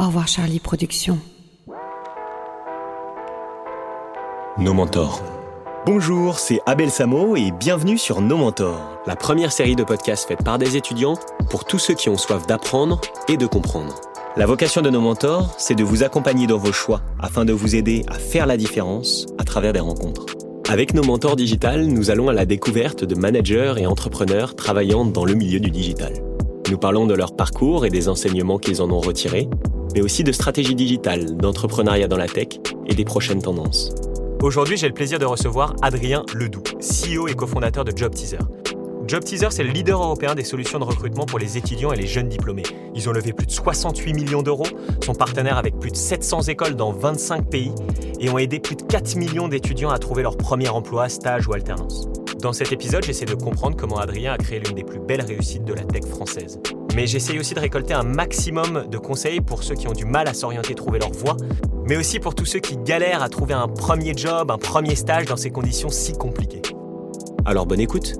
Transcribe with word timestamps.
Au 0.00 0.06
revoir 0.06 0.28
Charlie 0.28 0.60
Productions. 0.60 1.18
Nos 4.56 4.72
mentors. 4.72 5.24
Bonjour, 5.86 6.38
c'est 6.38 6.60
Abel 6.66 6.90
Samo 6.90 7.34
et 7.34 7.50
bienvenue 7.50 7.98
sur 7.98 8.20
Nos 8.20 8.36
mentors, 8.36 9.00
la 9.08 9.16
première 9.16 9.50
série 9.50 9.74
de 9.74 9.82
podcasts 9.82 10.28
faite 10.28 10.44
par 10.44 10.56
des 10.56 10.76
étudiants 10.76 11.18
pour 11.50 11.64
tous 11.64 11.80
ceux 11.80 11.94
qui 11.94 12.08
ont 12.08 12.16
soif 12.16 12.46
d'apprendre 12.46 13.00
et 13.26 13.36
de 13.36 13.46
comprendre. 13.46 13.96
La 14.36 14.46
vocation 14.46 14.82
de 14.82 14.90
nos 14.90 15.00
mentors, 15.00 15.56
c'est 15.58 15.74
de 15.74 15.82
vous 15.82 16.04
accompagner 16.04 16.46
dans 16.46 16.58
vos 16.58 16.72
choix 16.72 17.00
afin 17.18 17.44
de 17.44 17.52
vous 17.52 17.74
aider 17.74 18.04
à 18.06 18.14
faire 18.14 18.46
la 18.46 18.56
différence 18.56 19.26
à 19.36 19.42
travers 19.42 19.72
des 19.72 19.80
rencontres. 19.80 20.26
Avec 20.68 20.94
nos 20.94 21.02
mentors 21.02 21.34
digital, 21.34 21.86
nous 21.86 22.12
allons 22.12 22.28
à 22.28 22.32
la 22.32 22.46
découverte 22.46 23.02
de 23.02 23.16
managers 23.16 23.74
et 23.78 23.86
entrepreneurs 23.86 24.54
travaillant 24.54 25.04
dans 25.04 25.24
le 25.24 25.34
milieu 25.34 25.58
du 25.58 25.72
digital. 25.72 26.12
Nous 26.70 26.78
parlons 26.78 27.06
de 27.06 27.14
leur 27.14 27.34
parcours 27.34 27.84
et 27.84 27.90
des 27.90 28.08
enseignements 28.08 28.58
qu'ils 28.58 28.80
en 28.80 28.90
ont 28.90 29.00
retirés, 29.00 29.48
mais 29.98 30.04
aussi 30.04 30.22
de 30.22 30.30
stratégie 30.30 30.76
digitale, 30.76 31.36
d'entrepreneuriat 31.36 32.06
dans 32.06 32.16
la 32.16 32.28
tech 32.28 32.60
et 32.86 32.94
des 32.94 33.04
prochaines 33.04 33.42
tendances. 33.42 33.92
Aujourd'hui, 34.40 34.76
j'ai 34.76 34.86
le 34.86 34.94
plaisir 34.94 35.18
de 35.18 35.24
recevoir 35.24 35.74
Adrien 35.82 36.24
Ledoux, 36.36 36.62
CEO 36.78 37.26
et 37.26 37.34
cofondateur 37.34 37.84
de 37.84 37.90
Job 37.96 38.14
Teaser. 38.14 38.38
Job 39.08 39.24
Teaser, 39.24 39.48
c'est 39.50 39.64
le 39.64 39.70
leader 39.70 40.00
européen 40.00 40.36
des 40.36 40.44
solutions 40.44 40.78
de 40.78 40.84
recrutement 40.84 41.26
pour 41.26 41.40
les 41.40 41.58
étudiants 41.58 41.92
et 41.92 41.96
les 41.96 42.06
jeunes 42.06 42.28
diplômés. 42.28 42.62
Ils 42.94 43.08
ont 43.08 43.12
levé 43.12 43.32
plus 43.32 43.46
de 43.46 43.50
68 43.50 44.14
millions 44.14 44.42
d'euros, 44.42 44.68
sont 45.04 45.16
partenaires 45.16 45.58
avec 45.58 45.76
plus 45.80 45.90
de 45.90 45.96
700 45.96 46.42
écoles 46.42 46.76
dans 46.76 46.92
25 46.92 47.50
pays 47.50 47.72
et 48.20 48.30
ont 48.30 48.38
aidé 48.38 48.60
plus 48.60 48.76
de 48.76 48.82
4 48.82 49.16
millions 49.16 49.48
d'étudiants 49.48 49.90
à 49.90 49.98
trouver 49.98 50.22
leur 50.22 50.36
premier 50.36 50.68
emploi, 50.68 51.08
stage 51.08 51.48
ou 51.48 51.54
alternance. 51.54 52.06
Dans 52.40 52.52
cet 52.52 52.70
épisode, 52.70 53.02
j'essaie 53.02 53.24
de 53.24 53.34
comprendre 53.34 53.76
comment 53.76 53.96
Adrien 53.96 54.34
a 54.34 54.38
créé 54.38 54.60
l'une 54.60 54.76
des 54.76 54.84
plus 54.84 55.00
belles 55.00 55.22
réussites 55.22 55.64
de 55.64 55.74
la 55.74 55.82
tech 55.82 56.04
française. 56.04 56.60
Mais 56.98 57.06
j'essaie 57.06 57.38
aussi 57.38 57.54
de 57.54 57.60
récolter 57.60 57.94
un 57.94 58.02
maximum 58.02 58.86
de 58.90 58.98
conseils 58.98 59.40
pour 59.40 59.62
ceux 59.62 59.76
qui 59.76 59.86
ont 59.86 59.92
du 59.92 60.04
mal 60.04 60.26
à 60.26 60.34
s'orienter 60.34 60.72
et 60.72 60.74
trouver 60.74 60.98
leur 60.98 61.12
voie, 61.12 61.36
mais 61.88 61.96
aussi 61.96 62.18
pour 62.18 62.34
tous 62.34 62.44
ceux 62.44 62.58
qui 62.58 62.76
galèrent 62.76 63.22
à 63.22 63.28
trouver 63.28 63.54
un 63.54 63.68
premier 63.68 64.14
job, 64.16 64.50
un 64.50 64.58
premier 64.58 64.96
stage 64.96 65.26
dans 65.26 65.36
ces 65.36 65.52
conditions 65.52 65.90
si 65.90 66.14
compliquées. 66.14 66.62
Alors 67.44 67.66
bonne 67.66 67.78
écoute 67.78 68.14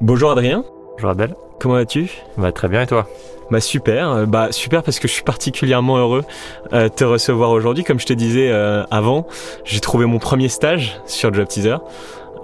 Bonjour 0.00 0.30
Adrien. 0.30 0.64
Bonjour 0.92 1.10
Abel. 1.10 1.36
Comment 1.60 1.74
vas-tu? 1.74 2.10
Bah 2.38 2.52
très 2.52 2.68
bien 2.68 2.80
et 2.80 2.86
toi? 2.86 3.06
Bah 3.50 3.60
super, 3.60 4.10
euh, 4.10 4.24
bah 4.24 4.50
super 4.50 4.82
parce 4.82 4.98
que 4.98 5.08
je 5.08 5.12
suis 5.12 5.24
particulièrement 5.24 5.98
heureux 5.98 6.24
euh, 6.72 6.84
de 6.84 6.88
te 6.88 7.04
recevoir 7.04 7.50
aujourd'hui. 7.50 7.84
Comme 7.84 8.00
je 8.00 8.06
te 8.06 8.14
disais 8.14 8.48
euh, 8.50 8.82
avant, 8.90 9.26
j'ai 9.64 9.80
trouvé 9.80 10.06
mon 10.06 10.18
premier 10.18 10.48
stage 10.48 11.02
sur 11.04 11.34
Job 11.34 11.48
Teaser. 11.48 11.76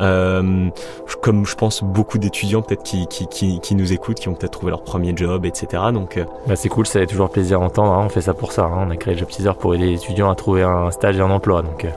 Euh, 0.01 0.69
comme 1.21 1.47
je 1.47 1.55
pense 1.55 1.85
beaucoup 1.85 2.19
d'étudiants 2.19 2.63
peut-être 2.63 2.83
qui, 2.83 3.07
qui, 3.07 3.27
qui, 3.29 3.61
qui, 3.61 3.75
nous 3.75 3.93
écoutent, 3.93 4.19
qui 4.19 4.29
ont 4.29 4.35
peut-être 4.35 4.53
trouvé 4.53 4.71
leur 4.71 4.83
premier 4.83 5.13
job, 5.17 5.45
etc. 5.45 5.85
Donc 5.93 6.17
euh... 6.17 6.25
bah 6.47 6.57
c'est 6.57 6.69
cool, 6.69 6.87
ça 6.87 7.01
fait 7.01 7.07
toujours 7.07 7.31
plaisir 7.31 7.61
d'entendre. 7.61 7.93
Hein. 7.93 8.03
On 8.07 8.09
fait 8.09 8.23
ça 8.23 8.35
pour 8.35 8.53
ça. 8.53 8.65
Hein. 8.65 8.87
On 8.89 8.91
a 8.91 8.97
créé 8.97 9.17
Job 9.17 9.29
Teaser 9.29 9.53
pour 9.59 9.75
aider 9.75 9.87
les 9.87 9.95
étudiants 9.95 10.31
à 10.31 10.35
trouver 10.35 10.63
un 10.63 10.91
stage 10.91 11.17
et 11.17 11.21
un 11.21 11.31
emploi. 11.31 11.63
Donc 11.63 11.85
euh 11.85 11.91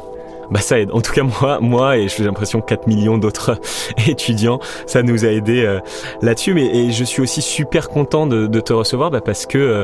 bah 0.51 0.59
ça 0.59 0.79
aide. 0.79 0.91
En 0.91 1.01
tout 1.01 1.11
cas 1.11 1.23
moi, 1.23 1.59
moi 1.61 1.97
et 1.97 2.07
j'ai 2.07 2.23
l'impression 2.23 2.61
4 2.61 2.87
millions 2.87 3.17
d'autres 3.17 3.59
étudiants, 4.07 4.59
ça 4.85 5.03
nous 5.03 5.25
a 5.25 5.29
aidé 5.29 5.63
euh, 5.63 5.79
là-dessus. 6.21 6.53
Mais 6.53 6.65
et 6.65 6.91
je 6.91 7.03
suis 7.03 7.21
aussi 7.21 7.41
super 7.41 7.89
content 7.89 8.27
de, 8.27 8.47
de 8.47 8.59
te 8.59 8.73
recevoir 8.73 9.11
bah, 9.11 9.21
parce 9.21 9.45
que 9.45 9.57
euh, 9.57 9.83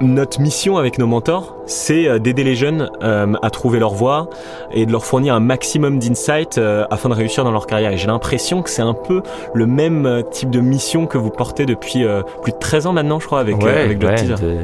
notre 0.00 0.40
mission 0.40 0.78
avec 0.78 0.98
nos 0.98 1.06
mentors, 1.06 1.56
c'est 1.66 2.08
euh, 2.08 2.18
d'aider 2.18 2.42
les 2.42 2.54
jeunes 2.54 2.90
euh, 3.02 3.34
à 3.42 3.50
trouver 3.50 3.78
leur 3.78 3.92
voie 3.92 4.30
et 4.72 4.86
de 4.86 4.92
leur 4.92 5.04
fournir 5.04 5.34
un 5.34 5.40
maximum 5.40 5.98
d'insights 5.98 6.58
euh, 6.58 6.86
afin 6.90 7.08
de 7.08 7.14
réussir 7.14 7.44
dans 7.44 7.50
leur 7.50 7.66
carrière. 7.66 7.92
Et 7.92 7.98
j'ai 7.98 8.06
l'impression 8.06 8.62
que 8.62 8.70
c'est 8.70 8.82
un 8.82 8.94
peu 8.94 9.22
le 9.54 9.66
même 9.66 10.22
type 10.30 10.50
de 10.50 10.60
mission 10.60 11.06
que 11.06 11.18
vous 11.18 11.30
portez 11.30 11.66
depuis 11.66 12.04
plus 12.42 12.52
de 12.52 12.58
13 12.58 12.86
ans 12.86 12.92
maintenant, 12.92 13.20
je 13.20 13.26
crois, 13.26 13.40
avec, 13.40 13.56
ouais, 13.62 13.82
avec 13.82 14.02
ouais, 14.02 14.16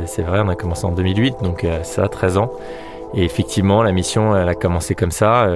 C'est 0.06 0.23
vrai, 0.23 0.41
on 0.45 0.48
a 0.48 0.55
commencé 0.55 0.84
en 0.87 0.93
2008, 0.93 1.37
donc 1.43 1.67
ça, 1.83 2.09
13 2.09 2.39
ans. 2.39 2.50
Et 3.15 3.25
effectivement, 3.25 3.83
la 3.83 3.93
mission, 3.93 4.37
elle 4.37 4.48
a 4.48 4.55
commencé 4.55 4.95
comme 4.95 5.11
ça. 5.11 5.48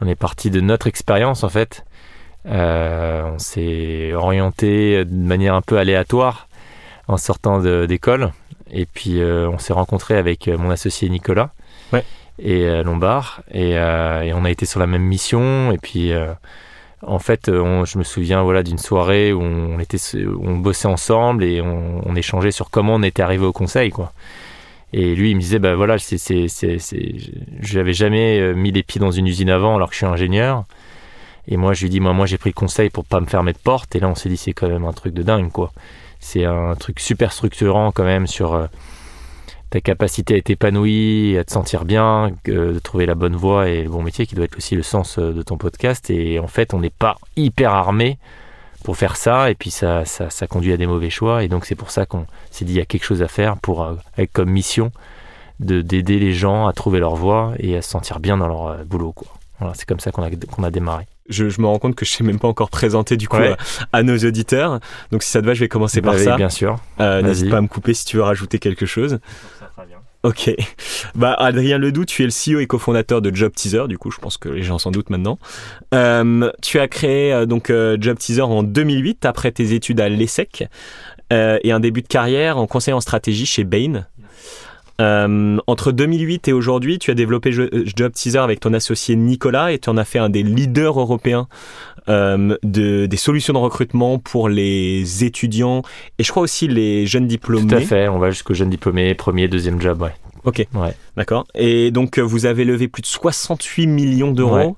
On 0.00 0.06
est 0.06 0.14
parti 0.14 0.50
de 0.50 0.60
notre 0.60 0.86
expérience, 0.86 1.44
en 1.44 1.48
fait. 1.48 1.84
On 2.44 3.38
s'est 3.38 4.12
orienté 4.14 5.04
de 5.04 5.26
manière 5.26 5.54
un 5.54 5.62
peu 5.62 5.78
aléatoire 5.78 6.48
en 7.08 7.16
sortant 7.16 7.60
d'école. 7.60 8.30
Et 8.70 8.86
puis, 8.86 9.20
euh, 9.20 9.48
on 9.48 9.58
s'est 9.58 9.72
rencontré 9.72 10.16
avec 10.16 10.48
mon 10.48 10.70
associé 10.70 11.08
Nicolas 11.08 11.50
ouais. 11.92 12.04
et 12.38 12.64
euh, 12.64 12.82
Lombard. 12.82 13.42
Et, 13.52 13.72
et, 13.72 14.32
on 14.34 14.44
a 14.44 14.50
été 14.50 14.66
sur 14.66 14.80
la 14.80 14.86
même 14.86 15.02
mission. 15.02 15.72
Et 15.72 15.78
puis, 15.78 16.12
en 17.02 17.18
fait, 17.18 17.48
on, 17.48 17.84
je 17.84 17.98
me 17.98 18.04
souviens 18.04 18.42
voilà, 18.42 18.62
d'une 18.62 18.78
soirée 18.78 19.32
où 19.32 19.42
on, 19.42 19.78
était, 19.78 19.98
où 20.24 20.42
on 20.44 20.56
bossait 20.56 20.88
ensemble 20.88 21.44
et 21.44 21.60
on, 21.60 22.00
on 22.04 22.16
échangeait 22.16 22.50
sur 22.50 22.70
comment 22.70 22.94
on 22.94 23.02
était 23.02 23.22
arrivé 23.22 23.44
au 23.44 23.52
conseil, 23.52 23.90
quoi. 23.90 24.12
Et 24.92 25.14
lui, 25.14 25.32
il 25.32 25.34
me 25.34 25.40
disait, 25.40 25.58
bah 25.58 25.74
voilà, 25.74 25.98
c'est, 25.98 26.16
c'est, 26.16 26.46
c'est, 26.48 26.78
c'est... 26.78 27.16
j'avais 27.60 27.92
jamais 27.92 28.54
mis 28.54 28.70
les 28.70 28.82
pieds 28.82 29.00
dans 29.00 29.10
une 29.10 29.26
usine 29.26 29.50
avant 29.50 29.76
alors 29.76 29.88
que 29.88 29.94
je 29.94 29.98
suis 29.98 30.06
ingénieur. 30.06 30.64
Et 31.48 31.56
moi, 31.56 31.74
je 31.74 31.82
lui 31.82 31.90
dis, 31.90 32.00
moi, 32.00 32.12
moi, 32.12 32.26
j'ai 32.26 32.38
pris 32.38 32.50
le 32.50 32.54
conseil 32.54 32.90
pour 32.90 33.04
pas 33.04 33.20
me 33.20 33.26
fermer 33.26 33.52
de 33.52 33.58
porte. 33.58 33.94
Et 33.94 34.00
là, 34.00 34.08
on 34.08 34.14
s'est 34.14 34.28
dit, 34.28 34.36
c'est 34.36 34.52
quand 34.52 34.68
même 34.68 34.84
un 34.84 34.92
truc 34.92 35.14
de 35.14 35.22
dingue, 35.22 35.50
quoi. 35.50 35.72
C'est 36.20 36.44
un 36.44 36.74
truc 36.74 37.00
super 37.00 37.32
structurant 37.32 37.92
quand 37.92 38.04
même 38.04 38.26
sur 38.26 38.54
euh, 38.54 38.66
ta 39.70 39.80
capacité 39.80 40.34
à 40.34 40.36
être 40.38 40.50
épanoui, 40.50 41.36
à 41.38 41.44
te 41.44 41.52
sentir 41.52 41.84
bien, 41.84 42.32
euh, 42.48 42.74
de 42.74 42.78
trouver 42.78 43.06
la 43.06 43.14
bonne 43.14 43.36
voie 43.36 43.68
et 43.68 43.82
le 43.82 43.90
bon 43.90 44.02
métier, 44.02 44.26
qui 44.26 44.34
doit 44.34 44.44
être 44.44 44.56
aussi 44.56 44.74
le 44.74 44.82
sens 44.82 45.18
euh, 45.18 45.32
de 45.32 45.42
ton 45.42 45.56
podcast. 45.56 46.10
Et 46.10 46.38
en 46.38 46.48
fait, 46.48 46.74
on 46.74 46.80
n'est 46.80 46.90
pas 46.90 47.16
hyper 47.36 47.72
armé 47.72 48.18
pour 48.84 48.96
faire 48.96 49.16
ça 49.16 49.50
et 49.50 49.54
puis 49.54 49.70
ça, 49.70 50.04
ça, 50.04 50.30
ça, 50.30 50.46
conduit 50.46 50.72
à 50.72 50.76
des 50.76 50.86
mauvais 50.86 51.10
choix 51.10 51.42
et 51.42 51.48
donc 51.48 51.64
c'est 51.64 51.74
pour 51.74 51.90
ça 51.90 52.06
qu'on 52.06 52.24
s'est 52.52 52.64
dit 52.64 52.74
il 52.74 52.76
y 52.76 52.80
a 52.80 52.84
quelque 52.84 53.02
chose 53.02 53.20
à 53.20 53.26
faire 53.26 53.56
pour 53.56 53.84
avec 54.16 54.32
comme 54.32 54.48
mission 54.48 54.92
de 55.58 55.80
d'aider 55.80 56.20
les 56.20 56.32
gens 56.32 56.68
à 56.68 56.72
trouver 56.72 57.00
leur 57.00 57.16
voie 57.16 57.54
et 57.58 57.76
à 57.76 57.82
se 57.82 57.90
sentir 57.90 58.20
bien 58.20 58.36
dans 58.36 58.46
leur 58.46 58.84
boulot. 58.84 59.12
Voilà, 59.58 59.74
c'est 59.74 59.88
comme 59.88 59.98
ça 59.98 60.12
qu'on 60.12 60.22
a 60.62 60.70
démarré. 60.70 61.06
Je, 61.28 61.48
je, 61.48 61.60
me 61.60 61.66
rends 61.66 61.78
compte 61.78 61.94
que 61.94 62.04
je 62.04 62.10
sais 62.10 62.24
même 62.24 62.38
pas 62.38 62.48
encore 62.48 62.70
présenter 62.70 63.16
du 63.16 63.28
coup 63.28 63.36
ouais. 63.36 63.56
à, 63.92 63.98
à, 63.98 64.02
nos 64.02 64.16
auditeurs. 64.16 64.80
Donc 65.10 65.22
si 65.22 65.30
ça 65.30 65.40
te 65.40 65.46
va, 65.46 65.54
je 65.54 65.60
vais 65.60 65.68
commencer 65.68 66.00
bah 66.00 66.10
par 66.10 66.18
oui, 66.18 66.24
ça. 66.24 66.36
Bien 66.36 66.50
sûr. 66.50 66.76
Euh, 67.00 67.22
N'hésite 67.22 67.50
pas 67.50 67.58
à 67.58 67.60
me 67.60 67.68
couper 67.68 67.94
si 67.94 68.04
tu 68.04 68.16
veux 68.16 68.22
rajouter 68.22 68.58
quelque 68.58 68.86
chose. 68.86 69.18
Ça 69.58 69.68
sera 69.70 69.84
bien. 69.86 69.98
Ok. 70.26 70.50
Bah, 71.14 71.32
Adrien 71.32 71.78
Ledoux, 71.78 72.04
tu 72.04 72.24
es 72.24 72.26
le 72.26 72.32
CEO 72.32 72.60
et 72.60 72.66
cofondateur 72.66 73.22
de 73.22 73.34
Job 73.34 73.52
Teaser. 73.54 73.84
Du 73.88 73.96
coup, 73.96 74.10
je 74.10 74.18
pense 74.18 74.36
que 74.36 74.50
les 74.50 74.62
gens 74.62 74.78
s'en 74.78 74.90
doutent 74.90 75.08
maintenant. 75.08 75.38
Euh, 75.94 76.50
tu 76.60 76.78
as 76.78 76.88
créé 76.88 77.32
euh, 77.32 77.46
donc 77.46 77.70
euh, 77.70 77.96
Job 77.98 78.18
Teaser 78.18 78.42
en 78.42 78.62
2008 78.62 79.24
après 79.24 79.50
tes 79.50 79.72
études 79.72 80.00
à 80.00 80.10
l'ESSEC 80.10 80.68
euh, 81.32 81.58
et 81.62 81.72
un 81.72 81.80
début 81.80 82.02
de 82.02 82.08
carrière 82.08 82.58
en 82.58 82.66
conseil 82.66 82.92
en 82.92 83.00
stratégie 83.00 83.46
chez 83.46 83.64
Bain. 83.64 84.06
Euh, 85.00 85.58
entre 85.66 85.92
2008 85.92 86.48
et 86.48 86.52
aujourd'hui, 86.52 86.98
tu 86.98 87.10
as 87.10 87.14
développé 87.14 87.52
Job 87.52 88.12
Teaser 88.12 88.38
avec 88.38 88.60
ton 88.60 88.72
associé 88.72 89.16
Nicolas 89.16 89.72
et 89.72 89.78
tu 89.78 89.90
en 89.90 89.96
as 89.96 90.04
fait 90.04 90.18
un 90.18 90.30
des 90.30 90.42
leaders 90.42 90.98
européens 90.98 91.48
euh, 92.08 92.56
de, 92.62 93.06
des 93.06 93.16
solutions 93.16 93.52
de 93.52 93.58
recrutement 93.58 94.18
pour 94.18 94.48
les 94.48 95.24
étudiants 95.24 95.82
et 96.18 96.24
je 96.24 96.30
crois 96.30 96.42
aussi 96.42 96.68
les 96.68 97.06
jeunes 97.06 97.26
diplômés. 97.26 97.66
Tout 97.66 97.74
à 97.74 97.80
fait, 97.80 98.08
on 98.08 98.18
va 98.18 98.30
jusqu'aux 98.30 98.54
jeunes 98.54 98.70
diplômés, 98.70 99.14
premier, 99.14 99.48
deuxième 99.48 99.80
job, 99.80 100.02
ouais. 100.02 100.14
Ok, 100.44 100.64
ouais. 100.74 100.94
d'accord. 101.16 101.44
Et 101.56 101.90
donc 101.90 102.20
vous 102.20 102.46
avez 102.46 102.64
levé 102.64 102.86
plus 102.86 103.02
de 103.02 103.06
68 103.06 103.88
millions 103.88 104.30
d'euros. 104.30 104.54
Ouais. 104.56 104.72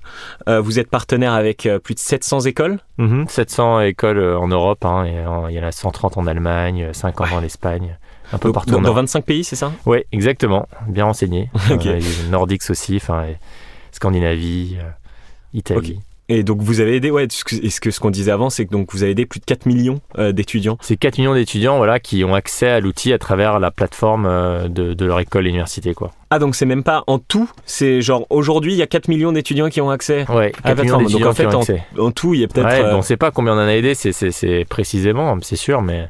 Euh, 0.49 0.61
vous 0.61 0.79
êtes 0.79 0.89
partenaire 0.89 1.33
avec 1.33 1.67
euh, 1.67 1.77
plus 1.77 1.93
de 1.93 1.99
700 1.99 2.41
écoles. 2.41 2.79
Mm 2.97 3.23
-hmm. 3.23 3.29
700 3.29 3.81
écoles 3.81 4.19
en 4.19 4.47
Europe. 4.47 4.83
Hein, 4.83 5.05
et 5.05 5.23
il 5.51 5.55
y 5.55 5.59
en 5.59 5.63
a 5.67 5.71
130 5.71 6.17
en 6.17 6.25
Allemagne, 6.25 6.89
50 6.91 7.29
ouais. 7.29 7.35
en 7.35 7.43
Espagne. 7.43 7.99
Un 8.33 8.37
peu 8.37 8.49
donc, 8.49 8.55
partout. 8.55 8.71
Dans, 8.71 8.81
dans 8.81 8.93
25 8.93 9.25
pays, 9.25 9.43
c'est 9.43 9.55
ça? 9.55 9.71
Oui, 9.85 9.99
exactement. 10.11 10.67
Bien 10.87 11.05
renseigné. 11.05 11.49
okay. 11.71 11.89
euh, 11.89 12.29
Nordiques 12.29 12.69
aussi, 12.69 12.97
enfin, 12.97 13.25
Scandinavie, 13.91 14.77
euh, 14.79 14.89
Italie. 15.53 15.77
Okay. 15.77 15.99
Et 16.31 16.43
donc 16.43 16.61
vous 16.61 16.79
avez 16.79 16.95
aidé, 16.95 17.09
ouais, 17.09 17.25
ce 17.31 17.43
que, 17.43 17.69
ce, 17.69 17.81
que, 17.81 17.89
ce 17.89 17.99
qu'on 17.99 18.11
disait 18.11 18.31
avant, 18.31 18.51
c'est 18.51 18.67
que 18.67 18.71
donc 18.71 18.93
vous 18.93 19.01
avez 19.01 19.13
aidé 19.13 19.25
plus 19.25 19.39
de 19.39 19.45
4 19.45 19.65
millions 19.65 19.99
euh, 20.19 20.31
d'étudiants. 20.31 20.77
C'est 20.79 20.95
4 20.95 21.17
millions 21.17 21.33
d'étudiants, 21.33 21.77
voilà, 21.77 21.99
qui 21.99 22.23
ont 22.23 22.35
accès 22.35 22.67
à 22.67 22.79
l'outil 22.79 23.11
à 23.13 23.17
travers 23.17 23.57
la 23.57 23.71
plateforme 23.71 24.27
euh, 24.27 24.67
de, 24.67 24.93
de, 24.93 25.05
leur 25.05 25.19
école 25.19 25.47
et 25.47 25.49
université, 25.49 25.95
quoi. 25.95 26.11
Ah 26.29 26.37
donc 26.37 26.53
c'est 26.53 26.67
même 26.67 26.83
pas 26.83 27.03
en 27.07 27.17
tout, 27.17 27.49
c'est 27.65 28.03
genre 28.03 28.27
aujourd'hui 28.29 28.73
il 28.73 28.77
y 28.77 28.83
a 28.83 28.87
4 28.87 29.07
millions 29.07 29.31
d'étudiants 29.31 29.69
qui 29.69 29.81
ont 29.81 29.89
accès 29.89 30.29
ouais, 30.29 30.51
à 30.63 30.69
la 30.69 30.75
plateforme. 30.75 31.07
Donc 31.07 31.25
en 31.25 31.33
fait 31.33 31.47
en, 31.47 31.63
en, 31.97 32.11
tout 32.11 32.35
il 32.35 32.41
y 32.41 32.43
a 32.43 32.47
peut-être. 32.47 32.67
Ouais, 32.67 32.83
euh... 32.83 32.95
on 32.95 33.01
sait 33.01 33.17
pas 33.17 33.31
combien 33.31 33.53
on 33.53 33.57
en 33.57 33.67
a 33.67 33.73
aidé, 33.73 33.95
c'est 33.95 34.65
précisément, 34.69 35.35
c'est 35.41 35.55
sûr, 35.55 35.81
mais. 35.81 36.09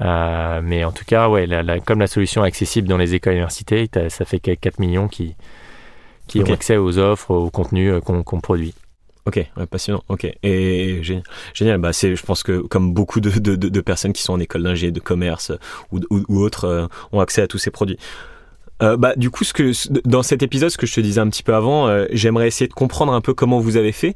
Euh, 0.00 0.60
mais 0.62 0.84
en 0.84 0.92
tout 0.92 1.04
cas, 1.04 1.28
ouais, 1.28 1.46
la, 1.46 1.62
la, 1.62 1.80
comme 1.80 2.00
la 2.00 2.06
solution 2.06 2.44
est 2.44 2.48
accessible 2.48 2.88
dans 2.88 2.96
les 2.96 3.14
écoles 3.14 3.34
et 3.34 3.36
universités, 3.36 3.88
ça 4.08 4.24
fait 4.24 4.40
4 4.40 4.78
millions 4.78 5.08
qui, 5.08 5.34
qui 6.26 6.40
okay. 6.40 6.50
ont 6.50 6.54
accès 6.54 6.76
aux 6.76 6.98
offres, 6.98 7.30
aux 7.30 7.50
contenus 7.50 7.92
euh, 7.92 8.00
qu'on 8.00 8.22
qu 8.22 8.40
produit. 8.40 8.74
Ok, 9.26 9.36
ouais, 9.56 9.66
passionnant. 9.66 10.02
Ok, 10.08 10.26
et 10.42 11.02
génial. 11.02 11.22
génial. 11.52 11.78
Bah, 11.78 11.92
c'est, 11.92 12.16
je 12.16 12.24
pense 12.24 12.42
que 12.42 12.60
comme 12.60 12.94
beaucoup 12.94 13.20
de, 13.20 13.30
de, 13.30 13.56
de 13.56 13.80
personnes 13.80 14.12
qui 14.14 14.22
sont 14.22 14.32
en 14.32 14.40
école 14.40 14.62
d'ingé, 14.62 14.90
de 14.90 15.00
commerce 15.00 15.52
ou, 15.92 16.00
ou, 16.10 16.22
ou 16.28 16.40
autres, 16.40 16.64
euh, 16.64 16.86
ont 17.12 17.20
accès 17.20 17.42
à 17.42 17.46
tous 17.46 17.58
ces 17.58 17.70
produits. 17.70 17.98
bah, 18.80 19.14
du 19.16 19.28
coup, 19.30 19.44
ce 19.44 19.52
que, 19.52 19.72
dans 20.08 20.22
cet 20.22 20.42
épisode, 20.42 20.70
ce 20.70 20.78
que 20.78 20.86
je 20.86 20.94
te 20.94 21.00
disais 21.00 21.20
un 21.20 21.28
petit 21.28 21.42
peu 21.42 21.54
avant, 21.54 22.06
j'aimerais 22.12 22.46
essayer 22.46 22.68
de 22.68 22.74
comprendre 22.74 23.12
un 23.12 23.20
peu 23.20 23.34
comment 23.34 23.58
vous 23.58 23.76
avez 23.76 23.92
fait 23.92 24.14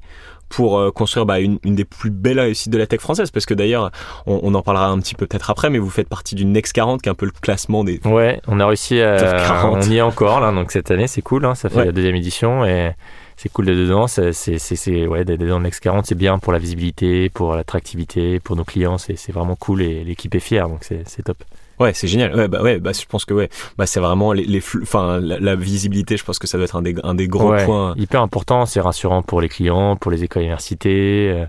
pour 0.52 0.78
euh, 0.78 0.90
construire 0.90 1.24
bah, 1.24 1.40
une, 1.40 1.58
une, 1.64 1.74
des 1.74 1.86
plus 1.86 2.10
belles 2.10 2.38
réussites 2.38 2.70
de 2.70 2.76
la 2.76 2.86
tech 2.86 3.00
française 3.00 3.30
parce 3.30 3.46
que 3.46 3.54
d'ailleurs 3.54 3.90
on, 4.26 4.38
on, 4.42 4.54
en 4.54 4.62
parlera 4.62 4.88
un 4.88 4.98
petit 4.98 5.14
peu 5.14 5.26
peut-être 5.26 5.48
après 5.50 5.70
mais 5.70 5.78
vous 5.78 5.88
faites 5.88 6.08
partie 6.08 6.34
du 6.34 6.44
Next 6.44 6.74
40 6.74 7.00
qui 7.00 7.08
est 7.08 7.12
un 7.12 7.14
peu 7.14 7.24
le 7.24 7.32
classement 7.32 7.84
des 7.84 8.00
ouais 8.04 8.40
on 8.46 8.60
a 8.60 8.66
réussi 8.66 9.00
à, 9.00 9.66
on 9.66 9.80
y 9.80 9.96
est 9.96 10.02
encore 10.02 10.40
là 10.40 10.52
donc 10.52 10.70
cette 10.70 10.90
année 10.90 11.06
c'est 11.06 11.22
cool 11.22 11.46
hein, 11.46 11.54
ça 11.54 11.70
fait 11.70 11.86
la 11.86 11.92
deuxième 11.92 12.16
édition 12.16 12.66
et 12.66 12.92
c'est 13.36 13.48
cool 13.48 13.64
d'être 13.64 13.78
dedans 13.78 14.06
c'est 14.06 14.32
c'est 14.34 15.06
ouais 15.06 15.24
d'être 15.24 15.42
dans 15.42 15.58
le 15.58 15.64
Next 15.64 15.80
40 15.80 16.04
c'est 16.04 16.14
bien 16.14 16.38
pour 16.38 16.52
la 16.52 16.58
visibilité 16.58 17.30
pour 17.30 17.56
l'attractivité 17.56 18.38
pour 18.38 18.54
nos 18.54 18.64
clients 18.64 18.98
c'est 18.98 19.32
vraiment 19.32 19.56
cool 19.56 19.80
et 19.80 20.04
l'équipe 20.04 20.34
est 20.34 20.40
fière 20.40 20.68
donc 20.68 20.84
c'est 20.84 21.22
top 21.22 21.38
Ouais, 21.80 21.92
c'est 21.94 22.06
génial. 22.06 22.34
Ouais, 22.34 22.48
bah 22.48 22.62
ouais, 22.62 22.78
bah 22.78 22.92
je 22.92 23.04
pense 23.06 23.24
que 23.24 23.34
ouais, 23.34 23.48
bah 23.76 23.86
c'est 23.86 24.00
vraiment 24.00 24.32
les, 24.32 24.44
les 24.44 24.62
enfin 24.82 25.20
la, 25.20 25.56
visibilité. 25.56 26.16
Je 26.16 26.24
pense 26.24 26.38
que 26.38 26.46
ça 26.46 26.58
doit 26.58 26.64
être 26.64 26.76
un 26.76 26.82
des 26.82 26.94
un 27.02 27.14
des 27.14 27.28
gros 27.28 27.54
points. 27.64 27.94
Hyper 27.96 28.22
important. 28.22 28.66
C'est 28.66 28.80
rassurant 28.80 29.22
pour 29.22 29.40
les 29.40 29.48
clients, 29.48 29.96
pour 29.96 30.10
les 30.10 30.24
écoles, 30.24 30.42
universités. 30.42 31.30
Euh, 31.30 31.46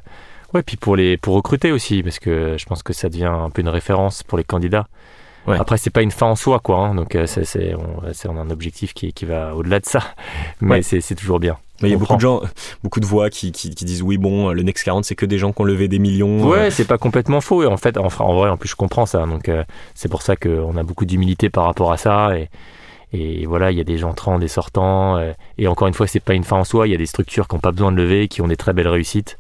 ouais, 0.54 0.64
puis 0.64 0.78
pour 0.78 0.96
les 0.96 1.18
pour 1.18 1.36
recruter 1.36 1.72
aussi, 1.72 2.04
parce 2.04 2.20
que 2.20 2.56
je 2.58 2.66
pense 2.66 2.84
que 2.84 2.94
ça 2.94 3.10
devient 3.10 3.26
un 3.26 3.50
peu 3.50 3.62
une 3.62 3.70
référence 3.70 4.24
pour 4.24 4.38
les 4.38 4.44
candidats. 4.44 4.88
Ouais. 5.46 5.58
Après, 5.60 5.78
c'est 5.78 5.90
pas 5.90 6.02
une 6.02 6.12
fin 6.12 6.28
en 6.28 6.36
soi, 6.36 6.60
quoi. 6.60 6.78
Hein, 6.80 6.96
donc, 6.96 7.16
euh, 7.16 7.26
c'est, 7.26 7.76
on, 7.76 8.02
on, 8.30 8.38
a 8.38 8.40
un 8.40 8.50
objectif 8.50 8.94
qui, 8.94 9.12
qui 9.12 9.26
va 9.26 9.56
au-delà 9.56 9.80
de 9.80 9.86
ça. 9.86 10.02
Mais 10.62 10.82
c'est 10.82 11.16
toujours 11.16 11.40
bien. 11.40 11.58
Mais 11.82 11.90
il 11.90 11.92
y 11.92 11.96
a 11.96 11.98
beaucoup 11.98 12.16
de 12.16 12.22
gens, 12.22 12.42
beaucoup 12.84 13.00
de 13.00 13.06
voix 13.06 13.30
qui, 13.30 13.52
qui, 13.52 13.72
qui, 13.72 13.84
disent 13.84 14.04
oui, 14.04 14.18
bon, 14.18 14.52
le 14.52 14.62
Next 14.62 14.84
40, 14.86 15.06
c'est 15.06 15.16
que 15.16 15.26
des 15.26 15.38
gens 15.38 15.52
qui 15.52 15.62
ont 15.62 15.66
levé 15.66 15.88
des 15.88 16.00
millions. 16.00 16.48
Ouais, 16.48 16.60
euh. 16.60 16.70
c'est 16.70 16.86
pas 16.86 16.98
complètement 16.98 17.42
faux. 17.42 17.64
Et 17.64 17.66
en 17.66 17.78
fait, 17.78 17.98
en, 17.98 18.08
en 18.08 18.34
vrai, 18.36 18.50
en 18.50 18.58
plus, 18.58 18.70
je 18.70 18.76
comprends 18.76 19.06
ça. 19.06 19.26
Donc, 19.26 19.50
euh, 19.50 19.64
c'est 19.96 20.10
pour 20.10 20.22
ça 20.22 20.36
qu'on 20.36 20.78
a 20.78 20.84
beaucoup 20.84 21.06
d'humilité 21.06 21.50
par 21.50 21.66
rapport 21.66 21.92
à 21.92 21.98
ça. 21.98 22.38
Et, 22.38 22.50
et 23.12 23.46
voilà, 23.46 23.72
il 23.72 23.78
y 23.78 23.82
a 23.82 23.84
des 23.84 24.04
entrants, 24.04 24.40
des 24.40 24.48
sortants. 24.48 25.20
et 25.58 25.68
encore 25.68 25.88
une 25.88 25.94
fois, 25.94 26.08
c'est 26.08 26.20
pas 26.20 26.34
une 26.34 26.44
fin 26.44 26.58
en 26.58 26.64
soi. 26.64 26.88
Il 26.88 26.92
y 26.92 26.96
a 26.96 26.98
des 26.98 27.06
structures 27.06 27.48
qui 27.48 27.56
n'ont 27.56 27.62
pas 27.62 27.72
besoin 27.72 27.92
de 27.92 27.98
lever, 27.98 28.28
qui 28.28 28.42
ont 28.42 28.48
des 28.48 28.58
très 28.58 28.74
belles 28.74 28.88
réussites. 28.88 29.38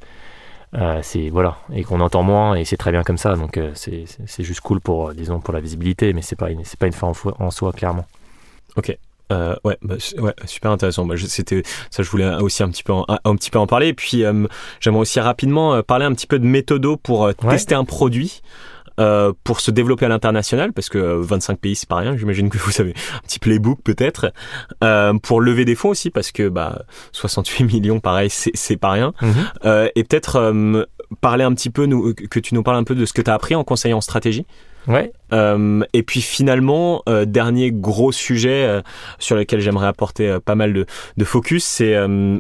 Euh, 0.76 1.02
c'est 1.04 1.30
voilà 1.30 1.60
et 1.72 1.84
qu'on 1.84 2.00
entend 2.00 2.24
moins 2.24 2.56
et 2.56 2.66
c'est 2.66 2.78
très 2.78 2.92
bien 2.92 3.04
comme 3.04 3.20
ça 3.20 3.36
donc 3.36 3.58
euh, 3.58 3.74
c'est 3.76 4.44
juste 4.44 4.62
cool 4.62 4.82
pour 4.82 5.10
euh, 5.10 5.14
disons 5.14 5.40
pour 5.40 5.54
la 5.54 5.60
visibilité 5.60 6.14
mais 6.14 6.24
c'est 6.24 6.36
pas 6.36 6.48
c'est 6.64 6.80
pas 6.80 6.88
une 6.88 6.94
fin 6.94 7.12
en, 7.38 7.52
soi 7.52 7.72
clairement 7.74 8.08
ok 8.76 8.98
euh, 9.34 9.56
ouais, 9.64 9.78
bah, 9.82 9.96
ouais, 10.20 10.34
super 10.46 10.72
intéressant. 10.72 11.06
Bah, 11.06 11.16
c'était 11.18 11.64
ça, 11.90 12.04
je 12.04 12.10
voulais 12.10 12.36
aussi 12.36 12.64
un 12.64 12.70
petit 12.70 12.84
peu 12.84 12.94
en, 12.94 13.06
un, 13.08 13.36
petit 13.36 13.50
peu 13.50 13.60
en 13.60 13.68
parler. 13.68 13.88
Et 13.88 13.94
puis, 13.94 14.24
j'aimerais 14.80 15.02
aussi 15.02 15.20
rapidement 15.20 15.82
parler 15.84 16.06
un 16.06 16.14
petit 16.14 16.28
peu 16.28 16.40
de 16.40 16.46
méthodo 16.46 16.98
pour 16.98 17.34
tester 17.36 17.76
un 17.76 17.86
produit. 17.86 18.42
Euh, 19.00 19.34
pour 19.44 19.60
se 19.60 19.72
développer 19.72 20.06
à 20.06 20.08
l'international, 20.08 20.72
parce 20.72 20.88
que 20.88 21.00
25 21.00 21.58
pays 21.58 21.76
c'est 21.76 21.90
pas 21.90 21.96
rien, 21.96 22.16
j'imagine 22.16 22.52
que 22.52 22.60
vous 22.60 22.80
avez 22.80 22.92
un 22.92 23.20
petit 23.26 23.40
playbook 23.40 23.80
peut-être, 23.84 24.32
euh, 24.84 25.16
pour 25.18 25.42
lever 25.42 25.66
des 25.66 25.74
fonds 25.74 25.90
aussi, 25.90 26.12
parce 26.12 26.32
que 26.32 26.48
bah, 26.48 26.84
68 27.12 27.64
millions 27.64 28.00
pareil 28.00 28.30
c'est 28.30 28.78
pas 28.78 28.92
rien, 28.92 29.16
mhm. 29.20 29.34
euh, 29.66 29.90
et 29.96 30.04
peut-être 30.04 30.36
euh, 30.36 30.86
parler 31.22 31.44
un 31.44 31.56
petit 31.56 31.72
peu, 31.72 31.88
nous, 31.88 32.14
que 32.14 32.40
tu 32.40 32.54
nous 32.54 32.62
parles 32.62 32.78
un 32.78 32.84
peu 32.84 32.94
de 32.94 33.08
ce 33.08 33.14
que 33.14 33.24
tu 33.24 33.32
as 33.32 33.34
appris 33.34 33.56
en 33.56 33.64
conseil 33.64 33.94
en 33.94 34.02
stratégie. 34.02 34.46
Ouais. 34.88 35.12
Euh, 35.32 35.82
et 35.94 36.04
puis 36.04 36.22
finalement, 36.22 37.02
euh, 37.10 37.26
dernier 37.26 37.72
gros 37.72 38.12
sujet 38.12 38.66
euh, 38.66 38.82
sur 39.20 39.36
lequel 39.36 39.60
j'aimerais 39.60 39.88
apporter 39.88 40.38
pas 40.44 40.56
mal 40.56 40.74
de, 40.74 40.86
de 41.18 41.26
focus, 41.26 41.64
c'est 41.64 41.96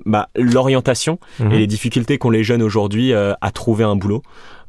bah, 0.05 0.29
l'orientation 0.35 1.19
mhm. 1.39 1.51
et 1.51 1.57
les 1.57 1.67
difficultés 1.67 2.17
qu'ont 2.17 2.29
les 2.29 2.43
jeunes 2.43 2.61
aujourd'hui 2.61 3.13
à 3.13 3.51
trouver 3.53 3.83
un 3.83 3.95
boulot. 3.95 4.21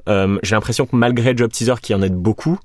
Euh, 0.08 0.38
j'ai 0.42 0.54
l'impression 0.54 0.86
que 0.86 0.96
malgré 0.96 1.36
Job 1.36 1.50
Teaser 1.50 1.74
qui 1.80 1.94
en 1.94 2.02
aide 2.02 2.14
beaucoup, 2.14 2.58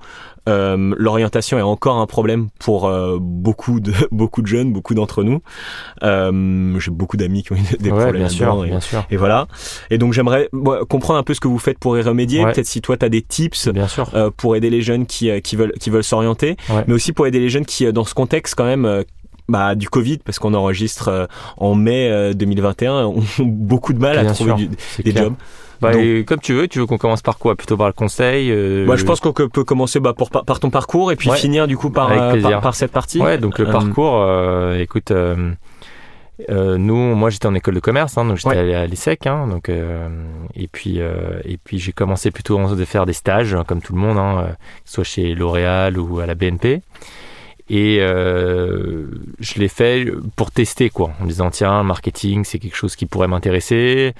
euh, 0.50 0.95
l'orientation 0.97 1.57
est 1.59 1.63
encore 1.63 1.97
un 1.97 2.07
problème 2.07 2.50
pour 2.59 2.88
euh, 2.88 3.18
beaucoup 3.19 3.80
de 3.80 3.94
beaucoup 4.12 4.41
de 4.41 4.47
jeunes, 4.47 4.74
beaucoup 4.74 4.94
d'entre 4.94 5.24
nous. 5.24 5.41
Euh, 6.03 6.80
j'ai 6.80 6.91
beaucoup 6.91 7.18
d'amis 7.18 7.44
qui 7.44 7.53
ont 7.53 7.56
eu 7.56 7.77
des 7.80 7.89
problèmes 7.89 8.15
bien 8.15 8.30
sûr, 8.30 8.65
et, 8.65 8.69
bien 8.69 8.80
sûr. 8.80 9.06
et 9.12 9.18
voilà. 9.18 9.47
Et 9.89 9.97
donc 9.97 10.13
j'aimerais 10.13 10.50
comprendre 10.89 11.19
un 11.19 11.24
peu 11.24 11.33
ce 11.33 11.39
que 11.39 11.47
vous 11.47 11.59
faites 11.59 11.80
pour 11.80 11.97
y 11.97 12.01
remédier. 12.01 12.44
Peut-être 12.44 12.65
si 12.65 12.81
toi 12.81 12.97
tu 12.97 13.06
as 13.06 13.09
des 13.09 13.21
tips 13.21 13.69
bien 13.69 13.88
sûr. 13.88 14.09
Euh, 14.13 14.31
pour 14.36 14.56
aider 14.56 14.69
les 14.69 14.81
jeunes 14.81 15.06
qui, 15.06 15.30
qui 15.41 15.56
veulent 15.56 15.74
qui 15.74 15.89
veulent 15.89 16.03
s'orienter, 16.03 16.57
mais 16.88 16.94
aussi 16.94 17.13
pour 17.13 17.27
aider 17.27 17.39
les 17.39 17.50
jeunes 17.50 17.65
qui 17.65 17.91
dans 17.91 18.06
ce 18.06 18.13
contexte 18.13 18.56
quand 18.56 18.65
même 18.65 19.03
bah, 19.47 19.75
du 19.75 19.89
Covid, 19.89 20.19
parce 20.19 20.39
qu'on 20.39 20.53
enregistre 20.53 21.27
en 21.57 21.75
mai 21.75 22.33
2021, 22.33 22.94
ont 23.06 23.24
beaucoup 23.39 23.94
de 23.94 24.00
mal 24.00 24.18
à 24.18 24.25
trouver 24.25 24.69
des 25.03 25.15
jobs. 25.15 25.36
Bah, 25.81 25.92
comme 26.26 26.40
tu 26.40 26.54
veux, 26.54 26.68
tu 26.68 26.80
veux 26.80 26.86
qu'on 26.86 26.98
commence 26.98 27.22
par 27.22 27.38
quoi? 27.38 27.56
Plutôt 27.56 27.78
par 27.78 27.88
le 27.88 27.94
conseil 27.94 28.52
euh... 28.52 28.86
bah, 28.86 28.96
Je 28.96 29.06
pense 29.06 29.20
qu'on 29.20 29.34
peut 29.34 29.64
commencer 29.64 30.00
bah, 30.00 30.14
pour, 30.14 30.30
par 30.30 30.60
ton 30.60 30.70
parcours 30.70 31.12
et 31.12 31.16
puis 31.16 31.30
finir 31.31 31.68
du 31.68 31.78
coup 31.78 31.90
par, 31.90 32.12
euh, 32.12 32.42
par, 32.42 32.62
par, 32.62 32.76
cette 32.76 32.92
partie. 32.92 33.20
Ouais, 33.22 33.38
donc 33.38 33.60
le 33.60 33.68
euh, 33.68 33.72
parcours, 33.72 34.22
euh, 34.22 34.78
écoute, 34.80 35.12
nous, 36.50 37.16
moi 37.16 37.30
j'étais 37.30 37.48
en 37.48 37.56
école 37.56 37.76
de 37.76 37.80
commerce, 37.80 38.18
hein, 38.18 38.26
donc 38.26 38.38
j'étais 38.38 38.58
allé 38.58 38.74
à 38.74 38.86
l'ESSEC, 38.86 39.28
hein, 39.28 39.48
donc, 39.48 39.70
et 39.70 40.68
puis, 40.68 41.00
et 41.00 41.58
puis 41.64 41.80
j'ai 41.80 41.94
commencé 41.94 42.32
plutôt 42.32 42.60
à 42.60 42.86
faire 42.86 43.06
des 43.06 43.14
stages, 43.14 43.54
hein, 43.54 43.64
comme 43.66 43.82
tout 43.82 43.94
le 43.94 44.00
monde, 44.00 44.18
hein, 44.18 44.50
soit 44.86 45.04
chez 45.04 45.34
L'Oréal 45.34 45.98
ou 45.98 46.20
à 46.20 46.25
la 46.25 46.36
BNP. 46.36 46.82
Et 47.70 48.00
euh, 48.02 49.06
je 49.40 49.60
l'ai 49.60 49.68
fait 49.68 50.08
pour 50.36 50.52
tester, 50.52 50.90
quoi, 50.90 51.12
en 51.22 51.25
disant 51.25 51.52
tiens, 51.52 51.84
marketing, 51.84 52.44
c'est 52.44 52.58
quelque 52.58 52.75
chose 52.75 52.96
qui 52.96 53.06
pourrait 53.06 53.28
m'intéresser. 53.28 54.14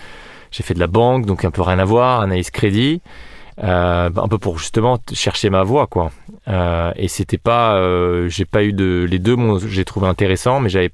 J'ai 0.52 0.64
fait 0.64 0.74
de 0.74 0.80
la 0.80 0.88
banque, 0.88 1.26
donc 1.26 1.46
un 1.46 1.52
peu 1.52 1.62
rien 1.62 1.80
à 1.80 1.86
voir, 1.86 2.22
analyse 2.22 2.50
crédit, 2.50 3.02
euh, 3.64 4.10
un 4.16 4.28
peu 4.28 4.38
pour 4.38 4.58
justement 4.58 5.00
chercher 5.14 5.50
ma 5.50 5.64
voie, 5.64 5.88
quoi. 5.88 6.12
Euh, 6.48 6.92
et 6.96 7.08
c'était 7.08 7.38
pas, 7.38 7.76
euh, 7.76 8.30
j'ai 8.30 8.46
pas 8.46 8.64
eu 8.64 8.74
de, 8.74 9.06
les 9.10 9.20
deux, 9.20 9.36
j'ai 9.68 9.86
trouvé 9.86 10.08
intéressant, 10.08 10.60
mais 10.60 10.70
j'avais, 10.70 10.92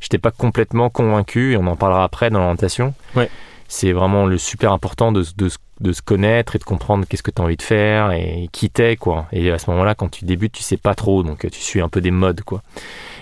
j'étais 0.00 0.18
pas 0.18 0.30
complètement 0.30 0.90
convaincu. 0.90 1.52
Et 1.52 1.56
on 1.56 1.66
en 1.66 1.76
parlera 1.76 2.04
après 2.04 2.30
dans 2.30 2.38
l'orientation. 2.38 2.94
Ouais. 3.16 3.30
C'est 3.66 3.92
vraiment 3.92 4.26
le 4.26 4.36
super 4.36 4.72
important 4.72 5.12
de, 5.12 5.24
de, 5.36 5.48
de 5.80 5.92
se 5.92 6.02
connaître 6.02 6.56
et 6.56 6.58
de 6.58 6.64
comprendre 6.64 7.06
qu'est-ce 7.08 7.22
que 7.22 7.30
tu 7.30 7.40
as 7.40 7.44
envie 7.44 7.56
de 7.56 7.62
faire 7.62 8.10
et 8.12 8.48
qui 8.52 8.68
t'es, 8.68 8.96
quoi. 8.96 9.26
Et 9.32 9.50
à 9.50 9.58
ce 9.58 9.70
moment-là, 9.70 9.94
quand 9.94 10.10
tu 10.10 10.24
débutes, 10.24 10.52
tu 10.52 10.62
sais 10.62 10.76
pas 10.76 10.94
trop, 10.94 11.22
donc 11.22 11.48
tu 11.50 11.60
suis 11.60 11.80
un 11.80 11.88
peu 11.88 12.00
des 12.00 12.10
modes, 12.10 12.42
quoi. 12.42 12.62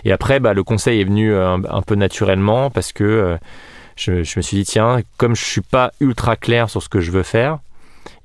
Et 0.04 0.12
après, 0.12 0.40
bah, 0.40 0.54
le 0.54 0.64
conseil 0.64 1.00
est 1.00 1.04
venu 1.04 1.34
un, 1.34 1.62
un 1.64 1.82
peu 1.82 1.94
naturellement 1.94 2.70
parce 2.70 2.92
que 2.92 3.38
je, 3.98 4.12
me 4.12 4.42
suis 4.42 4.56
dit, 4.56 4.64
tiens, 4.64 5.00
comme 5.16 5.34
je 5.34 5.44
suis 5.44 5.60
pas 5.60 5.92
ultra 6.00 6.36
clair 6.36 6.70
sur 6.70 6.82
ce 6.82 6.88
que 6.88 7.00
je 7.00 7.10
veux 7.10 7.22
faire 7.22 7.58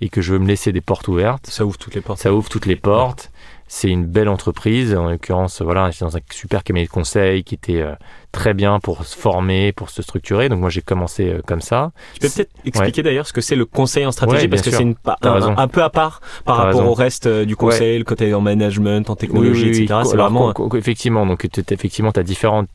et 0.02 0.10
que 0.10 0.22
je 0.22 0.34
veux 0.34 0.40
me 0.40 0.48
laisser 0.48 0.72
des 0.72 0.82
portes 0.82 1.08
ouvertes. 1.08 1.48
Ça 1.48 1.66
ouvre 1.66 1.78
toutes 1.78 1.96
les 1.96 2.02
portes. 2.02 2.20
Ça 2.20 2.34
ouvre 2.34 2.50
toutes 2.50 2.66
les 2.66 2.76
portes. 2.76 3.32
C'est 3.68 3.90
une 3.90 4.06
belle 4.06 4.30
entreprise. 4.30 4.94
En 4.94 5.10
l'occurrence, 5.10 5.62
voilà, 5.64 5.90
j'étais 5.90 6.06
dans 6.06 6.16
un 6.16 6.20
super 6.32 6.64
cabinet 6.64 6.86
de 6.86 6.92
conseil 6.92 7.44
qui 7.44 7.56
était 7.56 7.82
euh, 7.82 7.96
très 8.32 8.54
bien 8.54 8.80
pour 8.80 9.04
se 9.04 9.18
former, 9.18 9.72
pour 9.72 9.90
se 9.90 10.04
structurer. 10.04 10.48
Donc 10.48 10.60
moi, 10.60 10.70
j'ai 10.70 10.82
commencé 10.82 11.30
euh, 11.30 11.42
comme 11.44 11.62
ça. 11.62 11.92
Tu 12.14 12.20
peux 12.20 12.30
peut-être 12.30 12.52
expliquer 12.66 13.02
d'ailleurs 13.02 13.26
ce 13.26 13.34
que 13.34 13.42
c'est 13.42 13.56
le 13.56 13.66
conseil 13.66 14.06
en 14.06 14.12
stratégie? 14.12 14.48
parce 14.48 14.62
que 14.62 14.70
c'est 14.70 14.84
une 14.84 14.96
un, 15.24 15.58
un, 15.58 15.68
peu 15.68 15.82
à 15.82 15.90
part 15.90 16.22
par 16.46 16.58
rapport 16.58 16.86
au 16.86 16.94
reste 16.94 17.26
euh, 17.26 17.46
du 17.46 17.56
conseil, 17.56 17.98
le 17.98 18.04
côté 18.04 18.32
en 18.36 18.42
management, 18.42 19.10
en 19.10 19.16
technologie, 19.16 19.70
etc. 19.70 20.02
C'est 20.06 20.18
vraiment 20.18 20.54
effectivement. 20.76 21.26
Donc 21.26 21.46
effectivement, 21.46 22.12
tu 22.12 22.20
as 22.20 22.24
différentes 22.24 22.70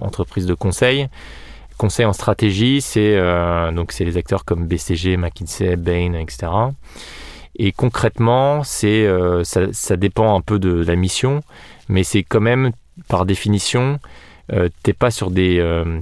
entreprises 0.00 0.46
de 0.46 0.54
conseil 0.54 1.08
conseil 1.78 2.04
en 2.04 2.12
stratégie, 2.12 2.82
c'est 2.82 3.16
euh, 3.16 3.72
donc 3.72 3.92
c'est 3.92 4.04
les 4.04 4.16
acteurs 4.16 4.44
comme 4.44 4.66
BCG, 4.66 5.16
McKinsey, 5.16 5.76
Bain, 5.76 6.12
etc. 6.14 6.48
Et 7.56 7.72
concrètement, 7.72 8.62
c'est 8.62 9.06
euh, 9.06 9.42
ça, 9.44 9.96
dépend 9.96 10.36
un 10.36 10.40
peu 10.40 10.58
de 10.58 10.84
la 10.84 10.96
mission, 10.96 11.42
mais 11.88 12.04
c'est 12.04 12.22
quand 12.22 12.40
même 12.40 12.72
par 13.08 13.24
définition, 13.24 13.98
euh, 14.52 14.68
t'es 14.82 14.92
pas 14.92 15.10
sur 15.10 15.30
des 15.30 15.58
euh, 15.58 16.00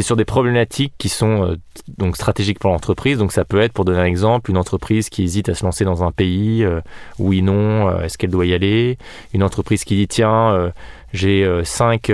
sur 0.00 0.16
des 0.16 0.24
problématiques 0.24 0.92
qui 0.98 1.08
sont 1.08 1.44
euh, 1.44 1.56
donc 1.96 2.16
stratégiques 2.16 2.58
pour 2.58 2.70
l'entreprise. 2.70 3.18
Donc 3.18 3.32
ça 3.32 3.44
peut 3.44 3.60
être, 3.60 3.72
pour 3.72 3.84
donner 3.84 4.00
un 4.00 4.04
exemple, 4.04 4.50
une 4.50 4.56
entreprise 4.56 5.08
qui 5.08 5.22
hésite 5.22 5.48
à 5.48 5.54
se 5.54 5.64
lancer 5.64 5.84
dans 5.84 6.02
un 6.02 6.12
pays, 6.12 6.66
oui 7.18 7.42
non, 7.42 8.00
est-ce 8.00 8.18
qu'elle 8.18 8.30
doit 8.30 8.46
y 8.46 8.54
aller? 8.54 8.98
Une 9.34 9.42
entreprise 9.42 9.84
qui 9.84 9.96
dit 9.96 10.08
tiens, 10.08 10.72
j'ai 11.12 11.46
cinq 11.64 12.10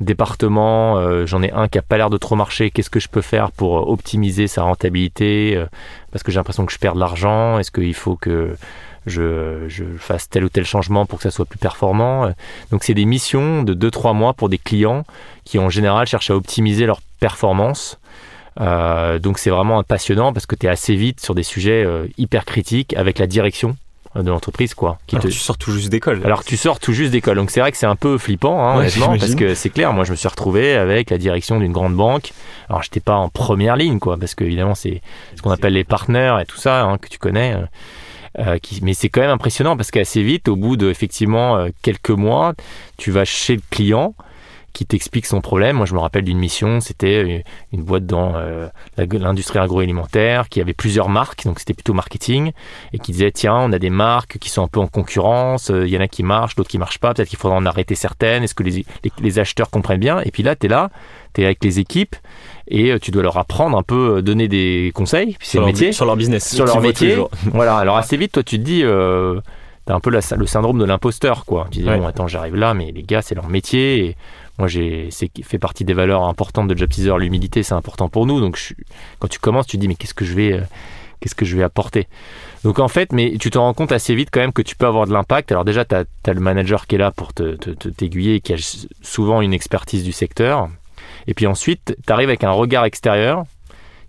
département, 0.00 0.98
euh, 0.98 1.26
j'en 1.26 1.42
ai 1.42 1.50
un 1.52 1.68
qui 1.68 1.78
a 1.78 1.82
pas 1.82 1.96
l'air 1.96 2.10
de 2.10 2.16
trop 2.16 2.36
marcher, 2.36 2.70
qu'est-ce 2.70 2.90
que 2.90 3.00
je 3.00 3.08
peux 3.08 3.20
faire 3.20 3.52
pour 3.52 3.78
euh, 3.78 3.92
optimiser 3.92 4.46
sa 4.46 4.62
rentabilité 4.62 5.56
euh, 5.56 5.66
Parce 6.10 6.22
que 6.22 6.32
j'ai 6.32 6.38
l'impression 6.38 6.66
que 6.66 6.72
je 6.72 6.78
perds 6.78 6.94
de 6.94 7.00
l'argent, 7.00 7.58
est-ce 7.58 7.70
qu'il 7.70 7.94
faut 7.94 8.16
que 8.16 8.56
je, 9.06 9.68
fasse 9.98 10.28
tel 10.28 10.44
ou 10.44 10.48
tel 10.48 10.64
changement 10.64 11.06
pour 11.06 11.18
que 11.18 11.22
ça 11.22 11.30
soit 11.30 11.44
plus 11.44 11.58
performant 11.58 12.32
Donc 12.70 12.84
c'est 12.84 12.94
des 12.94 13.04
missions 13.04 13.62
de 13.62 13.74
2-3 13.74 14.14
mois 14.14 14.32
pour 14.32 14.48
des 14.48 14.58
clients 14.58 15.04
qui 15.44 15.58
en 15.58 15.68
général 15.68 16.06
cherchent 16.06 16.30
à 16.30 16.36
optimiser 16.36 16.86
leur 16.86 17.00
performance. 17.20 17.98
donc 18.58 19.38
c'est 19.38 19.50
vraiment 19.50 19.82
passionnant 19.82 20.32
parce 20.32 20.46
que 20.46 20.56
tu 20.56 20.66
assez 20.68 20.96
vite 20.96 21.20
sur 21.20 21.34
des 21.34 21.42
sujets 21.42 21.86
hyper 22.16 22.46
critiques 22.46 22.96
avec 22.96 23.18
la 23.18 23.26
direction 23.26 23.76
de 24.16 24.30
l'entreprise 24.30 24.74
quoi. 24.74 24.98
Qui 25.06 25.16
Alors 25.16 25.26
tu 25.26 25.32
sors 25.32 25.58
tout 25.58 25.72
juste 25.72 25.88
d'école. 25.88 26.20
Alors 26.24 26.44
tu 26.44 26.56
sors 26.56 26.78
tout 26.78 26.92
juste 26.92 27.12
d'école, 27.12 27.36
donc 27.36 27.50
c'est 27.50 27.60
vrai 27.60 27.72
que 27.72 27.78
c'est 27.78 27.86
un 27.86 27.96
peu 27.96 28.18
flippant 28.18 28.66
hein, 28.66 28.78
honnêtement 28.78 29.16
parce 29.18 29.34
que 29.34 29.54
c'est 29.54 29.70
clair. 29.70 29.92
Moi 29.92 30.04
je 30.04 30.12
me 30.12 30.16
suis 30.16 30.28
retrouvé 30.28 30.74
avec 30.74 31.10
la 31.10 31.18
direction 31.18 31.58
d'une 31.58 31.72
grande 31.72 31.94
banque. 31.94 32.32
Alors 32.68 32.82
j'étais 32.82 33.00
pas 33.00 33.16
en 33.16 33.28
première 33.28 33.76
ligne 33.76 33.98
quoi, 33.98 34.16
parce 34.16 34.34
que 34.34 34.44
évidemment 34.44 34.74
c'est 34.74 35.02
ce 35.36 35.42
qu'on 35.42 35.50
appelle 35.50 35.74
les 35.74 35.84
partenaires 35.84 36.38
et 36.40 36.46
tout 36.46 36.58
ça 36.58 36.82
hein, 36.82 36.98
que 36.98 37.08
tu 37.08 37.18
connais. 37.18 37.56
qui, 38.62 38.80
mais 38.82 38.94
c'est 38.94 39.08
quand 39.08 39.20
même 39.20 39.30
impressionnant 39.30 39.76
parce 39.76 39.90
qu'assez 39.90 40.22
vite, 40.22 40.48
au 40.48 40.56
bout 40.56 40.76
de 40.76 40.90
effectivement 40.90 41.66
quelques 41.82 42.10
mois, 42.10 42.54
tu 42.96 43.10
vas 43.10 43.24
chez 43.24 43.56
le 43.56 43.62
client 43.70 44.14
qui 44.74 44.84
t'explique 44.84 45.24
son 45.24 45.40
problème. 45.40 45.76
Moi, 45.76 45.86
je 45.86 45.94
me 45.94 46.00
rappelle 46.00 46.24
d'une 46.24 46.38
mission, 46.38 46.80
c'était 46.80 47.44
une 47.72 47.82
boîte 47.82 48.06
dans 48.06 48.34
euh, 48.34 48.68
l'industrie 48.98 49.60
agroalimentaire 49.60 50.48
qui 50.48 50.60
avait 50.60 50.74
plusieurs 50.74 51.08
marques, 51.08 51.44
donc 51.44 51.60
c'était 51.60 51.74
plutôt 51.74 51.94
marketing, 51.94 52.50
et 52.92 52.98
qui 52.98 53.12
disait 53.12 53.30
tiens, 53.30 53.56
on 53.56 53.72
a 53.72 53.78
des 53.78 53.88
marques 53.88 54.38
qui 54.38 54.50
sont 54.50 54.64
un 54.64 54.68
peu 54.68 54.80
en 54.80 54.88
concurrence, 54.88 55.70
euh, 55.70 55.86
il 55.86 55.94
y 55.94 55.96
en 55.96 56.00
a 56.00 56.08
qui 56.08 56.24
marchent, 56.24 56.56
d'autres 56.56 56.68
qui 56.68 56.78
marchent 56.78 56.98
pas, 56.98 57.14
peut-être 57.14 57.28
qu'il 57.28 57.38
faudra 57.38 57.56
en 57.56 57.64
arrêter 57.64 57.94
certaines, 57.94 58.42
est-ce 58.42 58.54
que 58.54 58.64
les, 58.64 58.84
les, 59.20 59.38
acheteurs 59.38 59.70
comprennent 59.70 60.00
bien? 60.00 60.20
Et 60.24 60.32
puis 60.32 60.42
là, 60.42 60.56
tu 60.56 60.66
es 60.66 60.68
là, 60.68 60.90
tu 61.34 61.42
es 61.42 61.44
avec 61.44 61.62
les 61.62 61.78
équipes, 61.78 62.16
et 62.66 62.90
euh, 62.90 62.98
tu 62.98 63.12
dois 63.12 63.22
leur 63.22 63.38
apprendre 63.38 63.78
un 63.78 63.84
peu, 63.84 64.22
donner 64.22 64.48
des 64.48 64.90
conseils, 64.92 65.36
c'est 65.40 65.60
le 65.60 65.66
métier. 65.66 65.92
Sur 65.92 66.04
leur 66.04 66.16
business. 66.16 66.52
Sur 66.52 66.66
leur 66.66 66.80
métier. 66.80 67.16
voilà, 67.52 67.76
alors 67.76 67.96
assez 67.96 68.16
vite, 68.16 68.32
toi, 68.32 68.42
tu 68.42 68.58
te 68.58 68.64
dis 68.64 68.82
t'as 69.84 69.94
un 69.94 70.00
peu 70.00 70.10
la, 70.10 70.20
le 70.36 70.46
syndrome 70.46 70.78
de 70.78 70.84
l'imposteur, 70.84 71.44
quoi. 71.44 71.68
Tu 71.70 71.80
dis, 71.80 71.84
bon, 71.84 72.06
attends, 72.06 72.26
j'arrive 72.26 72.56
là, 72.56 72.74
mais 72.74 72.90
les 72.90 73.02
gars, 73.02 73.22
c'est 73.22 73.34
leur 73.34 73.48
métier. 73.48 74.06
Et 74.06 74.16
moi, 74.58 74.68
j'ai, 74.68 75.08
c'est 75.10 75.30
fait 75.42 75.58
partie 75.58 75.84
des 75.84 75.94
valeurs 75.94 76.24
importantes 76.24 76.68
de 76.68 76.76
Job 76.76 76.88
Teaser. 76.88 77.18
L'humilité, 77.18 77.62
c'est 77.62 77.74
important 77.74 78.08
pour 78.08 78.26
nous. 78.26 78.40
Donc, 78.40 78.74
quand 79.18 79.28
tu 79.28 79.38
commences, 79.38 79.66
tu 79.66 79.76
te 79.76 79.80
dis, 79.80 79.88
mais 79.88 79.96
qu'est-ce 79.96 80.14
que 80.14 80.24
je 80.24 80.34
vais, 80.34 80.52
euh, 80.52 80.60
qu'est-ce 81.20 81.34
que 81.34 81.44
je 81.44 81.56
vais 81.56 81.64
apporter? 81.64 82.06
Donc, 82.62 82.78
en 82.78 82.88
fait, 82.88 83.12
mais 83.12 83.36
tu 83.38 83.50
te 83.50 83.58
rends 83.58 83.74
compte 83.74 83.90
assez 83.90 84.14
vite 84.14 84.28
quand 84.32 84.40
même 84.40 84.52
que 84.52 84.62
tu 84.62 84.76
peux 84.76 84.86
avoir 84.86 85.06
de 85.06 85.12
l'impact. 85.12 85.50
Alors, 85.50 85.64
déjà, 85.64 85.84
tu 85.84 85.94
as, 85.96 86.32
le 86.32 86.40
manager 86.40 86.86
qui 86.86 86.94
est 86.94 86.98
là 86.98 87.10
pour 87.10 87.34
te, 87.34 87.54
t'aiguiller, 87.54 88.40
qui 88.40 88.52
a 88.52 88.86
souvent 89.02 89.40
une 89.40 89.52
expertise 89.52 90.04
du 90.04 90.12
secteur. 90.12 90.68
Et 91.26 91.34
puis 91.34 91.46
ensuite, 91.46 91.96
tu 92.06 92.12
arrives 92.12 92.28
avec 92.28 92.44
un 92.44 92.50
regard 92.50 92.84
extérieur 92.84 93.44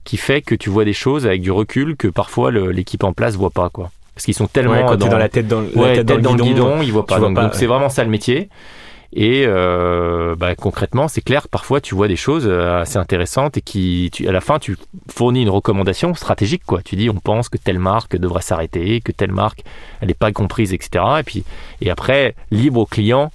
qui 0.04 0.18
fait 0.18 0.42
que 0.42 0.54
tu 0.54 0.70
vois 0.70 0.86
des 0.86 0.94
choses 0.94 1.26
avec 1.26 1.42
du 1.42 1.50
recul 1.50 1.96
que 1.96 2.08
parfois 2.08 2.52
l'équipe 2.52 3.04
en 3.04 3.14
place 3.14 3.36
voit 3.36 3.50
pas, 3.50 3.70
quoi 3.70 3.90
parce 4.16 4.26
qu'ils 4.26 4.34
sont 4.34 4.48
tellement 4.48 4.96
dans, 4.96 5.18
la 5.18 5.28
tête 5.28 5.46
dans, 5.46 5.60
la 5.60 6.04
tête 6.04 6.22
dans, 6.22 6.36
le 6.36 6.42
guidon, 6.42 6.82
ils 6.82 6.92
voient 6.92 7.06
pas. 7.06 7.20
donc, 7.20 7.54
c'est 7.54 7.66
vraiment 7.66 7.90
ça 7.90 8.02
le 8.02 8.10
métier. 8.10 8.50
Et 9.14 9.46
euh, 9.48 10.36
bah, 10.36 10.56
concrètement, 10.56 11.08
c'est 11.08 11.22
clair, 11.22 11.48
parfois 11.48 11.82
tu 11.82 11.96
vois 11.96 12.08
des 12.08 12.16
choses 12.16 12.46
euh, 12.48 12.82
assez 12.82 12.98
intéressantes 12.98 13.58
et 13.58 13.62
qui, 13.62 14.10
tu, 14.12 14.28
à 14.28 14.32
la 14.32 14.42
fin, 14.42 14.60
tu 14.60 14.78
fournis 15.10 15.44
une 15.44 15.50
recommandation 15.50 16.14
stratégique. 16.14 16.64
Quoi. 16.66 16.82
Tu 16.82 16.96
dis, 16.96 17.10
on 17.10 17.16
pense 17.16 17.50
que 17.50 17.58
telle 17.58 17.80
marque 17.80 18.18
devrait 18.18 18.42
s'arrêter, 18.42 19.02
que 19.02 19.12
telle 19.12 19.32
marque, 19.32 19.64
elle 20.02 20.10
n'est 20.10 20.14
pas 20.14 20.32
comprise, 20.32 20.74
etc. 20.74 21.04
Et 21.20 21.24
puis, 21.24 21.44
et 21.82 21.90
après, 21.90 22.36
libre 22.52 22.82
au 22.82 22.86
client 22.86 23.32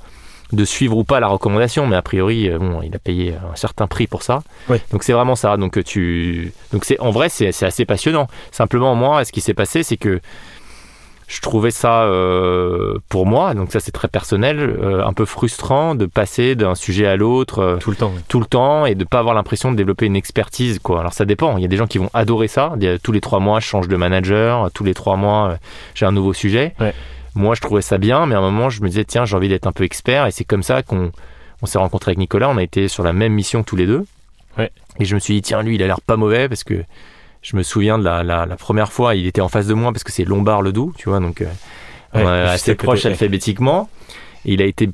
de 0.53 0.65
suivre 0.65 0.97
ou 0.97 1.05
pas 1.05 1.21
la 1.21 1.29
recommandation, 1.29 1.87
mais 1.87 1.97
a 1.97 2.03
priori, 2.03 2.49
euh, 2.51 2.59
bon, 2.59 2.83
il 2.83 2.95
a 2.95 2.99
payé 2.99 3.35
un 3.35 3.55
certain 3.55 3.87
prix 3.87 4.07
pour 4.07 4.23
ça. 4.23 4.43
Donc 4.91 5.05
c'est 5.05 5.13
vraiment 5.13 5.37
ça. 5.37 5.57
Donc 5.57 5.83
tu, 5.85 6.53
donc 6.73 6.85
c'est 6.85 6.99
en 7.01 7.11
vrai, 7.11 7.29
c'est 7.29 7.49
assez 7.63 7.85
passionnant. 7.85 8.27
Simplement, 8.51 8.95
moi, 8.95 9.25
ce 9.25 9.33
qui 9.33 9.41
s'est 9.41 9.55
passé, 9.55 9.83
c'est 9.83 9.97
que 9.97 10.21
je 11.31 11.41
trouvais 11.41 11.71
ça 11.71 12.03
euh, 12.03 12.99
pour 13.09 13.25
moi, 13.25 13.55
donc 13.55 13.71
ça 13.71 13.79
c'est 13.79 13.93
très 13.93 14.09
personnel, 14.09 14.59
euh, 14.59 15.07
un 15.07 15.13
peu 15.13 15.25
frustrant 15.25 15.95
de 15.95 16.07
passer 16.07 16.57
d'un 16.57 16.75
sujet 16.75 17.07
à 17.07 17.15
l'autre 17.15 17.61
euh, 17.61 17.77
tout 17.77 17.91
le 17.91 17.97
temps, 17.97 18.13
tout 18.27 18.41
le 18.41 18.47
temps, 18.47 18.85
et 18.85 18.97
de 18.97 19.05
pas 19.05 19.21
avoir 19.21 19.37
l'impression 19.37 19.71
de 19.71 19.77
développer 19.77 20.07
une 20.07 20.17
expertise 20.17 20.81
quoi. 20.81 20.99
Alors 20.99 21.13
ça 21.13 21.25
dépend. 21.25 21.57
Il 21.57 21.63
y 21.63 21.65
a 21.65 21.69
des 21.69 21.77
gens 21.77 21.87
qui 21.87 21.99
vont 21.99 22.11
adorer 22.15 22.49
ça. 22.49 22.73
Tous 23.05 23.13
les 23.13 23.21
trois 23.21 23.39
mois, 23.39 23.61
je 23.61 23.67
change 23.67 23.87
de 23.87 23.95
manager. 23.95 24.73
Tous 24.73 24.83
les 24.83 24.93
trois 24.93 25.15
mois, 25.17 25.57
j'ai 25.95 26.05
un 26.05 26.11
nouveau 26.11 26.33
sujet. 26.33 26.75
Moi, 27.37 27.55
je 27.55 27.61
trouvais 27.61 27.83
ça 27.83 27.97
bien, 27.97 28.27
mais 28.27 28.35
à 28.35 28.39
un 28.39 28.43
moment, 28.43 28.69
je 28.69 28.83
me 28.83 28.89
disais 28.89 29.05
tiens, 29.05 29.25
j'ai 29.25 29.37
envie 29.37 29.49
d'être 29.49 29.69
un 29.69 29.73
peu 29.73 29.85
expert, 29.85 30.27
et 30.27 30.33
c'est 30.33 30.45
comme 30.45 30.65
ça 30.65 30.83
qu'on 30.83 31.13
on 31.63 31.67
s'est 31.67 31.79
rencontré 31.79 32.11
avec 32.11 32.19
Nicolas. 32.19 32.49
On 32.49 32.57
a 32.57 32.63
été 32.63 32.89
sur 32.89 33.05
la 33.05 33.13
même 33.13 33.35
mission 33.35 33.63
tous 33.63 33.77
les 33.77 33.87
deux. 33.87 34.05
Et 34.59 35.05
je 35.05 35.15
me 35.15 35.21
suis 35.21 35.35
dit 35.35 35.43
tiens, 35.43 35.63
lui, 35.63 35.77
il 35.77 35.83
a 35.83 35.87
l'air 35.87 36.01
pas 36.01 36.17
mauvais 36.17 36.49
parce 36.49 36.65
que 36.65 36.83
je 37.43 37.57
me 37.57 37.63
souviens 37.63 37.99
de 37.99 38.05
la, 38.05 38.23
la, 38.23 38.57
première 38.57 38.93
fois, 38.93 39.15
il 39.15 39.27
était 39.27 39.41
en 39.41 39.49
face 39.49 39.67
de 39.67 39.75
moi 39.75 39.93
parce 39.93 40.05
que 40.05 40.13
c'est 40.13 40.25
Lombard 40.25 40.63
le 40.63 40.73
Doux, 40.73 40.93
tu 40.97 41.09
vois, 41.09 41.21
donc 41.21 41.43
euh, 42.15 42.53
assez 42.53 42.75
proche 42.75 43.07
alphabétiquement. 43.07 43.89
il 44.45 44.61
a 44.61 44.67
été 44.67 44.91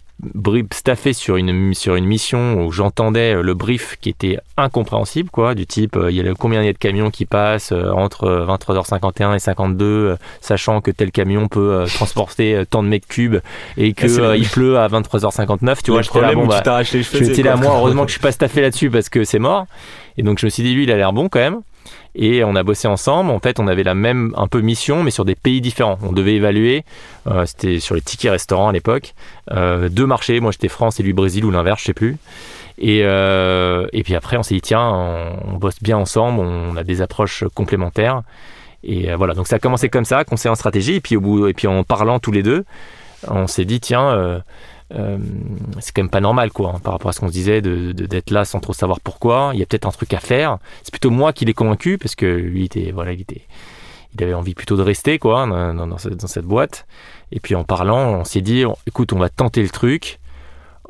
staffé 0.73 1.13
sur 1.13 1.37
une, 1.37 1.75
sur 1.75 1.97
une 1.97 2.07
mission 2.07 2.65
où 2.65 2.73
j'entendais 2.73 3.35
euh, 3.35 3.43
le 3.43 3.55
brief 3.55 3.97
qui 4.01 4.11
était 4.11 4.39
incompréhensible, 4.57 5.29
quoi, 5.29 5.55
du 5.57 5.67
type 5.67 5.97
euh, 5.97 6.11
il 6.11 6.17
y 6.17 6.27
a 6.27 6.35
combien 6.35 6.63
il 6.63 6.67
y 6.67 6.69
a 6.69 6.73
de 6.73 6.79
camions 6.79 7.11
qui 7.11 7.27
passent 7.27 7.73
entre 7.73 8.47
23h51 8.49 9.35
et 9.35 9.39
52, 9.41 10.17
sachant 10.41 10.81
que 10.81 10.93
tel 10.93 11.11
camion 11.11 11.49
peut 11.49 11.85
transporter 11.95 12.63
tant 12.71 12.85
de 12.85 12.89
mètres 12.89 13.09
cubes 13.09 13.39
et 13.77 13.93
que 13.93 14.37
il 14.37 14.49
pleut 14.49 14.79
à 14.79 14.87
23h59, 14.87 15.79
tu 15.83 15.91
vois, 15.91 16.03
je 16.03 16.11
là, 16.21 16.33
bon, 16.33 16.47
bah, 16.47 16.83
je 16.85 17.03
suis 17.03 17.43
là, 17.43 17.57
moi, 17.57 17.75
heureusement 17.77 18.03
que 18.05 18.09
je 18.09 18.15
suis 18.15 18.23
pas 18.23 18.33
staffé 18.33 18.61
là-dessus 18.61 18.89
parce 18.89 19.09
que 19.09 19.25
c'est 19.25 19.41
mort. 19.41 19.67
Et 20.17 20.23
donc 20.23 20.39
je 20.39 20.47
me 20.47 20.51
suis 20.51 20.63
dit, 20.63 20.75
lui, 20.75 20.85
il 20.85 20.93
a 20.93 20.97
l'air 20.97 21.13
bon 21.13 21.29
quand 21.29 21.41
même 21.41 21.61
et 22.15 22.45
on 22.45 22.57
a 22.57 22.63
bossé 22.63 22.89
ensemble. 22.89 23.31
En 23.31 23.41
fait, 23.41 23.61
on 23.61 23.67
avait 23.67 23.83
la 23.83 23.95
même 23.95 24.35
un 24.37 24.49
peu 24.49 24.61
mission, 24.61 25.03
mais 25.03 25.11
sur 25.11 25.25
des 25.25 25.35
pays 25.35 25.61
différents. 25.61 25.99
On 26.03 26.13
devait 26.13 26.35
évaluer, 26.35 26.85
euh, 27.27 27.47
c'était 27.47 27.81
sur 27.81 27.95
les 27.95 28.01
tickets 28.01 28.31
restaurants 28.31 28.69
à 28.69 28.73
l'époque, 28.73 29.15
euh, 29.53 29.89
deux 29.89 30.07
marchés. 30.07 30.41
Moi, 30.41 30.53
j'étais 30.53 30.69
France 30.69 31.01
et 31.01 31.03
lui 31.03 31.13
Brésil 31.13 31.45
ou 31.45 31.51
l'inverse, 31.51 31.81
je 31.81 31.87
sais 31.87 31.95
plus. 31.95 32.17
Et, 32.79 33.01
euh, 33.05 33.87
et 33.93 34.03
puis 34.03 34.15
après, 34.15 34.37
on 34.37 34.43
s'est 34.43 34.55
dit 34.55 34.61
tiens, 34.61 34.89
on, 35.47 35.57
bosse 35.57 35.83
bien 35.83 35.97
ensemble, 35.97 36.41
on 36.41 36.77
a 36.77 36.85
des 36.85 37.03
approches 37.03 37.45
complémentaires. 37.55 38.23
Et 38.85 39.13
voilà, 39.15 39.35
donc 39.35 39.47
ça 39.47 39.57
a 39.57 39.59
commencé 39.59 39.89
comme 39.89 40.05
ça, 40.05 40.25
conseil 40.25 40.51
en 40.51 40.55
stratégie. 40.55 40.97
Et 40.97 41.01
puis 41.01 41.17
au 41.17 41.21
bout, 41.21 41.49
et 41.49 41.55
puis 41.55 41.67
en 41.67 41.83
parlant 41.83 42.19
tous 42.21 42.33
les 42.33 42.43
deux, 42.43 42.65
on 43.27 43.47
s'est 43.47 43.65
dit 43.65 43.81
tiens 43.81 44.43
euh, 44.95 45.19
c'est 45.81 45.93
quand 45.93 46.03
même 46.03 46.11
pas 46.11 46.21
normal 46.21 46.53
quoi 46.53 46.75
hein, 46.77 46.81
par 46.81 46.93
rapport 46.93 47.09
à 47.09 47.13
ce 47.13 47.21
qu'on 47.21 47.27
se 47.27 47.33
disait 47.33 47.61
de, 47.61 47.93
d'être 47.93 48.31
là 48.31 48.45
sans 48.45 48.61
trop 48.61 48.73
savoir 48.73 49.01
pourquoi. 49.01 49.51
Il 49.55 49.59
y 49.59 49.63
a 49.63 49.67
peut-être 49.67 49.87
un 49.87 49.91
truc 49.91 50.13
à 50.15 50.21
faire. 50.21 50.59
C'est 50.83 50.93
plutôt 50.93 51.11
moi 51.11 51.33
qui 51.33 51.45
l'ai 51.45 51.55
convaincu 51.55 51.99
parce 51.99 52.15
que 52.15 52.27
lui 52.27 52.65
était 52.65 52.93
voilà 52.93 53.13
il 53.13 53.21
était 53.21 53.43
il 54.15 54.23
avait 54.23 54.35
envie 54.35 54.55
plutôt 54.55 54.77
de 54.77 54.83
rester 54.83 55.19
quoi 55.19 55.47
dans, 55.47 55.87
dans, 55.87 55.99
cette, 55.99 56.45
boîte. 56.45 56.87
Et 57.33 57.41
puis 57.41 57.55
en 57.55 57.65
parlant 57.65 58.21
on 58.21 58.25
s'est 58.25 58.41
dit 58.41 58.65
écoute 58.87 59.13
on 59.13 59.19
va 59.19 59.29
tenter 59.29 59.63
le 59.63 59.71
truc. 59.71 60.21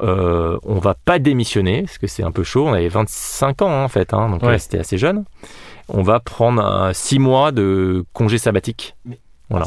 Euh, 0.01 0.59
on 0.65 0.79
va 0.79 0.93
pas 0.93 1.19
démissionner 1.19 1.83
parce 1.83 1.97
que 1.97 2.07
c'est 2.07 2.23
un 2.23 2.33
peu 2.33 2.43
chaud. 2.43 2.67
On 2.67 2.75
avait 2.75 2.89
25 2.89 3.63
ans 3.63 3.71
hein, 3.71 3.85
en 3.85 3.89
fait 3.89 4.13
hein, 4.13 4.29
donc 4.29 4.43
c'était 4.59 4.79
assez 4.79 4.99
jeune. 4.99 5.25
On 5.89 6.03
va 6.03 6.21
prendre 6.21 6.91
6 6.93 7.19
mois 7.19 7.51
de 7.53 8.05
congé 8.13 8.37
sabbatique. 8.37 8.95
Voilà 9.49 9.67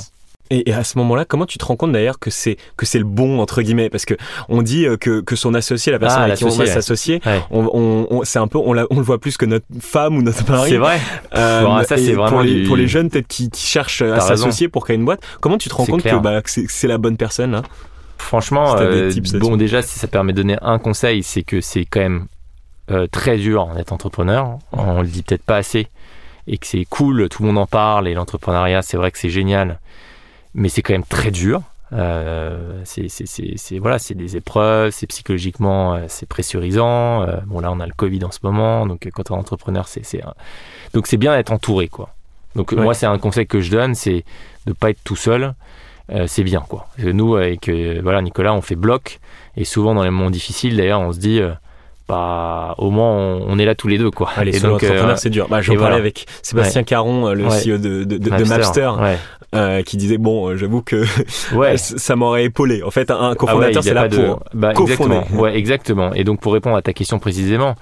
et, 0.50 0.74
à 0.74 0.84
ce 0.84 0.98
moment-là, 0.98 1.25
comment 1.25 1.46
tu 1.46 1.58
te 1.58 1.65
rends 1.65 1.75
compte 1.75 1.91
d'ailleurs 1.91 2.18
que 2.20 2.29
c'est 2.29 2.58
que 2.75 2.86
c'est 2.86 2.98
le 2.98 3.06
bon 3.06 3.39
entre 3.39 3.62
guillemets? 3.62 3.89
Parce 3.89 4.06
que 4.06 4.15
on 4.48 4.62
dit 4.62 4.86
euh, 4.86 4.98
que, 4.98 5.22
que 5.22 5.36
son 5.36 5.53
associé, 5.53 5.91
la 5.91 6.00
personne 6.00 6.22
ah, 6.22 6.25
avec 6.25 6.38
qui 6.38 6.46
on 6.46 6.50
va 6.50 6.65
s'associer, 6.65 7.22
on, 7.51 8.08
on, 8.10 8.24
c'est 8.24 8.39
un 8.39 8.48
peu 8.48 8.58
on, 8.58 8.75
on, 8.89 8.96
le 8.96 9.03
voit 9.03 9.20
plus 9.20 9.38
que 9.38 9.46
notre 9.46 9.65
femme 9.79 10.18
ou 10.18 10.22
notre 10.22 10.50
mari. 10.50 10.72
C'est 10.72 10.77
vrai. 10.77 11.00
Euh, 11.36 11.84
ça 11.84 11.98
c'est 11.98 12.13
vraiment 12.13 12.29
pour 12.29 12.41
les, 12.41 12.63
pour 12.63 12.75
les 12.75 12.88
jeunes 12.88 13.10
peut-être 13.10 13.27
qui, 13.27 13.50
qui 13.50 13.65
cherchent 13.65 14.01
à 14.01 14.20
s'associer 14.20 14.68
pour 14.68 14.86
créer 14.86 14.96
une 14.96 15.06
boîte. 15.06 15.22
Comment 15.39 15.58
tu 15.58 15.70
te 15.70 15.75
rends 15.75 15.86
compte 15.86 16.03
que, 16.03 16.15
bah, 16.18 16.41
que 16.41 16.50
c'est 16.50 16.88
la 16.88 16.98
bonne 16.98 17.18
personne 17.18 17.51
là? 17.51 17.62
Franchement, 18.18 18.75
euh, 18.77 19.12
bon 19.36 19.56
déjà 19.56 19.82
si 19.82 19.98
ça 19.98 20.08
permet 20.08 20.34
de 20.34 20.41
donner 20.41 20.58
un 20.62 20.77
conseil, 20.77 21.24
c'est 21.24 21.44
que 21.44 21.62
c'est 21.62 21.86
quand 21.86 22.01
même 22.01 22.25
euh, 22.91 23.08
très 23.08 23.38
dur 23.38 23.70
d'être 23.75 23.94
entrepreneur. 23.94 24.58
On 24.72 25.01
le 25.01 25.08
dit 25.08 25.24
peut-être 25.24 25.44
pas 25.44 25.58
assez 25.58 25.88
et 26.48 26.58
que 26.58 26.65
c'est 26.65 26.86
cool, 26.86 27.29
tout 27.29 27.44
le 27.44 27.48
monde 27.48 27.60
en 27.60 27.68
parle 27.68 28.08
et 28.08 28.13
l'entrepreneuriat 28.13 28.82
c'est 28.82 28.98
vrai 28.98 29.12
que 29.12 29.20
c'est 29.20 29.29
génial 29.29 29.79
mais 30.53 30.70
c'est 30.70 30.82
quand 30.82 30.94
même 30.94 31.03
très 31.03 31.32
dur. 31.32 31.62
Euh, 31.91 32.82
c'est 32.86 33.79
voilà, 33.79 33.98
c'est 33.98 34.13
des 34.13 34.38
épreuves, 34.38 34.91
c'est 34.91 35.08
psychologiquement, 35.08 35.96
euh, 35.96 36.06
c'est 36.08 36.27
pressurisant. 36.27 37.24
Euh, 37.24 37.38
bon 37.48 37.60
là, 37.62 37.72
on 37.72 37.79
a 37.79 37.88
le 37.88 37.94
Covid 37.94 38.24
en 38.24 38.32
ce 38.32 38.39
moment, 38.44 38.86
donc 38.86 39.08
euh, 39.08 39.10
quand 39.12 39.32
on 39.32 39.36
est 39.36 39.39
entrepreneur, 39.39 39.88
c'est 39.88 40.03
donc 40.94 41.08
c'est 41.08 41.18
bien 41.18 41.36
d'être 41.36 41.51
entouré 41.51 41.88
quoi. 41.88 42.13
Donc 42.56 42.74
moi, 42.74 42.94
c'est 42.94 43.06
un 43.06 43.18
conseil 43.18 43.48
que 43.48 43.62
je 43.62 43.72
donne, 43.72 43.96
c'est 43.96 44.24
de 44.65 44.74
pas 44.74 44.89
être 44.89 45.03
tout 45.03 45.15
seul. 45.15 45.53
c'est 46.27 46.44
bien 46.44 46.63
quoi. 46.68 46.88
Nous 47.00 47.36
avec 47.36 47.70
voilà 48.03 48.22
Nicolas, 48.22 48.53
on 48.53 48.62
fait 48.62 48.75
bloc 48.75 49.20
et 49.56 49.65
souvent 49.65 49.94
dans 49.96 50.03
les 50.03 50.10
moments 50.10 50.32
difficiles, 50.32 50.77
d'ailleurs, 50.77 51.01
on 51.01 51.12
se 51.12 51.20
dit 51.20 51.41
bah, 52.08 52.74
au 52.79 52.89
moins 52.89 53.12
on, 53.12 53.60
est 53.60 53.65
là 53.65 53.75
tous 53.75 53.88
les 53.88 54.00
deux 54.00 54.10
quoi. 54.10 54.32
Allez, 54.36 54.58
et 54.58 54.60
donc 54.60 54.84
c'est 55.15 55.29
dur. 55.29 55.48
Bah, 55.48 55.62
j'en 55.62 55.75
parlais 55.75 55.98
avec 55.98 56.25
Sébastien 56.44 56.84
Caron, 56.84 57.34
le 57.34 57.46
CEO 57.46 57.77
de, 57.77 58.03
de, 58.03 58.18
de, 58.18 58.29
Mapster, 58.46 58.91
euh, 59.56 59.82
qui 59.82 59.98
disait 59.98 60.18
bon, 60.18 60.50
euh, 60.50 60.56
j'avoue 60.58 60.82
que 60.82 61.06
ouais. 61.56 61.77
ça 61.77 62.15
m'aurait 62.15 62.46
épaulé. 62.46 62.84
En 62.84 62.91
fait, 62.91 63.10
un 63.12 63.36
cofondateur, 63.36 63.77
ah 63.79 63.82
c'est 63.82 63.94
là 63.94 64.08
pour 64.08 64.44
bah, 64.53 64.72
exactement. 64.72 65.24
Ouais, 65.34 65.58
exactement. 65.58 66.13
Et 66.13 66.24
donc 66.24 66.39
pour 66.39 66.53
répondre 66.53 66.75
à 66.75 66.82
ta 66.82 66.94
question 66.94 67.20
précisément, 67.20 67.75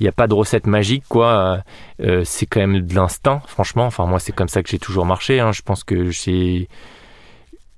il 0.00 0.04
n'y 0.04 0.08
a 0.08 0.12
pas 0.12 0.26
de 0.26 0.34
recette 0.34 0.66
magique, 0.66 1.04
quoi. 1.08 1.62
Euh, 2.02 2.22
c'est 2.24 2.46
quand 2.46 2.60
même 2.60 2.80
de 2.80 2.94
l'instinct, 2.94 3.42
franchement. 3.46 3.84
Enfin, 3.84 4.06
moi, 4.06 4.18
c'est 4.18 4.32
comme 4.32 4.48
ça 4.48 4.62
que 4.62 4.70
j'ai 4.70 4.78
toujours 4.78 5.04
marché. 5.04 5.40
Hein. 5.40 5.52
Je 5.52 5.60
pense 5.60 5.84
que 5.84 6.10
j'ai 6.10 6.68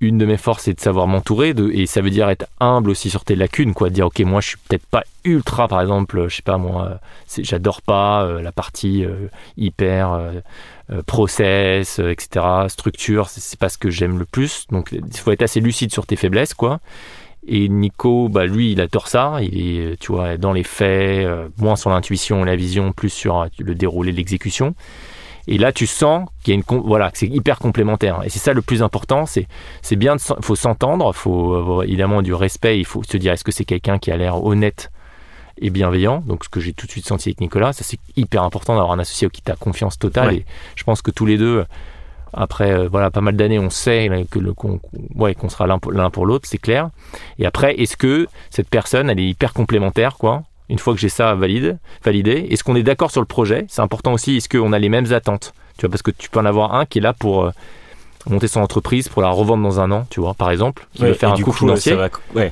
une 0.07 0.17
de 0.17 0.25
mes 0.25 0.37
forces, 0.37 0.63
c'est 0.63 0.73
de 0.73 0.79
savoir 0.79 1.07
m'entourer, 1.07 1.53
de, 1.53 1.69
et 1.71 1.85
ça 1.85 2.01
veut 2.01 2.09
dire 2.09 2.29
être 2.29 2.47
humble 2.59 2.89
aussi 2.89 3.09
sur 3.09 3.23
tes 3.23 3.35
lacunes, 3.35 3.73
quoi. 3.73 3.89
Dire, 3.89 4.07
ok, 4.07 4.19
moi, 4.21 4.41
je 4.41 4.49
suis 4.49 4.57
peut-être 4.57 4.85
pas 4.85 5.03
ultra, 5.23 5.67
par 5.67 5.81
exemple, 5.81 6.27
je 6.27 6.35
sais 6.35 6.41
pas, 6.41 6.57
moi, 6.57 6.99
j'adore 7.39 7.81
pas 7.81 8.27
la 8.41 8.51
partie 8.51 9.05
hyper 9.57 10.33
euh, 10.91 11.01
process, 11.01 11.99
euh, 11.99 12.11
etc., 12.11 12.45
structure, 12.67 13.29
c'est 13.29 13.57
pas 13.57 13.69
ce 13.69 13.77
que 13.77 13.89
j'aime 13.89 14.19
le 14.19 14.25
plus. 14.25 14.67
Donc 14.69 14.91
il 14.91 15.17
faut 15.17 15.31
être 15.31 15.41
assez 15.41 15.61
lucide 15.61 15.93
sur 15.93 16.05
tes 16.05 16.17
faiblesses, 16.17 16.53
quoi. 16.53 16.81
Et 17.47 17.69
Nico, 17.69 18.27
bah 18.27 18.45
lui, 18.45 18.73
il 18.73 18.81
adore 18.81 19.07
ça. 19.07 19.37
Il 19.41 19.57
est, 19.57 19.97
tu 19.99 20.11
vois, 20.11 20.37
dans 20.37 20.51
les 20.51 20.63
faits, 20.63 21.25
euh, 21.25 21.47
moins 21.57 21.77
sur 21.77 21.89
l'intuition 21.89 22.43
et 22.43 22.45
la 22.45 22.57
vision, 22.57 22.91
plus 22.91 23.09
sur 23.09 23.47
le 23.59 23.75
déroulé, 23.75 24.11
l'exécution. 24.11 24.75
Et 25.47 25.57
là, 25.57 25.71
tu 25.71 25.87
sens 25.87 26.29
qu'il 26.43 26.53
y 26.53 26.57
a 26.57 26.61
une 26.61 26.81
voilà, 26.81 27.11
que 27.11 27.17
c'est 27.17 27.27
hyper 27.27 27.59
complémentaire. 27.59 28.21
Et 28.23 28.29
c'est 28.29 28.39
ça 28.39 28.53
le 28.53 28.61
plus 28.61 28.81
important. 28.81 29.25
C'est 29.25 29.47
c'est 29.81 29.95
bien, 29.95 30.15
il 30.15 30.43
faut 30.43 30.55
s'entendre, 30.55 31.11
il 31.13 31.17
faut 31.17 31.55
avoir 31.55 31.83
évidemment 31.83 32.21
du 32.21 32.33
respect. 32.33 32.79
Il 32.79 32.85
faut 32.85 33.03
se 33.03 33.17
dire 33.17 33.33
est-ce 33.33 33.43
que 33.43 33.51
c'est 33.51 33.65
quelqu'un 33.65 33.97
qui 33.97 34.11
a 34.11 34.17
l'air 34.17 34.43
honnête 34.43 34.91
et 35.59 35.69
bienveillant? 35.69 36.23
Donc 36.25 36.45
ce 36.45 36.49
que 36.49 36.59
j'ai 36.59 36.73
tout 36.73 36.85
de 36.85 36.91
suite 36.91 37.05
senti 37.07 37.29
avec 37.29 37.41
Nicolas, 37.41 37.73
ça 37.73 37.83
c'est 37.83 37.99
hyper 38.15 38.43
important 38.43 38.75
d'avoir 38.75 38.93
un 38.93 38.99
associé 38.99 39.29
qui 39.29 39.41
t'a 39.41 39.55
confiance 39.55 39.99
totale. 39.99 40.33
Et 40.33 40.45
je 40.75 40.83
pense 40.83 41.01
que 41.01 41.11
tous 41.11 41.25
les 41.25 41.37
deux, 41.37 41.65
après 42.33 42.71
euh, 42.71 42.87
voilà 42.87 43.11
pas 43.11 43.21
mal 43.21 43.35
d'années, 43.35 43.59
on 43.59 43.69
sait 43.69 44.25
que 44.31 44.39
le 44.39 44.53
qu'on 44.53 44.79
ouais, 45.15 45.35
qu'on 45.35 45.49
sera 45.49 45.67
l'un 45.67 45.77
pour, 45.77 45.91
l'un 45.91 46.09
pour 46.09 46.25
l'autre, 46.25 46.47
c'est 46.47 46.57
clair. 46.57 46.89
Et 47.37 47.45
après, 47.45 47.75
est-ce 47.75 47.97
que 47.97 48.27
cette 48.49 48.69
personne, 48.69 49.09
elle 49.09 49.19
est 49.19 49.27
hyper 49.27 49.53
complémentaire, 49.53 50.15
quoi? 50.17 50.43
Une 50.73 50.79
fois 50.79 50.95
que 50.95 50.99
j'ai 50.99 51.07
ça 51.07 51.35
valide, 51.35 51.77
validé, 52.03 52.47
est-ce 52.49 52.63
qu'on 52.63 52.75
est 52.75 52.81
d'accord 52.81 53.11
sur 53.11 53.21
le 53.21 53.27
projet? 53.27 53.65
C'est 53.69 53.83
important 53.83 54.11
aussi, 54.11 54.37
est-ce 54.37 54.49
qu'on 54.49 54.73
a 54.73 54.79
les 54.79 54.89
mêmes 54.89 55.13
attentes? 55.13 55.53
Tu 55.77 55.81
vois, 55.85 55.91
parce 55.91 56.01
que 56.01 56.09
tu 56.09 56.31
peux 56.31 56.39
en 56.39 56.45
avoir 56.45 56.73
un 56.73 56.87
qui 56.87 56.97
est 56.97 57.01
là 57.01 57.13
pour 57.13 57.43
euh, 57.43 57.51
monter 58.27 58.47
son 58.47 58.59
entreprise, 58.59 59.07
pour 59.07 59.21
la 59.21 59.29
revendre 59.29 59.61
dans 59.61 59.79
un 59.79 59.91
an, 59.91 60.07
tu 60.09 60.19
vois, 60.19 60.33
par 60.33 60.49
exemple, 60.49 60.87
qui 60.95 61.03
veut 61.03 61.13
faire 61.13 61.31
un 61.31 61.39
coup, 61.39 61.51
financier. 61.51 61.95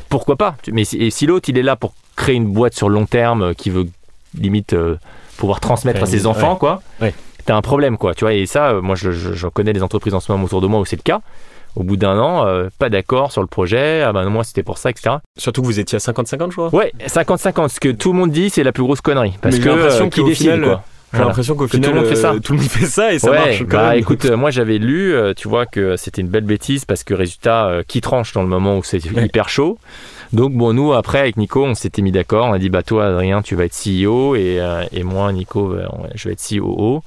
Pourquoi 0.08 0.36
pas? 0.36 0.56
Mais 0.72 0.84
si, 0.84 1.10
si 1.10 1.26
l'autre, 1.26 1.50
il 1.50 1.58
est 1.58 1.64
là 1.64 1.76
pour 1.76 1.96
créer 2.16 2.36
une 2.36 2.54
boîte 2.54 2.76
sur 2.76 2.90
le 2.90 2.94
long 2.94 3.08
terme, 3.08 3.42
euh, 3.42 3.54
qui 3.56 3.72
veut 3.72 3.88
limite 4.38 4.74
euh, 4.74 4.98
pouvoir 5.38 5.60
transmettre 5.60 6.04
à 6.04 6.06
ses 6.06 6.28
enfants, 6.28 6.56
quoi, 6.56 6.84
t'as 7.46 7.56
un 7.56 7.62
problème, 7.64 7.98
quoi, 7.98 8.14
tu 8.14 8.24
vois. 8.24 8.36
Et 8.36 8.46
ça, 8.46 8.76
moi, 8.84 8.94
je, 8.94 9.10
je, 9.10 9.48
connais 9.48 9.74
des 9.74 9.82
entreprises 9.82 10.14
en 10.14 10.20
ce 10.20 10.32
moment 10.32 10.46
autour 10.46 10.62
de 10.62 10.68
moi 10.68 10.80
où 10.80 10.86
c'est 10.86 10.96
le 10.96 11.02
cas 11.02 11.22
au 11.76 11.84
bout 11.84 11.98
d'un 11.98 12.18
an, 12.20 12.46
euh, 12.46 12.70
pas 12.78 12.90
d'accord 12.90 13.32
sur 13.32 13.42
le 13.42 13.48
projet, 13.48 14.02
ah 14.02 14.12
ben 14.14 14.30
moi 14.30 14.44
c'était 14.44 14.64
pour 14.64 14.78
ça, 14.78 14.90
etc. 14.90 15.18
Surtout 15.38 15.62
que 15.62 15.68
vous 15.68 15.80
étiez 15.80 15.96
à 15.96 16.00
50-50, 16.00 16.52
je 16.52 16.56
crois. 16.56 16.76
Ouais, 16.76 16.92
50-50. 17.06 17.70
Ce 17.70 17.80
que 17.80 17.90
tout 17.90 18.12
le 18.14 18.20
monde 18.20 18.32
dit, 18.32 18.50
c'est 18.50 18.64
la 18.64 18.72
plus 18.72 18.84
grosse 18.84 19.02
connerie. 19.02 19.38
Parce 19.42 19.60
que 19.60 19.70
euh, 19.70 20.10
qui 20.10 20.24
décide, 20.24 20.62
quoi. 20.62 20.84
J'ai 21.14 21.20
l'impression 21.20 21.56
qu'au 21.56 21.68
final, 21.68 21.90
tout 21.90 21.94
le, 21.94 22.02
monde 22.02 22.10
fait 22.10 22.16
ça. 22.16 22.34
tout 22.42 22.54
le 22.54 22.60
monde 22.60 22.70
fait 22.70 22.86
ça 22.86 23.12
et 23.12 23.20
ça 23.20 23.32
marche 23.32 23.64
quand 23.64 23.78
bah, 23.78 23.98
Écoute, 23.98 24.26
moi 24.32 24.50
j'avais 24.50 24.78
lu, 24.78 25.14
euh, 25.14 25.34
tu 25.34 25.50
vois, 25.50 25.66
que 25.66 25.98
c'était 25.98 26.22
une 26.22 26.30
belle 26.30 26.46
bêtise 26.46 26.86
parce 26.86 27.04
que 27.04 27.14
résultat, 27.14 27.82
qui 27.86 28.00
tranche 28.00 28.32
dans 28.32 28.44
le 28.44 28.48
moment 28.48 28.78
où 28.78 28.84
c'est 28.84 29.04
hyper 29.06 29.50
chaud. 29.50 29.78
Donc 30.32 30.54
bon, 30.54 30.72
nous 30.72 30.94
après 30.94 31.20
avec 31.20 31.36
Nico, 31.36 31.66
on 31.66 31.76
s'était 31.76 32.02
mis 32.02 32.14
d'accord. 32.14 32.48
On 32.48 32.54
a 32.54 32.60
dit 32.60 32.70
bah 32.70 32.84
toi 32.84 33.08
Adrien, 33.08 33.42
tu 33.42 33.56
vas 33.56 33.66
être 33.66 33.76
CEO 33.76 34.36
et, 34.36 34.62
et 34.94 35.04
moi 35.04 35.34
Nico, 35.34 35.76
je 36.16 36.30
vais 36.30 36.34
être 36.34 36.48
COO. 36.50 37.04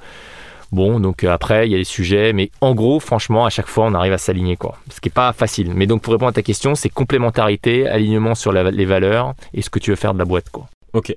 Bon, 0.75 0.99
donc 0.99 1.23
euh, 1.23 1.31
après, 1.31 1.69
il 1.69 1.71
y 1.71 1.75
a 1.77 1.79
les 1.79 1.85
sujets, 1.85 2.33
mais 2.33 2.51
en 2.61 2.75
gros, 2.75 2.99
franchement, 2.99 3.47
à 3.47 3.51
chaque 3.51 3.69
fois, 3.69 3.87
on 3.87 3.95
arrive 3.95 4.13
à 4.13 4.19
s'aligner, 4.19 4.57
quoi. 4.57 4.77
Ce 4.91 5.01
qui 5.01 5.09
n'est 5.09 5.13
pas 5.13 5.33
facile. 5.33 5.73
Mais 5.73 5.87
donc, 5.87 6.03
pour 6.03 6.13
répondre 6.13 6.31
à 6.31 6.33
ta 6.33 6.43
question, 6.43 6.75
c'est 6.75 6.89
complémentarité, 6.89 7.87
alignement 7.87 8.35
sur 8.35 8.51
les 8.51 8.85
valeurs 8.85 9.35
et 9.55 9.63
ce 9.63 9.71
que 9.71 9.79
tu 9.79 9.91
veux 9.91 9.97
faire 9.97 10.15
de 10.15 10.19
la 10.19 10.25
boîte, 10.25 10.51
quoi. 10.51 10.67
Ok. 10.93 11.15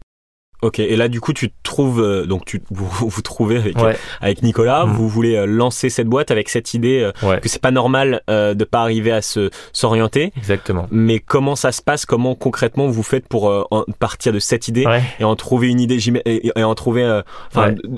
Ok, 0.64 0.80
et 0.80 0.96
là 0.96 1.08
du 1.08 1.22
coup 1.22 1.34
tu 1.34 1.52
trouves 1.62 2.02
euh, 2.02 2.26
donc 2.26 2.46
tu 2.46 2.62
vous, 2.72 3.08
vous 3.08 3.22
trouvez 3.22 3.58
avec, 3.58 3.76
avec 4.22 4.42
Nicolas, 4.42 4.86
mm. 4.86 4.92
vous 4.92 5.08
voulez 5.08 5.36
euh, 5.36 5.46
lancer 5.46 5.90
cette 5.90 6.08
boîte 6.08 6.32
avec 6.32 6.50
cette 6.50 6.74
idée 6.74 7.12
euh, 7.24 7.38
que 7.38 7.48
c'est 7.48 7.62
pas 7.62 7.70
normal 7.70 8.22
euh, 8.30 8.56
de 8.56 8.64
pas 8.64 8.82
arriver 8.82 9.12
à 9.12 9.22
se 9.22 9.52
s'orienter. 9.72 10.32
Exactement. 10.36 10.88
Mais 10.90 11.20
comment 11.20 11.56
ça 11.56 11.72
se 11.72 11.84
passe? 11.84 12.08
Comment 12.08 12.34
concrètement 12.34 12.88
vous 12.88 13.04
faites 13.04 13.28
pour 13.28 13.46
en 13.46 13.84
partir 14.00 14.34
de 14.34 14.40
cette 14.40 14.68
idée 14.68 14.86
et 15.20 15.24
en 15.24 15.36
trouver 15.36 15.68
une 15.70 15.80
idée 15.80 16.00
et, 16.26 16.64
en 16.64 16.76
trouver 16.76 17.22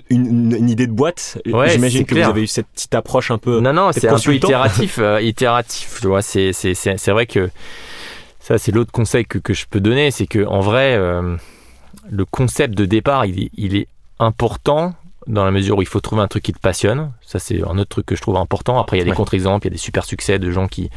une, 0.09 0.53
une, 0.53 0.69
idée 0.69 0.87
de 0.87 0.91
boîte? 0.91 1.37
J'imagine 1.45 2.05
que 2.05 2.15
vous 2.15 2.29
avez 2.29 2.43
eu 2.43 2.47
cette 2.47 2.67
petite 2.67 2.93
approche 2.93 3.31
un 3.31 3.37
peu. 3.37 3.61
Non 3.61 3.71
non, 3.71 3.91
c'est 3.93 4.07
un 4.09 4.19
peu 4.19 4.35
itératif, 4.35 4.99
itératif. 5.21 5.99
Tu 6.01 6.07
vois, 6.07 6.21
c'est 6.21 6.51
c'est 6.51 6.73
c'est 6.73 7.11
vrai 7.11 7.25
que 7.25 7.49
ça 8.41 8.57
c'est 8.57 8.73
l'autre 8.73 8.91
conseil 8.91 9.25
que 9.25 9.37
que 9.37 9.53
je 9.53 9.65
peux 9.69 9.79
donner, 9.79 10.11
c'est 10.11 10.27
que 10.27 10.45
en 10.45 10.59
vrai 10.59 10.97
le 12.09 12.25
concept 12.25 12.75
de 12.75 12.85
départ, 12.85 13.25
il 13.25 13.75
est, 13.75 13.87
important 14.21 14.95
dans 15.27 15.45
la 15.45 15.51
mesure 15.51 15.77
où 15.77 15.81
il 15.81 15.87
faut 15.87 16.01
trouver 16.01 16.21
un 16.21 16.27
truc 16.27 16.43
qui 16.43 16.51
te 16.51 16.59
passionne. 16.59 17.13
Ça, 17.21 17.39
c'est 17.39 17.63
un 17.63 17.77
autre 17.77 17.89
truc 17.89 18.05
que 18.05 18.17
je 18.17 18.21
trouve 18.21 18.35
important. 18.35 18.77
Après, 18.79 18.97
il 18.97 18.99
y 18.99 19.01
a 19.01 19.05
des 19.05 19.15
contre-exemples, 19.15 19.65
il 19.65 19.69
y 19.69 19.71
a 19.71 19.75
des 19.75 19.77
super 19.77 20.03
succès 20.03 20.39
de 20.39 20.51
gens 20.51 20.67
qui, 20.67 20.89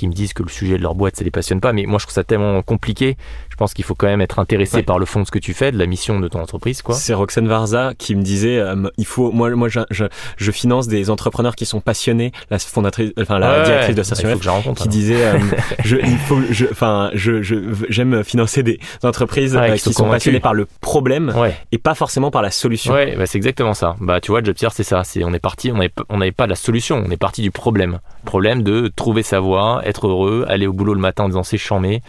qui 0.00 0.08
me 0.08 0.14
disent 0.14 0.32
que 0.32 0.42
le 0.42 0.48
sujet 0.48 0.78
de 0.78 0.82
leur 0.82 0.94
boîte, 0.94 1.16
ça 1.16 1.24
les 1.24 1.30
passionne 1.30 1.60
pas. 1.60 1.74
Mais 1.74 1.84
moi, 1.84 1.98
je 1.98 2.04
trouve 2.04 2.14
ça 2.14 2.24
tellement 2.24 2.62
compliqué. 2.62 3.18
Je 3.50 3.56
pense 3.56 3.74
qu'il 3.74 3.84
faut 3.84 3.94
quand 3.94 4.06
même 4.06 4.22
être 4.22 4.38
intéressé 4.38 4.82
par 4.82 4.98
le 4.98 5.04
fond 5.04 5.20
de 5.20 5.26
ce 5.26 5.30
que 5.30 5.38
tu 5.38 5.52
fais, 5.52 5.72
de 5.72 5.78
la 5.78 5.84
mission 5.84 6.20
de 6.20 6.28
ton 6.28 6.40
entreprise, 6.40 6.80
quoi. 6.80 6.94
C'est 6.94 7.12
Roxane 7.12 7.46
Varza 7.46 7.92
qui 7.98 8.14
me 8.14 8.22
disait, 8.22 8.58
euh, 8.58 8.88
il 8.96 9.04
faut, 9.04 9.30
moi, 9.30 9.50
moi, 9.50 9.68
je, 9.68 9.80
je, 9.90 10.50
finance 10.50 10.88
des 10.88 11.10
entrepreneurs 11.10 11.54
qui 11.54 11.66
sont 11.66 11.80
passionnés. 11.80 12.32
La 12.48 12.58
fondatrice, 12.58 13.12
enfin, 13.20 13.38
la 13.38 13.62
directrice 13.62 13.94
de 13.94 14.02
Station 14.02 14.38
qui 14.74 14.88
disait, 14.88 15.22
euh, 15.22 15.38
je, 15.84 15.96
il 15.96 16.18
faut, 16.18 16.40
je, 16.50 16.64
enfin, 16.70 17.10
je, 17.12 17.42
j'aime 17.90 18.24
financer 18.24 18.62
des 18.62 18.80
entreprises 19.02 19.54
euh, 19.54 19.76
qui, 19.76 19.92
sont, 19.92 20.08
passionnées 20.08 20.40
par 20.40 20.54
le 20.54 20.66
problème 20.80 21.34
et 21.72 21.78
pas 21.78 21.94
forcément 21.94 22.30
par 22.30 22.40
la 22.40 22.50
solution. 22.50 22.94
Ouais, 22.94 23.14
bah, 23.16 23.26
c'est 23.26 23.36
exactement 23.36 23.74
ça. 23.74 23.96
Bah, 24.00 24.22
tu 24.22 24.30
vois, 24.30 24.42
Jobtier, 24.42 24.68
c'est 24.72 24.82
ça. 24.82 25.04
C'est, 25.04 25.22
on 25.22 25.34
est 25.34 25.38
parti, 25.38 25.70
on 25.70 25.76
n'avait 25.76 25.92
on 26.08 26.18
pas 26.32 26.44
de 26.44 26.50
la 26.50 26.56
solution, 26.56 27.02
on 27.06 27.10
est 27.10 27.18
parti 27.18 27.42
du 27.42 27.50
problème. 27.50 27.98
Problème 28.24 28.62
de 28.62 28.90
trouver 28.96 29.22
sa 29.22 29.40
voie, 29.40 29.82
être 29.90 30.08
heureux, 30.08 30.44
aller 30.48 30.66
au 30.66 30.72
boulot 30.72 30.94
le 30.94 31.00
matin 31.00 31.24
en 31.24 31.28
disant 31.28 31.42
c'est 31.42 31.58
chambé, 31.58 32.02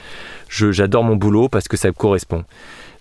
j'adore 0.49 1.03
mon 1.03 1.15
boulot 1.15 1.49
parce 1.49 1.67
que 1.67 1.77
ça 1.77 1.89
me 1.89 1.93
correspond. 1.93 2.45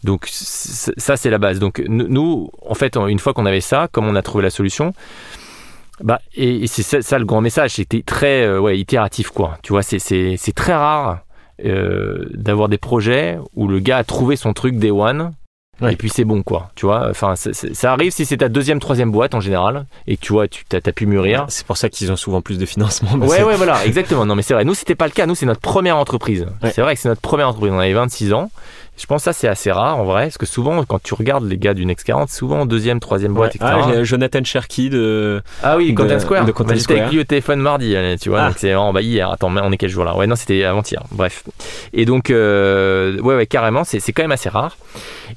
Donc 0.02 0.26
ça 0.30 1.16
c'est 1.16 1.30
la 1.30 1.38
base. 1.38 1.58
Donc 1.58 1.82
nous, 1.86 2.50
en 2.66 2.74
fait, 2.74 2.96
une 2.96 3.18
fois 3.18 3.34
qu'on 3.34 3.46
avait 3.46 3.60
ça, 3.60 3.88
comme 3.92 4.06
on 4.06 4.16
a 4.16 4.22
trouvé 4.22 4.42
la 4.42 4.50
solution, 4.50 4.92
bah 6.02 6.20
et, 6.34 6.66
c'est 6.66 7.02
ça, 7.02 7.18
le 7.18 7.24
grand 7.24 7.40
message, 7.40 7.72
c'était 7.72 8.02
très 8.02 8.42
euh, 8.42 8.74
itératif 8.74 9.30
quoi. 9.30 9.58
Tu 9.62 9.72
vois, 9.72 9.82
c'est 9.82 10.52
très 10.54 10.74
rare 10.74 11.20
euh, 11.64 12.26
d'avoir 12.34 12.68
des 12.68 12.78
projets 12.78 13.38
où 13.54 13.68
le 13.68 13.80
gars 13.80 13.98
a 13.98 14.04
trouvé 14.04 14.36
son 14.36 14.54
truc 14.54 14.76
day 14.76 14.90
one 14.90 15.32
et 15.88 15.96
puis 15.96 16.08
c'est 16.08 16.24
bon, 16.24 16.42
quoi. 16.42 16.70
Tu 16.74 16.86
vois, 16.86 17.08
enfin, 17.10 17.34
ça 17.36 17.92
arrive 17.92 18.12
si 18.12 18.26
c'est 18.26 18.38
ta 18.38 18.48
deuxième, 18.48 18.80
troisième 18.80 19.10
boîte 19.10 19.34
en 19.34 19.40
général, 19.40 19.86
et 20.06 20.16
que 20.16 20.20
tu 20.20 20.32
vois, 20.32 20.48
tu 20.48 20.64
as, 20.72 20.80
pu 20.92 21.06
mûrir. 21.06 21.46
C'est 21.48 21.66
pour 21.66 21.76
ça 21.76 21.88
qu'ils 21.88 22.12
ont 22.12 22.16
souvent 22.16 22.40
plus 22.40 22.58
de 22.58 22.66
financement. 22.66 23.12
Ouais, 23.14 23.42
ouais, 23.42 23.56
voilà, 23.56 23.84
exactement. 23.86 24.26
Non, 24.26 24.34
mais 24.34 24.42
c'est 24.42 24.54
vrai. 24.54 24.64
Nous, 24.64 24.74
c'était 24.74 24.94
pas 24.94 25.06
le 25.06 25.12
cas. 25.12 25.26
Nous, 25.26 25.34
c'est 25.34 25.46
notre 25.46 25.60
première 25.60 25.96
entreprise. 25.96 26.46
C'est 26.72 26.82
vrai 26.82 26.94
que 26.94 27.00
c'est 27.00 27.08
notre 27.08 27.20
première 27.20 27.48
entreprise. 27.48 27.72
On 27.72 27.78
avait 27.78 27.92
26 27.92 28.32
ans. 28.32 28.50
Je 29.00 29.06
pense 29.06 29.22
que 29.22 29.24
ça, 29.24 29.32
c'est 29.32 29.48
assez 29.48 29.72
rare 29.72 29.98
en 29.98 30.04
vrai, 30.04 30.24
parce 30.24 30.38
que 30.38 30.46
souvent, 30.46 30.84
quand 30.84 31.02
tu 31.02 31.14
regardes 31.14 31.48
les 31.48 31.56
gars 31.56 31.74
du 31.74 31.86
Next 31.86 32.06
40, 32.06 32.28
souvent 32.28 32.66
deuxième, 32.66 33.00
troisième 33.00 33.32
boîte, 33.32 33.56
etc. 33.56 33.72
Ah, 33.74 34.04
Jonathan 34.04 34.44
Cherky 34.44 34.90
de. 34.90 35.42
Ah 35.62 35.76
oui, 35.76 35.94
Content 35.94 36.20
Square. 36.20 36.44
De 36.44 36.52
Content 36.52 36.74
J'étais 36.74 37.00
avec 37.00 37.12
lui 37.12 37.20
au 37.20 37.24
téléphone 37.24 37.60
mardi, 37.60 37.94
tu 38.20 38.28
vois, 38.28 38.42
ah. 38.42 38.48
donc 38.48 38.58
c'est 38.58 38.72
vraiment, 38.72 38.92
bah 38.92 39.02
hier, 39.02 39.30
attends, 39.30 39.50
on 39.54 39.72
est 39.72 39.76
quel 39.76 39.90
jour 39.90 40.04
là? 40.04 40.16
Ouais, 40.16 40.26
non, 40.26 40.36
c'était 40.36 40.64
avant-hier, 40.64 41.02
bref. 41.12 41.44
Et 41.92 42.04
donc, 42.04 42.30
euh, 42.30 43.18
ouais, 43.20 43.36
ouais, 43.36 43.46
carrément, 43.46 43.84
c'est 43.84 44.00
quand 44.12 44.22
même 44.22 44.32
assez 44.32 44.48
rare. 44.48 44.76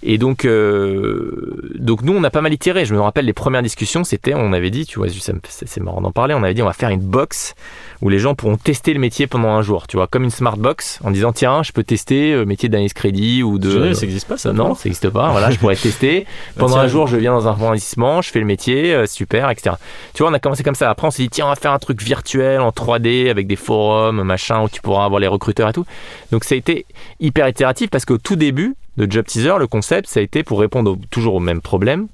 Et 0.01 0.17
donc, 0.17 0.45
euh, 0.45 1.71
donc 1.75 2.01
nous, 2.01 2.13
on 2.13 2.23
a 2.23 2.29
pas 2.29 2.41
mal 2.41 2.53
itéré. 2.53 2.85
Je 2.85 2.93
me 2.93 3.01
rappelle 3.01 3.25
les 3.25 3.33
premières 3.33 3.63
discussions, 3.63 4.03
c'était, 4.03 4.33
on 4.33 4.53
avait 4.53 4.71
dit, 4.71 4.85
tu 4.85 4.99
vois, 4.99 5.07
c'est 5.09 5.79
marrant 5.79 6.01
d'en 6.01 6.11
parler, 6.11 6.33
on 6.33 6.43
avait 6.43 6.53
dit, 6.53 6.61
on 6.61 6.67
va 6.67 6.73
faire 6.73 6.89
une 6.89 7.01
box 7.01 7.55
où 8.03 8.09
les 8.09 8.19
gens 8.19 8.35
pourront 8.35 8.57
tester 8.57 8.93
le 8.93 8.99
métier 8.99 9.27
pendant 9.27 9.47
un 9.47 9.61
jour, 9.61 9.87
tu 9.87 9.95
vois, 9.95 10.07
comme 10.07 10.25
une 10.25 10.29
smart 10.29 10.57
box, 10.57 10.99
en 11.05 11.11
disant, 11.11 11.31
tiens, 11.31 11.63
je 11.63 11.71
peux 11.71 11.85
tester 11.85 12.33
le 12.33 12.41
euh, 12.41 12.45
métier 12.45 12.67
d'analyse 12.67 12.91
crédit 12.91 13.43
ou 13.43 13.59
de. 13.59 13.93
ça 13.93 14.01
n'existe 14.01 14.27
pas, 14.27 14.37
ça. 14.37 14.51
Non, 14.51 14.75
ça 14.75 14.89
n'existe 14.89 15.09
pas. 15.09 15.31
Voilà, 15.31 15.51
je 15.51 15.57
pourrais 15.57 15.77
tester. 15.77 16.27
Pendant 16.57 16.77
un 16.77 16.87
jour, 16.87 17.07
je 17.07 17.15
viens 17.15 17.31
dans 17.31 17.47
un 17.47 17.55
fonds 17.55 17.67
d'investissement, 17.67 18.21
je 18.21 18.29
fais 18.29 18.39
le 18.39 18.45
métier, 18.45 18.93
euh, 18.93 19.05
super, 19.05 19.49
etc. 19.49 19.77
Tu 20.13 20.21
vois, 20.21 20.31
on 20.31 20.33
a 20.33 20.39
commencé 20.39 20.63
comme 20.63 20.75
ça. 20.75 20.89
Après, 20.89 21.07
on 21.07 21.11
s'est 21.11 21.23
dit, 21.23 21.29
tiens, 21.29 21.45
on 21.45 21.49
va 21.49 21.55
faire 21.55 21.71
un 21.71 21.79
truc 21.79 22.03
virtuel 22.03 22.59
en 22.59 22.71
3D 22.71 23.29
avec 23.29 23.47
des 23.47 23.55
forums, 23.55 24.21
machin, 24.21 24.63
où 24.63 24.67
tu 24.67 24.81
pourras 24.81 25.05
avoir 25.05 25.21
les 25.21 25.27
recruteurs 25.27 25.69
et 25.69 25.73
tout. 25.73 25.85
Donc, 26.31 26.43
ça 26.43 26.55
a 26.55 26.57
été 26.57 26.85
hyper 27.21 27.47
itératif 27.47 27.89
parce 27.89 28.03
qu'au 28.03 28.17
tout 28.17 28.35
début, 28.35 28.75
de 28.97 29.11
Job 29.11 29.25
Teaser, 29.25 29.55
le 29.57 29.65
concept, 29.65 30.07
ça 30.07 30.19
a 30.19 30.23
été 30.23 30.43
pour 30.43 30.59
répondre 30.59 30.97
toujours 31.09 31.35
au 31.35 31.39
même 31.39 31.61
problème. 31.61 32.07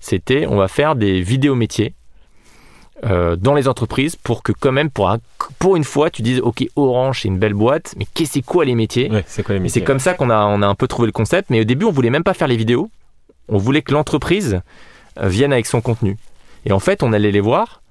C'était, 0.00 0.46
on 0.46 0.56
va 0.56 0.68
faire 0.68 0.94
des 0.94 1.22
vidéos 1.22 1.54
métiers 1.54 1.94
euh, 3.04 3.36
dans 3.36 3.54
les 3.54 3.68
entreprises 3.68 4.16
pour 4.16 4.42
que 4.42 4.52
quand 4.52 4.72
même, 4.72 4.90
pour, 4.90 5.14
pour 5.58 5.76
une 5.76 5.84
fois, 5.84 6.10
tu 6.10 6.22
dises, 6.22 6.40
ok, 6.40 6.66
Orange, 6.76 7.22
c'est 7.22 7.28
une 7.28 7.38
belle 7.38 7.54
boîte, 7.54 7.94
mais 7.96 8.06
qu'est-ce 8.12 8.32
c'est 8.32 8.42
quoi 8.42 8.64
les 8.64 8.74
métiers 8.74 9.10
C'est 9.26 9.42
quoi 9.42 9.54
les 9.54 9.60
métiers 9.60 9.80
C'est 9.80 9.86
comme 9.86 9.98
ça 10.00 10.14
qu'on 10.14 10.30
a, 10.30 10.46
on 10.46 10.62
a 10.62 10.66
un 10.66 10.74
peu 10.74 10.88
trouvé 10.88 11.06
le 11.06 11.12
concept. 11.12 11.50
Mais 11.50 11.60
au 11.60 11.64
début, 11.64 11.84
on 11.84 11.92
voulait 11.92 12.10
même 12.10 12.24
pas 12.24 12.34
faire 12.34 12.48
les 12.48 12.56
vidéos. 12.56 12.90
On 13.48 13.58
voulait 13.58 13.82
que 13.82 13.92
l'entreprise 13.92 14.60
euh, 15.20 15.28
vienne 15.28 15.52
avec 15.52 15.66
son 15.66 15.80
contenu. 15.80 16.16
Et 16.64 16.72
en 16.72 16.80
fait, 16.80 17.02
on 17.02 17.12
allait 17.12 17.30
les 17.30 17.40
voir 17.40 17.82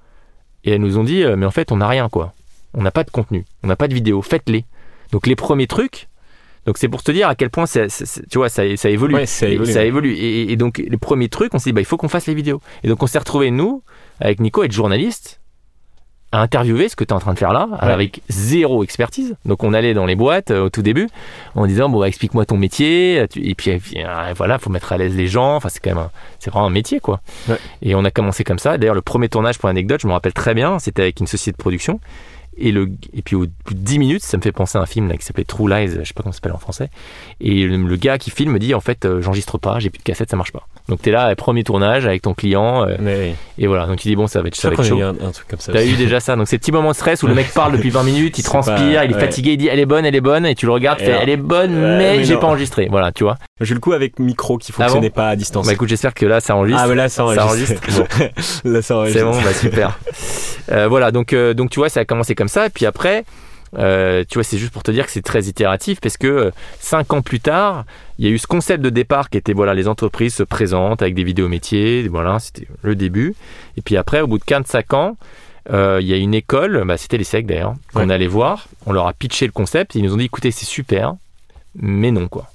et 0.63 0.72
elles 0.72 0.82
nous 0.82 0.98
ont 0.98 1.04
dit, 1.04 1.24
euh, 1.24 1.36
mais 1.36 1.46
en 1.46 1.52
fait, 1.52 1.72
on 1.72 1.78
n'a 1.78 1.88
rien 1.88 2.10
quoi. 2.10 2.34
On 2.74 2.82
n'a 2.82 2.91
pas 2.91 3.04
de 3.04 3.10
contenu, 3.10 3.46
on 3.63 3.67
n'a 3.67 3.76
pas 3.76 3.88
de 3.88 3.93
vidéo. 3.93 4.22
Faites-les. 4.22 4.65
Donc 5.12 5.26
les 5.26 5.36
premiers 5.36 5.67
trucs, 5.67 6.10
donc 6.65 6.78
c'est 6.78 6.89
pour 6.89 7.02
te 7.02 7.12
dire 7.12 7.30
à 7.30 7.36
quel 7.36 7.50
point 7.50 7.65
ça, 7.65 7.88
tu 8.30 8.38
vois, 8.38 8.50
ça, 8.50 8.63
ça 8.76 8.89
évolue. 8.89 9.15
ça 9.26 9.48
évolue. 9.48 9.70
Et, 9.70 9.74
ça 9.74 9.86
évolue. 9.86 10.15
Et, 10.17 10.56
donc 10.58 10.80
les 10.86 10.98
premiers 10.98 11.30
trucs, 11.30 11.54
on 11.54 11.60
s'est 11.60 11.70
dit, 11.70 11.74
bah, 11.74 11.80
il 11.80 11.86
faut 11.86 11.96
qu'on 11.96 12.10
fasse 12.10 12.28
les 12.28 12.36
vidéos. 12.36 12.62
Et 12.84 12.89
donc 12.89 13.02
on 13.02 13.08
s'est 13.08 13.17
retrouvé 13.17 13.52
nous, 13.52 13.84
avec 14.19 14.39
Nico, 14.39 14.63
être 14.63 14.71
journaliste, 14.71 15.39
à 16.32 16.41
interviewer 16.41 16.89
ce 16.89 16.95
que 16.95 17.06
tu 17.06 17.10
es 17.10 17.13
en 17.13 17.19
train 17.19 17.34
de 17.34 17.39
faire 17.39 17.53
là, 17.53 17.69
avec 17.80 18.21
zéro 18.27 18.84
expertise. 18.84 19.36
Donc 19.45 19.63
on 19.63 19.73
allait 19.73 19.93
dans 19.93 20.06
les 20.06 20.15
boîtes 20.15 20.51
euh, 20.51 20.65
au 20.65 20.69
tout 20.69 20.82
début, 20.82 21.08
en 21.56 21.65
disant, 21.67 21.89
bon, 21.89 21.99
bah, 21.99 22.08
explique-moi 22.08 22.45
ton 22.45 22.58
métier. 22.58 23.25
Et 23.36 23.56
puis, 23.56 23.77
puis 23.77 24.03
euh, 24.03 24.34
voilà, 24.36 24.60
faut 24.60 24.69
mettre 24.69 24.91
à 24.91 24.97
l'aise 24.97 25.15
les 25.15 25.27
gens. 25.27 25.56
Enfin, 25.56 25.69
c'est 25.69 25.80
quand 25.80 25.95
même, 25.95 26.10
c'est 26.39 26.49
vraiment 26.49 26.67
un 26.67 26.71
métier, 26.71 26.99
quoi. 26.99 27.21
Et 27.82 27.95
on 27.95 28.03
a 28.03 28.12
commencé 28.12 28.43
comme 28.43 28.60
ça. 28.60 28.77
D'ailleurs, 28.77 28.95
le 28.95 29.01
premier 29.01 29.30
tournage, 29.30 29.58
pour 29.58 29.67
l'anecdote, 29.67 30.01
je 30.01 30.08
me 30.08 30.13
rappelle 30.13 30.34
très 30.34 30.53
bien, 30.53 30.80
c'était 30.80 31.03
avec 31.03 31.19
une 31.19 31.27
société 31.27 31.51
de 31.53 31.58
production. 31.58 32.01
Et, 32.58 32.71
le, 32.71 32.89
et 33.13 33.21
puis 33.21 33.36
au 33.36 33.45
bout 33.65 33.73
de 33.73 33.80
10 33.80 33.99
minutes, 33.99 34.23
ça 34.23 34.36
me 34.36 34.41
fait 34.41 34.51
penser 34.51 34.77
à 34.77 34.82
un 34.82 34.86
film 34.88 35.08
là, 35.08 35.15
qui 35.15 35.23
s'appelait 35.23 35.43
True 35.43 35.69
Lies, 35.69 35.91
je 35.99 36.03
sais 36.03 36.13
pas 36.13 36.23
comment 36.23 36.32
ça 36.32 36.38
s'appelle 36.38 36.53
en 36.53 36.58
français. 36.58 36.89
Et 37.39 37.65
le, 37.65 37.95
gars 37.95 38.17
qui 38.17 38.32
filme 38.32 38.51
me 38.51 38.60
dit 38.60 38.73
en 38.73 38.80
fait, 38.80 39.06
euh, 39.06 39.21
j'enregistre 39.21 39.60
pas, 39.60 39.80
j'ai 39.80 39.91
plus 39.91 39.99
de 39.99 40.03
cassette, 40.03 40.32
ça 40.32 40.38
marche 40.38 40.51
pas. 40.51 40.67
Donc 40.89 41.02
tu 41.02 41.10
es 41.10 41.12
là, 41.12 41.36
premier 41.36 41.63
tournage 41.65 42.06
avec 42.06 42.21
ton 42.21 42.34
client. 42.34 42.88
euh, 42.88 43.34
et 43.58 43.67
voilà, 43.67 43.88
donc 43.88 43.97
tu 43.97 44.08
dis, 44.08 44.15
bon, 44.15 44.28
ça 44.28 44.41
va 44.41 44.47
être, 44.47 44.56
ça 44.56 44.69
va 44.69 44.76
être 44.76 44.84
chaud. 44.86 44.97
eu 45.00 45.04
un, 45.04 45.10
un 45.10 45.32
truc 45.32 45.47
comme 45.50 45.60
ça. 45.60 45.73
T'as 45.73 45.84
eu 45.84 45.95
déjà 45.95 46.19
ça, 46.21 46.36
donc 46.38 46.47
ces 46.47 46.58
petits 46.58 46.71
moments 46.71 46.91
de 46.91 46.95
stress 46.95 47.23
où 47.23 47.28
le 47.28 47.34
mec 47.34 47.52
parle 47.54 47.73
depuis 47.73 47.89
20 47.89 48.04
minutes, 48.04 48.38
il 48.39 48.43
transpire, 48.43 48.76
pas- 48.76 49.04
il 49.06 49.12
est 49.12 49.13
ouais. 49.15 49.19
fatigué, 49.19 49.52
il 49.54 49.58
dit 49.58 49.67
elle 49.67 49.80
est 49.80 49.86
bonne, 49.86 50.06
elle 50.06 50.15
est 50.15 50.21
bonne, 50.21 50.45
et 50.45 50.56
tu 50.56 50.65
le 50.65 50.71
regardes, 50.71 51.00
fais, 51.00 51.17
elle 51.21 51.30
est 51.30 51.36
bonne, 51.38 51.71
mais 51.73 52.17
mais 52.17 52.23
j'ai 52.23 52.38
pas 52.38 52.47
enregistré. 52.47 52.88
Voilà, 52.89 53.12
tu 53.12 53.23
vois. 53.26 53.36
J'ai 53.60 53.73
le 53.73 53.80
coup 53.80 53.91
avec 53.93 54.19
micro 54.19 54.58
qui 54.58 54.71
Ah 54.71 54.84
fonctionnait 54.84 55.10
bon 55.10 55.15
pas 55.15 55.30
à 55.30 55.36
distance. 55.36 55.65
Bah 55.67 55.73
écoute, 55.73 55.89
j'espère 55.89 56.13
que 56.13 56.26
là 56.26 56.39
ça 56.39 56.56
enregistre. 56.56 56.82
ah, 56.86 56.88
mais 56.88 56.95
là, 56.95 57.10
ça 57.10 57.26
Ça 57.36 57.45
enregistre. 57.45 57.82
là, 58.63 58.82
ça 58.82 58.95
enregistre. 58.97 59.19
C'est 59.19 59.26
bon, 59.26 59.41
bah 59.41 59.54
super. 59.54 60.00
Euh, 60.69 60.89
voilà, 60.89 61.12
donc, 61.12 61.32
euh, 61.32 61.54
donc 61.54 61.69
tu 61.69 61.80
vois, 61.80 61.88
ça 61.88 62.02
a 62.02 62.06
commencé 62.06 62.36
comme 62.36 62.50
ça. 62.50 62.65
Et 62.65 62.69
puis 62.69 62.86
après, 62.86 63.23
euh, 63.77 64.23
tu 64.30 64.36
vois, 64.36 64.43
c'est 64.43 64.58
juste 64.58 64.71
pour 64.71 64.84
te 64.84 64.91
dire 64.91 65.06
que 65.06 65.12
c'est 65.12 65.21
très 65.21 65.43
itératif 65.45 65.99
parce 65.99 66.17
que 66.17 66.27
euh, 66.27 66.51
cinq 66.80 67.12
ans 67.13 67.21
plus 67.21 67.39
tard, 67.39 67.86
il 68.17 68.25
y 68.25 68.27
a 68.30 68.32
eu 68.32 68.38
ce 68.38 68.47
concept 68.47 68.82
de 68.84 68.89
départ 68.89 69.30
qui 69.30 69.38
était 69.38 69.53
voilà, 69.53 69.73
les 69.73 69.88
entreprises 69.88 70.36
se 70.36 70.43
présentent 70.43 71.01
avec 71.01 71.13
des 71.15 71.23
vidéos 71.23 71.49
métiers. 71.49 72.08
Voilà, 72.08 72.39
c'était 72.39 72.67
le 72.82 72.95
début. 72.95 73.36
Et 73.75 73.82
puis 73.82 73.97
après, 73.97 74.21
au 74.21 74.27
bout 74.27 74.38
de 74.39 74.43
15 74.45 74.75
ans, 74.93 75.17
euh, 75.71 75.97
il 76.01 76.08
y 76.08 76.13
a 76.13 76.17
une 76.17 76.34
école, 76.34 76.84
bah, 76.86 76.95
c'était 76.97 77.17
les 77.17 77.25
SEC 77.25 77.45
d'ailleurs, 77.45 77.73
qu'on 77.93 78.08
Ouais. 78.08 78.13
allait 78.13 78.27
voir. 78.27 78.67
On 78.86 78.93
leur 78.93 79.06
a 79.08 79.13
pitché 79.13 79.45
le 79.45 79.51
concept. 79.51 79.95
Et 79.95 79.99
ils 79.99 80.06
nous 80.06 80.13
ont 80.13 80.17
dit 80.17 80.25
écoutez, 80.25 80.51
c'est 80.51 80.65
super, 80.65 81.15
mais 81.75 82.12
non 82.12 82.27
quoi. 82.30 82.49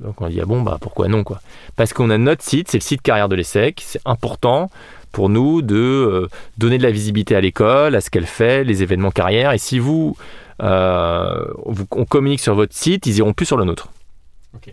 Donc 0.00 0.20
on 0.20 0.26
a 0.26 0.28
dit 0.28 0.40
ah 0.40 0.44
bon 0.44 0.60
bah 0.60 0.76
pourquoi 0.80 1.06
non 1.08 1.22
quoi 1.24 1.40
Parce 1.76 1.92
qu'on 1.92 2.10
a 2.10 2.18
notre 2.18 2.42
site, 2.42 2.68
c'est 2.70 2.78
le 2.78 2.82
site 2.82 3.00
carrière 3.00 3.28
de 3.28 3.36
l'ESSEC, 3.36 3.80
c'est 3.86 4.00
important 4.04 4.68
pour 5.14 5.30
nous 5.30 5.62
de 5.62 5.74
euh, 5.76 6.28
donner 6.58 6.76
de 6.76 6.82
la 6.82 6.90
visibilité 6.90 7.34
à 7.34 7.40
l'école, 7.40 7.94
à 7.94 8.00
ce 8.02 8.10
qu'elle 8.10 8.26
fait, 8.26 8.64
les 8.64 8.82
événements 8.82 9.10
carrière. 9.10 9.52
Et 9.52 9.58
si 9.58 9.78
vous, 9.78 10.16
euh, 10.62 11.44
vous- 11.64 11.86
on 11.92 12.04
communique 12.04 12.40
sur 12.40 12.54
votre 12.54 12.74
site, 12.74 13.06
ils 13.06 13.16
iront 13.18 13.32
plus 13.32 13.46
sur 13.46 13.56
le 13.56 13.64
nôtre. 13.64 13.88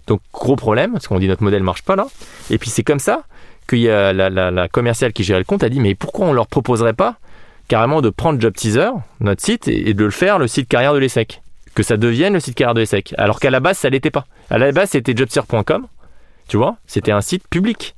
Donc 0.08 0.22
gros 0.34 0.56
problème, 0.56 0.92
parce 0.94 1.08
qu'on 1.08 1.20
dit 1.20 1.28
notre 1.28 1.44
modèle 1.44 1.64
marche 1.64 1.82
pas 1.84 1.96
là. 1.96 2.08
Et 2.50 2.58
puis 2.58 2.70
c'est 2.70 2.84
comme 2.84 3.00
ça 3.00 3.24
qu'il 3.68 3.80
y 3.80 3.90
a 3.90 4.14
la, 4.14 4.30
la- 4.30 4.52
la 4.52 4.68
commerciale 4.68 5.12
qui 5.14 5.24
gérait 5.24 5.40
le 5.40 5.46
compte 5.46 5.64
a 5.64 5.70
dit 5.70 5.80
mais 5.80 5.96
pourquoi 5.96 6.28
on 6.28 6.34
leur 6.34 6.48
proposerait 6.48 6.94
pas 6.94 7.16
carrément 7.68 8.02
de 8.02 8.10
prendre 8.10 8.40
Job 8.40 8.54
Teaser, 8.54 8.90
notre 9.22 9.42
site, 9.42 9.68
et, 9.68 9.90
et 9.90 9.94
de 9.94 10.04
le 10.06 10.12
faire 10.12 10.38
le 10.40 10.48
site 10.48 10.68
carrière 10.68 10.94
de 10.94 11.00
l'ESSEC? 11.00 11.42
Que 11.74 11.84
ça 11.84 11.96
devienne 11.98 12.34
le 12.34 12.40
site 12.40 12.56
carrière 12.56 12.74
de 12.74 12.82
l'ESSEC. 12.82 13.14
Alors 13.18 13.40
qu'à 13.40 13.50
la 13.50 13.60
base, 13.60 13.78
ça 13.78 13.90
l'était 13.90 14.12
pas. 14.12 14.26
À 14.50 14.58
la 14.58 14.72
base, 14.72 14.90
c'était 14.90 15.16
jobtier.com. 15.16 15.88
Tu 16.48 16.58
vois, 16.58 16.76
c'était 16.86 17.12
un 17.14 17.22
site 17.22 17.48
public. 17.50 17.96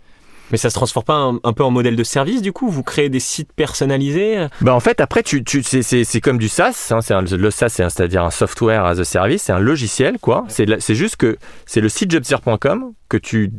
Mais 0.51 0.57
ça 0.57 0.69
se 0.69 0.75
transforme 0.75 1.05
pas 1.05 1.13
un, 1.15 1.39
un 1.43 1.53
peu 1.53 1.63
en 1.63 1.71
modèle 1.71 1.95
de 1.95 2.03
service 2.03 2.41
du 2.41 2.51
coup 2.51 2.69
Vous 2.69 2.83
créez 2.83 3.09
des 3.09 3.19
sites 3.21 3.51
personnalisés 3.53 4.47
Bah 4.61 4.73
en 4.75 4.79
fait 4.79 4.99
après 5.01 5.23
tu, 5.23 5.43
tu 5.43 5.63
c'est, 5.63 6.21
comme 6.21 6.37
du 6.37 6.49
SaaS, 6.49 6.89
hein, 6.91 7.01
c'est 7.01 7.13
un- 7.13 7.21
le 7.21 7.49
SaaS 7.51 7.77
un- 7.79 7.89
c'est-à-dire 7.89 8.23
un 8.23 8.29
software 8.31 8.85
as 8.85 8.99
a 8.99 9.03
service, 9.03 9.43
c'est 9.43 9.53
un 9.53 9.59
logiciel 9.59 10.19
quoi. 10.19 10.45
C'est, 10.49 10.95
juste 10.95 11.15
que 11.15 11.37
c'est 11.65 11.81
le 11.81 11.89
site 11.89 12.11
jobtier.com 12.11 12.91
que 13.09 13.17
tu 13.17 13.51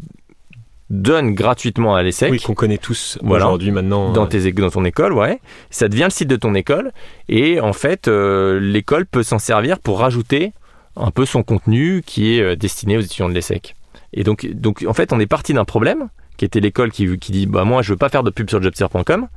donnes 0.90 1.32
gratuitement 1.34 1.94
à 1.96 2.02
l'ESSEC 2.02 2.30
Oui, 2.30 2.40
qu'on 2.40 2.54
connaît 2.54 2.78
tous 2.78 3.18
Voilà. 3.22 3.46
aujourd'hui 3.46 3.70
maintenant. 3.70 4.12
dans, 4.12 4.24
euh, 4.24 4.28
tes, 4.28 4.52
dans 4.52 4.70
ton 4.70 4.84
école, 4.84 5.14
ouais. 5.14 5.40
Ça 5.70 5.88
devient 5.88 6.04
le 6.04 6.10
site 6.10 6.28
de 6.28 6.36
ton 6.36 6.54
école 6.54 6.92
et 7.28 7.58
en 7.60 7.72
fait 7.72 8.06
euh, 8.06 8.60
l'école 8.60 9.06
peut 9.06 9.22
s'en 9.22 9.38
servir 9.38 9.78
pour 9.78 10.00
rajouter 10.00 10.52
un 10.96 11.10
peu 11.10 11.24
son 11.24 11.42
contenu 11.42 12.02
qui 12.06 12.36
est 12.36 12.42
euh, 12.42 12.54
destiné 12.56 12.96
aux 12.98 13.00
étudiants 13.00 13.28
de 13.28 13.34
l'ESSEC. 13.34 13.74
Et 14.12 14.22
donc, 14.22 14.46
donc 14.52 14.84
en 14.86 14.92
fait 14.92 15.12
on 15.12 15.18
est 15.18 15.26
parti 15.26 15.54
d'un 15.54 15.64
problème 15.64 16.08
qui 16.36 16.44
était 16.44 16.60
l'école 16.60 16.90
qui, 16.90 17.18
qui 17.18 17.32
dit 17.32 17.46
bah 17.46 17.64
moi 17.64 17.82
je 17.82 17.92
veux 17.92 17.96
pas 17.96 18.08
faire 18.08 18.22
de 18.22 18.30
pub 18.30 18.48
sur 18.50 18.62
jobtier.com 18.62 19.28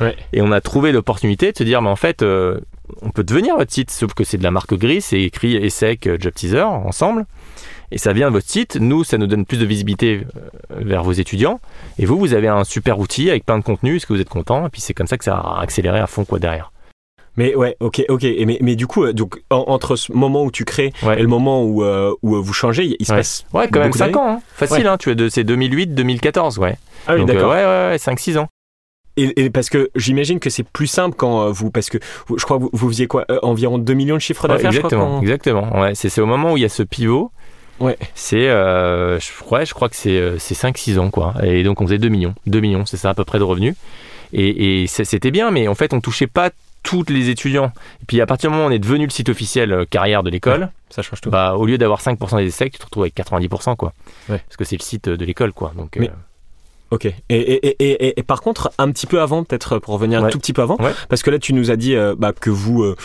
Ouais. 0.00 0.14
et 0.32 0.42
on 0.42 0.52
a 0.52 0.60
trouvé 0.60 0.92
l'opportunité 0.92 1.50
de 1.50 1.58
se 1.58 1.64
dire 1.64 1.82
mais 1.82 1.88
en 1.88 1.96
fait 1.96 2.22
euh, 2.22 2.60
on 3.02 3.10
peut 3.10 3.24
devenir 3.24 3.56
votre 3.56 3.72
site 3.72 3.90
sauf 3.90 4.14
que 4.14 4.22
c'est 4.22 4.38
de 4.38 4.44
la 4.44 4.52
marque 4.52 4.72
gris 4.74 5.00
c'est 5.00 5.20
écrit 5.20 5.56
ESSEC 5.56 6.06
euh, 6.06 6.16
Job 6.20 6.32
Teaser 6.34 6.62
ensemble. 6.62 7.26
Et 7.90 7.96
ça 7.96 8.12
vient 8.12 8.28
de 8.28 8.34
votre 8.34 8.48
site. 8.48 8.76
Nous 8.76 9.02
ça 9.02 9.16
nous 9.18 9.26
donne 9.26 9.44
plus 9.46 9.58
de 9.58 9.64
visibilité 9.64 10.24
euh, 10.36 10.40
vers 10.84 11.02
vos 11.02 11.12
étudiants. 11.12 11.58
Et 11.98 12.04
vous 12.04 12.18
vous 12.18 12.34
avez 12.34 12.46
un 12.46 12.62
super 12.62 12.98
outil 13.00 13.28
avec 13.30 13.44
plein 13.46 13.58
de 13.58 13.64
contenu 13.64 13.96
est-ce 13.96 14.06
que 14.06 14.12
vous 14.12 14.20
êtes 14.20 14.28
content? 14.28 14.66
Et 14.66 14.70
puis 14.70 14.80
c'est 14.80 14.94
comme 14.94 15.06
ça 15.08 15.16
que 15.18 15.24
ça 15.24 15.36
a 15.36 15.62
accéléré 15.62 15.98
à 15.98 16.06
fond 16.06 16.24
quoi 16.24 16.38
derrière 16.38 16.70
Mais 17.38 17.54
ouais, 17.54 17.76
ok, 17.80 18.04
ok. 18.10 18.24
Et 18.24 18.44
mais, 18.44 18.58
mais 18.60 18.76
du 18.76 18.86
coup, 18.86 19.04
euh, 19.04 19.12
donc, 19.14 19.40
en- 19.50 19.64
entre 19.68 19.96
ce 19.96 20.12
moment 20.12 20.44
où 20.44 20.50
tu 20.50 20.64
crées 20.66 20.92
Ouais. 21.02 21.18
et 21.18 21.22
le 21.22 21.28
moment 21.28 21.62
où, 21.64 21.82
euh, 21.84 22.12
où 22.22 22.34
euh, 22.36 22.40
vous 22.40 22.52
changez, 22.52 22.96
il, 22.98 23.06
se 23.06 23.12
Ouais. 23.12 23.18
passe. 23.18 23.44
ouais 23.54 23.68
quand 23.68 23.78
même 23.78 23.88
Beaucoup 23.88 23.98
5 23.98 24.06
d'années 24.12 24.16
ans 24.18 24.28
hein. 24.36 24.40
facile 24.54 24.86
hein, 24.86 24.96
tu 24.98 25.10
es 25.10 25.14
de 25.14 25.28
c'est 25.30 25.44
2008 25.44 25.94
2014 25.94 26.58
ouais 26.58 26.76
Ah 27.06 27.14
oui, 27.14 27.20
donc 27.20 27.28
d'accord. 27.28 27.50
ouais 27.50 27.64
ouais, 27.64 27.88
ouais 27.92 27.98
5 27.98 28.18
6 28.18 28.36
ans 28.38 28.48
Et, 29.16 29.44
et 29.44 29.50
parce 29.50 29.70
que 29.70 29.88
j'imagine 29.96 30.40
que 30.40 30.50
c'est 30.50 30.62
plus 30.64 30.86
simple 30.88 31.16
quand 31.16 31.50
vous. 31.50 31.70
Parce 31.70 31.88
que 31.90 31.98
vous- 32.26 32.38
je 32.38 32.44
crois 32.44 32.58
que 32.58 32.62
vous, 32.64 32.70
vous 32.72 32.88
faisiez 32.88 33.06
quoi 33.06 33.24
euh, 33.30 33.38
Environ 33.42 33.78
2 33.78 33.94
millions 33.94 34.16
de 34.16 34.20
chiffres 34.20 34.46
Ouais, 34.48 34.54
d'affaires, 34.54 34.72
je 34.72 34.78
crois. 34.80 34.90
exactement 34.90 35.20
exactement 35.22 35.80
ouais 35.80 35.94
c'est 35.94 36.08
c'est 36.08 36.20
au 36.20 36.26
moment 36.26 36.52
où 36.52 36.56
il 36.56 36.62
y 36.62 36.66
a 36.66 36.68
ce 36.68 36.82
pivot 36.82 37.30
Ouais. 37.80 37.96
c'est 38.16 38.48
euh, 38.48 39.20
je, 39.20 39.28
crois, 39.40 39.62
je 39.64 39.72
crois 39.72 39.88
que 39.88 39.94
c'est 39.94 40.38
c'est 40.40 40.54
5 40.54 40.76
6 40.76 40.98
ans 40.98 41.10
quoi 41.10 41.34
et 41.44 41.62
donc 41.62 41.80
on 41.80 41.86
faisait 41.86 41.98
2 41.98 42.08
millions 42.08 42.34
2 42.46 42.58
millions 42.60 42.84
c'est 42.84 42.96
ça 42.96 43.10
à 43.10 43.14
peu 43.14 43.24
près 43.24 43.38
de 43.38 43.44
revenus 43.44 43.76
et, 44.32 44.82
et 44.82 44.86
c'était 44.88 45.30
bien 45.30 45.52
mais 45.52 45.68
en 45.68 45.76
fait 45.76 45.94
on 45.94 46.00
touchait 46.00 46.26
pas 46.26 46.50
tous 46.82 47.04
les 47.08 47.28
étudiants 47.28 47.72
et 48.02 48.04
puis 48.06 48.20
à 48.20 48.26
partir 48.26 48.50
du 48.50 48.56
moment 48.56 48.66
où 48.66 48.70
on 48.70 48.72
est 48.72 48.78
devenu 48.78 49.04
le 49.04 49.10
site 49.10 49.28
officiel 49.28 49.72
euh, 49.72 49.84
carrière 49.84 50.22
de 50.22 50.30
l'école 50.30 50.70
Ça 50.90 51.02
change 51.02 51.20
tout. 51.20 51.30
bah, 51.30 51.54
au 51.56 51.66
lieu 51.66 51.76
d'avoir 51.78 52.00
5% 52.00 52.36
des 52.38 52.46
essais, 52.46 52.70
tu 52.70 52.78
te 52.78 52.84
retrouves 52.84 53.02
avec 53.04 53.14
90%, 53.16 53.76
quoi. 53.76 53.92
Ouais. 54.28 54.38
Parce 54.46 54.56
que 54.56 54.64
c'est 54.64 54.76
le 54.76 54.82
site 54.82 55.08
de 55.08 55.24
l'école, 55.24 55.52
quoi. 55.52 55.72
Donc, 55.76 55.96
Mais- 55.98 56.08
euh, 56.08 56.12
Ok. 56.90 57.04
Et, 57.04 57.12
et, 57.28 57.76
et, 57.80 58.18
et, 58.18 58.22
par 58.22 58.40
contre, 58.40 58.70
un 58.78 58.90
petit 58.90 59.06
peu 59.06 59.20
avant, 59.20 59.44
peut-être 59.44 59.78
pour 59.78 59.92
revenir 59.92 60.24
un 60.24 60.30
tout 60.30 60.38
petit 60.38 60.54
peu 60.54 60.62
avant, 60.62 60.76
Ouais. 60.78 60.92
parce 61.10 61.22
que 61.22 61.30
là, 61.30 61.38
tu 61.38 61.52
nous 61.52 61.70
as 61.70 61.76
dit 61.76 61.94
euh, 61.94 62.14
bah, 62.18 62.32
que 62.32 62.48
vous. 62.48 62.82
euh, 62.82 62.96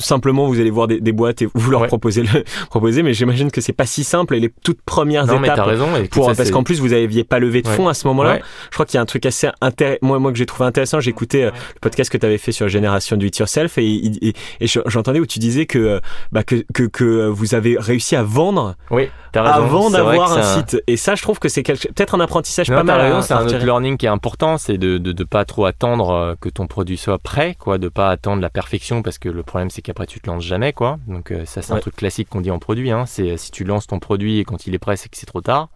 Simplement, 0.00 0.46
vous 0.48 0.58
allez 0.60 0.70
voir 0.70 0.86
des, 0.88 1.00
des 1.00 1.12
boîtes 1.12 1.42
et 1.42 1.48
vous 1.54 1.70
leur 1.70 1.82
Ouais. 1.82 1.86
proposez 1.88 2.22
le 2.22 2.44
proposer, 2.70 3.02
mais 3.02 3.12
j'imagine 3.14 3.50
que 3.50 3.60
c'est 3.60 3.72
pas 3.72 3.86
si 3.86 4.02
simple 4.04 4.34
et 4.34 4.40
les 4.40 4.50
toutes 4.64 4.80
premières 4.82 5.26
non, 5.26 5.38
mais 5.38 5.48
t'as 5.48 5.54
étapes 5.54 5.66
raison. 5.66 5.96
et 5.96 6.08
pour 6.08 6.26
ça, 6.30 6.34
parce 6.34 6.50
qu'en 6.50 6.62
plus 6.62 6.80
vous 6.80 6.92
aviez 6.92 7.22
pas 7.24 7.38
levé 7.38 7.62
de 7.62 7.68
Ouais. 7.68 7.74
fonds 7.74 7.88
à 7.88 7.94
ce 7.94 8.06
moment-là. 8.08 8.32
Ouais. 8.34 8.42
Je 8.70 8.74
crois 8.74 8.86
qu'il 8.86 8.94
y 8.96 8.98
a 8.98 9.00
un 9.02 9.06
truc 9.06 9.26
assez 9.26 9.48
intéressant 9.60 9.98
moi 10.02 10.18
moi 10.18 10.32
que 10.32 10.38
j'ai 10.38 10.46
trouvé 10.46 10.66
intéressant, 10.66 11.00
j'ai 11.00 11.10
écouté 11.10 11.44
euh, 11.44 11.50
le 11.74 11.80
podcast 11.80 12.10
que 12.10 12.18
tu 12.18 12.26
avais 12.26 12.38
fait 12.38 12.52
sur 12.52 12.68
Génération 12.68 13.16
Do 13.16 13.26
It 13.26 13.38
Yourself 13.38 13.78
et, 13.78 13.84
et, 13.86 14.34
et 14.60 14.66
je- 14.66 14.80
j'entendais 14.86 15.20
où 15.20 15.26
tu 15.26 15.38
disais 15.38 15.66
que 15.66 15.78
euh, 15.78 16.00
bah, 16.32 16.42
que, 16.42 16.64
que 16.74 16.84
que 16.84 17.26
vous 17.28 17.54
avez 17.54 17.76
réussi 17.78 18.16
à 18.16 18.22
vendre 18.22 18.74
Oui, 18.90 19.08
t'as 19.32 19.42
raison. 19.42 19.54
avant 19.64 19.90
d'avoir 19.90 20.32
un 20.36 20.42
site 20.42 20.82
et 20.86 20.96
ça 20.96 21.14
je 21.14 21.22
trouve 21.22 21.38
que 21.38 21.48
c'est 21.48 21.62
quelque- 21.62 21.88
peut-être 21.88 22.14
un 22.14 22.20
apprentissage 22.20 22.70
Non, 22.70 22.76
pas 22.78 22.82
mal. 22.84 23.22
c'est 23.22 23.34
un 23.34 23.44
autre 23.46 23.56
learning 23.64 23.96
qui 23.96 24.06
est 24.06 24.10
important, 24.10 24.58
c'est 24.58 24.78
de, 24.78 24.98
de, 24.98 25.12
de 25.12 25.24
pas 25.24 25.44
trop 25.44 25.64
attendre 25.66 26.10
euh, 26.10 26.34
que 26.40 26.48
ton 26.48 26.66
produit 26.66 26.96
soit 26.96 27.18
prêt, 27.18 27.56
quoi, 27.58 27.78
de 27.78 27.88
pas 27.88 28.08
attendre 28.10 28.40
la 28.42 28.50
perfection, 28.50 29.02
parce 29.02 29.18
que 29.18 29.28
le 29.28 29.42
problème 29.42 29.70
c'est 29.70 29.82
qu'après 29.90 30.06
tu 30.06 30.20
te 30.20 30.28
lances 30.30 30.44
jamais, 30.44 30.72
quoi. 30.72 30.98
Donc 31.06 31.30
euh, 31.30 31.44
ça 31.44 31.62
c'est 31.62 31.72
un 31.72 31.78
truc 31.80 31.96
classique 31.96 32.28
qu'on 32.28 32.40
dit 32.40 32.50
en 32.50 32.58
produit, 32.58 32.90
hein. 32.90 33.04
C'est 33.06 33.36
si 33.36 33.50
tu 33.50 33.64
lances 33.64 33.86
ton 33.86 33.98
produit 33.98 34.38
et 34.38 34.44
quand 34.44 34.66
il 34.66 34.74
est 34.74 34.78
prêt, 34.78 34.96
c'est 34.96 35.08
que 35.08 35.16
c'est 35.16 35.26
trop 35.26 35.40
tard. 35.40 35.68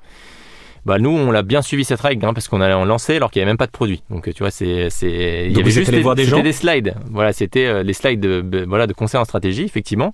Bah 0.86 0.98
nous 0.98 1.08
on 1.10 1.30
l'a 1.30 1.42
bien 1.42 1.62
suivi 1.62 1.82
cette 1.84 2.00
règle, 2.02 2.26
hein, 2.26 2.34
parce 2.34 2.46
qu'on 2.46 2.60
allait 2.60 2.74
en 2.74 2.84
lancer 2.84 3.16
alors 3.16 3.30
qu'il 3.30 3.40
n'y 3.40 3.44
avait 3.44 3.50
même 3.52 3.56
pas 3.56 3.66
de 3.66 3.70
produit. 3.72 4.02
Donc 4.10 4.28
euh, 4.28 4.32
tu 4.32 4.42
vois 4.42 4.50
c'est 4.50 4.90
c'est 4.90 5.46
il 5.46 5.56
y 5.56 5.60
avait 5.60 5.70
juste 5.70 5.90
des, 5.90 6.00
voir 6.02 6.14
des 6.14 6.24
gens 6.26 6.42
des 6.42 6.52
slides. 6.52 6.94
Voilà 7.10 7.32
c'était 7.32 7.66
euh, 7.66 7.82
les 7.82 7.94
slides 7.94 8.20
de, 8.20 8.42
de- 8.42 8.64
voilà 8.66 8.86
de 8.86 8.92
conseils 8.92 9.20
en 9.20 9.24
stratégie 9.24 9.62
effectivement. 9.64 10.12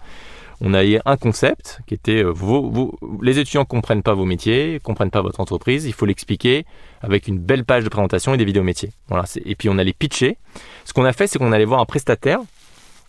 On 0.63 0.75
a 0.75 0.85
eu 0.85 1.01
un 1.07 1.17
concept 1.17 1.81
qui 1.87 1.95
était 1.95 2.23
euh, 2.23 2.31
vos, 2.31 2.69
vos- 2.71 2.99
les 3.23 3.39
étudiants 3.39 3.65
comprennent 3.65 4.03
pas 4.03 4.13
vos 4.15 4.27
métiers, 4.27 4.79
comprennent 4.83 5.11
pas 5.11 5.23
votre 5.23 5.41
entreprise, 5.41 5.87
il 5.87 5.93
faut 5.95 6.05
l'expliquer 6.07 6.67
avec 7.01 7.27
une 7.29 7.39
belle 7.39 7.65
page 7.65 7.83
de 7.83 7.89
présentation 7.89 8.35
et 8.35 8.37
des 8.37 8.45
vidéos 8.45 8.63
métiers. 8.63 8.93
Voilà, 9.09 9.25
et 9.45 9.55
puis 9.57 9.69
on 9.71 9.79
allait 9.79 9.95
pitcher. 9.95 10.37
Ce 10.85 10.93
qu'on 10.93 11.05
a 11.07 11.13
fait, 11.15 11.27
c'est 11.27 11.39
qu'on 11.39 11.51
allait 11.53 11.65
voir 11.65 11.81
un 11.81 11.87
prestataire. 11.87 12.41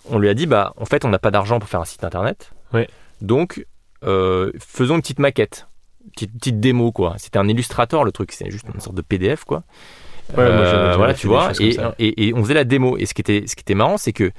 On 0.10 0.18
lui 0.20 0.30
a 0.30 0.34
dit, 0.34 0.46
bah, 0.48 0.74
en 0.78 0.86
fait, 0.86 1.06
on 1.06 1.10
n'a 1.10 1.20
pas 1.20 1.32
d'argent 1.32 1.60
pour 1.60 1.70
faire 1.70 1.82
un 1.82 1.86
site 1.86 2.04
internet. 2.04 2.52
Ouais. 2.74 2.88
Donc, 3.22 3.66
euh, 4.04 4.52
faisons 4.60 4.96
une 4.96 5.02
petite 5.02 5.20
maquette, 5.20 5.68
une 6.06 6.12
petite, 6.12 6.34
petite 6.38 6.60
démo, 6.60 6.92
quoi. 6.92 7.16
C'était 7.18 7.38
un 7.40 7.48
illustrateur, 7.48 8.04
le 8.04 8.12
truc, 8.12 8.32
c'est 8.32 8.50
juste 8.50 8.66
une 8.74 8.80
sorte 8.82 8.96
de 8.96 9.02
PDF, 9.02 9.44
quoi. 9.44 9.64
Ouais, 10.38 10.44
Euh, 10.44 10.94
voilà, 10.96 11.14
tu 11.14 11.28
vois. 11.28 11.52
et, 12.00 12.28
et 12.28 12.34
on 12.34 12.42
faisait 12.44 12.54
la 12.54 12.64
démo. 12.64 12.98
Et 12.98 13.06
ce 13.06 13.14
qui 13.14 13.22
était, 13.22 13.44
ce 13.48 13.56
qui 13.56 13.62
était 13.62 13.76
marrant, 13.76 13.98
c'est 13.98 14.14
que 14.14 14.32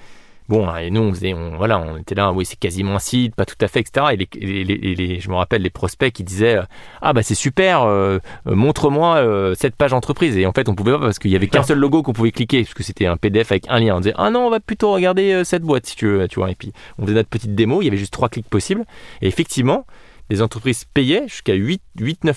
Bon, 0.52 0.76
et 0.76 0.90
nous, 0.90 1.00
on 1.00 1.14
faisait, 1.14 1.32
on, 1.32 1.56
voilà, 1.56 1.78
on 1.78 1.96
était 1.96 2.14
là, 2.14 2.30
oui, 2.30 2.44
c'est 2.44 2.58
quasiment 2.58 2.96
un 2.96 2.98
site, 2.98 3.34
pas 3.34 3.46
tout 3.46 3.54
à 3.62 3.68
fait, 3.68 3.80
etc. 3.80 4.08
Et, 4.12 4.16
les, 4.18 4.28
et 4.38 4.64
les- 4.64 4.74
et 4.74 4.94
les- 4.94 5.18
je 5.18 5.30
me 5.30 5.34
rappelle 5.34 5.62
les 5.62 5.70
prospects 5.70 6.12
qui 6.12 6.24
disaient, 6.24 6.56
euh, 6.58 6.62
ah 7.00 7.14
bah 7.14 7.22
c'est 7.22 7.34
super, 7.34 7.84
euh, 7.84 8.18
euh, 8.46 8.54
montre-moi 8.54 9.16
euh, 9.16 9.54
cette 9.54 9.76
page 9.76 9.94
entreprise. 9.94 10.36
Et 10.36 10.44
en 10.44 10.52
fait, 10.52 10.68
on 10.68 10.74
pouvait 10.74 10.92
pas 10.92 10.98
parce 10.98 11.18
qu'il 11.18 11.30
y 11.30 11.36
avait 11.36 11.46
qu'un 11.46 11.62
seul 11.62 11.78
logo 11.78 12.02
qu'on 12.02 12.12
pouvait 12.12 12.32
cliquer, 12.32 12.64
parce 12.64 12.74
que 12.74 12.82
c'était 12.82 13.06
un 13.06 13.16
PDF 13.16 13.50
avec 13.50 13.64
un 13.70 13.80
lien. 13.80 13.96
On 13.96 14.00
disait, 14.00 14.12
ah 14.18 14.28
non, 14.28 14.40
on 14.46 14.50
va 14.50 14.60
plutôt 14.60 14.92
regarder 14.92 15.32
euh, 15.32 15.42
cette 15.44 15.62
boîte 15.62 15.86
si 15.86 15.96
tu 15.96 16.06
veux, 16.06 16.28
tu 16.28 16.38
vois. 16.38 16.50
Et 16.50 16.54
puis, 16.54 16.70
on 16.98 17.04
faisait 17.04 17.14
notre 17.14 17.30
petite 17.30 17.54
démo, 17.54 17.80
il 17.80 17.86
y 17.86 17.88
avait 17.88 17.96
juste 17.96 18.12
trois 18.12 18.28
clics 18.28 18.50
possibles. 18.50 18.84
Et 19.22 19.28
effectivement, 19.28 19.86
les 20.28 20.42
entreprises 20.42 20.84
payaient 20.84 21.28
jusqu'à 21.28 21.54
8-9 21.54 21.78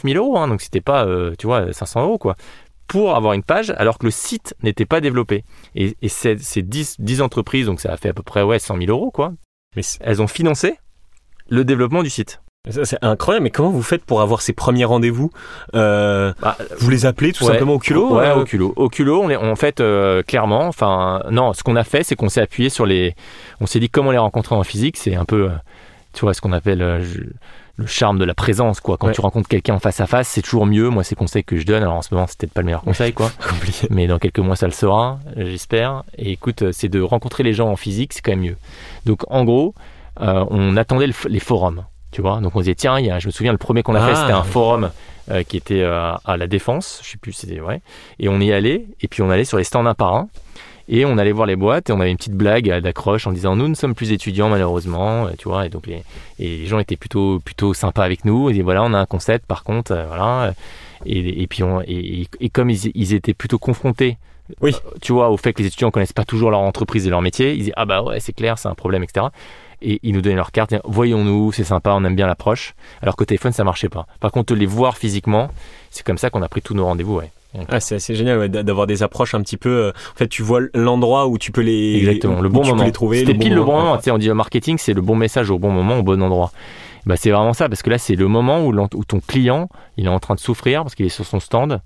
000 0.06 0.16
euros, 0.24 0.38
hein, 0.38 0.48
donc 0.48 0.62
c'était 0.62 0.82
pas, 0.82 1.06
tu 1.38 1.48
vois, 1.48 1.72
500 1.74 2.02
euros, 2.04 2.18
quoi 2.18 2.36
pour 2.88 3.16
avoir 3.16 3.34
une 3.34 3.44
page 3.44 3.74
alors 3.78 3.98
que 3.98 4.06
le 4.06 4.12
site 4.12 4.54
n'était 4.64 4.86
pas 4.86 5.02
développé. 5.02 5.44
Et, 5.76 5.96
et 6.02 6.10
ces, 6.10 6.38
ces 6.38 6.62
10, 6.62 6.96
10 7.00 7.22
entreprises, 7.22 7.66
donc 7.66 7.80
ça 7.82 7.92
a 7.92 7.98
fait 7.98 8.10
à 8.10 8.14
peu 8.14 8.24
près 8.24 8.42
ouais, 8.44 8.60
100 8.60 8.78
000 8.78 8.90
euros, 8.90 9.12
quoi, 9.12 9.34
Mais 9.76 9.82
elles 10.02 10.22
ont 10.22 10.28
financé 10.28 10.78
le 11.50 11.64
développement 11.64 12.02
du 12.04 12.10
site. 12.10 12.42
c'est 12.70 12.98
incroyable. 13.04 13.44
Mais 13.44 13.50
comment 13.52 13.70
vous 13.70 13.84
faites 13.84 14.04
pour 14.04 14.22
avoir 14.22 14.42
ces 14.42 14.54
premiers 14.54 14.86
rendez-vous 14.86 15.30
euh, 15.76 16.34
Bah, 16.42 16.58
Vous 16.80 16.90
les 16.90 17.06
appelez 17.06 17.32
tout 17.34 17.44
Ouais. 17.46 17.52
simplement 17.52 17.74
au 17.74 17.80
culot 17.80 18.16
Ouais, 18.18 18.26
euh, 18.28 18.36
au 18.38 18.44
culot. 18.46 18.74
Au 18.76 18.90
culot, 18.90 19.22
on 19.24 19.28
les, 19.28 19.36
en 19.36 19.56
fait, 19.56 19.80
euh, 19.82 20.24
clairement, 20.24 20.66
enfin, 20.68 21.22
non, 21.32 21.54
ce 21.54 21.62
qu'on 21.64 21.76
a 21.76 21.84
fait, 21.84 22.04
c'est 22.04 22.16
qu'on 22.16 22.30
s'est 22.30 22.42
appuyé 22.42 22.70
sur 22.70 22.86
les. 22.88 23.14
On 23.62 23.68
s'est 23.68 23.80
dit 23.80 23.90
comment 23.90 24.12
les 24.12 24.18
rencontrer 24.18 24.56
en 24.56 24.64
physique, 24.64 24.98
c'est 24.98 25.16
un 25.16 25.26
peu. 25.26 25.50
tu 26.14 26.22
vois, 26.22 26.34
ce 26.34 26.42
qu'on 26.42 26.54
appelle 26.54 27.02
je- 27.04 27.22
le 27.78 27.86
charme 27.88 28.18
de 28.20 28.26
la 28.26 28.34
présence, 28.34 28.80
quoi. 28.80 28.98
Quand 28.98 29.08
Ouais. 29.08 29.14
tu 29.14 29.22
rencontres 29.22 29.50
quelqu'un 29.50 29.76
en 29.76 29.80
face 29.80 30.00
à 30.00 30.08
face, 30.08 30.28
c'est 30.30 30.42
toujours 30.42 30.66
mieux. 30.66 30.90
Moi, 30.90 31.04
c'est 31.04 31.16
conseil 31.16 31.44
que 31.44 31.58
je 31.58 31.66
donne. 31.66 31.84
Alors 31.84 31.96
en 31.96 32.02
ce 32.02 32.14
moment, 32.14 32.26
c'est 32.28 32.38
peut-être 32.40 32.54
pas 32.54 32.62
le 32.62 32.66
meilleur 32.66 32.82
conseil, 32.84 33.12
quoi. 33.14 33.30
Compliqué. 33.50 33.88
Mais 33.90 34.08
dans 34.08 34.18
quelques 34.20 34.40
mois, 34.40 34.56
ça 34.56 34.66
le 34.68 34.72
sera, 34.72 35.20
j'espère. 35.36 36.04
Et 36.18 36.32
écoute, 36.32 36.62
euh, 36.62 36.72
c'est 36.72 36.88
de 36.90 37.02
rencontrer 37.02 37.44
les 37.44 37.54
gens 37.54 37.70
en 37.70 37.76
physique, 37.76 38.14
c'est 38.14 38.22
quand 38.22 38.32
même 38.32 38.42
mieux. 38.42 38.58
Donc 39.06 39.24
en 39.30 39.44
gros, 39.44 39.74
euh, 40.22 40.46
on 40.50 40.78
attendait 40.78 41.08
le 41.08 41.14
les 41.28 41.40
forums, 41.42 41.84
tu 42.12 42.22
vois. 42.22 42.40
Donc 42.40 42.56
on 42.56 42.60
disait, 42.60 42.76
tiens, 42.76 42.98
il 43.00 43.06
y 43.08 43.12
a, 43.12 43.20
je 43.20 43.28
me 43.28 43.32
souviens, 43.32 43.52
le 43.52 43.58
premier 43.58 43.84
qu'on 43.84 43.96
a 43.96 44.00
fait, 44.06 44.14
Ah. 44.14 44.22
c'était 44.22 44.34
un 44.34 44.44
forum 44.44 44.92
euh, 45.32 45.44
qui 45.44 45.58
était 45.58 45.82
euh, 45.82 46.14
à 46.24 46.38
la 46.38 46.48
Défense, 46.48 47.02
je 47.04 47.10
sais 47.10 47.18
plus, 47.18 47.34
c'était 47.34 47.60
ouais. 47.60 47.82
Et 48.20 48.30
on 48.30 48.40
y 48.40 48.54
allait, 48.54 48.86
et 49.02 49.08
puis 49.10 49.22
on 49.22 49.30
allait 49.30 49.44
sur 49.44 49.58
les 49.58 49.64
stands 49.66 49.86
un 49.86 49.94
par 49.96 50.16
un. 50.16 50.28
Et 50.88 51.04
on 51.06 51.18
allait 51.18 51.32
voir 51.32 51.48
les 51.48 51.56
boîtes 51.56 51.90
et 51.90 51.94
on 51.94 52.00
avait 52.00 52.12
une 52.12 52.18
petite 52.18 52.36
blague 52.36 52.70
euh, 52.70 52.80
d'accroche 52.82 53.26
en 53.26 53.32
disant 53.32 53.56
nous 53.56 53.68
ne 53.68 53.74
sommes 53.74 53.96
plus 53.96 54.12
étudiants 54.12 54.50
malheureusement, 54.50 55.26
euh, 55.26 55.32
tu 55.38 55.48
vois. 55.50 55.66
Et 55.66 55.70
donc 55.70 55.88
les, 55.88 56.04
et 56.40 56.58
les 56.58 56.66
gens 56.68 56.78
étaient 56.80 56.96
plutôt 56.96 57.40
plutôt 57.40 57.74
sympas 57.74 58.04
avec 58.04 58.24
nous. 58.26 58.50
Ils 58.50 58.54
disaient 58.54 58.64
voilà 58.64 58.84
on 58.84 58.94
a 58.94 59.00
un 59.00 59.06
concept 59.08 59.46
par 59.48 59.64
contre 59.64 59.94
euh, 59.94 60.06
voilà. 60.08 60.54
Et, 61.06 61.42
et 61.44 61.48
puis 61.48 61.64
on, 61.64 61.82
et, 61.82 62.28
comme 62.54 62.70
ils, 62.70 62.92
ils 62.96 63.14
étaient 63.14 63.34
plutôt 63.34 63.58
confrontés, 63.60 64.18
Oui. 64.62 64.74
euh, 64.74 64.90
tu 65.02 65.12
vois, 65.14 65.30
au 65.30 65.38
fait 65.38 65.54
que 65.54 65.62
les 65.62 65.68
étudiants 65.68 65.92
connaissent 65.92 66.14
pas 66.14 66.24
toujours 66.24 66.52
leur 66.52 66.60
entreprise 66.62 67.06
et 67.06 67.10
leur 67.10 67.22
métier, 67.22 67.54
ils 67.54 67.60
disaient 67.60 67.74
ah 67.76 67.86
bah 67.86 68.02
ouais 68.04 68.20
c'est 68.20 68.34
clair 68.34 68.58
c'est 68.60 68.68
un 68.70 68.76
problème 68.76 69.04
etc. 69.04 69.28
Et 69.82 70.00
ils 70.04 70.14
nous 70.14 70.22
donnaient 70.22 70.36
leur 70.38 70.52
carte, 70.52 70.74
voyons-nous, 70.86 71.52
c'est 71.52 71.66
sympa, 71.66 71.92
on 71.94 72.04
aime 72.06 72.16
bien 72.16 72.28
l'approche. 72.28 72.74
Alors 73.02 73.16
qu'au 73.16 73.26
téléphone 73.26 73.52
ça 73.52 73.64
marchait 73.64 73.90
pas. 73.90 74.08
Par 74.20 74.32
contre 74.32 74.56
les 74.56 74.66
voir 74.66 74.98
physiquement, 74.98 75.50
c'est 75.92 76.04
comme 76.06 76.18
ça 76.18 76.30
qu'on 76.30 76.42
a 76.44 76.48
pris 76.48 76.62
tous 76.62 76.74
nos 76.76 76.86
rendez-vous. 76.86 77.18
Ouais. 77.18 77.30
Ah, 77.70 77.80
c'est 77.80 77.96
assez 77.96 78.16
génial 78.16 78.38
ouais, 78.40 78.50
d'avoir 78.50 78.88
des 78.88 79.04
approches 79.04 79.34
un 79.36 79.42
petit 79.42 79.58
peu. 79.58 79.70
euh, 79.70 79.92
En 80.14 80.18
fait, 80.18 80.28
tu 80.28 80.42
vois 80.44 80.62
l'endroit 80.74 81.28
où 81.28 81.38
tu 81.38 81.52
peux 81.52 81.62
les. 81.62 81.96
Exactement, 81.98 82.42
le 82.42 82.50
bon 82.50 82.62
tu 82.62 82.70
moment. 82.70 82.82
Peux 82.82 82.86
les 82.88 82.92
trouver. 82.92 83.20
C'était 83.20 83.34
pile 83.34 83.54
le 83.54 83.64
bon 83.64 83.78
moment. 83.78 83.98
Tu 83.98 84.04
sais, 84.04 84.12
on 84.12 84.18
dit 84.18 84.28
le 84.28 84.34
marketing, 84.34 84.78
c'est 84.78 84.94
le 84.94 85.02
bon 85.02 85.16
message 85.16 85.50
au 85.50 85.60
bon 85.60 85.72
moment, 85.72 85.98
au 86.00 86.04
bon 86.04 86.22
endroit. 86.22 86.52
Bah, 87.06 87.16
c'est 87.18 87.30
vraiment 87.30 87.54
ça, 87.54 87.70
parce 87.70 87.84
que 87.84 87.90
là, 87.92 87.98
c'est 88.00 88.16
le 88.16 88.28
moment 88.28 88.66
où, 88.66 88.74
où 88.74 89.06
ton 89.06 89.20
client, 89.20 89.70
il 89.98 90.06
est 90.06 90.10
en 90.10 90.20
train 90.20 90.34
de 90.36 90.40
souffrir 90.40 90.82
parce 90.84 90.96
qu'il 90.96 91.06
est 91.06 91.10
sur 91.10 91.26
son 91.26 91.40
stand. 91.40 91.82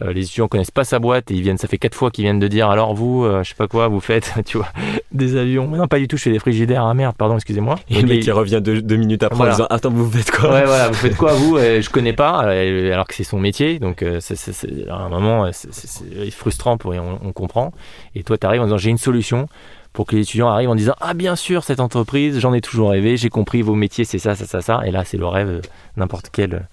Euh, 0.00 0.14
les 0.14 0.24
étudiants 0.24 0.48
connaissent 0.48 0.70
pas 0.70 0.84
sa 0.84 0.98
boîte 0.98 1.30
et 1.30 1.34
ils 1.34 1.42
viennent, 1.42 1.58
ça 1.58 1.68
fait 1.68 1.76
quatre 1.76 1.94
fois 1.94 2.10
qu'ils 2.10 2.24
viennent 2.24 2.38
de 2.38 2.48
dire 2.48 2.70
alors 2.70 2.94
vous, 2.94 3.24
euh, 3.24 3.42
je 3.42 3.50
sais 3.50 3.54
pas 3.54 3.68
quoi, 3.68 3.88
vous 3.88 4.00
faites, 4.00 4.32
tu 4.46 4.56
vois, 4.56 4.68
des 5.12 5.36
avions. 5.36 5.68
Mais 5.68 5.76
non, 5.76 5.86
pas 5.86 5.98
du 5.98 6.08
tout, 6.08 6.16
je 6.16 6.22
fais 6.22 6.32
des 6.32 6.38
frigidaires. 6.38 6.86
Ah 6.86 6.94
merde, 6.94 7.14
pardon, 7.14 7.34
excusez-moi. 7.34 7.74
Et 7.90 8.00
le 8.00 8.08
mec 8.08 8.18
il- 8.18 8.22
qui 8.24 8.30
revient 8.30 8.60
deux, 8.64 8.80
deux 8.80 8.96
minutes 8.96 9.22
après 9.22 9.36
Voilà. 9.36 9.52
en 9.52 9.56
disant 9.56 9.66
Attends, 9.68 9.90
vous 9.90 10.10
faites 10.10 10.30
quoi? 10.30 10.50
Ouais, 10.50 10.64
voilà, 10.64 10.88
vous 10.88 10.94
faites 10.94 11.16
quoi 11.16 11.34
vous? 11.34 11.58
Je 11.58 11.90
connais 11.90 12.14
pas, 12.14 12.46
euh, 12.46 12.90
alors 12.92 13.06
que 13.06 13.14
c'est 13.14 13.22
son 13.24 13.38
métier, 13.38 13.78
donc 13.78 14.02
euh, 14.02 14.18
c'est, 14.20 14.34
c'est- 14.36 14.52
c'est- 14.52 14.88
à 14.88 14.94
un 14.96 15.08
moment, 15.10 15.50
c'est, 15.52 16.30
frustrant 16.30 16.78
pour 16.78 16.92
on, 16.92 17.18
on 17.22 17.32
comprend. 17.32 17.72
Et 18.14 18.22
toi, 18.22 18.38
tu 18.38 18.46
arrives 18.46 18.62
en 18.62 18.64
disant 18.64 18.78
j'ai 18.78 18.90
une 18.90 18.96
solution 18.98 19.46
pour 19.92 20.06
que 20.06 20.16
les 20.16 20.22
étudiants 20.22 20.48
arrivent 20.48 20.70
en 20.70 20.74
disant 20.74 20.94
ah 21.02 21.12
bien 21.12 21.36
sûr 21.36 21.64
cette 21.64 21.80
entreprise, 21.80 22.38
j'en 22.40 22.54
ai 22.54 22.62
toujours 22.62 22.92
rêvé, 22.92 23.18
j'ai 23.18 23.28
compris 23.28 23.60
vos 23.60 23.74
métiers, 23.74 24.06
c'est 24.06 24.18
ça, 24.18 24.34
ça, 24.34 24.46
ça, 24.46 24.62
ça. 24.62 24.80
Et 24.86 24.90
là, 24.90 25.04
c'est 25.04 25.18
le 25.18 25.26
rêve 25.26 25.48
de 25.48 25.60
n'importe 25.98 26.30
quel 26.32 26.66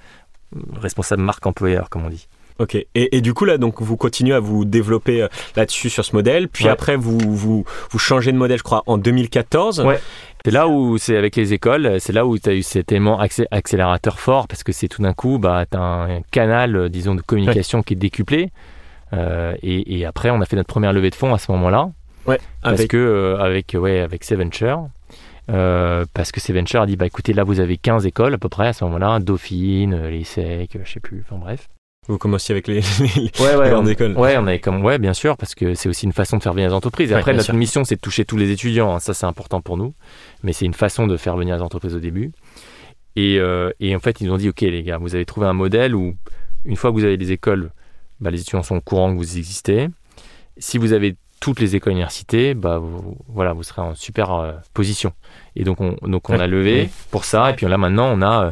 responsable 0.80 1.22
marque 1.22 1.46
employeur, 1.46 1.90
comme 1.90 2.06
on 2.06 2.10
dit. 2.10 2.30
Ok. 2.60 2.76
Et, 2.76 2.88
et 2.96 3.22
du 3.22 3.34
coup 3.34 3.46
là, 3.46 3.58
donc 3.58 3.82
vous 3.82 3.96
continuez 3.98 4.34
à 4.36 4.40
vous 4.40 4.66
développer 4.66 5.22
euh, 5.24 5.28
là-dessus 5.56 5.90
sur 5.90 6.04
ce 6.06 6.16
modèle, 6.16 6.48
puis 6.50 6.66
Ouais. 6.66 6.72
après 6.72 6.96
vous, 6.98 7.18
vous 7.20 7.64
vous 7.90 8.00
changez 8.00 8.32
de 8.32 8.38
modèle, 8.38 8.58
je 8.58 8.64
crois, 8.64 8.84
en 8.86 8.98
2014. 8.98 9.80
Ouais. 9.82 10.00
C'est 10.46 10.52
là 10.52 10.68
où 10.68 10.98
c'est 10.98 11.18
avec 11.18 11.36
les 11.36 11.54
écoles, 11.54 11.98
c'est 12.00 12.14
là 12.14 12.26
où 12.26 12.38
tu 12.38 12.50
as 12.50 12.54
eu 12.54 12.62
cet 12.62 12.92
élément 12.92 13.22
accé- 13.22 13.46
accélérateur 13.52 14.20
fort 14.20 14.48
parce 14.48 14.64
que 14.64 14.72
c'est 14.72 14.88
tout 14.88 15.02
d'un 15.02 15.14
coup, 15.14 15.38
bah, 15.40 15.66
tu 15.70 15.78
as 15.78 15.82
un 15.82 16.22
canal, 16.32 16.76
euh, 16.76 16.90
disons, 16.90 17.16
de 17.16 17.22
communication 17.22 17.82
qui 17.82 17.94
est 17.94 17.98
décuplé. 17.98 18.50
Euh, 19.14 19.56
et, 19.64 19.98
et 20.00 20.06
après, 20.06 20.30
on 20.30 20.40
a 20.40 20.46
fait 20.46 20.56
notre 20.56 20.68
première 20.70 20.94
levée 20.94 21.10
de 21.10 21.16
fonds 21.16 21.34
à 21.34 21.38
ce 21.40 21.52
moment-là. 21.52 21.90
Ouais. 22.26 22.40
Parce 22.62 22.80
Avec. 22.80 22.92
que, 22.92 22.98
euh, 22.98 23.38
avec, 23.40 23.76
ouais, 23.78 24.00
avec 24.00 24.24
Seventure. 24.24 24.88
Euh, 25.50 26.06
parce 26.14 26.32
que 26.32 26.40
Seventure 26.40 26.82
a 26.82 26.86
dit, 26.86 26.96
bah 26.96 27.08
écoutez, 27.08 27.34
là 27.34 27.44
vous 27.44 27.60
avez 27.60 27.78
15 27.78 28.06
écoles 28.06 28.36
à 28.36 28.38
peu 28.38 28.50
près 28.50 28.68
à 28.68 28.74
ce 28.74 28.84
moment-là, 28.86 29.20
Dauphine, 29.20 30.08
l'ESSEC, 30.08 30.78
je 30.86 30.92
sais 30.92 31.00
plus, 31.00 31.24
enfin 31.26 31.40
bref. 31.42 31.68
Vous 32.10 32.18
commenciez 32.18 32.52
avec 32.54 32.68
les, 32.68 32.82
les- 33.16 33.32
Ouais, 33.40 33.56
ouais, 33.56 33.70
grandes 33.70 33.86
on, 33.88 33.90
écoles. 33.90 34.18
ouais, 34.18 34.36
on 34.38 34.48
avait 34.48 34.60
comme, 34.60 34.84
ouais, 34.84 34.98
bien 34.98 35.14
sûr, 35.14 35.38
parce 35.38 35.56
que 35.56 35.76
c'est 35.76 35.88
aussi 35.88 36.06
une 36.06 36.12
façon 36.12 36.38
de 36.38 36.44
faire 36.44 36.54
venir 36.54 36.68
les 36.70 36.74
entreprises. 36.74 37.12
Et 37.12 37.16
après, 37.16 37.32
notre 37.34 37.46
sûr. 37.46 37.54
mission, 37.54 37.84
c'est 37.86 37.96
de 37.96 38.02
toucher 38.02 38.26
tous 38.26 38.36
les 38.36 38.50
étudiants. 38.52 38.94
hein. 38.96 39.00
Ça, 39.00 39.14
c'est 39.14 39.28
important 39.28 39.62
pour 39.62 39.78
nous. 39.78 39.94
Mais 40.44 40.52
c'est 40.52 40.66
une 40.66 40.74
façon 40.74 41.06
de 41.08 41.16
faire 41.18 41.38
venir 41.38 41.56
les 41.56 41.62
entreprises 41.62 41.96
au 41.96 42.00
début. 42.00 42.32
Et, 43.16 43.38
euh, 43.40 43.72
et 43.80 43.96
en 43.96 44.00
fait, 44.00 44.22
ils 44.22 44.28
nous 44.28 44.34
ont 44.34 44.38
dit, 44.38 44.50
OK, 44.50 44.62
les 44.62 44.84
gars, 44.84 44.98
vous 44.98 45.14
avez 45.16 45.26
trouvé 45.26 45.46
un 45.48 45.54
modèle 45.54 45.94
où, 45.96 46.16
une 46.66 46.76
fois 46.76 46.90
que 46.90 46.96
vous 46.96 47.04
avez 47.04 47.16
les 47.18 47.32
écoles, 47.32 47.72
bah, 48.20 48.32
les 48.32 48.42
étudiants 48.42 48.64
sont 48.64 48.76
au 48.78 48.82
courant 48.82 49.12
que 49.12 49.18
vous 49.18 49.38
existez. 49.38 49.88
Si 50.58 50.78
vous 50.78 50.94
avez 50.94 51.16
toutes 51.40 51.60
les 51.60 51.76
écoles 51.76 51.94
universités, 51.94 52.54
bah, 52.56 52.80
vous, 52.80 53.18
voilà, 53.28 53.54
vous 53.54 53.64
serez 53.64 53.82
en 53.82 53.94
super 53.96 54.34
euh, 54.34 54.52
position. 54.74 55.14
Et 55.56 55.64
donc, 55.64 55.80
on, 55.80 55.96
donc 56.08 56.30
on 56.30 56.34
Ouais. 56.34 56.42
a 56.42 56.48
levé 56.48 56.82
Oui. 56.84 56.90
pour 57.12 57.24
ça. 57.24 57.52
Et 57.52 57.54
puis 57.54 57.68
là, 57.68 57.78
maintenant, 57.78 58.08
on 58.12 58.22
a... 58.24 58.46
euh, 58.46 58.52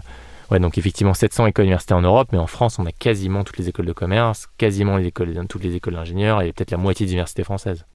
Ouais, 0.50 0.60
donc 0.60 0.78
effectivement 0.78 1.14
700 1.14 1.48
écoles 1.48 1.66
universitaires 1.66 1.98
en 1.98 2.02
Europe, 2.02 2.30
mais 2.32 2.38
en 2.38 2.48
France, 2.48 2.80
on 2.80 2.86
a 2.86 2.92
quasiment 2.92 3.44
toutes 3.44 3.58
les 3.58 3.68
écoles 3.68 3.86
de 3.86 3.94
commerce, 3.94 4.48
quasiment 4.58 4.98
toutes 5.50 5.64
les 5.64 5.76
écoles 5.76 5.96
d'ingénieurs 5.96 6.42
et 6.42 6.54
peut-être 6.54 6.72
la 6.72 6.78
moitié 6.78 7.06
des 7.06 7.12
universités 7.12 7.44
françaises. 7.44 7.86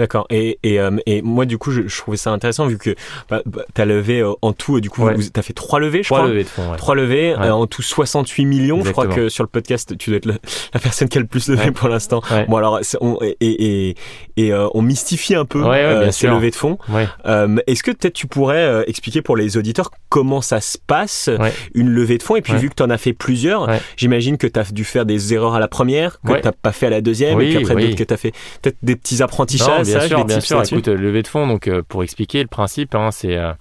D'accord. 0.00 0.26
Et, 0.30 0.58
et, 0.62 0.80
euh, 0.80 0.96
et 1.06 1.20
moi, 1.22 1.44
du 1.44 1.58
coup, 1.58 1.70
je, 1.70 1.82
je 1.86 1.98
trouvais 1.98 2.16
ça 2.16 2.30
intéressant 2.30 2.66
vu 2.66 2.78
que 2.78 2.94
bah, 3.28 3.42
bah, 3.44 3.62
t'as 3.74 3.84
levé 3.84 4.20
euh, 4.20 4.32
en 4.40 4.52
tout, 4.54 4.76
euh, 4.76 4.80
du 4.80 4.88
coup, 4.90 5.04
Ouais. 5.04 5.14
vous, 5.14 5.22
t'as 5.28 5.42
fait 5.42 5.52
trois 5.52 5.78
levées, 5.78 6.02
je 6.02 6.08
Trois 6.08 6.20
crois. 6.20 6.28
levées 6.30 6.44
de 6.44 6.48
fonds, 6.48 6.70
ouais. 6.70 6.76
Trois 6.78 6.94
levées, 6.94 7.34
Ouais. 7.36 7.46
euh, 7.46 7.52
en 7.52 7.66
tout 7.66 7.82
68 7.82 8.46
millions. 8.46 8.82
Je 8.82 8.90
crois 8.92 9.06
que 9.06 9.28
sur 9.28 9.44
le 9.44 9.48
podcast, 9.48 9.96
tu 9.98 10.10
dois 10.10 10.16
être 10.16 10.26
la 10.74 10.80
personne 10.80 11.08
qui 11.08 11.18
a 11.18 11.20
le 11.20 11.26
plus 11.26 11.48
levé 11.48 11.70
pour 11.70 11.88
l'instant. 11.88 12.22
Bon, 12.48 12.56
alors, 12.56 12.80
on, 13.02 13.18
et, 13.22 13.94
et, 14.36 14.52
euh, 14.52 14.68
on 14.74 14.82
mystifie 14.82 15.34
un 15.34 15.44
peu 15.44 15.62
euh, 15.64 16.10
ces 16.10 16.26
levées 16.26 16.50
de 16.50 16.56
fonds. 16.56 16.78
Ouais. 16.88 17.06
Euh, 17.26 17.56
Est-ce 17.66 17.82
que 17.82 17.90
peut-être 17.90 18.14
tu 18.14 18.26
pourrais 18.26 18.84
expliquer 18.86 19.20
pour 19.22 19.36
les 19.36 19.56
auditeurs 19.58 19.90
comment 20.08 20.40
ça 20.40 20.60
se 20.62 20.78
passe, 20.78 21.28
une 21.74 21.90
levée 21.90 22.16
de 22.18 22.22
fonds? 22.22 22.36
Et 22.36 22.40
puis, 22.42 22.54
vu 22.54 22.70
que 22.70 22.74
tu 22.74 22.82
en 22.82 22.90
as 22.90 22.98
fait 22.98 23.12
plusieurs, 23.12 23.68
j'imagine 23.96 24.38
que 24.38 24.46
tu 24.46 24.58
as 24.58 24.72
dû 24.72 24.84
faire 24.84 25.04
des 25.04 25.34
erreurs 25.34 25.54
à 25.54 25.60
la 25.60 25.68
première, 25.68 26.20
que 26.22 26.32
tu 26.40 26.44
n'as 26.46 26.52
pas 26.52 26.72
fait 26.72 26.86
à 26.86 26.90
la 26.90 27.00
deuxième, 27.02 27.36
Oui, 27.36 27.46
et 27.46 27.48
puis 27.56 27.64
après 27.64 27.74
oui. 27.74 27.82
d'autres 27.84 27.96
que 27.96 28.04
tu 28.04 28.14
as 28.14 28.16
fait 28.16 28.32
peut-être 28.62 28.76
des 28.82 28.96
petits 28.96 29.16
Non, 29.16 29.24
apprentissages, 29.24 29.86
bien 29.98 30.08
sûr, 30.08 30.24
bien 30.24 30.40
sûr. 30.40 30.62
Écoute, 30.62 30.88
levée 30.88 31.22
de 31.22 31.28
fonds, 31.28 31.46
donc 31.46 31.68
euh, 31.68 31.82
pour 31.86 32.02
expliquer 32.02 32.42
le 32.42 32.48
principe, 32.48 32.94
hein, 32.94 33.10
c'est 33.10 33.36
euh, 33.36 33.52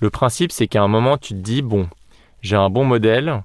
le 0.00 0.10
principe, 0.10 0.52
c'est 0.52 0.66
qu'à 0.66 0.82
un 0.82 0.88
moment, 0.88 1.18
tu 1.18 1.34
te 1.34 1.38
dis 1.38 1.62
bon, 1.62 1.88
j'ai 2.40 2.56
un 2.56 2.70
bon 2.70 2.84
modèle, 2.84 3.42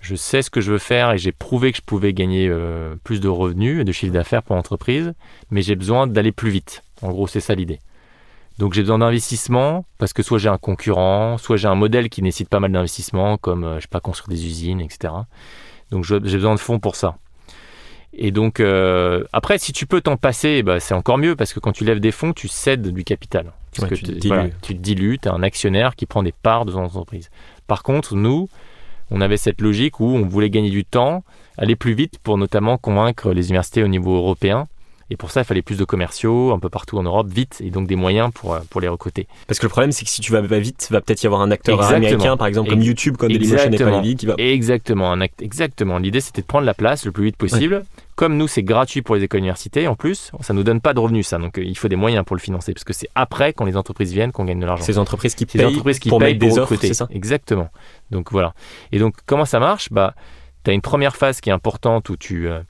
je 0.00 0.14
sais 0.14 0.42
ce 0.42 0.50
que 0.50 0.60
je 0.60 0.72
veux 0.72 0.78
faire 0.78 1.12
et 1.12 1.18
j'ai 1.18 1.32
prouvé 1.32 1.72
que 1.72 1.78
je 1.78 1.82
pouvais 1.82 2.12
gagner 2.12 2.48
euh, 2.48 2.94
plus 3.04 3.20
de 3.20 3.28
revenus 3.28 3.80
et 3.80 3.84
de 3.84 3.92
chiffre 3.92 4.12
d'affaires 4.12 4.42
pour 4.42 4.56
l'entreprise, 4.56 5.14
mais 5.50 5.62
j'ai 5.62 5.76
besoin 5.76 6.06
d'aller 6.06 6.32
plus 6.32 6.50
vite. 6.50 6.82
En 7.02 7.10
gros, 7.10 7.26
c'est 7.26 7.40
ça 7.40 7.54
l'idée. 7.54 7.80
Donc 8.58 8.74
j'ai 8.74 8.82
besoin 8.82 8.98
d'investissement 8.98 9.86
parce 9.98 10.12
que 10.12 10.22
soit 10.22 10.38
j'ai 10.38 10.48
un 10.48 10.58
concurrent, 10.58 11.38
soit 11.38 11.56
j'ai 11.56 11.68
un 11.68 11.74
modèle 11.74 12.10
qui 12.10 12.22
nécessite 12.22 12.50
pas 12.50 12.60
mal 12.60 12.72
d'investissement, 12.72 13.38
comme 13.38 13.76
je 13.76 13.80
sais 13.80 13.88
pas 13.88 14.00
construire 14.00 14.36
des 14.36 14.46
usines, 14.46 14.80
etc. 14.80 15.14
Donc 15.90 16.04
j'ai 16.04 16.20
besoin 16.20 16.54
de 16.54 16.60
fonds 16.60 16.78
pour 16.78 16.94
ça. 16.94 17.16
Et 18.12 18.32
donc 18.32 18.60
euh, 18.60 19.24
après, 19.32 19.58
si 19.58 19.72
tu 19.72 19.86
peux 19.86 20.00
t'en 20.00 20.16
passer, 20.16 20.62
bah, 20.62 20.80
c'est 20.80 20.94
encore 20.94 21.18
mieux 21.18 21.36
parce 21.36 21.52
que 21.52 21.60
quand 21.60 21.72
tu 21.72 21.84
lèves 21.84 22.00
des 22.00 22.10
fonds, 22.10 22.32
tu 22.32 22.48
cèdes 22.48 22.88
du 22.88 23.04
capital. 23.04 23.52
Parce 23.74 23.88
Ouais, 23.90 23.96
que 23.96 24.04
tu 24.04 24.18
te 24.18 24.26
voilà, 24.26 24.48
tu 24.62 24.74
te 24.74 24.80
dilues, 24.80 25.18
tu 25.22 25.28
un 25.28 25.42
actionnaire 25.42 25.94
qui 25.94 26.06
prend 26.06 26.22
des 26.22 26.32
parts 26.32 26.64
de 26.64 26.72
ton 26.72 26.82
entreprise. 26.84 27.30
Par 27.68 27.82
contre, 27.84 28.16
nous, 28.16 28.48
on 29.12 29.20
avait 29.20 29.36
cette 29.36 29.60
logique 29.60 30.00
où 30.00 30.06
on 30.06 30.26
voulait 30.26 30.50
gagner 30.50 30.70
du 30.70 30.84
temps, 30.84 31.22
aller 31.56 31.76
plus 31.76 31.94
vite 31.94 32.18
pour 32.22 32.36
notamment 32.36 32.78
convaincre 32.78 33.32
les 33.32 33.48
universités 33.48 33.82
au 33.84 33.88
niveau 33.88 34.16
européen. 34.16 34.66
Et 35.10 35.16
pour 35.16 35.30
ça, 35.30 35.40
il 35.40 35.44
fallait 35.44 35.62
plus 35.62 35.76
de 35.76 35.84
commerciaux 35.84 36.52
un 36.52 36.58
peu 36.58 36.68
partout 36.68 36.96
en 36.98 37.02
Europe, 37.02 37.26
vite, 37.28 37.60
et 37.64 37.70
donc 37.70 37.88
des 37.88 37.96
moyens 37.96 38.30
pour, 38.32 38.54
euh, 38.54 38.60
pour 38.70 38.80
les 38.80 38.88
recruter. 38.88 39.26
Parce 39.48 39.58
que 39.58 39.66
le 39.66 39.70
problème, 39.70 39.90
c'est 39.92 40.04
que 40.04 40.10
si 40.10 40.20
tu 40.20 40.30
vas 40.30 40.40
pas 40.42 40.58
vite, 40.60 40.86
va 40.90 41.00
peut-être 41.00 41.22
y 41.22 41.26
avoir 41.26 41.40
un 41.40 41.50
acteur 41.50 41.74
Exactement. 41.80 42.06
américain, 42.06 42.36
par 42.36 42.46
exemple, 42.46 42.70
comme 42.70 42.82
YouTube, 42.82 43.16
quand 43.18 43.26
Dailymotion 43.26 43.70
n'est 43.70 43.78
pas 43.78 44.00
qui 44.02 44.26
va. 44.26 44.34
Exactement, 44.38 45.10
un 45.12 45.20
acte, 45.20 45.42
exactement. 45.42 45.98
L'idée, 45.98 46.20
c'était 46.20 46.42
de 46.42 46.46
prendre 46.46 46.64
la 46.64 46.74
place 46.74 47.04
le 47.04 47.12
plus 47.12 47.24
vite 47.24 47.36
possible. 47.36 47.84
Comme 48.16 48.36
nous, 48.36 48.48
c'est 48.48 48.62
gratuit 48.62 49.00
pour 49.00 49.14
les 49.14 49.22
écoles 49.24 49.38
universités, 49.38 49.88
en 49.88 49.94
plus, 49.94 50.30
ça 50.40 50.52
nous 50.52 50.62
donne 50.62 50.80
pas 50.82 50.92
de 50.92 51.00
revenus, 51.00 51.26
ça. 51.26 51.38
Donc, 51.38 51.58
euh, 51.58 51.64
il 51.64 51.76
faut 51.76 51.88
des 51.88 51.96
moyens 51.96 52.22
pour 52.24 52.36
le 52.36 52.40
financer, 52.40 52.74
parce 52.74 52.84
que 52.84 52.92
c'est 52.92 53.08
après, 53.14 53.52
quand 53.54 53.64
les 53.64 53.76
entreprises 53.78 54.12
viennent, 54.12 54.30
qu'on 54.30 54.44
gagne 54.44 54.60
de 54.60 54.66
l'argent. 54.66 54.84
Ces 54.84 54.98
entreprises 54.98 55.34
qui 55.34 55.46
Ces 55.48 55.58
payent 55.58 55.66
entreprises 55.66 55.98
qui 55.98 56.10
pour 56.10 56.18
payent 56.18 56.34
pour 56.34 56.48
des 56.48 56.58
offres, 56.58 56.70
recruter. 56.72 56.88
c'est 56.88 56.94
ça 56.94 57.08
Exactement. 57.10 57.68
Donc 58.10 58.30
voilà. 58.30 58.52
Et 58.92 58.98
donc 58.98 59.14
comment 59.26 59.46
ça 59.46 59.58
marche? 59.58 59.88
Bah, 59.90 60.14
tu 60.64 60.70
as 60.70 60.74
une 60.74 60.82
première 60.82 61.16
phase 61.16 61.40
qui 61.40 61.48
est 61.48 61.52
importante 61.52 62.10
où 62.10 62.16
tu 62.16 62.46
euh, 62.48 62.60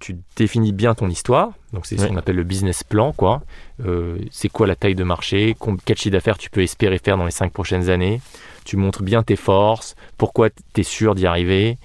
tu 0.00 0.16
définis 0.36 0.72
bien 0.72 0.94
ton 0.94 1.08
histoire. 1.08 1.52
Donc 1.72 1.86
c'est 1.86 1.98
ce 1.98 2.06
qu'on 2.06 2.16
appelle 2.16 2.36
le 2.36 2.44
business 2.44 2.84
plan, 2.84 3.12
quoi. 3.12 3.42
Euh, 3.84 4.18
c'est 4.30 4.48
quoi 4.48 4.66
la 4.66 4.76
taille 4.76 4.94
de 4.94 5.04
marché? 5.04 5.56
Quel 5.84 5.96
chiffre 5.96 6.12
d'affaires 6.12 6.38
tu 6.38 6.50
peux 6.50 6.62
espérer 6.62 6.98
faire 6.98 7.16
dans 7.16 7.24
les 7.24 7.30
cinq 7.30 7.52
prochaines 7.52 7.90
années? 7.90 8.20
Tu 8.64 8.76
montres 8.76 9.02
bien 9.02 9.22
tes 9.22 9.36
forces. 9.36 9.96
Pourquoi 10.18 10.50
tu 10.50 10.80
es 10.80 10.84
sûr 10.84 11.14
d'y 11.14 11.26
arriver? 11.26 11.78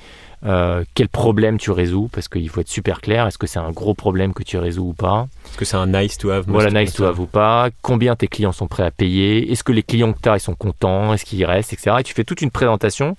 Euh, 0.45 0.83
quel 0.93 1.09
problème 1.09 1.57
tu 1.57 1.71
résous? 1.71 2.09
Parce 2.11 2.27
qu'il 2.27 2.47
faut 2.49 2.61
être 2.61 2.69
super 2.69 3.01
clair. 3.01 3.25
Est-ce 3.25 3.39
que 3.39 3.47
c'est 3.47 3.59
un 3.59 3.71
gros 3.71 3.95
problème 3.95 4.33
que 4.33 4.43
tu 4.43 4.57
résous 4.57 4.89
ou 4.89 4.93
pas? 4.93 5.27
Est-ce 5.47 5.57
que 5.57 5.65
c'est 5.65 5.77
un 5.77 5.87
nice 5.87 6.17
to 6.17 6.29
have? 6.29 6.45
Voilà, 6.47 6.69
nice 6.79 6.93
to 6.93 7.05
have 7.05 7.19
ou 7.19 7.25
pas? 7.25 7.69
Combien 7.81 8.15
tes 8.15 8.27
clients 8.27 8.51
sont 8.51 8.67
prêts 8.67 8.83
à 8.83 8.91
payer? 8.91 9.51
Est-ce 9.51 9.63
que 9.63 9.71
les 9.71 9.83
clients 9.83 10.13
que 10.13 10.21
tu 10.21 10.29
as, 10.29 10.37
ils 10.37 10.41
sont 10.41 10.53
contents? 10.53 11.13
Est-ce 11.13 11.25
qu'ils 11.25 11.43
restent, 11.45 11.73
etc. 11.73 11.97
Et 11.99 12.03
tu 12.03 12.13
fais 12.13 12.23
toute 12.23 12.41
une 12.41 12.51
présentation 12.51 13.17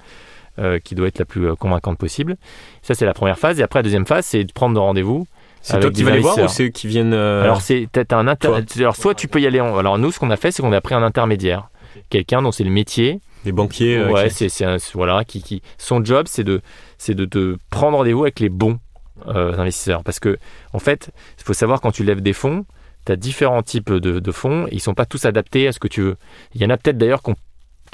euh, 0.59 0.79
qui 0.79 0.95
doit 0.95 1.07
être 1.09 1.19
la 1.19 1.25
plus 1.25 1.47
euh, 1.49 1.55
convaincante 1.55 1.99
possible. 1.99 2.37
Ça, 2.83 2.95
c'est 2.95 3.07
la 3.07 3.15
première 3.15 3.39
phase. 3.39 3.61
Et 3.61 3.63
après, 3.63 3.79
la 3.81 3.83
deuxième 3.85 4.07
phase, 4.07 4.27
c'est 4.27 4.45
de 4.45 4.53
prendre 4.53 4.75
de 4.75 4.81
rendez-vous. 4.81 5.27
C'est 5.61 5.81
toi 5.81 5.91
qui 5.91 6.03
vas 6.05 6.13
les 6.13 6.21
voir 6.21 6.39
ou 6.39 6.49
c'est 6.49 6.65
eux 6.65 6.69
qui 6.69 6.87
viennent. 6.87 7.13
euh, 7.15 7.43
Alors, 7.43 7.61
c'est 7.61 7.89
t'as- 7.91 8.17
un 8.17 8.29
inter-. 8.29 8.49
Alors, 8.79 8.97
soit 8.97 9.15
tu 9.15 9.29
peux 9.29 9.41
y 9.41 9.47
aller. 9.47 9.61
en- 9.61 9.77
Alors, 9.77 9.99
nous, 9.99 10.13
ce 10.13 10.19
qu'on 10.19 10.31
a 10.31 10.37
fait, 10.37 10.51
c'est 10.53 10.63
qu'on 10.63 10.73
a 10.73 10.81
pris 10.81 10.95
un 10.95 11.03
intermédiaire. 11.03 11.69
quelqu'un 12.11 12.43
dont 12.43 12.53
c'est 12.53 12.65
le 12.65 12.71
métier. 12.71 13.21
Des 13.45 13.53
banquiers. 13.53 14.03
Ouais, 14.05 14.29
c'est 14.31 14.49
voilà, 14.95 15.25
qui, 15.25 15.43
qui, 15.43 15.63
son 15.79 16.05
job, 16.05 16.27
c'est 16.29 16.45
de, 16.45 16.61
c'est 16.97 17.15
de, 17.15 17.25
de 17.25 17.59
prendre 17.71 17.97
rendez-vous 17.99 18.23
avec 18.23 18.41
les 18.41 18.49
bons 18.49 18.79
euh, 19.27 19.57
investisseurs. 19.59 20.03
Parce 20.05 20.21
que, 20.21 20.39
en 20.73 20.79
fait, 20.79 21.11
il 21.39 21.45
faut 21.45 21.53
savoir 21.55 21.81
quand 21.81 21.91
tu 21.91 22.05
lèves 22.05 22.21
des 22.21 22.33
fonds, 22.33 22.65
tu 23.05 23.13
as 23.13 23.17
différents 23.17 23.63
types 23.63 23.91
de, 23.93 24.21
de 24.21 24.33
fonds 24.33 24.67
et 24.67 24.75
ils 24.75 24.81
sont 24.81 24.95
pas 24.95 25.07
tous 25.07 25.25
adaptés 25.25 25.67
à 25.69 25.73
ce 25.73 25.79
que 25.81 25.89
tu 25.89 26.03
veux. 26.03 26.17
Il 26.55 26.61
y 26.63 26.65
en 26.65 26.71
a 26.71 26.77
peut-être 26.77 26.99
d'ailleurs 26.99 27.23
qui 27.23 27.33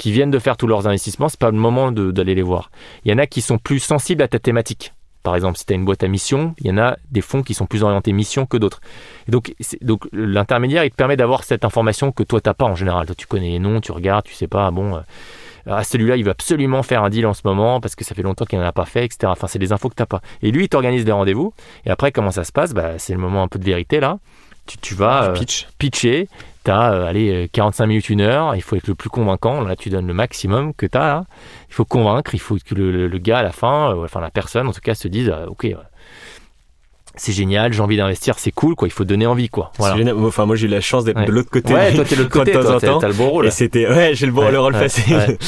viennent 0.03 0.31
de 0.31 0.39
faire 0.39 0.57
tous 0.57 0.67
leurs 0.67 0.87
investissements, 0.87 1.29
c'est 1.29 1.39
pas 1.39 1.51
le 1.51 1.57
moment 1.57 1.93
d'aller 1.93 2.35
les 2.35 2.43
voir. 2.43 2.71
Il 3.05 3.11
y 3.11 3.15
en 3.15 3.19
a 3.19 3.27
qui 3.27 3.41
sont 3.41 3.59
plus 3.59 3.81
sensibles 3.81 4.23
à 4.23 4.29
ta 4.29 4.39
thématique. 4.39 4.93
Par 5.23 5.35
exemple, 5.35 5.57
si 5.57 5.65
tu 5.65 5.73
as 5.73 5.77
une 5.77 5.87
boîte 5.87 6.03
à 6.03 6.09
mission, 6.09 6.55
il 6.59 6.67
y 6.67 6.71
en 6.71 6.77
a 6.77 6.99
des 7.11 7.23
fonds 7.23 7.43
qui 7.43 7.55
sont 7.55 7.65
plus 7.65 7.83
orientés 7.83 8.13
mission 8.13 8.45
que 8.45 8.59
d'autres. 8.59 8.83
donc, 9.27 9.55
donc 9.81 10.07
l'intermédiaire, 10.13 10.85
il 10.85 10.91
te 10.91 10.97
permet 10.97 11.17
d'avoir 11.17 11.45
cette 11.45 11.65
information 11.65 12.13
que 12.13 12.23
toi, 12.23 12.43
tu 12.43 12.49
n'as 12.51 12.55
pas 12.55 12.67
en 12.67 12.75
général. 12.75 13.07
Toi, 13.07 13.15
tu 13.17 13.27
connais 13.27 13.49
les 13.49 13.59
noms, 13.59 13.81
tu 13.81 13.91
regardes, 13.91 14.27
tu 14.27 14.35
sais 14.35 14.49
pas, 14.49 14.71
bon, 14.71 14.97
euh, 14.97 15.01
ah, 15.67 15.83
celui-là, 15.83 16.17
il 16.17 16.25
va 16.25 16.33
absolument 16.33 16.83
faire 16.83 17.03
un 17.05 17.09
deal 17.09 17.27
en 17.27 17.33
ce 17.33 17.41
moment 17.45 17.81
parce 17.81 17.95
que 17.95 18.05
ça 18.05 18.15
fait 18.15 18.23
longtemps 18.23 18.45
qu'il 18.45 18.59
n'en 18.59 18.67
a 18.67 18.73
pas 18.73 18.85
fait, 18.85 19.07
etc. 19.07 19.21
Enfin, 19.27 19.47
c'est 19.47 19.59
des 19.59 19.73
infos 19.73 19.89
que 19.89 19.95
tu 19.95 20.03
n'as 20.03 20.07
pas. 20.07 20.21
Et 20.43 20.51
lui, 20.51 20.65
il 20.65 20.69
t'organise 20.69 21.07
des 21.07 21.13
rendez-vous. 21.13 21.55
Et 21.87 21.91
après, 21.91 22.13
comment 22.13 22.31
ça 22.31 22.45
se 22.45 22.53
passe? 22.53 22.75
Bah, 22.75 22.99
C'est 22.99 23.15
le 23.15 23.19
moment 23.19 23.43
un 23.43 23.49
peu 23.49 23.59
de 23.59 23.65
vérité, 23.65 24.01
là. 24.01 24.19
Tu, 24.67 24.79
tu 24.79 24.95
vas 24.95 25.31
euh, 25.31 25.35
pitcher, 25.79 26.29
tu 26.65 26.71
as 26.71 26.93
euh, 26.93 27.07
allez, 27.07 27.49
45 27.53 27.87
minutes, 27.87 28.11
une 28.11 28.21
heure, 28.21 28.55
il 28.55 28.63
faut 28.63 28.77
être 28.77 28.89
le 28.89 28.95
plus 28.95 29.11
convaincant, 29.11 29.61
là 29.63 29.77
tu 29.77 29.91
donnes 29.91 30.07
le 30.07 30.15
maximum 30.15 30.75
que 30.75 30.87
tu 30.87 30.99
as, 30.99 31.25
il 31.69 31.75
faut 31.75 31.85
convaincre, 31.85 32.35
il 32.35 32.41
faut 32.41 32.57
que 32.57 32.75
le, 32.75 33.19
gars 33.19 33.39
à 33.39 33.43
la 33.43 33.53
fin, 33.53 33.95
euh, 33.95 34.05
enfin 34.05 34.21
la 34.21 34.31
personne 34.31 34.67
en 34.67 34.73
tout 34.73 34.81
cas 34.81 34.95
se 34.95 35.09
dise, 35.09 35.29
euh, 35.29 35.47
ok, 35.47 35.67
c'est 37.17 37.33
génial, 37.33 37.73
j'ai 37.73 37.81
envie 37.81 37.97
d'investir, 37.97 38.39
c'est 38.39 38.51
cool, 38.51 38.75
quoi. 38.75 38.89
Il 38.89 38.91
faut 38.91 39.05
donner 39.05 39.27
envie, 39.27 39.49
quoi. 39.49 39.71
Voilà. 39.79 39.97
Génial. 39.97 40.17
Enfin, 40.19 40.47
moi, 40.47 40.57
j'ai 40.57 40.67
eu 40.67 40.71
la 40.71 40.81
chance 40.81 41.05
d'être 41.05 41.25
de 41.25 41.31
l'autre 41.31 41.51
côté. 41.51 41.73
Ouais, 41.73 41.95
toi, 41.95 42.05
t'es 42.05 42.17
l'autre 42.17 42.31
côté, 42.33 42.51
toi, 42.51 42.81
t'as 42.81 43.07
le 43.07 43.15
bon 43.15 43.31
rôle. 43.31 43.47
Et 43.47 43.53
c'était, 43.53 43.89
ouais, 43.89 44.17
j'ai 44.17 44.27
le, 44.27 44.33
bon, 44.33 44.51
le 44.51 44.59
rôle 44.59 44.75
facile. 44.89 45.39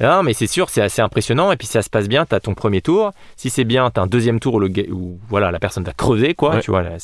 non, 0.00 0.24
mais 0.24 0.32
c'est 0.32 0.48
sûr, 0.48 0.70
c'est 0.70 0.82
assez 0.82 1.00
impressionnant. 1.00 1.52
Et 1.52 1.56
puis, 1.56 1.68
si 1.68 1.74
ça 1.74 1.82
se 1.82 1.90
passe 1.90 2.08
bien, 2.08 2.26
t'as 2.26 2.40
ton 2.40 2.54
premier 2.54 2.80
tour. 2.80 3.12
Si 3.36 3.48
c'est 3.48 3.62
bien, 3.62 3.90
t'as 3.90 4.02
un 4.02 4.06
deuxième 4.08 4.40
tour 4.40 4.54
où, 4.54 4.58
le, 4.58 4.70
où 4.90 5.20
voilà, 5.28 5.52
la 5.52 5.60
personne 5.60 5.84
t'a 5.84 5.92
creusé, 5.92 6.34
quoi. 6.34 6.58
Tu 6.58 6.72
vois, 6.72 6.82
là, 6.82 6.98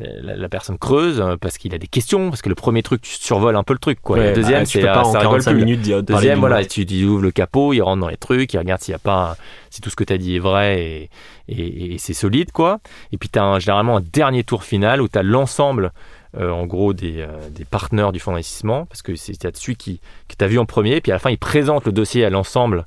la, 0.00 0.48
personne 0.48 0.78
creuse 0.78 1.20
euh, 1.20 1.36
parce 1.36 1.58
qu'il 1.58 1.74
a 1.74 1.78
des 1.78 1.86
questions, 1.86 2.30
parce 2.30 2.42
que 2.42 2.48
le 2.48 2.54
premier 2.54 2.82
truc, 2.82 3.02
tu 3.02 3.10
survoles 3.10 3.56
un 3.56 3.62
peu 3.62 3.72
le 3.72 3.78
truc. 3.78 4.00
Quoi. 4.00 4.18
le 4.18 4.32
deuxième, 4.32 4.60
bah, 4.60 4.66
c'est 4.66 4.82
pas 4.82 5.04
ça 5.04 5.18
rigole 5.20 5.42
plus. 5.42 5.54
minutes 5.54 5.88
Deuxième, 5.88 6.38
voilà, 6.38 6.64
tu, 6.64 6.86
tu, 6.86 7.04
ouvres 7.04 7.22
le 7.22 7.30
capot, 7.30 7.72
il 7.72 7.80
rentre 7.80 8.00
dans 8.00 8.08
les 8.08 8.16
trucs, 8.16 8.52
il 8.54 8.58
regarde 8.58 8.80
s'il 8.80 8.92
y 8.92 8.94
a 8.94 8.98
pas, 8.98 9.36
si 9.70 9.80
tout 9.80 9.90
ce 9.90 9.96
que 9.96 10.04
tu 10.04 10.12
as 10.12 10.18
dit 10.18 10.36
est 10.36 10.40
vrai 10.40 11.08
et, 11.48 11.94
et, 11.94 11.98
c'est 11.98 12.14
solide, 12.14 12.52
quoi. 12.52 12.80
Et 13.12 13.18
puis 13.18 13.28
tu 13.28 13.38
as 13.38 13.58
généralement 13.58 13.96
un 13.96 14.02
dernier 14.12 14.44
tour 14.44 14.64
final 14.64 15.00
où 15.00 15.08
tu 15.08 15.18
as 15.18 15.22
l'ensemble. 15.22 15.92
Euh, 16.36 16.50
en 16.50 16.66
gros 16.66 16.92
des, 16.92 17.22
euh, 17.22 17.28
des, 17.50 17.64
partenaires 17.64 18.12
du 18.12 18.20
fonds 18.20 18.32
d'investissement, 18.32 18.84
parce 18.84 19.00
que 19.00 19.16
c'est 19.16 19.56
celui 19.56 19.76
qui, 19.76 19.98
que 20.28 20.34
tu 20.38 20.44
as 20.44 20.46
vu 20.46 20.58
en 20.58 20.66
premier, 20.66 21.00
puis 21.00 21.10
à 21.10 21.14
la 21.14 21.18
fin 21.18 21.30
il 21.30 21.38
présente 21.38 21.86
le 21.86 21.90
dossier 21.90 22.22
à 22.22 22.28
l'ensemble 22.28 22.84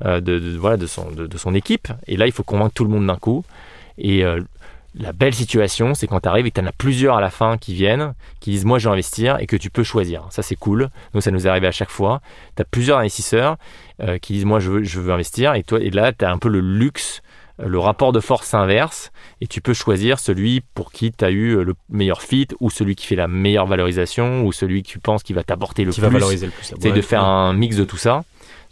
de, 0.00 0.56
voilà, 0.56 0.76
de, 0.76 0.86
son, 0.86 1.10
de, 1.10 1.36
son 1.36 1.56
équipe, 1.56 1.88
et 2.06 2.16
là 2.16 2.26
il 2.26 2.32
faut 2.32 2.44
convaincre 2.44 2.72
tout 2.72 2.84
le 2.84 2.90
monde 2.90 3.08
d'un 3.08 3.16
coup. 3.16 3.44
Et 3.98 4.24
la 4.96 5.12
belle 5.12 5.34
situation, 5.34 5.94
c'est 5.94 6.06
quand 6.06 6.20
tu 6.20 6.28
arrives 6.28 6.46
et 6.46 6.50
que 6.50 6.60
tu 6.60 6.64
en 6.64 6.66
as 6.66 6.72
plusieurs 6.72 7.16
à 7.16 7.20
la 7.20 7.30
fin 7.30 7.58
qui 7.58 7.74
viennent, 7.74 8.14
qui 8.40 8.50
disent 8.50 8.64
moi 8.64 8.78
je 8.78 8.88
veux 8.88 8.92
investir 8.92 9.38
et 9.40 9.46
que 9.46 9.56
tu 9.56 9.70
peux 9.70 9.82
choisir. 9.82 10.26
Ça 10.30 10.42
c'est 10.42 10.54
cool. 10.54 10.88
Nous 11.14 11.20
ça 11.20 11.30
nous 11.30 11.46
est 11.46 11.50
arrivé 11.50 11.66
à 11.66 11.72
chaque 11.72 11.90
fois. 11.90 12.20
Tu 12.56 12.62
as 12.62 12.64
plusieurs 12.64 12.98
investisseurs 12.98 13.56
euh, 14.02 14.18
qui 14.18 14.34
disent 14.34 14.44
moi 14.44 14.60
je 14.60 14.70
veux, 14.70 14.84
je 14.84 15.00
veux 15.00 15.12
investir 15.12 15.54
et, 15.54 15.64
toi, 15.64 15.80
et 15.80 15.90
là 15.90 16.12
tu 16.12 16.24
as 16.24 16.30
un 16.30 16.38
peu 16.38 16.48
le 16.48 16.60
luxe, 16.60 17.22
euh, 17.60 17.66
le 17.66 17.78
rapport 17.78 18.12
de 18.12 18.20
force 18.20 18.54
inverse 18.54 19.10
et 19.40 19.48
tu 19.48 19.60
peux 19.60 19.74
choisir 19.74 20.20
celui 20.20 20.60
pour 20.60 20.92
qui 20.92 21.10
tu 21.10 21.24
as 21.24 21.30
eu 21.30 21.56
euh, 21.56 21.64
le 21.64 21.74
meilleur 21.88 22.22
fit 22.22 22.48
ou 22.60 22.70
celui 22.70 22.94
qui 22.94 23.06
fait 23.06 23.16
la 23.16 23.26
meilleure 23.26 23.66
valorisation 23.66 24.44
ou 24.44 24.52
celui 24.52 24.84
que 24.84 24.88
tu 24.88 25.00
penses 25.00 25.24
qui 25.24 25.32
va 25.32 25.42
t'apporter 25.42 25.84
le, 25.84 25.90
plus. 25.90 26.02
Va 26.02 26.08
valoriser 26.08 26.46
le 26.46 26.52
plus. 26.52 26.72
C'est 26.78 26.92
de 26.92 27.00
faire 27.00 27.24
un 27.24 27.52
mix 27.52 27.76
de 27.76 27.84
tout 27.84 27.96
ça 27.96 28.22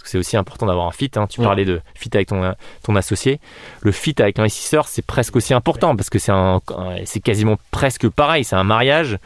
c'est 0.08 0.18
aussi 0.18 0.36
important 0.36 0.66
d'avoir 0.66 0.86
un 0.86 0.92
fit. 0.92 1.10
Hein. 1.16 1.26
Tu 1.26 1.40
parlais 1.40 1.64
de 1.64 1.80
fit 1.94 2.10
avec 2.14 2.28
ton, 2.28 2.54
ton 2.82 2.96
associé. 2.96 3.40
Le 3.80 3.92
fit 3.92 4.14
avec 4.18 4.38
l'investisseur, 4.38 4.88
c'est 4.88 5.04
presque 5.04 5.36
aussi 5.36 5.54
important 5.54 5.96
parce 5.96 6.10
que 6.10 6.18
c'est 6.18 6.32
un, 6.32 6.60
c'est 7.04 7.20
quasiment 7.20 7.58
presque 7.70 8.08
pareil. 8.08 8.44
C'est 8.44 8.56
un 8.56 8.64
mariage. 8.64 9.18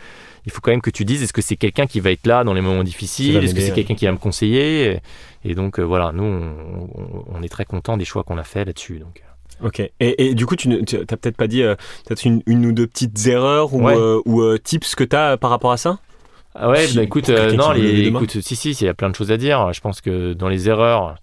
Il 0.46 0.52
faut 0.52 0.60
quand 0.60 0.70
même 0.70 0.80
que 0.80 0.90
tu 0.90 1.04
dises 1.04 1.22
est-ce 1.22 1.32
que 1.32 1.42
c'est 1.42 1.56
quelqu'un 1.56 1.86
qui 1.86 1.98
va 1.98 2.12
être 2.12 2.26
là 2.26 2.44
dans 2.44 2.54
les 2.54 2.60
moments 2.60 2.84
difficiles? 2.84 3.36
Est-ce 3.36 3.54
que 3.54 3.60
c'est 3.60 3.72
quelqu'un 3.72 3.94
qui 3.94 4.06
va 4.06 4.12
me 4.12 4.18
conseiller? 4.18 5.00
Et 5.44 5.54
donc 5.54 5.78
euh, 5.78 5.82
voilà, 5.82 6.12
nous, 6.12 6.24
on, 6.24 7.42
est 7.42 7.48
très 7.48 7.64
content 7.64 7.96
des 7.96 8.04
choix 8.04 8.22
qu'on 8.22 8.38
a 8.38 8.44
fait 8.44 8.64
là-dessus. 8.64 9.00
Donc. 9.00 9.22
Euh. 9.22 9.66
Ok. 9.66 9.82
Et, 10.00 10.34
du 10.34 10.44
coup, 10.46 10.54
tu 10.54 10.68
n'as 10.68 10.82
peut-être 10.84 11.36
pas 11.36 11.46
dit 11.46 11.62
euh, 11.62 11.74
peut-être 12.06 12.24
une, 12.24 12.42
ou 12.46 12.72
deux 12.72 12.86
petites 12.86 13.26
erreurs 13.26 13.74
ou, 13.74 13.88
ou 14.24 14.58
tips 14.58 14.94
que 14.94 15.04
tu 15.04 15.16
as 15.16 15.36
par 15.36 15.50
rapport 15.50 15.72
à 15.72 15.76
ça? 15.76 15.98
Ah 16.58 16.70
ouais, 16.70 16.86
bah 16.94 17.02
écoute, 17.02 17.28
euh, 17.28 17.52
non, 17.52 17.72
les, 17.72 18.08
écoute, 18.08 18.40
si, 18.40 18.56
si, 18.56 18.70
il 18.70 18.84
y 18.84 18.88
a 18.88 18.94
plein 18.94 19.10
de 19.10 19.14
choses 19.14 19.30
à 19.30 19.36
dire. 19.36 19.72
Je 19.72 19.80
pense 19.80 20.00
que 20.00 20.32
dans 20.32 20.48
les 20.48 20.68
erreurs, 20.68 21.16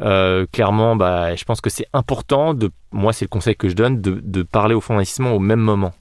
euh, 0.00 0.46
clairement, 0.52 0.96
bah, 0.96 1.34
je 1.34 1.44
pense 1.44 1.60
que 1.60 1.70
c'est 1.70 1.86
important, 1.92 2.54
de, 2.54 2.70
moi 2.92 3.12
c'est 3.12 3.24
le 3.24 3.30
conseil 3.30 3.56
que 3.56 3.68
je 3.68 3.74
donne, 3.74 4.00
de, 4.00 4.20
de 4.22 4.42
parler 4.42 4.74
au 4.74 4.80
fonds 4.80 4.94
d'investissement 4.94 5.32
au 5.32 5.40
même 5.40 5.60
moment. 5.60 5.92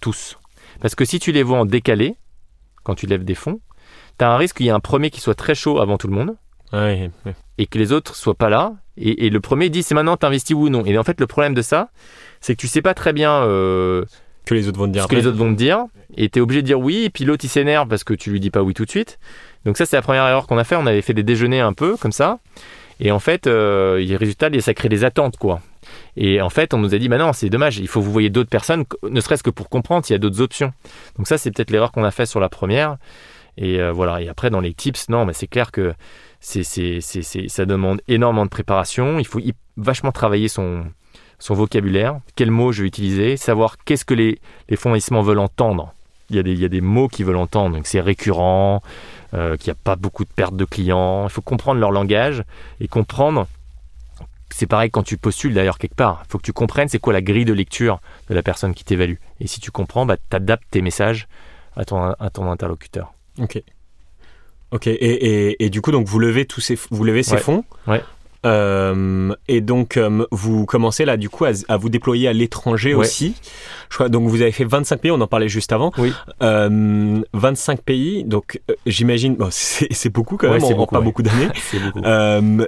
Tous. 0.00 0.38
Parce 0.80 0.94
que 0.94 1.04
si 1.04 1.18
tu 1.18 1.30
les 1.32 1.42
vois 1.42 1.58
en 1.58 1.66
décalé, 1.66 2.16
quand 2.82 2.94
tu 2.94 3.06
lèves 3.06 3.24
des 3.24 3.34
fonds, 3.34 3.60
tu 4.18 4.24
as 4.24 4.30
un 4.30 4.36
risque 4.36 4.56
qu'il 4.56 4.66
y 4.66 4.68
ait 4.70 4.72
un 4.72 4.80
premier 4.80 5.10
qui 5.10 5.20
soit 5.20 5.34
très 5.34 5.54
chaud 5.54 5.80
avant 5.80 5.98
tout 5.98 6.08
le 6.08 6.14
monde. 6.14 6.36
Et 7.56 7.66
que 7.66 7.78
les 7.78 7.92
autres 7.92 8.16
soient 8.16 8.34
pas 8.34 8.48
là. 8.48 8.74
Et, 8.96 9.30
le 9.30 9.40
premier 9.40 9.68
dit 9.70 9.82
c'est 9.82 9.94
maintenant 9.94 10.16
t'investis 10.16 10.56
ou 10.56 10.68
non. 10.68 10.84
Et 10.84 10.98
en 10.98 11.04
fait, 11.04 11.20
le 11.20 11.26
problème 11.26 11.54
de 11.54 11.62
ça, 11.62 11.90
c'est 12.40 12.56
que 12.56 12.60
tu 12.60 12.66
sais 12.66 12.82
pas 12.82 12.94
très 12.94 13.12
bien 13.12 13.42
euh, 13.42 14.04
que 14.44 14.54
les 14.54 14.68
autres 14.68 14.78
vont 14.78 14.86
te 14.86 14.92
dire. 14.92 15.04
Ce 15.04 15.08
que 15.08 15.16
les 15.16 15.26
autres 15.26 15.38
vont 15.38 15.52
te 15.52 15.58
dire. 15.58 15.84
Et 16.16 16.28
tu 16.28 16.38
es 16.38 16.42
obligé 16.42 16.62
de 16.62 16.66
dire 16.66 16.80
oui. 16.80 17.04
Et 17.04 17.10
puis 17.10 17.24
l'autre, 17.24 17.44
il 17.44 17.48
s'énerve 17.48 17.88
parce 17.88 18.04
que 18.04 18.14
tu 18.14 18.30
lui 18.30 18.40
dis 18.40 18.50
pas 18.50 18.62
oui 18.62 18.74
tout 18.74 18.84
de 18.84 18.90
suite. 18.90 19.18
Donc 19.64 19.76
ça, 19.76 19.86
c'est 19.86 19.96
la 19.96 20.02
première 20.02 20.26
erreur 20.26 20.46
qu'on 20.46 20.58
a 20.58 20.64
fait. 20.64 20.76
On 20.76 20.86
avait 20.86 21.02
fait 21.02 21.14
des 21.14 21.22
déjeuners 21.22 21.60
un 21.60 21.72
peu 21.72 21.96
comme 21.96 22.12
ça. 22.12 22.38
Et 23.00 23.10
en 23.10 23.18
fait, 23.18 23.46
euh, 23.46 23.98
les 23.98 24.16
résultats, 24.16 24.48
ça 24.60 24.74
crée 24.74 24.88
des 24.88 25.04
attentes, 25.04 25.36
quoi. 25.36 25.60
Et 26.16 26.40
en 26.40 26.50
fait, 26.50 26.74
on 26.74 26.78
nous 26.78 26.94
a 26.94 26.98
dit, 26.98 27.08
bah 27.08 27.18
non, 27.18 27.32
c'est 27.32 27.50
dommage, 27.50 27.78
il 27.78 27.88
faut 27.88 28.00
vous 28.00 28.12
voyez 28.12 28.30
d'autres 28.30 28.48
personnes, 28.48 28.84
ne 29.02 29.20
serait-ce 29.20 29.42
que 29.42 29.50
pour 29.50 29.68
comprendre 29.68 30.06
s'il 30.06 30.14
y 30.14 30.16
a 30.16 30.18
d'autres 30.18 30.40
options. 30.40 30.72
Donc 31.16 31.26
ça, 31.26 31.36
c'est 31.36 31.50
peut-être 31.50 31.70
l'erreur 31.70 31.92
qu'on 31.92 32.04
a 32.04 32.10
fait 32.10 32.26
sur 32.26 32.40
la 32.40 32.48
première. 32.48 32.96
Et 33.56 33.80
euh, 33.80 33.92
voilà. 33.92 34.20
Et 34.22 34.28
après, 34.28 34.50
dans 34.50 34.60
les 34.60 34.74
tips, 34.74 35.08
non, 35.08 35.24
mais 35.24 35.32
c'est 35.32 35.46
clair 35.46 35.72
que 35.72 35.94
c'est, 36.40 36.62
ça 37.00 37.66
demande 37.66 38.00
énormément 38.06 38.44
de 38.44 38.50
préparation. 38.50 39.18
Il 39.18 39.26
faut 39.26 39.40
vachement 39.76 40.12
travailler 40.12 40.48
son, 40.48 40.84
son 41.44 41.52
vocabulaire, 41.52 42.20
quels 42.36 42.50
mots 42.50 42.72
je 42.72 42.80
vais 42.80 42.88
utiliser, 42.88 43.36
savoir 43.36 43.76
qu'est-ce 43.84 44.06
que 44.06 44.14
les, 44.14 44.40
les 44.70 44.76
fonds 44.76 44.94
veulent 45.20 45.38
entendre. 45.38 45.92
Il 46.30 46.36
y, 46.36 46.38
a 46.38 46.42
des, 46.42 46.52
il 46.52 46.58
y 46.58 46.64
a 46.64 46.70
des 46.70 46.80
mots 46.80 47.06
qu'ils 47.06 47.26
veulent 47.26 47.36
entendre, 47.36 47.76
donc 47.76 47.86
c'est 47.86 48.00
récurrent, 48.00 48.82
euh, 49.34 49.58
qu'il 49.58 49.70
n'y 49.70 49.76
a 49.76 49.80
pas 49.84 49.94
beaucoup 49.94 50.24
de 50.24 50.30
pertes 50.30 50.56
de 50.56 50.64
clients. 50.64 51.24
Il 51.24 51.30
faut 51.30 51.42
comprendre 51.42 51.80
leur 51.80 51.90
langage 51.90 52.44
et 52.80 52.88
comprendre. 52.88 53.46
C'est 54.48 54.66
pareil 54.66 54.90
quand 54.90 55.02
tu 55.02 55.18
postules 55.18 55.52
d'ailleurs 55.52 55.76
quelque 55.76 55.96
part. 55.96 56.22
Il 56.24 56.30
faut 56.30 56.38
que 56.38 56.44
tu 56.44 56.54
comprennes 56.54 56.88
c'est 56.88 56.98
quoi 56.98 57.12
la 57.12 57.20
grille 57.20 57.44
de 57.44 57.52
lecture 57.52 58.00
de 58.30 58.34
la 58.34 58.42
personne 58.42 58.72
qui 58.72 58.84
t'évalue. 58.84 59.16
Et 59.40 59.46
si 59.46 59.60
tu 59.60 59.70
comprends, 59.70 60.06
bah, 60.06 60.16
tu 60.16 60.34
adaptes 60.34 60.64
tes 60.70 60.80
messages 60.80 61.28
à 61.76 61.84
ton, 61.84 62.12
à 62.18 62.30
ton 62.30 62.50
interlocuteur. 62.50 63.12
Ok. 63.38 63.62
Ok. 64.70 64.86
Et, 64.86 64.92
et, 64.94 65.62
et, 65.62 65.68
du 65.68 65.82
coup, 65.82 65.92
donc 65.92 66.06
vous 66.06 66.18
levez 66.18 66.46
tous 66.46 66.62
ces, 66.62 66.78
vous 66.90 67.04
levez 67.04 67.22
ces 67.22 67.36
fonds. 67.36 67.64
Ouais. 67.86 68.02
Euh, 68.44 69.34
et 69.48 69.60
donc, 69.60 69.96
euh, 69.96 70.26
vous 70.30 70.66
commencez 70.66 71.04
là, 71.04 71.16
du 71.16 71.28
coup, 71.28 71.44
à, 71.44 71.76
vous 71.76 71.88
déployer 71.88 72.28
à 72.28 72.32
l'étranger 72.32 72.94
aussi. 72.94 73.34
Je 73.90 73.96
crois, 73.96 74.08
donc, 74.08 74.28
vous 74.28 74.42
avez 74.42 74.52
fait 74.52 74.64
25 74.64 75.00
pays, 75.00 75.10
on 75.10 75.20
en 75.20 75.26
parlait 75.26 75.48
juste 75.48 75.72
avant. 75.72 75.92
Oui. 75.98 76.12
Euh, 76.42 77.22
25 77.32 77.80
pays, 77.80 78.24
donc 78.24 78.60
euh, 78.70 78.74
j'imagine, 78.86 79.36
bon, 79.36 79.48
c'est 79.50 80.10
beaucoup 80.10 80.36
quand 80.36 80.50
même, 80.50 80.62
on 80.62 80.74
beaucoup, 80.74 80.94
pas 80.94 81.00
beaucoup 81.00 81.22
d'années. 81.22 81.48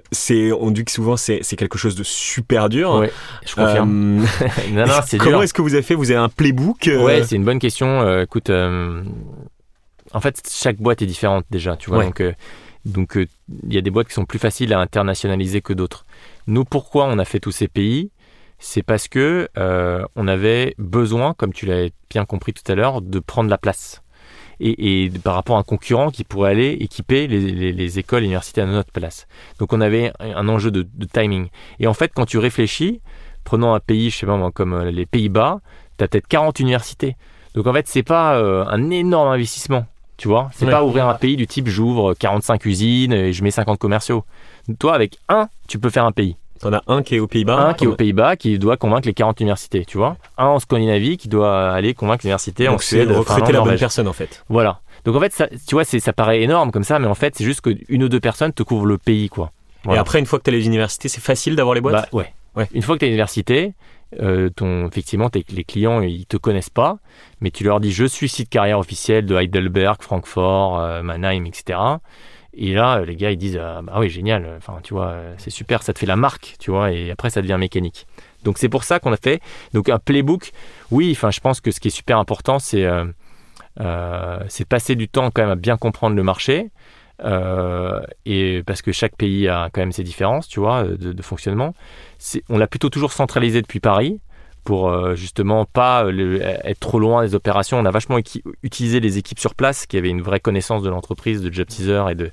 c'est 0.13 0.53
on 0.53 0.71
dit 0.71 0.85
que 0.85 0.91
souvent 0.91 1.17
c'est 1.17 1.41
quelque 1.57 1.79
chose 1.79 1.97
de 1.97 2.05
super 2.05 2.69
dur. 2.69 2.99
Oui, 3.01 3.09
je 3.47 3.55
confirme. 3.55 4.25
non, 4.73 4.87
non, 4.87 4.95
c'est 5.07 5.19
Comment 5.19 5.43
est-ce 5.43 5.55
que 5.55 5.63
vous 5.63 5.75
avez 5.75 5.83
fait? 5.83 5.95
Vous 5.95 6.11
avez 6.11 6.21
un 6.21 6.29
playbook 6.29 6.89
Ouais, 7.01 7.23
c'est 7.25 7.37
une 7.37 7.45
bonne 7.45 7.59
question. 7.59 8.21
écoute, 8.21 8.51
en 8.51 10.21
fait, 10.21 10.41
chaque 10.51 10.77
boîte 10.77 11.03
est 11.03 11.07
différente 11.07 11.45
déjà, 11.51 11.77
tu 11.77 11.91
vois. 11.91 12.05
Donc, 12.05 12.23
donc 12.87 13.17
euh, 13.17 13.27
il 13.67 13.75
y 13.75 13.79
a 13.79 13.81
des 13.81 13.91
boîtes 13.91 14.09
qui 14.09 14.15
sont 14.15 14.25
plus 14.25 14.39
faciles 14.39 14.73
à 14.73 14.79
internationaliser 14.79 15.61
que 15.61 15.73
d'autres. 15.73 16.07
Nous, 16.47 16.65
pourquoi 16.65 17.07
on 17.07 17.19
a 17.19 17.25
fait 17.25 17.41
tous 17.41 17.51
ces 17.51 17.69
pays? 17.69 18.11
C'est 18.59 18.83
parce 18.83 19.09
que 19.09 19.49
euh, 19.59 20.07
on 20.15 20.29
avait 20.29 20.75
besoin, 20.79 21.35
comme 21.35 21.53
tu 21.53 21.67
l'as 21.67 21.89
bien 22.09 22.25
compris 22.25 22.55
tout 22.55 22.71
à 22.71 22.75
l'heure, 22.75 23.03
de 23.03 23.19
prendre 23.19 23.51
la 23.51 23.59
place. 23.59 24.03
Et, 24.59 25.11
par 25.23 25.35
rapport 25.35 25.57
à 25.57 25.61
un 25.61 25.65
concurrent 25.65 26.11
qui 26.11 26.25
pourrait 26.25 26.53
aller 26.53 26.79
équiper 26.81 27.27
les, 27.27 27.99
écoles 27.99 28.23
et 28.23 28.25
universités 28.25 28.63
à 28.63 28.67
notre 28.67 28.91
place. 28.91 29.27
Donc 29.59 29.75
on 29.75 29.83
avait 29.83 30.13
un 30.19 30.49
enjeu 30.49 30.71
de, 30.71 30.87
timing. 31.13 31.49
Et 31.79 31.87
en 31.87 31.93
fait, 31.93 32.11
quand 32.15 32.25
tu 32.25 32.39
réfléchis, 32.39 33.03
prenons 33.45 33.75
un 33.75 33.81
pays, 33.81 34.09
je 34.09 34.17
sais 34.17 34.25
pas 34.25 34.37
moi, 34.37 34.53
comme 34.53 34.73
euh, 34.73 34.91
les 34.91 35.05
Pays-Bas, 35.05 35.61
tu 35.99 36.05
as 36.05 36.09
peut-être 36.09 36.27
40 36.27 36.59
universités. 36.61 37.17
Donc 37.53 37.67
en 37.67 37.75
fait, 37.75 37.87
c'est 37.87 38.03
pas 38.03 38.39
un 38.39 38.91
énorme 38.91 39.29
investissement. 39.29 39.87
Tu 40.17 40.29
vois, 40.29 40.51
c'est 40.55 40.67
pas 40.67 40.83
ouvrir 40.83 41.07
un 41.09 41.15
pays 41.15 41.37
du 41.37 41.47
type 41.47 41.69
j'ouvre 41.69 42.15
45 42.15 42.65
usines 42.65 43.13
et 43.13 43.33
je 43.33 43.45
mets 43.45 43.51
50 43.51 43.79
commerciaux. 43.79 44.25
Toi, 44.79 44.95
avec 44.95 45.19
un, 45.29 45.49
tu 45.69 45.79
peux 45.79 45.91
faire 45.91 46.05
un 46.05 46.13
pays. 46.13 46.37
T'en 46.61 46.73
as 46.73 46.83
un 46.87 47.03
qui 47.03 47.17
est 47.17 47.19
aux 47.19 47.27
Pays-Bas 47.27 47.59
Un 47.59 47.75
qui 47.75 47.85
est 47.85 47.87
aux 47.87 47.95
Pays-Bas 47.97 48.37
qui 48.37 48.59
doit 48.59 48.79
convaincre 48.79 49.07
les 49.07 49.13
40 49.13 49.41
universités, 49.41 49.85
tu 49.85 49.99
vois. 49.99 50.17
Un 50.39 50.47
en 50.47 50.59
Scandinavie 50.59 51.19
qui 51.19 51.29
doit 51.29 51.71
aller 51.71 51.93
convaincre 51.93 52.25
les 52.25 52.29
universités 52.29 52.69
en 52.69 52.79
Suède. 52.79 53.11
recruter 53.11 53.53
la 53.53 53.61
bonne 53.61 53.79
personne 53.79 54.09
en 54.09 54.15
fait. 54.15 54.43
Voilà. 54.49 54.81
Donc 55.05 55.17
en 55.17 55.21
fait, 55.21 55.33
ça, 55.33 55.49
tu 55.49 55.75
vois, 55.75 55.85
ça 55.85 56.13
paraît 56.13 56.43
énorme 56.43 56.73
comme 56.73 56.83
ça, 56.83 56.99
mais 56.99 57.07
en 57.07 57.15
fait, 57.15 57.35
c'est 57.37 57.45
juste 57.45 57.61
qu'une 57.61 58.03
ou 58.03 58.09
deux 58.09 58.21
personnes 58.21 58.53
te 58.53 58.63
couvrent 58.63 58.87
le 58.87 58.99
pays, 58.99 59.29
quoi. 59.29 59.53
Et 59.89 59.97
après, 59.97 60.19
une 60.19 60.27
fois 60.27 60.39
que 60.39 60.45
tu 60.45 60.51
as 60.51 60.53
les 60.53 60.67
universités, 60.67 61.09
c'est 61.09 61.21
facile 61.21 61.55
d'avoir 61.55 61.75
les 61.75 61.81
boîtes? 61.81 62.09
Bah, 62.11 62.19
ouais. 62.19 62.33
ouais. 62.57 62.67
Une 62.73 62.83
fois 62.83 62.97
que 62.97 63.01
tu 63.01 63.05
as 63.05 63.09
l'université, 63.09 63.75
euh, 64.21 64.51
ton, 64.51 64.87
effectivement, 64.87 65.31
les 65.35 65.65
clients, 65.65 66.01
ils 66.01 66.27
te 66.27 66.37
connaissent 66.37 66.71
pas, 66.71 66.99
mais 67.41 67.51
tu 67.51 67.65
leur 67.65 67.81
dis 67.81 67.93
je 67.93 68.05
suis 68.05 68.29
site 68.29 68.49
carrière 68.49 68.79
officiel 68.79 69.27
de 69.27 69.35
Heidelberg, 69.37 70.01
Francfort, 70.01 70.79
euh, 70.79 71.03
Mannheim, 71.03 71.45
etc. 71.45 71.79
Et 72.55 72.73
là, 72.73 73.05
les 73.05 73.17
gars, 73.17 73.31
ils 73.33 73.37
disent 73.37 73.59
ah, 73.63 73.83
bah 73.83 73.95
oui, 73.99 74.09
génial, 74.09 74.55
enfin, 74.57 74.79
tu 74.83 74.95
vois, 74.95 75.17
c'est 75.37 75.51
super, 75.51 75.83
ça 75.83 75.93
te 75.93 75.99
fait 75.99 76.07
la 76.07 76.17
marque, 76.17 76.57
tu 76.59 76.71
vois, 76.71 76.93
et 76.93 77.11
après, 77.11 77.31
ça 77.31 77.43
devient 77.43 77.59
mécanique. 77.59 78.07
Donc, 78.45 78.59
c'est 78.59 78.69
pour 78.69 78.85
ça 78.85 79.01
qu'on 79.01 79.13
a 79.13 79.17
fait 79.17 79.43
donc 79.75 79.89
un 79.89 79.99
playbook. 79.99 80.53
Oui, 80.91 81.11
enfin, 81.13 81.31
je 81.31 81.41
pense 81.41 81.61
que 81.61 81.71
ce 81.71 81.81
qui 81.81 81.89
est 81.89 81.91
super 81.91 82.19
important, 82.19 82.59
c'est 82.59 82.85
euh, 82.85 83.05
euh 83.81 84.39
c'est 84.49 84.67
passer 84.67 84.95
du 84.95 85.09
temps 85.09 85.31
quand 85.31 85.43
même 85.43 85.51
à 85.51 85.57
bien 85.57 85.77
comprendre 85.77 86.15
le 86.15 86.23
marché. 86.23 86.71
Euh, 87.25 88.01
et 88.25 88.63
parce 88.67 88.83
que 88.83 88.93
chaque 88.93 89.17
pays 89.17 89.49
a 89.49 89.71
quand 89.73 89.81
même 89.81 89.93
ses 89.93 90.05
différences, 90.05 90.49
tu 90.49 90.61
vois, 90.61 90.85
de, 90.85 91.23
fonctionnement. 91.23 91.75
On 92.49 92.59
l'a 92.59 92.67
plutôt 92.67 92.91
toujours 92.91 93.13
centralisé 93.13 93.63
depuis 93.63 93.81
Paris 93.81 94.21
pour 94.65 94.89
euh, 94.89 95.15
justement 95.15 95.65
pas 95.65 96.05
être 96.65 96.81
trop 96.81 96.99
loin 96.99 97.25
des 97.25 97.35
opérations. 97.35 97.79
On 97.79 97.85
a 97.85 97.91
vachement 97.91 98.19
utilisé 98.63 99.01
les 99.01 99.17
équipes 99.17 99.39
sur 99.39 99.55
place 99.55 99.87
qui 99.87 99.97
avaient 99.97 100.11
une 100.11 100.23
vraie 100.23 100.41
connaissance 100.41 100.83
de 100.83 100.91
l'entreprise, 100.91 101.41
de 101.41 101.53
job 101.53 101.67
teaser 101.69 102.05
et 102.11 102.15
de, 102.15 102.31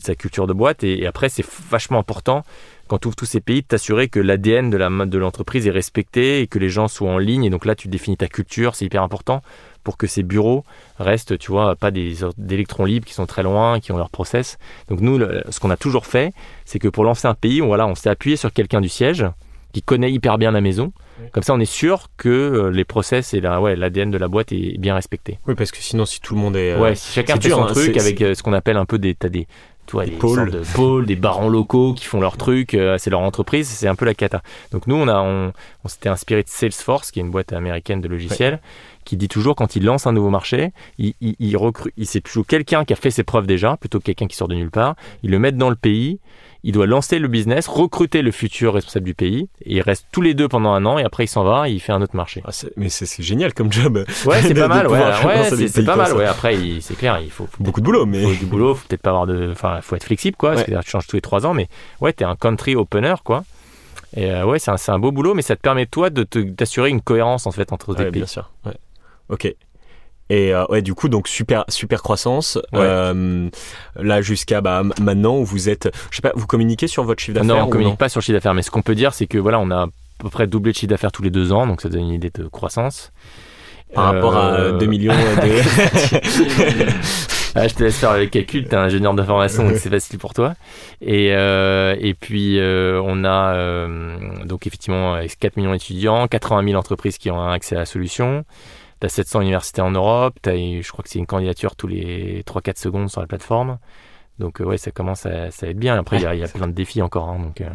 sa 0.00 0.14
culture 0.14 0.46
de 0.46 0.52
boîte. 0.52 0.82
Et, 0.82 1.06
après, 1.06 1.28
c'est 1.28 1.46
vachement 1.70 2.00
important 2.00 2.44
quand 2.88 2.98
tu 2.98 3.08
ouvres 3.08 3.16
tous 3.16 3.26
ces 3.26 3.40
pays 3.40 3.62
de 3.62 3.66
t'assurer 3.66 4.08
que 4.08 4.18
l'ADN 4.18 4.70
de 4.70 5.18
l'entreprise 5.18 5.66
est 5.66 5.70
respecté 5.70 6.40
et 6.40 6.46
que 6.46 6.58
les 6.58 6.68
gens 6.68 6.88
soient 6.88 7.10
en 7.10 7.18
ligne. 7.18 7.44
Et 7.44 7.50
donc 7.50 7.64
là, 7.64 7.74
tu 7.74 7.88
définis 7.88 8.16
ta 8.16 8.28
culture, 8.28 8.74
c'est 8.74 8.84
hyper 8.84 9.02
important 9.02 9.42
pour 9.84 9.96
que 9.96 10.06
ces 10.06 10.22
bureaux 10.22 10.64
restent, 10.98 11.38
tu 11.38 11.50
vois, 11.50 11.76
pas 11.76 11.90
des 11.90 12.16
d'électrons 12.36 12.84
libres 12.84 13.06
qui 13.06 13.14
sont 13.14 13.26
très 13.26 13.42
loin, 13.42 13.80
qui 13.80 13.92
ont 13.92 13.96
leur 13.96 14.10
process. 14.10 14.58
Donc 14.88 15.00
nous, 15.00 15.18
ce 15.48 15.60
qu'on 15.60 15.70
a 15.70 15.76
toujours 15.76 16.06
fait, 16.06 16.32
c'est 16.64 16.78
que 16.78 16.88
pour 16.88 17.04
lancer 17.04 17.26
un 17.26 17.34
pays, 17.34 17.62
on, 17.62 17.66
voilà, 17.66 17.86
on 17.86 17.94
s'est 17.94 18.10
appuyé 18.10 18.36
sur 18.36 18.52
quelqu'un 18.52 18.80
du 18.80 18.88
siège 18.88 19.24
qui 19.72 19.82
connaît 19.82 20.10
hyper 20.10 20.38
bien 20.38 20.50
la 20.50 20.60
maison. 20.60 20.92
Comme 21.32 21.42
ça, 21.42 21.52
on 21.52 21.60
est 21.60 21.64
sûr 21.64 22.08
que 22.16 22.28
euh, 22.28 22.70
les 22.70 22.84
process 22.84 23.34
et 23.34 23.40
la, 23.40 23.60
ouais, 23.60 23.74
l'ADN 23.76 24.10
de 24.10 24.18
la 24.18 24.28
boîte 24.28 24.52
est 24.52 24.78
bien 24.78 24.94
respecté. 24.94 25.38
Oui, 25.46 25.54
parce 25.56 25.72
que 25.72 25.78
sinon, 25.78 26.06
si 26.06 26.20
tout 26.20 26.34
le 26.34 26.40
monde 26.40 26.56
est. 26.56 26.72
Euh, 26.72 26.80
ouais, 26.80 26.94
si 26.94 27.12
chacun 27.12 27.40
fait 27.40 27.50
son 27.50 27.64
hein, 27.64 27.72
truc 27.72 27.96
avec 27.96 28.22
euh, 28.22 28.34
ce 28.34 28.42
qu'on 28.42 28.52
appelle 28.52 28.76
un 28.76 28.84
peu 28.84 28.98
des. 28.98 29.14
T'as 29.14 29.28
des 29.28 29.46
des, 29.92 30.10
pôles. 30.12 30.50
de 30.50 30.62
pôles, 30.74 31.06
des 31.06 31.16
barons 31.16 31.48
locaux 31.48 31.94
qui 31.94 32.04
font 32.04 32.20
leur 32.20 32.36
truc, 32.36 32.76
c'est 32.98 33.10
leur 33.10 33.20
entreprise, 33.20 33.68
c'est 33.68 33.88
un 33.88 33.94
peu 33.94 34.04
la 34.04 34.14
cata. 34.14 34.42
Donc 34.72 34.86
nous, 34.86 34.96
on, 34.96 35.08
a, 35.08 35.20
on, 35.22 35.52
s'était 35.86 36.08
inspiré 36.08 36.42
de 36.42 36.48
Salesforce, 36.48 37.10
qui 37.10 37.20
est 37.20 37.22
une 37.22 37.30
boîte 37.30 37.52
américaine 37.52 38.00
de 38.00 38.08
logiciels, 38.08 38.60
qui 39.04 39.16
dit 39.16 39.28
toujours 39.28 39.56
quand 39.56 39.74
il 39.74 39.84
lance 39.84 40.06
un 40.06 40.12
nouveau 40.12 40.30
marché, 40.30 40.72
il, 40.98 41.14
il, 41.20 41.34
il, 41.38 41.56
recrute, 41.56 41.92
il 41.96 42.06
c'est 42.06 42.20
toujours 42.20 42.46
quelqu'un 42.46 42.84
qui 42.84 42.92
a 42.92 42.96
fait 42.96 43.10
ses 43.10 43.24
preuves 43.24 43.46
déjà, 43.46 43.76
plutôt 43.76 43.98
que 43.98 44.04
quelqu'un 44.04 44.26
qui 44.26 44.36
sort 44.36 44.48
de 44.48 44.54
nulle 44.54 44.70
part. 44.70 44.96
Il 45.22 45.30
le 45.30 45.38
met 45.38 45.52
dans 45.52 45.70
le 45.70 45.76
pays, 45.76 46.20
il 46.64 46.72
doit 46.72 46.86
lancer 46.86 47.18
le 47.18 47.28
business, 47.28 47.68
recruter 47.68 48.22
le 48.22 48.30
futur 48.30 48.74
responsable 48.74 49.06
du 49.06 49.14
pays. 49.14 49.48
Et 49.62 49.76
il 49.76 49.80
reste 49.80 50.06
tous 50.12 50.20
les 50.20 50.34
deux 50.34 50.48
pendant 50.48 50.72
un 50.72 50.84
an 50.86 50.98
et 50.98 51.04
après 51.04 51.24
il 51.24 51.28
s'en 51.28 51.44
va 51.44 51.68
et 51.68 51.72
il 51.72 51.80
fait 51.80 51.92
un 51.92 52.02
autre 52.02 52.16
marché. 52.16 52.42
Ah, 52.44 52.50
mais 52.76 52.88
c'est 52.88 53.22
génial 53.22 53.54
comme 53.54 53.72
job. 53.72 54.04
Ouais, 54.26 54.42
c'est 54.42 54.54
pas 54.54 54.68
mal. 54.68 54.88
Ouais, 54.88 54.98
c'est 55.50 55.84
pas 55.84 55.96
mal. 55.96 56.12
Ouais, 56.14 56.24
après, 56.24 56.56
c'est 56.80 56.96
clair, 56.96 57.20
il 57.22 57.30
faut, 57.30 57.48
beaucoup 57.60 57.80
de 57.80 57.84
boulot, 57.84 58.06
mais 58.06 58.22
faut 58.22 58.34
du 58.34 58.46
boulot, 58.46 58.74
faut 58.74 58.86
peut-être 58.88 59.02
pas 59.02 59.10
avoir 59.10 59.26
de, 59.26 59.50
enfin, 59.52 59.80
faut 59.82 59.96
être 59.96 60.04
flexible, 60.04 60.36
quoi. 60.36 60.52
Parce 60.52 60.64
que 60.64 60.82
tu 60.82 60.90
changes 60.90 61.06
tous 61.06 61.16
les 61.16 61.22
trois 61.22 61.46
ans, 61.46 61.54
mais 61.54 61.68
ouais, 62.00 62.12
t'es 62.12 62.24
un 62.24 62.36
country 62.36 62.74
opener, 62.76 63.14
quoi. 63.24 63.44
Et 64.16 64.30
euh, 64.30 64.44
ouais, 64.44 64.58
c'est 64.58 64.70
un, 64.70 64.76
un, 64.88 64.98
beau 64.98 65.12
boulot, 65.12 65.34
mais 65.34 65.42
ça 65.42 65.54
te 65.54 65.60
permet 65.60 65.86
toi 65.86 66.10
de 66.10 66.22
t'assurer 66.24 66.90
une 66.90 67.02
cohérence 67.02 67.46
en 67.46 67.52
fait 67.52 67.72
entre 67.72 67.94
tes 67.94 68.04
pays. 68.04 68.12
Bien 68.12 68.26
sûr. 68.26 68.50
Ok. 69.28 69.54
Et 70.30 70.52
euh, 70.52 70.64
ouais, 70.68 70.82
du 70.82 70.94
coup, 70.94 71.08
donc 71.08 71.28
super 71.28 71.64
super 71.68 72.02
croissance. 72.02 72.58
Euh, 72.74 73.48
là 73.96 74.20
jusqu'à 74.20 74.60
bah, 74.60 74.82
maintenant 75.00 75.38
où 75.38 75.44
vous 75.44 75.68
êtes, 75.68 75.88
je 76.10 76.16
sais 76.16 76.22
pas, 76.22 76.32
vous 76.34 76.46
communiquez 76.46 76.86
sur 76.86 77.04
votre 77.04 77.20
chiffre 77.20 77.34
d'affaires 77.34 77.56
Non, 77.56 77.62
on 77.62 77.70
communique 77.70 77.98
pas 77.98 78.08
sur 78.08 78.20
le 78.20 78.24
chiffre 78.24 78.36
d'affaires, 78.36 78.54
mais 78.54 78.62
ce 78.62 78.70
qu'on 78.70 78.82
peut 78.82 78.94
dire, 78.94 79.14
c'est 79.14 79.26
que 79.26 79.38
voilà, 79.38 79.58
on 79.58 79.70
a 79.70 79.84
à 79.84 79.88
peu 80.18 80.30
près 80.30 80.46
doublé 80.46 80.72
de 80.72 80.76
chiffre 80.76 80.90
d'affaires 80.90 81.12
tous 81.12 81.22
les 81.22 81.30
deux 81.30 81.52
ans, 81.52 81.66
donc 81.66 81.80
ça 81.80 81.88
donne 81.88 82.02
une 82.02 82.12
idée 82.12 82.30
de 82.34 82.46
croissance. 82.46 83.12
Par 83.94 84.12
rapport 84.12 84.36
à 84.36 84.72
2 84.72 84.84
euh, 84.84 84.86
millions 84.86 85.14
de... 85.14 85.62
ah, 87.54 87.66
je 87.66 87.74
te 87.74 87.82
laisse 87.82 87.98
faire 87.98 88.18
le 88.18 88.26
calcul, 88.26 88.68
tu 88.68 88.70
es 88.70 88.74
ingénieur 88.74 89.14
d'information, 89.14 89.64
donc 89.64 89.76
c'est 89.76 89.88
facile 89.88 90.18
pour 90.18 90.34
toi. 90.34 90.54
Et, 91.00 91.32
euh, 91.32 91.96
et 91.98 92.12
puis, 92.12 92.58
euh, 92.58 93.00
on 93.02 93.24
a 93.24 93.54
euh, 93.54 94.44
donc 94.44 94.66
effectivement 94.66 95.18
4 95.40 95.56
millions 95.56 95.72
d'étudiants, 95.72 96.28
80 96.28 96.64
000 96.64 96.78
entreprises 96.78 97.16
qui 97.16 97.30
ont 97.30 97.48
accès 97.48 97.76
à 97.76 97.78
la 97.78 97.86
solution. 97.86 98.44
Tu 99.00 99.06
as 99.06 99.08
700 99.08 99.42
universités 99.42 99.80
en 99.80 99.90
Europe, 99.90 100.34
as, 100.46 100.56
je 100.56 100.88
crois 100.90 101.02
que 101.02 101.08
c'est 101.08 101.18
une 101.18 101.26
candidature 101.26 101.76
tous 101.76 101.86
les 101.86 102.42
3-4 102.42 102.78
secondes 102.78 103.10
sur 103.10 103.20
la 103.20 103.26
plateforme. 103.26 103.78
Donc 104.38 104.60
euh, 104.60 104.64
ouais, 104.64 104.78
ça 104.78 104.90
commence 104.90 105.26
à, 105.26 105.50
ça 105.50 105.68
être 105.68 105.78
bien. 105.78 105.96
Après, 105.98 106.16
il 106.16 106.22
y, 106.22 106.44
a 106.44 106.48
plein 106.54 106.68
de 106.68 106.72
défis 106.72 107.02
encore. 107.02 107.28
Hein, 107.28 107.38
donc, 107.40 107.60
euh. 107.60 107.70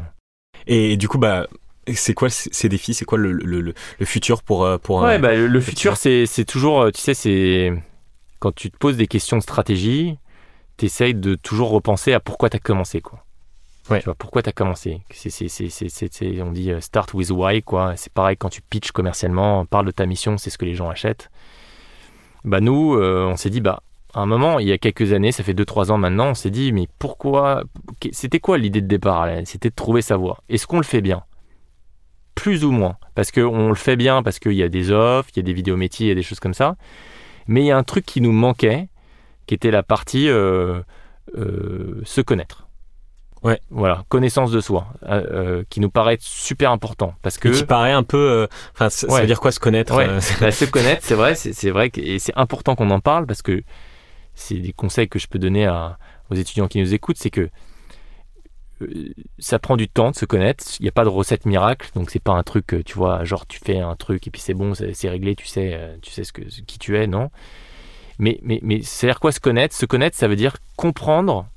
Et 0.68 0.98
du 0.98 1.08
coup, 1.08 1.18
bah, 1.18 1.48
c'est 1.94 2.14
quoi 2.14 2.30
ces 2.30 2.70
défis? 2.70 2.94
C'est 2.94 3.06
quoi 3.06 3.18
le, 3.18 3.32
le, 3.32 3.62
le, 3.62 4.06
futur 4.06 4.44
pour 4.44 4.66
euh, 4.66 4.78
pour 4.78 4.98
Ouais, 5.02 5.20
bah, 5.20 5.36
le, 5.36 5.62
futur, 5.62 5.98
c'est 5.98 6.46
toujours, 6.46 6.92
tu 6.92 7.02
sais, 7.02 7.14
c'est 7.14 7.74
quand 8.40 8.54
tu 8.54 8.72
te 8.72 8.78
poses 8.78 8.98
des 8.98 9.08
questions 9.08 9.38
de 9.38 9.42
stratégie, 9.42 10.18
tu 10.78 10.86
essayes 10.86 11.16
de 11.16 11.36
toujours 11.36 11.70
repenser 11.70 12.14
à 12.14 12.20
pourquoi 12.20 12.50
tu 12.50 12.58
as 12.58 12.60
commencé, 12.60 13.02
quoi. 13.02 13.26
Pourquoi 14.18 14.42
tu 14.42 14.50
as 14.50 14.54
commencé? 14.54 15.02
On 16.42 16.52
dit 16.52 16.72
euh, 16.72 16.80
start 16.80 17.14
with 17.14 17.32
why, 17.32 17.62
quoi. 17.62 17.96
C'est 17.98 18.14
pareil 18.14 18.38
quand 18.38 18.50
tu 18.50 18.62
pitches 18.62 18.92
commercialement, 18.92 19.66
parle 19.66 19.86
de 19.86 19.92
ta 19.92 20.06
mission, 20.06 20.38
c'est 20.38 20.50
ce 20.50 20.58
que 20.58 20.66
les 20.66 20.76
gens 20.76 20.90
achètent. 20.90 21.30
Bah, 22.46 22.62
nous, 22.62 22.96
euh, 22.96 23.26
on 23.26 23.36
s'est 23.36 23.50
dit, 23.50 23.62
bah, 23.62 23.82
à 24.14 24.22
un 24.22 24.26
moment, 24.26 24.60
il 24.60 24.68
y 24.68 24.72
a 24.72 24.78
quelques 24.78 25.12
années, 25.12 25.32
ça 25.32 25.44
fait 25.44 25.54
2-3 25.54 25.92
ans 25.92 25.98
maintenant, 25.98 26.30
on 26.30 26.34
s'est 26.34 26.50
dit, 26.50 26.72
mais 26.72 26.88
pourquoi 27.00 27.64
C'était 28.12 28.40
quoi 28.40 28.58
l'idée 28.58 28.82
de 28.82 28.88
départ 28.88 29.28
C'était 29.46 29.70
de 29.70 29.76
trouver 29.76 30.02
sa 30.02 30.18
voie. 30.18 30.44
Est-ce 30.50 30.68
qu'on 30.68 30.78
le 30.78 30.84
fait 30.84 31.02
bien? 31.02 31.24
Plus 32.36 32.64
ou 32.64 32.72
moins. 32.72 32.98
Parce 33.16 33.32
qu'on 33.32 33.70
le 33.70 33.76
fait 33.76 33.96
bien, 33.96 34.24
parce 34.24 34.40
qu'il 34.40 34.54
y 34.54 34.64
a 34.64 34.70
des 34.70 34.92
offres, 34.92 35.30
il 35.36 35.38
y 35.38 35.42
a 35.42 35.44
des 35.44 35.54
vidéos 35.54 35.78
métiers, 35.78 36.08
il 36.08 36.10
y 36.10 36.12
a 36.12 36.16
des 36.16 36.24
choses 36.24 36.40
comme 36.40 36.54
ça. 36.54 36.76
Mais 37.48 37.62
il 37.62 37.66
y 37.66 37.72
a 37.72 37.78
un 37.78 37.84
truc 37.84 38.06
qui 38.06 38.22
nous 38.22 38.32
manquait, 38.32 38.88
qui 39.46 39.54
était 39.56 39.72
la 39.72 39.84
partie 39.84 40.30
euh, 40.30 40.82
se 42.04 42.22
connaître. 42.22 42.63
Ouais. 43.44 43.60
Voilà, 43.70 44.06
connaissance 44.08 44.52
de 44.52 44.62
soi, 44.62 44.88
euh, 45.04 45.24
euh, 45.32 45.64
qui 45.70 45.82
nous 45.82 45.90
paraît 45.90 46.18
super 46.22 46.72
important 46.72 47.14
parce 47.22 47.38
que. 47.38 47.50
Et 47.50 47.52
qui 47.52 47.66
paraît 47.66 47.92
un 47.92 48.04
peu. 48.04 48.18
Euh, 48.18 48.48
enfin, 48.74 48.90
ça 48.90 49.08
veut 49.20 49.28
dire 49.28 49.42
quoi 49.42 49.52
se 49.52 49.60
connaître 49.60 49.96
ouais. 49.96 50.08
Bah, 50.40 50.52
se 50.52 50.66
connaître, 50.66 51.04
c'est 51.04 51.16
vrai, 51.16 51.36
c'est 51.36 51.70
vrai 51.70 51.90
que 51.90 52.00
et 52.00 52.20
c'est 52.20 52.34
important 52.38 52.76
qu'on 52.76 52.90
en 52.90 53.02
parle 53.02 53.26
parce 53.26 53.42
que 53.42 53.64
c'est 54.34 54.56
des 54.56 54.72
conseils 54.72 55.10
que 55.10 55.20
je 55.20 55.28
peux 55.28 55.40
donner 55.40 55.66
à, 55.66 55.98
aux 56.32 56.36
étudiants 56.36 56.68
qui 56.68 56.80
nous 56.80 56.94
écoutent, 56.94 57.18
c'est 57.20 57.30
que 57.30 57.50
ça 59.40 59.60
prend 59.60 59.78
du 59.78 59.88
temps 59.88 60.12
de 60.12 60.16
se 60.16 60.26
connaître. 60.26 60.64
Il 60.80 60.84
n'y 60.84 60.90
a 60.90 60.94
pas 60.94 61.04
de 61.04 61.10
recette 61.10 61.46
miracle, 61.46 61.90
donc 61.96 62.12
c'est 62.12 62.24
pas 62.24 62.34
un 62.34 62.44
truc, 62.44 62.76
tu 62.86 62.96
vois, 62.96 63.24
genre 63.26 63.46
tu 63.46 63.60
fais 63.64 63.80
un 63.80 63.96
truc 63.96 64.26
et 64.26 64.32
puis 64.32 64.42
c'est 64.42 64.54
bon, 64.54 64.74
c'est 64.74 65.10
réglé, 65.10 65.36
tu 65.36 65.48
sais, 65.48 65.98
tu 66.02 66.12
sais 66.12 66.24
ce 66.24 66.32
que 66.32 66.42
qui 66.42 66.80
tu 66.80 66.98
es, 66.98 67.08
non. 67.08 67.30
Mais 68.20 68.40
mais 68.42 68.60
mais 68.64 68.82
c'est 68.84 69.08
dire 69.08 69.20
quoi 69.20 69.34
se 69.34 69.42
connaître? 69.42 69.76
Se 69.76 69.86
connaître, 69.86 70.16
ça 70.16 70.30
veut 70.30 70.36
dire 70.38 70.56
comprendre 70.78 71.48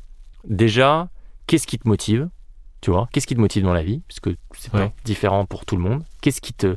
déjà 0.44 1.08
qu'est-ce 1.46 1.66
qui 1.66 1.78
te 1.78 1.88
motive 1.88 2.28
Tu 2.80 2.90
vois, 2.90 3.08
qu'est-ce 3.12 3.26
qui 3.26 3.34
te 3.34 3.40
motive 3.40 3.62
dans 3.62 3.72
la 3.72 3.82
vie? 3.82 4.02
Parce 4.08 4.20
que 4.20 4.36
c'est 4.56 4.72
pas 4.72 4.92
différent 5.04 5.44
pour 5.46 5.64
tout 5.64 5.76
le 5.76 5.82
monde. 5.82 6.04
Qu'est-ce 6.20 6.40
qui 6.40 6.52
te 6.52 6.76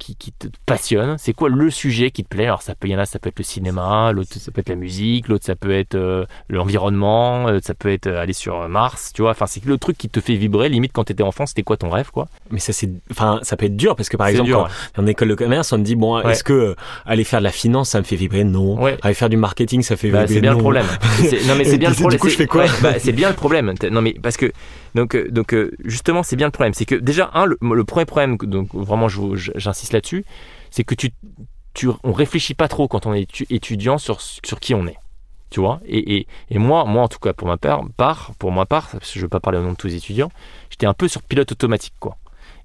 qui, 0.00 0.32
te 0.32 0.48
passionne 0.66 1.16
C'est 1.18 1.32
quoi 1.32 1.48
le 1.48 1.70
sujet 1.70 2.10
qui 2.10 2.24
te 2.24 2.28
plaît? 2.28 2.46
Alors 2.46 2.62
ça 2.62 2.74
peut, 2.74 2.88
y 2.88 2.96
en 2.96 2.98
a, 2.98 3.06
ça 3.06 3.18
peut 3.18 3.28
être 3.28 3.38
le 3.38 3.44
cinéma, 3.44 4.12
l'autre 4.12 4.30
ça 4.32 4.50
peut 4.50 4.60
être 4.60 4.68
la 4.68 4.76
musique, 4.76 5.28
l'autre 5.28 5.44
ça 5.44 5.54
peut 5.54 5.72
être 5.72 5.94
euh, 5.94 6.24
l'environnement, 6.48 7.48
euh, 7.48 7.58
ça 7.62 7.74
peut 7.74 7.92
être 7.92 8.06
euh, 8.06 8.20
aller 8.20 8.32
sur 8.32 8.68
Mars, 8.68 9.12
tu 9.14 9.22
vois. 9.22 9.32
Enfin 9.32 9.46
c'est 9.46 9.64
le 9.64 9.78
truc 9.78 9.98
qui 9.98 10.08
te 10.08 10.20
fait 10.20 10.34
vibrer. 10.34 10.68
Limite 10.68 10.92
quand 10.92 11.04
tu 11.04 11.12
étais 11.12 11.22
enfant, 11.22 11.46
c'était 11.46 11.62
quoi 11.62 11.76
ton 11.76 11.90
rêve, 11.90 12.10
quoi? 12.10 12.28
Mais 12.50 12.58
ça 12.58 12.72
c'est, 12.72 12.90
enfin 13.10 13.40
ça 13.42 13.56
peut 13.56 13.66
être 13.66 13.76
dur 13.76 13.96
parce 13.96 14.08
que 14.08 14.16
par 14.16 14.28
exemple 14.28 14.50
quand, 14.50 14.68
en 14.96 15.06
école 15.06 15.28
de 15.28 15.34
commerce, 15.34 15.72
on 15.72 15.78
me 15.78 15.84
dit 15.84 15.96
bon, 15.96 16.20
est-ce 16.20 16.44
que 16.44 16.74
aller 17.04 17.24
faire 17.24 17.40
de 17.40 17.44
la 17.44 17.52
finance, 17.52 17.90
ça 17.90 17.98
me 17.98 18.04
fait 18.04 18.16
vibrer? 18.16 18.44
Non. 18.44 18.84
Aller 19.02 19.14
faire 19.14 19.28
du 19.28 19.36
marketing, 19.36 19.82
ça 19.82 19.96
fait 19.96 20.10
bah, 20.10 20.24
vibrer? 20.24 20.34
C'est 20.34 20.40
bien 20.40 20.52
le 20.52 20.58
problème. 20.58 20.86
non 21.46 21.54
mais 21.56 21.64
c'est 21.64 21.78
bien 21.78 21.90
le 21.90 21.94
problème. 21.94 22.18
Du 22.18 22.20
coup 22.20 22.28
je 22.28 22.36
fais 22.36 22.46
quoi? 22.46 22.64
bah, 22.82 22.98
C'est 22.98 23.12
bien 23.12 23.28
le 23.28 23.36
problème. 23.36 23.74
Non 23.90 24.02
mais 24.02 24.14
parce 24.14 24.36
que 24.36 24.52
donc, 24.94 25.16
donc 25.28 25.54
justement, 25.84 26.22
c'est 26.22 26.36
bien 26.36 26.46
le 26.46 26.52
problème. 26.52 26.74
C'est 26.74 26.84
que 26.84 26.94
déjà, 26.94 27.30
un, 27.34 27.46
le, 27.46 27.58
le 27.60 27.84
premier 27.84 28.06
problème, 28.06 28.36
donc 28.36 28.74
vraiment, 28.74 29.08
j'insiste 29.08 29.92
là-dessus, 29.92 30.24
c'est 30.70 30.84
que 30.84 30.94
tu, 30.94 31.10
tu, 31.74 31.88
on 32.02 32.12
réfléchit 32.12 32.54
pas 32.54 32.68
trop 32.68 32.88
quand 32.88 33.06
on 33.06 33.14
est 33.14 33.28
étudiant 33.50 33.98
sur, 33.98 34.20
sur 34.20 34.60
qui 34.60 34.74
on 34.74 34.86
est. 34.86 34.98
Tu 35.50 35.58
vois? 35.58 35.80
Et, 35.84 36.16
et, 36.16 36.26
et, 36.50 36.58
moi, 36.58 36.84
moi, 36.84 37.02
en 37.02 37.08
tout 37.08 37.18
cas, 37.18 37.32
pour 37.32 37.48
ma 37.48 37.56
part, 37.56 37.82
pour 38.38 38.52
ma 38.52 38.66
part, 38.66 38.88
parce 38.90 39.12
que 39.12 39.18
je 39.18 39.24
veux 39.24 39.28
pas 39.28 39.40
parler 39.40 39.58
au 39.58 39.62
nom 39.62 39.72
de 39.72 39.76
tous 39.76 39.88
les 39.88 39.96
étudiants, 39.96 40.30
j'étais 40.70 40.86
un 40.86 40.94
peu 40.94 41.08
sur 41.08 41.22
pilote 41.22 41.50
automatique, 41.50 41.94
quoi. 41.98 42.16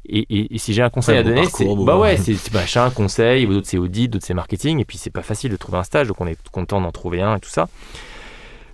Et, 0.07 0.53
et, 0.53 0.57
si 0.59 0.75
j'ai 0.75 0.83
un 0.83 0.91
conseil 0.91 1.17
à 1.17 1.23
donner, 1.23 1.45
c'est 1.45 1.65
bah 1.65 1.97
ouais, 1.97 2.17
c'est 2.17 2.53
machin, 2.53 2.91
conseil, 2.91 3.47
d'autres 3.47 3.67
c'est 3.67 3.79
audit, 3.79 4.07
d'autres 4.07 4.23
c'est 4.23 4.35
marketing, 4.35 4.79
et 4.79 4.85
puis 4.85 4.99
c'est 4.99 5.09
pas 5.09 5.23
facile 5.23 5.49
de 5.49 5.57
trouver 5.57 5.79
un 5.79 5.83
stage, 5.83 6.07
donc 6.07 6.21
on 6.21 6.27
est 6.27 6.37
content 6.49 6.79
d'en 6.79 6.91
trouver 6.91 7.23
un 7.23 7.37
et 7.37 7.39
tout 7.39 7.49
ça. 7.49 7.67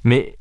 Mais 0.03 0.37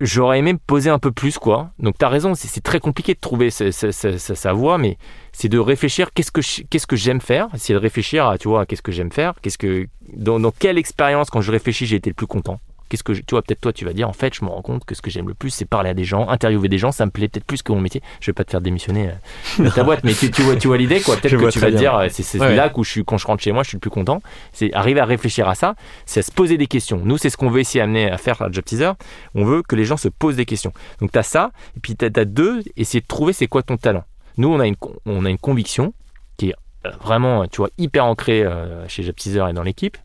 j'aurais 0.00 0.38
aimé 0.38 0.52
me 0.52 0.58
poser 0.58 0.90
un 0.90 0.98
peu 0.98 1.12
plus, 1.12 1.38
quoi. 1.38 1.70
Donc, 1.78 1.96
tu 1.98 2.04
as 2.04 2.08
raison, 2.08 2.34
c'est 2.34 2.60
très 2.62 2.80
compliqué 2.80 3.14
de 3.14 3.20
trouver 3.20 3.50
sa, 3.50 4.52
voie, 4.52 4.78
mais 4.78 4.98
c'est 5.32 5.48
de 5.48 5.58
réfléchir 5.58 6.12
qu'est-ce 6.12 6.32
que 6.32 6.86
que 6.86 6.96
j'aime 6.96 7.20
faire? 7.20 7.48
C'est 7.56 7.72
de 7.72 7.78
réfléchir 7.78 8.26
à, 8.26 8.38
tu 8.38 8.48
vois, 8.48 8.66
qu'est-ce 8.66 8.82
que 8.82 8.92
j'aime 8.92 9.12
faire, 9.12 9.34
qu'est-ce 9.40 9.58
que 9.58 9.86
dans, 10.14 10.50
quelle 10.50 10.78
expérience 10.78 11.30
quand 11.30 11.40
je 11.40 11.52
réfléchis 11.52 11.86
j'ai 11.86 11.96
été 11.96 12.10
le 12.10 12.14
plus 12.14 12.26
content? 12.26 12.58
Qu'est-ce 12.92 13.02
que, 13.02 13.12
tu 13.12 13.24
vois, 13.30 13.40
peut-être 13.40 13.62
toi, 13.62 13.72
tu 13.72 13.86
vas 13.86 13.94
dire, 13.94 14.06
en 14.06 14.12
fait, 14.12 14.34
je 14.34 14.44
me 14.44 14.50
rends 14.50 14.60
compte 14.60 14.84
que 14.84 14.94
ce 14.94 15.00
que 15.00 15.10
j'aime 15.10 15.26
le 15.26 15.32
plus, 15.32 15.48
c'est 15.48 15.64
parler 15.64 15.88
à 15.88 15.94
des 15.94 16.04
gens, 16.04 16.28
interviewer 16.28 16.68
des 16.68 16.76
gens, 16.76 16.92
ça 16.92 17.06
me 17.06 17.10
plaît 17.10 17.26
peut-être 17.26 17.46
plus 17.46 17.62
que 17.62 17.72
mon 17.72 17.80
métier. 17.80 18.02
Je 18.20 18.26
vais 18.26 18.34
pas 18.34 18.44
te 18.44 18.50
faire 18.50 18.60
démissionner 18.60 19.08
euh, 19.08 19.64
de 19.64 19.70
ta 19.70 19.82
boîte, 19.84 20.04
mais 20.04 20.12
tu, 20.12 20.30
tu 20.30 20.42
vois, 20.42 20.56
tu 20.56 20.68
vois 20.68 20.76
l'idée, 20.76 21.00
quoi. 21.00 21.16
Peut-être 21.16 21.38
que 21.38 21.50
tu 21.50 21.58
vas 21.58 21.70
te 21.70 21.76
dire, 21.76 21.98
c'est 22.10 22.38
là 22.38 22.70
où 22.76 22.84
je 22.84 22.90
suis, 22.90 23.04
quand 23.04 23.16
je 23.16 23.26
rentre 23.26 23.42
chez 23.42 23.52
moi, 23.52 23.62
je 23.62 23.70
suis 23.70 23.76
le 23.76 23.80
plus 23.80 23.90
content. 23.90 24.20
C'est 24.52 24.72
arriver 24.74 25.00
à 25.00 25.06
réfléchir 25.06 25.48
à 25.48 25.54
ça, 25.54 25.74
c'est 26.04 26.20
à 26.20 26.22
se 26.22 26.30
poser 26.30 26.58
des 26.58 26.66
questions. 26.66 27.00
Nous, 27.02 27.16
c'est 27.16 27.30
ce 27.30 27.38
qu'on 27.38 27.48
veut 27.48 27.60
essayer 27.60 27.80
amener 27.80 28.10
à 28.10 28.18
faire 28.18 28.42
à 28.42 28.52
Job 28.52 28.64
Teaser. 28.64 28.92
On 29.34 29.44
veut 29.44 29.62
que 29.62 29.74
les 29.74 29.86
gens 29.86 29.96
se 29.96 30.08
posent 30.08 30.36
des 30.36 30.44
questions. 30.44 30.74
Donc, 31.00 31.12
tu 31.12 31.18
as 31.18 31.22
ça, 31.22 31.50
et 31.78 31.80
puis 31.80 31.96
tu 31.96 32.04
as, 32.04 32.24
deux, 32.26 32.62
essayer 32.76 33.00
de 33.00 33.06
trouver 33.06 33.32
c'est 33.32 33.46
quoi 33.46 33.62
ton 33.62 33.78
talent. 33.78 34.04
Nous, 34.36 34.48
on 34.48 34.60
a 34.60 34.66
une, 34.66 34.76
on 35.06 35.24
a 35.24 35.30
une 35.30 35.38
conviction 35.38 35.94
qui 36.36 36.50
est 36.50 36.54
euh, 36.86 36.90
vraiment, 37.00 37.46
tu 37.46 37.56
vois, 37.58 37.70
hyper 37.78 38.04
ancrée 38.04 38.44
chez 38.88 39.02
Job 39.02 39.14
Teaser 39.14 39.46
et 39.48 39.54
dans 39.54 39.62
l'équipe 39.62 39.96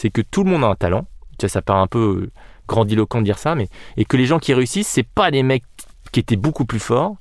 c'est 0.00 0.08
que 0.08 0.22
tout 0.22 0.44
le 0.44 0.50
monde 0.50 0.64
a 0.64 0.68
un 0.68 0.74
talent. 0.74 1.06
Ça 1.48 1.62
paraît 1.62 1.80
un 1.80 1.86
peu 1.86 2.24
euh, 2.24 2.30
grandiloquent 2.68 3.20
de 3.20 3.24
dire 3.24 3.38
ça, 3.38 3.54
mais 3.54 3.68
et 3.96 4.04
que 4.04 4.16
les 4.16 4.26
gens 4.26 4.38
qui 4.38 4.54
réussissent, 4.54 4.88
c'est 4.88 5.02
pas 5.06 5.30
des 5.30 5.42
mecs 5.42 5.64
qui 6.12 6.20
étaient 6.20 6.36
beaucoup 6.36 6.64
plus 6.64 6.80
forts, 6.80 7.16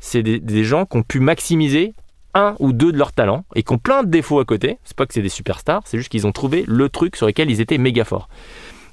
c'est 0.00 0.22
des, 0.22 0.64
gens 0.64 0.84
qui 0.84 0.96
ont 0.96 1.02
pu 1.02 1.20
maximiser 1.20 1.94
un 2.34 2.56
ou 2.58 2.72
deux 2.72 2.92
de 2.92 2.98
leurs 2.98 3.12
talents 3.12 3.44
et 3.54 3.62
qui 3.62 3.72
ont 3.72 3.78
plein 3.78 4.02
de 4.02 4.10
défauts 4.10 4.40
à 4.40 4.44
côté. 4.44 4.78
C'est 4.84 4.96
pas 4.96 5.06
que 5.06 5.14
c'est 5.14 5.22
des 5.22 5.28
superstars, 5.28 5.82
c'est 5.84 5.96
juste 5.96 6.10
qu'ils 6.10 6.26
ont 6.26 6.32
trouvé 6.32 6.64
le 6.66 6.88
truc 6.88 7.16
sur 7.16 7.26
lequel 7.26 7.50
ils 7.50 7.60
étaient 7.60 7.78
méga 7.78 8.04
forts. 8.04 8.28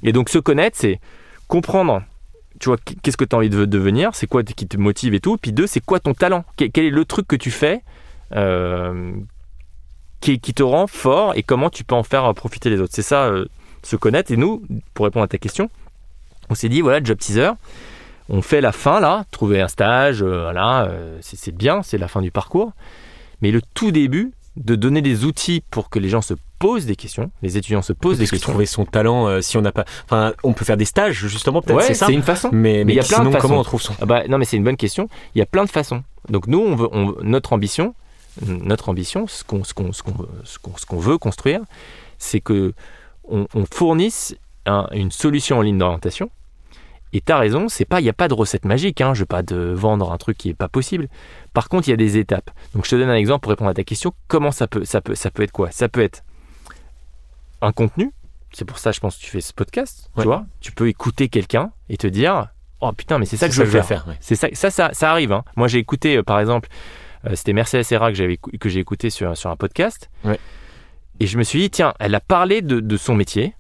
Et 0.04 0.12
donc 0.12 0.30
se 0.30 0.38
connaître, 0.38 0.78
c'est 0.80 1.00
comprendre, 1.48 2.04
tu 2.60 2.70
vois, 2.70 2.78
qu'est-ce 3.02 3.18
que 3.18 3.26
tu 3.26 3.36
as 3.36 3.40
envie 3.40 3.50
de 3.50 3.66
devenir, 3.66 4.12
c'est 4.14 4.28
quoi 4.28 4.44
qui 4.44 4.68
te 4.68 4.78
motive 4.78 5.14
et 5.16 5.20
tout. 5.20 5.38
Puis 5.38 5.52
deux, 5.52 5.68
c'est 5.68 5.84
quoi 5.84 6.00
ton 6.00 6.14
talent? 6.14 6.46
Quel 6.58 6.86
est 6.86 6.90
le 6.90 7.06
truc 7.06 7.28
que 7.28 7.36
tu 7.36 7.50
fais 7.50 7.82
euh, 8.34 9.14
qui, 10.22 10.40
te 10.40 10.64
rend 10.64 10.86
fort 10.86 11.34
et 11.36 11.44
comment 11.44 11.70
tu 11.70 11.84
peux 11.84 11.96
en 11.96 12.04
faire 12.04 12.32
profiter 12.36 12.70
les 12.70 12.80
autres? 12.80 12.94
C'est 12.94 13.02
ça, 13.02 13.26
euh, 13.26 13.46
se 13.84 13.96
connaître. 13.96 14.32
Et 14.32 14.38
nous, 14.38 14.64
pour 14.94 15.06
répondre 15.06 15.24
à 15.24 15.28
ta 15.28 15.38
question, 15.38 15.70
on 16.50 16.56
s'est 16.56 16.70
dit, 16.70 16.82
voilà, 16.82 17.04
job 17.04 17.18
teaser, 17.18 17.52
on 18.30 18.42
fait 18.42 18.62
la 18.62 18.72
fin 18.72 19.00
là, 19.00 19.26
trouver 19.32 19.62
un 19.62 19.68
stage, 19.68 20.22
euh, 20.22 20.44
voilà, 20.44 20.84
euh, 20.84 21.18
c'est 21.22 21.56
bien, 21.56 21.82
c'est 21.84 21.98
la 21.98 22.08
fin 22.08 22.22
du 22.22 22.32
parcours. 22.32 22.74
Mais 23.42 23.52
le 23.52 23.62
tout 23.74 23.92
début, 23.92 24.32
de 24.58 24.76
donner 24.76 25.02
des 25.02 25.24
outils 25.24 25.64
pour 25.70 25.90
que 25.90 26.00
les 26.00 26.10
gens 26.10 26.22
se 26.22 26.34
posent 26.58 26.86
des 26.86 26.98
questions, 26.98 27.32
les 27.42 27.56
étudiants 27.56 27.82
se 27.82 27.94
posent 27.94 28.18
des 28.18 28.28
questions. 28.28 28.52
trouver 28.52 28.66
son 28.66 28.84
talent, 28.84 29.42
si 29.42 29.58
on 29.58 29.62
n'a 29.62 29.72
pas, 29.72 29.86
enfin, 30.04 30.34
on 30.44 30.52
peut 30.52 30.66
faire 30.66 30.76
des 30.76 30.86
stages 30.86 31.28
justement, 31.28 31.62
peut-être 31.62 31.82
c'est 31.84 31.94
ça. 31.94 32.08
C'est 32.08 32.14
une 32.14 32.24
façon. 32.24 32.50
Mais, 32.52 32.82
il 32.82 32.92
y 32.92 33.00
a 33.00 33.04
plein 33.04 33.24
de 33.24 33.30
façons. 33.30 33.48
Comment 33.48 33.60
on 33.62 33.64
trouve 33.64 33.82
son 33.82 33.96
ah 34.02 34.06
bah, 34.06 34.24
Non, 34.28 34.38
mais 34.38 34.44
c'est 34.44 34.58
une 34.58 34.66
bonne 34.66 34.76
question. 34.76 35.08
Il 35.34 35.40
y 35.40 35.42
a 35.42 35.46
plein 35.46 35.64
de 35.64 35.70
façons. 35.70 36.04
Donc 36.30 36.48
nous, 36.48 36.60
on 36.60 36.76
veut, 36.76 36.90
notre 37.24 37.54
ambition, 37.54 37.96
notre 38.46 38.90
ambition, 38.90 39.28
ce 39.28 39.44
qu'on 39.44 39.64
ce 39.64 40.96
veut 40.96 41.18
construire, 41.18 41.62
c'est 42.18 42.42
que 42.42 42.74
on, 43.30 43.66
fournisse 43.72 44.36
une 44.66 45.12
solution 45.12 45.60
en 45.60 45.62
ligne 45.62 45.78
d'orientation. 45.78 46.30
Et 47.12 47.22
tu 47.22 47.32
as 47.32 47.40
raison, 47.40 47.70
c'est 47.70 47.86
pas, 47.86 48.02
il 48.02 48.04
n'y 48.04 48.10
a 48.10 48.14
pas 48.14 48.28
de 48.28 48.36
recette 48.36 48.66
magique. 48.66 49.02
Hein, 49.02 49.14
je 49.14 49.20
ne 49.20 49.24
veux 49.24 49.28
pas 49.28 49.42
de 49.42 49.56
vendre 49.56 50.12
un 50.12 50.18
truc 50.18 50.38
qui 50.38 50.50
n'est 50.50 50.54
pas 50.54 50.68
possible. 50.68 51.08
Par 51.54 51.68
contre, 51.68 51.88
il 51.88 51.92
y 51.92 51.94
a 51.94 51.98
des 51.98 52.18
étapes. 52.18 52.52
Donc, 52.76 52.86
je 52.86 52.92
te 52.92 52.96
donne 52.96 53.10
un 53.10 53.16
exemple 53.16 53.44
pour 53.44 53.50
répondre 53.50 53.70
à 53.70 53.74
ta 53.74 53.84
question. 53.84 54.14
Comment 54.28 54.52
ça 54.52 54.68
peut, 54.68 54.86
ça 54.86 55.02
peut, 55.02 55.16
ça 55.16 55.32
peut 55.32 55.42
être 55.42 55.52
quoi? 55.52 55.72
Ça 55.72 55.90
peut 55.90 56.02
être 56.02 56.24
un 57.62 57.72
contenu. 57.72 58.12
C'est 58.52 58.66
pour 58.66 58.78
ça, 58.78 58.92
je 58.92 59.00
pense, 59.00 59.18
que 59.18 59.24
tu 59.24 59.32
fais 59.32 59.42
ce 59.42 59.54
podcast. 59.54 60.10
Tu 60.18 60.24
vois, 60.24 60.46
tu 60.60 60.72
peux 60.72 60.88
écouter 60.88 61.30
quelqu'un 61.30 61.72
et 61.88 61.98
te 61.98 62.08
dire, 62.08 62.50
oh 62.82 62.92
putain, 62.94 63.18
mais 63.18 63.26
c'est 63.26 63.38
ça 63.38 63.48
que 63.48 63.54
je 63.54 63.64
veux 63.64 63.82
faire. 63.82 64.06
C'est 64.20 64.36
ça, 64.36 64.48
ça, 64.54 64.92
ça, 64.94 65.12
arrive. 65.12 65.32
Hein. 65.32 65.44
Moi, 65.56 65.68
j'ai 65.68 65.80
écouté, 65.80 66.18
euh, 66.18 66.24
par 66.24 66.40
exemple, 66.40 66.70
euh, 67.26 67.36
c'était 67.36 67.54
Mercedes 67.54 67.84
Serra 67.84 68.12
que, 68.12 68.58
que 68.58 68.70
j'ai 68.70 68.80
écouté 68.80 69.10
sur, 69.10 69.36
sur 69.36 69.50
un 69.50 69.56
podcast. 69.56 70.10
Et 71.20 71.28
je 71.28 71.38
me 71.38 71.44
suis 71.44 71.60
dit, 71.60 71.70
tiens, 71.70 71.94
elle 72.00 72.16
a 72.16 72.20
parlé 72.20 72.62
de, 72.62 72.98
son 72.98 73.14
métier, 73.14 73.54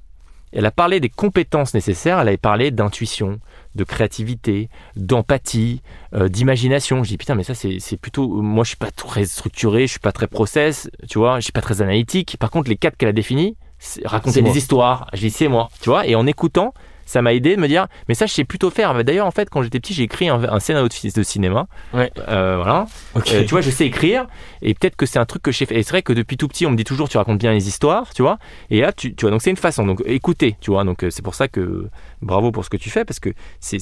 elle 0.51 0.65
a 0.65 0.71
parlé 0.71 0.99
des 0.99 1.09
compétences 1.09 1.73
nécessaires, 1.73 2.19
elle 2.19 2.29
a 2.29 2.37
parlé 2.37 2.71
d'intuition, 2.71 3.39
de 3.75 3.83
créativité, 3.83 4.69
d'empathie, 4.95 5.81
euh, 6.15 6.27
d'imagination. 6.27 7.03
Je 7.03 7.09
dis 7.09 7.17
putain, 7.17 7.35
mais 7.35 7.43
ça 7.43 7.53
c'est 7.53 7.97
plutôt. 7.97 8.41
Moi 8.41 8.63
je 8.63 8.69
suis 8.69 8.77
pas 8.77 8.89
très 8.89 9.25
structuré, 9.25 9.81
je 9.81 9.91
suis 9.91 9.99
pas 9.99 10.11
très 10.11 10.27
process, 10.27 10.89
tu 11.07 11.19
vois, 11.19 11.39
je 11.39 11.43
suis 11.43 11.51
pas 11.51 11.61
très 11.61 11.81
analytique. 11.83 12.37
Par 12.39 12.49
contre, 12.49 12.69
les 12.69 12.77
quatre 12.77 12.97
qu'elle 12.97 13.09
a 13.09 13.13
définis, 13.13 13.57
raconter 14.05 14.41
des 14.41 14.57
histoires, 14.57 15.07
je 15.13 15.19
dis 15.19 15.29
c'est 15.29 15.49
moi, 15.49 15.69
tu 15.81 15.89
vois, 15.89 16.07
et 16.07 16.15
en 16.15 16.25
écoutant, 16.25 16.73
ça 17.09 17.23
m'a 17.23 17.33
aidé 17.33 17.55
de 17.55 17.61
me 17.61 17.67
dire, 17.67 17.87
mais 18.07 18.13
ça, 18.13 18.27
je 18.27 18.33
sais 18.33 18.43
plutôt 18.43 18.69
faire. 18.69 19.03
D'ailleurs, 19.03 19.25
en 19.25 19.31
fait, 19.31 19.49
quand 19.49 19.63
j'étais 19.63 19.79
petit, 19.79 19.95
j'ai 19.95 20.03
écrit 20.03 20.29
un, 20.29 20.59
scénario 20.59 20.87
de, 20.87 21.23
cinéma. 21.23 21.67
Ouais. 21.91 22.11
Euh, 22.27 22.57
voilà. 22.57 22.85
Euh, 23.15 23.43
tu 23.43 23.49
vois, 23.49 23.61
je 23.61 23.71
sais 23.71 23.87
écrire, 23.87 24.27
et 24.61 24.75
peut-être 24.75 24.95
que 24.95 25.07
c'est 25.07 25.17
un 25.17 25.25
truc 25.25 25.41
que 25.41 25.51
j'ai 25.51 25.65
fait. 25.65 25.75
Et 25.75 25.81
c'est 25.81 25.89
vrai 25.89 26.03
que 26.03 26.13
depuis 26.13 26.37
tout 26.37 26.47
petit, 26.47 26.67
on 26.67 26.71
me 26.71 26.75
dit 26.75 26.83
toujours, 26.83 27.09
tu 27.09 27.17
racontes 27.17 27.39
bien 27.39 27.51
les 27.51 27.67
histoires, 27.67 28.13
tu 28.13 28.21
vois. 28.21 28.37
Et 28.69 28.81
là, 28.81 28.93
tu, 28.93 29.15
tu 29.15 29.21
vois, 29.23 29.31
donc 29.31 29.41
c'est 29.41 29.49
une 29.49 29.57
façon. 29.57 29.87
Donc, 29.87 30.03
écoutez, 30.05 30.55
tu 30.61 30.69
vois. 30.69 30.83
Donc, 30.83 31.03
euh, 31.03 31.09
c'est 31.09 31.23
pour 31.23 31.33
ça 31.33 31.47
que 31.47 31.89
bravo 32.21 32.51
pour 32.51 32.63
ce 32.63 32.69
que 32.69 32.77
tu 32.77 32.91
fais, 32.91 33.05
parce 33.05 33.19
que 33.19 33.31
c'est, 33.59 33.79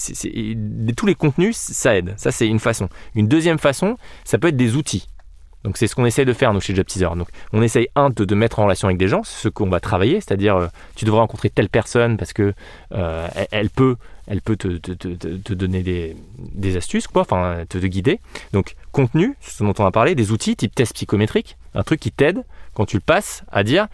tous 0.95 1.05
les 1.05 1.15
contenus, 1.15 1.57
ça 1.57 1.97
aide. 1.97 2.13
Ça, 2.15 2.31
c'est 2.31 2.47
une 2.47 2.59
façon. 2.59 2.87
Une 3.13 3.27
deuxième 3.27 3.59
façon, 3.59 3.97
ça 4.23 4.37
peut 4.37 4.47
être 4.47 4.55
des 4.55 4.77
outils. 4.77 5.09
Donc 5.67 5.75
c'est 5.75 5.87
ce 5.87 5.95
qu'on 5.95 6.05
essaye 6.05 6.23
de 6.23 6.31
faire 6.31 6.53
nous 6.53 6.61
chez 6.61 6.73
Job 6.73 6.85
Teaser. 6.85 7.09
On 7.51 7.61
essaye 7.61 7.89
un 7.93 8.09
de, 8.09 8.23
de 8.23 8.35
mettre 8.35 8.59
en 8.59 8.63
relation 8.63 8.87
avec 8.87 8.97
des 8.97 9.09
gens, 9.09 9.23
ce 9.25 9.49
qu'on 9.49 9.67
va 9.67 9.81
travailler, 9.81 10.21
c'est-à-dire 10.21 10.55
euh, 10.55 10.67
tu 10.95 11.03
devrais 11.03 11.19
rencontrer 11.19 11.49
telle 11.49 11.67
personne 11.67 12.15
parce 12.15 12.31
que 12.31 12.53
euh, 12.93 13.27
elle, 13.51 13.69
peut, 13.69 13.97
te, 14.55 15.53
donner 15.53 16.15
des, 16.53 16.77
astuces, 16.77 17.07
quoi, 17.07 17.23
enfin 17.23 17.65
te, 17.67 17.79
guider. 17.79 18.21
Donc 18.53 18.75
contenu, 18.93 19.35
ce 19.41 19.61
dont 19.61 19.73
on 19.77 19.85
a 19.85 19.91
parlé, 19.91 20.15
des 20.15 20.31
outils 20.31 20.55
type 20.55 20.73
test 20.73 20.93
psychométrique, 20.93 21.57
un 21.75 21.83
truc 21.83 21.99
qui 21.99 22.13
t'aide 22.13 22.45
quand 22.73 22.85
tu 22.85 22.95
le 22.95 23.01
passes 23.01 23.43
à 23.51 23.65
dire 23.65 23.87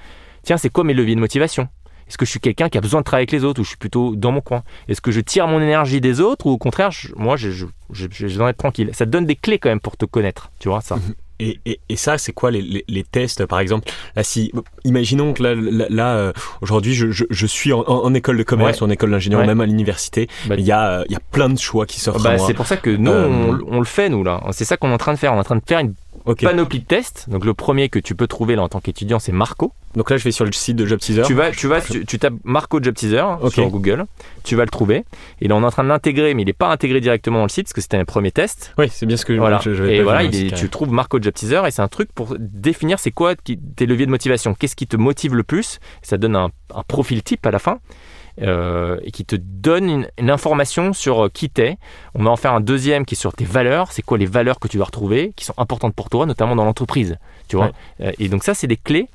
tiens 0.43 0.57
c'est 0.57 0.69
quoi 0.69 0.83
mes 0.83 0.93
leviers 0.93 1.15
de 1.15 1.21
motivation? 1.21 1.69
Est-ce 2.07 2.19
que 2.19 2.25
je 2.25 2.29
suis 2.29 2.39
quelqu'un 2.39 2.69
qui 2.69 2.77
a 2.77 2.81
besoin 2.81 2.99
de 2.99 3.05
travailler 3.05 3.23
avec 3.23 3.31
les 3.31 3.43
autres 3.43 3.61
ou 3.61 3.63
je 3.63 3.69
suis 3.69 3.77
plutôt 3.77 4.15
dans 4.15 4.31
mon 4.31 4.41
coin? 4.41 4.61
Est-ce 4.87 5.01
que 5.01 5.09
je 5.09 5.21
tire 5.21 5.47
mon 5.47 5.59
énergie 5.59 6.01
des 6.01 6.19
autres 6.19 6.45
ou 6.45 6.51
au 6.51 6.59
contraire, 6.59 6.91
moi, 7.15 7.35
j'ai 7.35 8.07
besoin 8.07 8.53
tranquille 8.53 8.91
Ça 8.93 9.07
te 9.07 9.09
donne 9.09 9.25
des 9.25 9.35
clés 9.35 9.57
quand 9.57 9.69
même 9.69 9.79
pour 9.79 9.97
te 9.97 10.05
connaître, 10.05 10.51
tu 10.59 10.69
vois 10.69 10.81
ça. 10.81 10.99
Et, 11.39 11.59
et, 11.65 11.79
et, 11.89 11.95
ça, 11.95 12.17
c'est 12.17 12.31
quoi 12.31 12.51
les, 12.51 12.85
les, 12.87 13.03
tests, 13.03 13.45
par 13.45 13.59
exemple? 13.59 13.89
Là, 14.15 14.23
si, 14.23 14.51
Imaginons 14.85 15.33
que 15.33 15.43
là, 15.43 15.55
là, 15.89 16.15
euh, 16.15 16.33
aujourd'hui, 16.61 16.93
je, 16.93 17.11
je, 17.11 17.25
je, 17.29 17.47
suis 17.47 17.73
en, 17.73 18.13
école 18.13 18.37
de 18.37 18.43
commerce 18.43 18.81
ou 18.81 18.85
en 18.85 18.89
école 18.89 19.11
d'ingénieur, 19.11 19.45
même 19.45 19.61
à 19.61 19.65
l'université. 19.65 20.27
Bah, 20.45 20.55
il 20.57 20.65
y, 20.65 20.71
a, 20.71 20.99
euh, 20.99 21.03
il 21.07 21.13
y 21.13 21.15
a 21.15 21.21
plein 21.31 21.49
de 21.49 21.57
choix 21.57 21.85
qui 21.85 21.99
s'offrent 21.99 22.23
bah, 22.23 22.37
C'est 22.37 22.53
pour 22.53 22.67
ça 22.67 22.77
que 22.77 22.89
nous, 22.89 23.11
euh, 23.11 23.27
on, 23.27 23.77
on, 23.77 23.79
le 23.79 23.85
fait, 23.85 24.09
nous, 24.09 24.23
là. 24.23 24.41
C'est 24.51 24.65
ça 24.65 24.77
qu'on 24.77 24.89
est 24.89 24.93
en 24.93 24.97
train 24.97 25.13
de 25.13 25.19
faire. 25.19 25.33
On 25.33 25.37
est 25.37 25.39
en 25.39 25.43
train 25.43 25.55
de 25.55 25.63
faire 25.65 25.79
une 25.79 25.93
Panoplie 26.25 26.79
de 26.79 26.85
tests. 26.85 27.29
Donc 27.29 27.45
le 27.45 27.53
premier 27.53 27.89
que 27.89 27.99
tu 27.99 28.15
peux 28.15 28.27
trouver 28.27 28.55
là 28.55 28.63
en 28.63 28.69
tant 28.69 28.79
qu'étudiant, 28.79 29.19
c'est 29.19 29.31
Marco. 29.31 29.73
Donc 29.95 30.09
là, 30.09 30.17
je 30.17 30.23
vais 30.23 30.31
sur 30.31 30.45
le 30.45 30.51
site 30.51 30.75
de 30.75 30.85
Job 30.85 30.99
Teaser. 30.99 31.23
Tu 31.23 31.33
vas, 31.33 31.51
tu 31.51 31.67
vas, 31.67 31.79
tu, 31.81 32.17
tapes 32.17 32.33
Marco 32.43 32.81
Job 32.81 32.95
Teaser 32.95 33.23
sur 33.49 33.69
Google. 33.69 34.05
Tu 34.43 34.55
vas 34.55 34.63
le 34.63 34.69
trouver. 34.69 35.05
Et 35.39 35.47
là, 35.47 35.55
on 35.55 35.61
est 35.61 35.65
en 35.65 35.71
train 35.71 35.83
de 35.83 35.89
l'intégrer, 35.89 36.33
mais 36.33 36.41
il 36.41 36.45
n'est 36.45 36.53
pas 36.53 36.69
intégré 36.71 36.99
directement 36.99 37.37
dans 37.39 37.45
le 37.45 37.49
site 37.49 37.65
parce 37.65 37.73
que 37.73 37.81
c'était 37.81 37.97
un 37.97 38.05
premier 38.05 38.31
test. 38.31 38.73
Oui, 38.77 38.87
c'est 38.91 39.05
bien 39.05 39.17
ce 39.17 39.25
que 39.25 39.33
voilà. 39.33 39.59
je, 39.63 39.73
je, 39.75 39.83
Et 39.83 40.01
voilà, 40.01 40.27
tu 40.27 40.69
trouves 40.69 40.91
Marco 40.91 41.21
Job 41.21 41.33
Teaser 41.33 41.61
et 41.67 41.71
c'est 41.71 41.81
un 41.81 41.87
truc 41.87 42.11
pour 42.13 42.35
définir 42.39 42.99
c'est 42.99 43.11
quoi 43.11 43.35
tes 43.35 43.85
leviers 43.85 44.05
de 44.05 44.11
motivation. 44.11 44.55
Qu'est-ce 44.55 44.75
qui 44.75 44.87
te 44.87 44.97
motive 44.97 45.35
le 45.35 45.43
plus? 45.43 45.79
Ça 46.01 46.17
donne 46.17 46.35
un, 46.35 46.49
un 46.73 46.83
profil 46.83 47.21
type 47.21 47.45
à 47.45 47.51
la 47.51 47.59
fin. 47.59 47.79
Euh, 48.41 48.97
et 49.03 49.11
qui 49.11 49.25
te 49.25 49.35
donne 49.35 50.07
une, 50.17 50.29
information 50.31 50.91
sur 50.93 51.25
euh, 51.25 51.29
qui 51.29 51.51
t'es. 51.51 51.77
On 52.15 52.23
va 52.23 52.31
en 52.31 52.35
faire 52.35 52.53
un 52.53 52.61
deuxième 52.61 53.05
qui 53.05 53.13
est 53.13 53.17
sur 53.17 53.31
tes 53.33 53.45
valeurs. 53.45 53.91
C'est 53.91 54.01
quoi 54.01 54.17
les 54.17 54.25
valeurs 54.25 54.59
que 54.59 54.67
tu 54.67 54.79
vas 54.79 54.85
retrouver 54.85 55.33
qui 55.35 55.45
sont 55.45 55.53
importantes 55.57 55.93
pour 55.93 56.09
toi, 56.09 56.25
notamment 56.25 56.55
dans 56.55 56.65
l'entreprise. 56.65 57.19
Tu 57.47 57.57
vois. 57.57 57.71
Euh, 58.01 58.11
et 58.17 58.29
donc 58.29 58.43
ça, 58.43 58.55
c'est 58.55 58.67
des 58.67 58.77
clés 58.77 59.07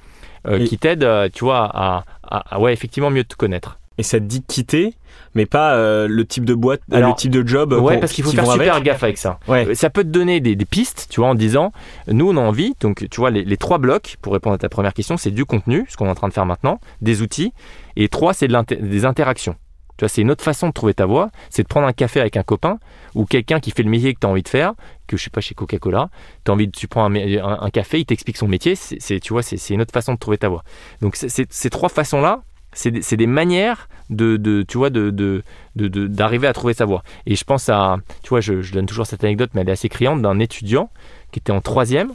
qui 0.66 0.78
t'aident, 0.78 1.30
tu 1.34 1.44
vois, 1.44 1.68
à, 1.74 2.04
à, 2.22 2.58
ouais, 2.58 2.72
effectivement 2.72 3.10
mieux 3.10 3.24
te 3.24 3.34
connaître. 3.34 3.78
Et 3.99 4.03
ça 4.05 4.20
te 4.20 4.24
dit 4.24 4.42
quitter, 4.42 4.94
mais 5.34 5.44
pas 5.44 5.76
le 6.07 6.24
type 6.24 6.44
de 6.44 6.55
boîte, 6.55 6.80
le 6.88 7.14
type 7.16 7.32
de 7.32 7.46
job. 7.46 7.72
Ouais, 7.72 7.99
parce 7.99 8.12
qu'il 8.12 8.24
faut 8.24 8.30
faire 8.30 8.51
super 8.51 8.80
gaffe 8.80 9.03
avec 9.03 9.18
ça. 9.18 9.38
Ouais. 9.49 9.74
Ça 9.74 9.90
peut 9.90 10.05
te 10.05 10.09
donner 10.09 10.40
des, 10.40 10.57
pistes, 10.64 11.09
tu 11.11 11.20
vois, 11.20 11.30
en 11.30 11.34
disant, 11.34 11.72
nous 12.07 12.30
on 12.30 12.36
a 12.36 12.40
envie, 12.40 12.74
donc 12.80 13.07
tu 13.11 13.20
vois, 13.20 13.30
les, 13.30 13.44
les 13.44 13.57
trois 13.57 13.78
blocs, 13.78 14.16
pour 14.22 14.32
répondre 14.32 14.55
à 14.55 14.59
ta 14.59 14.68
première 14.68 14.94
question, 14.94 15.16
c'est 15.16 15.30
du 15.30 15.44
contenu, 15.44 15.84
ce 15.88 15.96
qu'on 15.96 16.07
est 16.07 16.11
en 16.11 16.14
train 16.14 16.28
de 16.28 16.32
faire 16.32 16.46
maintenant, 16.46 16.80
des 17.03 17.22
outils, 17.22 17.53
et 17.96 18.09
trois, 18.09 18.32
c'est 18.32 18.49
des 18.49 19.05
interactions. 19.05 19.57
Tu 19.99 20.05
vois, 20.05 20.09
c'est 20.09 20.22
une 20.22 20.30
autre 20.30 20.44
façon 20.44 20.68
de 20.68 20.72
trouver 20.72 20.94
ta 20.94 21.07
voie, 21.07 21.28
c'est 21.51 21.64
de 21.64 21.68
prendre 21.68 21.88
un 21.88 21.92
café 21.92 22.20
avec 22.20 22.36
un 22.36 22.44
copain 22.44 22.78
ou 23.16 23.24
quelqu'un 23.24 23.59
qui 23.59 23.72
fait 23.72 23.82
le 23.82 23.90
métier 23.90 24.14
que 24.14 24.20
tu 24.20 24.28
as 24.28 24.30
envie 24.30 24.44
de 24.44 24.49
faire, 24.49 24.74
que 25.09 25.16
je 25.16 25.24
sais 25.24 25.30
pas 25.30 25.40
chez 25.40 25.57
Coca-Cola, 25.57 26.09
tu 26.44 26.53
as 26.53 26.55
envie 26.55 26.68
de, 26.68 26.72
tu 26.72 26.86
prends 26.86 27.12
un, 27.12 27.70
café, 27.70 27.99
il 27.99 28.05
t'explique 28.05 28.36
son 28.36 28.46
métier, 28.46 28.76
c'est, 28.76 29.18
tu 29.18 29.32
vois, 29.32 29.42
c'est, 29.42 29.74
une 29.74 29.80
autre 29.80 29.92
façon 29.92 30.14
de 30.14 30.18
trouver 30.18 30.38
ta 30.38 30.49
voie. 30.49 30.62
Donc 31.01 31.16
ces 31.16 31.70
trois 31.70 31.88
façons-là, 31.88 32.42
c'est 32.79 33.16
des, 33.16 33.26
manières 33.26 33.89
de, 34.09 34.64
tu 34.66 34.79
vois, 34.79 34.91
de, 34.91 35.43
d'arriver 35.74 36.47
à 36.47 36.53
trouver 36.53 36.74
sa 36.74 36.85
voie. 36.85 37.03
Et 37.26 37.35
je 37.35 37.45
pense 37.45 37.68
à, 37.68 37.97
tu 38.22 38.31
vois, 38.31 38.41
je, 38.41 38.72
donne 38.72 38.87
toujours 38.87 39.07
cette 39.07 39.24
anecdote, 39.24 39.51
mais 39.55 39.62
elle 39.62 39.68
est 39.68 39.72
assez 39.72 39.89
criante, 39.89 40.22
d'un 40.22 40.39
étudiant 40.39 40.91
qui 41.33 41.41
était 41.41 41.53
en 41.53 41.61
troisième, 41.61 42.12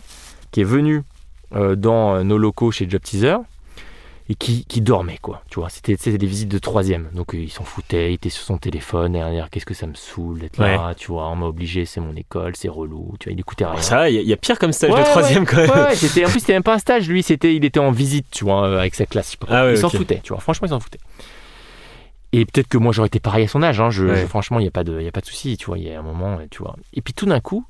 qui 0.52 0.62
est 0.62 0.66
venu 0.66 1.04
euh, 1.54 1.76
dans 1.76 2.24
nos 2.24 2.38
locaux 2.38 2.72
chez 2.72 2.90
Job 2.90 3.02
Teaser 3.02 3.38
et 4.30 4.36
qui, 4.36 4.66
qui 4.66 4.80
dormait 4.82 5.18
quoi 5.22 5.44
tu 5.50 5.60
vois 5.60 5.70
c'était 5.70 5.96
des 6.18 6.26
visites 6.28 6.50
de 6.50 6.58
troisième 6.58 7.10
donc 7.14 7.36
euh, 7.36 7.40
il 7.40 7.50
s'en 7.52 7.64
foutait 7.66 8.12
il 8.12 8.14
était 8.16 8.30
sur 8.30 8.44
son 8.44 8.58
téléphone 8.58 9.12
derrière 9.14 9.50
qu'est-ce 9.50 9.66
que 9.66 9.74
ça 9.74 9.86
me 9.86 9.96
saoule 9.96 10.40
d'être 10.40 10.58
là 10.58 10.94
tu 10.96 11.08
vois 11.08 11.28
on 11.30 11.36
m'a 11.36 11.46
obligé 11.48 11.86
c'est 11.86 12.00
mon 12.00 12.16
école 12.16 12.56
c'est 12.56 12.70
relou 12.70 13.16
tu 13.20 13.28
vois 13.30 13.34
il 13.34 13.40
écoutait 13.40 13.66
rien 13.66 13.82
ça 13.82 14.10
il 14.10 14.22
y, 14.26 14.32
a 14.34 14.38
pire 14.38 14.58
comme 14.60 14.72
stage 14.72 14.92
de 14.92 15.04
troisième 15.04 15.46
quand 15.46 15.58
même 15.58 15.70
ouais, 15.70 15.96
c'était 15.96 16.26
en 16.26 16.30
plus 16.30 16.40
c'était 16.40 16.54
même 16.54 16.64
pas 16.64 16.76
un 16.76 16.80
stage 16.80 17.08
lui 17.10 17.22
c'était 17.22 17.54
il 17.54 17.66
était 17.66 17.80
en 17.82 17.92
visite 17.92 18.28
tu 18.32 18.46
vois 18.46 18.66
euh, 18.68 18.80
avec 18.80 18.96
sa 18.96 19.06
classe 19.06 19.36
ah 19.50 19.70
il 19.70 19.78
s'en 19.78 19.90
foutait 19.90 20.22
tu 20.24 20.32
vois 20.32 20.40
franchement 20.40 20.68
il 20.68 20.70
s'en 20.70 20.80
foutait 20.80 21.00
Et 22.32 22.46
peut-être 22.46 22.68
que 22.68 22.78
moi 22.78 22.92
j'aurais 22.94 23.08
été 23.08 23.20
pareil 23.20 23.46
à 23.46 23.48
son 23.48 23.62
âge. 23.62 23.80
Hein. 23.80 23.92
Je, 23.92 24.06
Ouais. 24.06 24.16
je- 24.22 24.26
franchement, 24.26 24.58
il 24.60 24.64
n'y 24.64 24.68
a 24.68 24.72
pas 24.72 24.84
de, 24.84 25.00
y 25.00 25.08
a 25.08 25.12
pas 25.12 25.22
de 25.22 25.26
souci. 25.28 25.56
Tu 25.56 25.68
vois, 25.68 25.78
il 25.78 25.84
y 25.84 25.92
a 25.92 26.00
un 26.00 26.02
moment, 26.02 26.40
tu 26.50 26.64
vois. 26.64 26.76
Et 26.94 27.02
puis 27.02 27.14
tout 27.14 27.28
d'un 27.28 27.40
coup, 27.40 27.64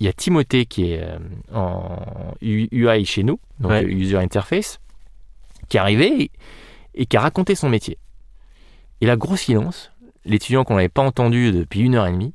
il 0.00 0.06
y 0.06 0.08
a 0.08 0.12
Timothée 0.12 0.66
qui 0.66 0.90
est 0.90 1.00
euh, 1.00 1.18
en 1.54 2.34
UI 2.42 3.04
chez 3.04 3.22
nous, 3.22 3.38
donc 3.60 3.70
Ouais. 3.70 3.84
user 3.84 4.16
interface, 4.16 4.80
qui 5.68 5.76
est 5.76 5.80
arrivé 5.80 6.22
et, 6.22 6.30
et 6.94 7.06
qui 7.06 7.16
a 7.16 7.20
raconté 7.20 7.54
son 7.54 7.68
métier. 7.68 7.98
Et 9.00 9.06
là, 9.06 9.16
gros 9.16 9.36
silence. 9.36 9.92
L'étudiant 10.24 10.64
qu'on 10.64 10.74
n'avait 10.74 10.88
pas 10.88 11.02
entendu 11.02 11.52
depuis 11.52 11.80
une 11.80 11.94
heure 11.94 12.06
et 12.06 12.12
demie, 12.12 12.34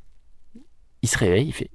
il 1.03 1.09
se 1.09 1.17
réveille, 1.17 1.47
il 1.47 1.53
fait. 1.53 1.69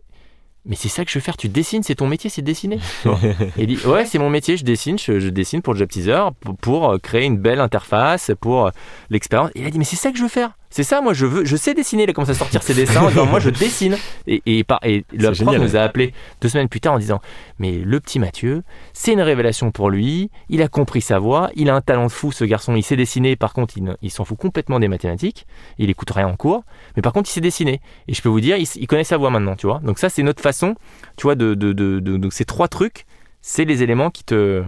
Mais 0.65 0.77
c'est 0.77 0.89
ça 0.89 1.05
que 1.05 1.11
je 1.11 1.19
veux 1.19 1.23
faire, 1.23 1.37
tu 1.37 1.49
dessines, 1.49 1.83
c'est 1.83 1.95
ton 1.95 2.07
métier, 2.07 2.29
c'est 2.29 2.43
de 2.43 2.47
dessiner. 2.47 2.79
Il 3.57 3.67
dit 3.69 3.79
Ouais, 3.87 4.05
c'est 4.05 4.19
mon 4.19 4.29
métier, 4.29 4.57
je 4.59 4.65
dessine, 4.65 4.99
je, 4.99 5.19
je 5.19 5.29
dessine 5.29 5.63
pour 5.63 5.73
le 5.73 5.79
Job 5.79 5.89
Teaser, 5.89 6.25
pour, 6.41 6.57
pour, 6.57 6.91
euh, 6.91 6.99
créer 6.99 7.25
une 7.25 7.39
belle 7.39 7.61
interface, 7.61 8.33
pour 8.39 8.67
euh, 8.67 8.71
l'expérience. 9.09 9.51
Et 9.55 9.61
il 9.61 9.67
a 9.67 9.71
dit 9.71 9.79
Mais 9.79 9.85
c'est 9.85 9.97
ça 9.97 10.11
que 10.11 10.19
je 10.19 10.23
veux 10.23 10.29
faire, 10.29 10.58
c'est 10.71 10.83
ça, 10.83 11.01
moi 11.01 11.15
je 11.15 11.25
veux, 11.27 11.45
je 11.45 11.57
sais 11.57 11.73
dessiner. 11.75 12.03
Il 12.05 12.11
a 12.11 12.13
commencé 12.13 12.33
à 12.33 12.35
sortir 12.35 12.63
ses 12.63 12.75
dessins 12.75 13.03
en 13.03 13.09
disant 13.09 13.27
Moi 13.27 13.41
je 13.41 13.51
dessine. 13.65 13.97
Et, 14.27 14.43
et, 14.47 14.65
par- 14.65 14.81
et 14.83 15.05
le 15.13 15.19
prof 15.45 15.55
nous 15.63 15.77
a 15.77 15.81
appelé 15.81 16.13
deux 16.41 16.49
semaines 16.49 16.69
plus 16.69 16.81
tard 16.81 16.95
en 16.95 16.99
disant 16.99 17.21
Mais 17.59 17.73
le 17.79 18.01
petit 18.01 18.19
Mathieu, 18.19 18.63
c'est 18.93 19.13
une 19.13 19.21
révélation 19.23 19.71
pour 19.71 19.89
lui, 19.91 20.31
il 20.49 20.61
a 20.63 20.69
compris 20.69 21.01
sa 21.01 21.19
voix, 21.19 21.51
il 21.55 21.71
a 21.71 21.75
un 21.75 21.81
talent 21.81 22.07
de 22.07 22.13
fou, 22.13 22.33
ce 22.33 22.45
garçon, 22.45 22.75
il 22.77 22.83
sait 22.83 22.97
dessiner, 22.97 23.37
par 23.37 23.53
contre 23.55 23.75
il, 24.03 24.11
s'en 24.11 24.25
fout 24.25 24.37
complètement 24.39 24.79
des 24.81 24.89
mathématiques, 24.89 25.47
il 25.79 25.89
écoute 25.91 26.11
rien 26.11 26.29
en 26.29 26.37
cours, 26.37 26.65
mais 26.97 27.03
par 27.03 27.13
contre 27.13 27.31
il 27.31 27.33
sait 27.33 27.41
dessiner. 27.41 27.81
Et 28.07 28.15
je 28.15 28.21
peux 28.23 28.29
vous 28.29 28.41
dire, 28.41 28.57
il 28.59 28.87
connaît 28.87 29.05
sa 29.05 29.17
voix 29.17 29.31
maintenant, 29.31 29.57
tu 29.57 29.67
vois. 29.67 29.81
Donc 29.83 29.99
ça 29.99 30.09
c'est 30.11 30.23
notre 30.23 30.43
façon, 30.43 30.75
tu 31.17 31.23
vois, 31.23 31.35
de, 31.35 31.55
de, 31.55 31.73
de- 31.73 32.01
de- 32.01 32.17
donc 32.19 32.33
ces 32.33 32.45
trois 32.45 32.69
trucs, 32.69 33.07
c'est 33.41 33.65
les 33.65 33.83
éléments 33.83 34.11
qui 34.11 34.25
te... 34.25 34.63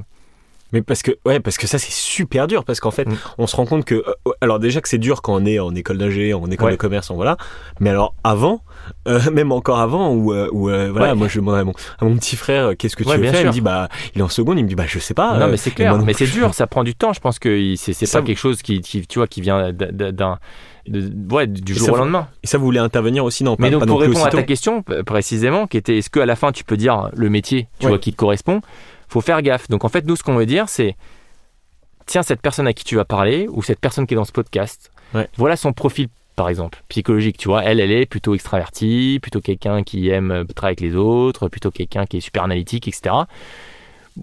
Mais 0.73 0.83
parce 0.83 1.03
que, 1.03 1.13
ouais, 1.27 1.41
parce 1.41 1.57
que 1.59 1.67
ça, 1.67 1.79
c'est 1.79 1.93
super 1.93 2.47
dur. 2.47 2.65
Parce 2.65 2.81
qu'en 2.81 2.91
fait, 2.91 3.07
Mm. 3.09 3.17
on 3.39 3.47
se 3.47 3.57
rend 3.57 3.67
compte 3.67 3.85
que. 3.85 3.97
euh, 3.97 4.33
alors, 4.41 4.59
déjà 4.59 4.81
que 4.81 4.89
c'est 4.89 4.99
dur 4.99 5.23
quand 5.23 5.35
on 5.35 5.45
est 5.45 5.59
en 5.59 5.75
école 5.75 5.99
d'ingé, 5.99 6.33
en 6.35 6.51
école 6.51 6.67
Ouais. 6.67 6.73
de 6.73 6.77
commerce, 6.77 7.11
en 7.11 7.17
voilà. 7.17 7.37
Mais 7.81 7.91
alors, 7.91 8.15
avant, 8.25 8.63
euh, 9.09 9.19
même 9.33 9.53
encore 9.53 9.81
avant, 9.81 10.13
où, 10.15 10.33
euh, 10.33 10.49
où, 10.53 10.69
euh, 10.71 10.91
voilà, 10.91 11.09
Ouais. 11.11 11.15
moi, 11.15 11.29
je 11.29 11.41
demande 11.41 11.57
à 11.57 11.65
mon, 11.65 11.73
à 12.01 12.05
mon 12.05 12.17
petit 12.17 12.37
frère, 12.37 12.77
qu'est-ce 12.77 12.97
que 12.97 13.03
tu 13.05 13.09
Ouais, 13.11 13.17
veux 13.17 13.25
faire 13.31 13.41
Il 13.41 13.47
me 13.47 13.53
dit, 13.53 13.61
bah, 13.61 13.89
il 14.15 14.21
est 14.21 14.25
en 14.25 14.29
seconde, 14.29 14.59
il 14.59 14.65
me 14.65 14.69
dit, 14.69 14.75
bah, 14.77 14.85
je 14.87 14.99
sais 14.99 15.15
pas. 15.15 15.37
non 15.39 15.47
euh, 15.47 15.51
mais 15.51 15.57
c'est 15.57 15.71
clair, 15.73 15.97
mais 15.99 16.13
c'est 16.13 16.27
dur, 16.27 16.55
ça 16.55 16.67
prend 16.67 16.85
du 16.85 16.95
temps, 16.95 17.13
je 17.13 17.21
pense 17.21 17.39
que 17.39 17.75
c'est 17.77 17.93
c'est 17.93 18.07
Ça, 18.07 18.21
pas 18.21 18.27
quelque 18.27 18.39
chose 18.39 18.63
qui, 18.63 18.81
qui, 18.81 19.07
tu 19.07 19.19
vois, 19.19 19.27
qui 19.27 19.41
vient 19.41 19.73
d'un... 19.73 20.39
de- 20.87 21.35
ouais, 21.35 21.47
du 21.47 21.75
jour 21.75 21.87
ça, 21.87 21.93
au 21.93 21.97
lendemain. 21.97 22.29
Et 22.43 22.47
ça, 22.47 22.59
vous 22.59 22.65
voulez 22.65 22.79
intervenir 22.81 23.25
aussi? 23.25 23.45
Pas, 23.45 23.55
Mais 23.59 23.71
donc 23.71 23.81
pas 23.81 23.87
pour 23.87 24.01
non 24.01 24.07
répondre 24.07 24.27
à 24.27 24.31
ta 24.31 24.43
question 24.43 24.83
précisément, 25.05 25.67
qui 25.67 25.77
était 25.77 25.99
est-ce 25.99 26.11
qu'à 26.11 26.27
la 26.27 26.37
fin 26.37 26.53
tu 26.53 26.65
peux 26.65 26.77
dire 26.77 27.11
le 27.15 27.29
métier, 27.31 27.69
tu 27.79 27.87
Ouais. 27.87 27.93
vois, 27.93 27.99
qui 27.99 28.13
te 28.13 28.17
correspond? 28.17 28.61
Faut 29.11 29.21
faire 29.21 29.43
gaffe. 29.43 29.69
Donc 29.69 29.85
en 29.85 29.89
fait, 29.89 30.07
nous, 30.07 30.17
ce 30.17 30.23
qu'on 30.23 30.37
veut 30.37 30.47
dire, 30.47 30.69
c'est 30.69 30.97
tiens 32.07 32.23
cette 32.23 32.41
personne 32.41 32.67
à 32.67 32.73
qui 32.73 32.85
tu 32.85 32.97
vas 32.97 33.05
parler 33.05 33.47
ou 33.51 33.63
cette 33.63 33.81
personne 33.81 34.07
qui 34.07 34.15
est 34.15 34.17
dans 34.17 34.25
ce 34.25 34.33
podcast. 34.33 34.91
Ouais. 35.15 35.29
Voilà 35.37 35.57
son 35.57 35.73
profil. 35.73 36.09
Par 36.37 36.49
exemple, 36.49 36.83
psychologique, 36.89 37.37
tu 37.37 37.49
vois, 37.49 37.65
elle, 37.65 37.81
elle 37.81 37.91
est 37.91 38.07
plutôt 38.07 38.35
extravertie, 38.35 39.19
plutôt 39.21 39.43
quelqu'un 39.43 39.83
qui 39.83 40.09
aime 40.09 40.31
euh, 40.31 40.45
travailler 40.45 40.79
avec 40.79 40.81
les 40.81 40.97
autres, 40.97 41.49
plutôt 41.49 41.71
quelqu'un 41.71 42.07
qui 42.07 42.17
est 42.17 42.21
super 42.21 42.45
analytique, 42.45 42.89
etc. 42.89 43.15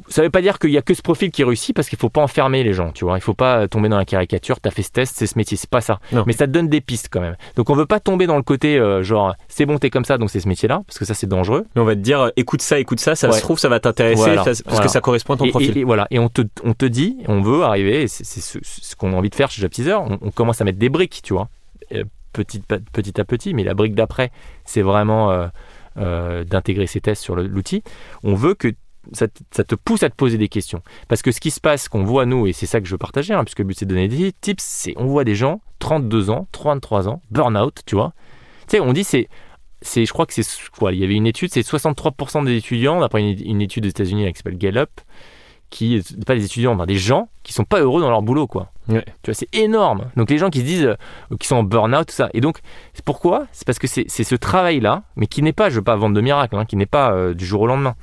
Ça 0.10 0.22
veut 0.22 0.30
pas 0.30 0.42
dire 0.42 0.60
qu'il 0.60 0.72
y 0.72 0.78
a 0.78 0.82
que 0.82 0.94
ce 0.94 1.02
profil 1.02 1.32
qui 1.32 1.44
réussit 1.44 1.76
parce 1.76 1.90
qu'il 1.90 1.98
faut 1.98 2.10
pas 2.10 2.22
enfermer 2.22 2.64
les 2.64 2.74
gens, 2.74 2.92
tu 2.92 3.06
vois. 3.06 3.18
Il 3.18 3.22
faut 3.22 3.34
pas 3.34 3.68
tomber 3.68 3.90
dans 3.90 3.98
la 3.98 4.06
caricature. 4.06 4.60
T'as 4.60 4.72
fait 4.72 4.82
ce 4.84 4.92
test, 4.92 5.16
c'est 5.18 5.28
ce 5.28 5.38
métier, 5.38 5.58
c'est 5.58 5.70
pas 5.70 5.82
ça. 5.82 6.00
Non. 6.12 6.24
Mais 6.28 6.34
ça 6.34 6.46
te 6.48 6.52
donne 6.52 6.68
des 6.70 6.82
pistes 6.82 7.08
quand 7.12 7.22
même. 7.22 7.36
Donc 7.56 7.70
on 7.70 7.76
veut 7.76 7.86
pas 7.86 8.00
tomber 8.00 8.28
dans 8.28 8.38
le 8.38 8.44
côté 8.44 8.78
euh, 8.78 9.04
genre 9.04 9.36
c'est 9.48 9.66
bon 9.66 9.78
t'es 9.78 9.90
comme 9.90 10.06
ça 10.06 10.18
donc 10.18 10.30
c'est 10.30 10.40
ce 10.40 10.48
métier-là 10.48 10.82
parce 10.86 10.98
que 11.00 11.06
ça 11.06 11.14
c'est 11.14 11.28
dangereux. 11.28 11.66
Mais 11.76 11.82
on 11.82 11.86
va 11.86 11.96
te 11.96 12.02
dire, 12.02 12.22
euh, 12.22 12.30
écoute 12.36 12.62
ça, 12.62 12.80
écoute 12.80 13.00
ça, 13.00 13.16
ça 13.16 13.28
Ouais. 13.30 13.34
se 13.36 13.42
trouve, 13.42 13.60
ça 13.60 13.70
va 13.70 13.80
t'intéresser, 13.80 14.16
Voilà. 14.22 14.44
parce 14.44 14.64
Voilà. 14.66 14.86
que 14.86 14.92
ça 14.92 15.02
correspond 15.02 15.34
à 15.34 15.38
ton 15.38 15.46
Et, 15.46 15.50
profil. 15.50 15.78
et- 15.78 15.82
et 15.82 15.84
voilà. 15.84 16.08
Et 16.12 16.20
on 16.20 16.30
te, 16.30 16.42
on 16.64 16.74
te 16.74 16.86
dit, 16.86 17.18
on 17.28 17.42
veut 17.42 17.64
arriver, 17.64 18.08
c'est 18.08 18.24
ce, 18.24 18.60
ce 18.64 18.96
qu'on 18.96 19.14
a 19.14 19.16
envie 19.16 19.30
de 19.30 19.36
faire 19.36 19.50
chez 19.52 19.62
Job 19.62 19.72
Teaser, 19.72 19.94
on, 19.96 20.18
on 20.22 20.32
commence 20.32 20.62
à 20.62 20.64
mettre 20.64 20.80
des 20.80 20.90
briques, 20.90 21.22
tu 21.24 21.34
vois, 21.34 21.50
euh, 21.94 22.04
petit, 22.34 22.62
à 22.72 23.24
petit, 23.26 23.54
mais 23.54 23.64
la 23.64 23.74
brique 23.74 23.96
d'après, 23.96 24.32
c'est 24.66 24.82
vraiment 24.82 25.32
euh, 25.32 25.48
euh, 25.98 26.44
d'intégrer 26.44 26.86
ces 26.88 27.02
tests 27.02 27.24
sur 27.24 27.36
l'outil. 27.36 27.82
On 28.24 28.36
veut 28.36 28.54
que 28.54 28.68
ça, 29.14 29.28
te- 29.28 29.40
ça 29.52 29.64
te 29.64 29.76
pousse 29.76 30.04
à 30.04 30.10
te 30.10 30.16
poser 30.16 30.38
des 30.38 30.50
questions. 30.50 30.82
Parce 31.08 31.22
que 31.22 31.32
ce 31.32 31.40
qui 31.40 31.52
se 31.52 31.60
passe, 31.60 31.90
qu'on 31.90 32.04
voit 32.04 32.26
nous, 32.26 32.48
et 32.48 32.54
c'est 32.54 32.66
ça 32.66 32.80
que 32.82 32.86
je 32.88 32.92
veux 32.92 32.98
partager, 32.98 33.34
hein, 33.34 33.44
puisque 33.44 33.60
le 33.60 33.66
but 33.66 33.78
c'est 33.78 33.86
de 33.86 33.94
donner 33.94 34.08
des 34.08 34.32
tips, 34.34 34.64
c'est 34.64 34.94
on 34.98 35.06
voit 35.06 35.24
des 35.24 35.36
gens, 35.36 35.62
32 35.80 36.30
ans, 36.30 36.48
33 36.52 37.08
ans, 37.10 37.22
burn-out, 37.32 37.82
tu 37.86 37.96
vois. 37.96 38.14
Tu 38.68 38.78
sais, 38.78 38.80
on 38.80 38.94
dit 38.94 39.04
c'est 39.04 39.28
c'est, 39.82 40.06
je 40.06 40.12
crois 40.12 40.26
que 40.26 40.34
c'est 40.34 40.44
quoi 40.78 40.92
Il 40.92 41.00
y 41.00 41.04
avait 41.04 41.14
une 41.14 41.28
étude, 41.28 41.52
c'est 41.54 41.62
63% 41.62 42.44
des 42.46 42.56
étudiants, 42.58 43.00
d'après 43.00 43.22
une, 43.22 43.40
une 43.48 43.62
étude 43.62 43.84
des 43.84 43.90
États-Unis 43.90 44.26
là, 44.26 44.32
qui 44.32 44.38
s'appelle 44.40 44.58
Gallup, 44.58 44.90
qui 45.70 46.02
pas 46.26 46.34
des 46.34 46.46
étudiants, 46.46 46.74
enfin 46.74 46.86
des 46.86 46.96
gens 46.96 47.30
qui 47.44 47.54
sont 47.54 47.66
pas 47.66 47.80
heureux 47.82 48.02
dans 48.02 48.10
leur 48.10 48.22
boulot, 48.22 48.48
quoi. 48.48 48.72
Ouais. 48.88 49.04
Tu 49.22 49.30
vois, 49.32 49.34
c'est 49.34 49.54
énorme. 49.54 50.10
Donc 50.16 50.30
les 50.32 50.38
gens 50.38 50.50
qui 50.50 50.60
se 50.62 50.64
disent, 50.64 50.86
euh, 50.86 50.96
qui 51.40 51.48
sont 51.48 51.58
en 51.58 51.64
burn-out, 51.64 52.08
tout 52.08 52.14
ça. 52.16 52.30
Et 52.34 52.42
donc, 52.42 52.60
c'est 52.94 53.04
pourquoi? 53.06 53.46
C'est 53.52 53.66
parce 53.68 53.78
que 53.78 53.86
c'est, 53.88 54.08
ce 54.10 54.36
travail-là, 54.36 55.04
mais 55.16 55.28
qui 55.28 55.42
n'est 55.44 55.54
pas, 55.54 55.70
je 55.70 55.76
veux 55.76 55.84
pas 55.84 55.96
vendre 55.98 56.16
de 56.16 56.22
miracle, 56.22 56.56
hein, 56.56 56.66
qui 56.66 56.76
n'est 56.78 56.86
pas 56.86 57.12
euh, 57.12 57.34
du 57.34 57.46
jour 57.46 57.62
au 57.62 57.68
lendemain. 57.68 57.96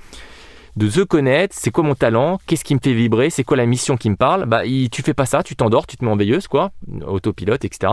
De 0.77 0.91
se 0.91 1.01
connaître, 1.03 1.55
c'est 1.57 1.70
quoi 1.70 1.85
mon 1.85 1.95
talent, 1.95 2.41
qu'est-ce 2.47 2.64
qui 2.64 2.75
me 2.75 2.81
fait 2.83 2.95
vibrer, 2.95 3.31
c'est 3.31 3.45
quoi 3.45 3.57
la 3.57 3.66
mission 3.66 3.97
qui 3.97 4.11
me 4.11 4.16
parle. 4.16 4.47
Bah, 4.47 4.64
il- 4.66 4.91
tu 4.91 5.03
fais 5.03 5.14
pas 5.14 5.27
ça, 5.27 5.43
tu 5.45 5.55
t'endors, 5.55 5.87
tu 5.87 5.97
te 5.97 6.05
mets 6.05 6.11
en 6.11 6.16
veilleuse, 6.16 6.49
quoi, 6.49 6.72
autopilote, 7.07 7.64
etc. 7.64 7.93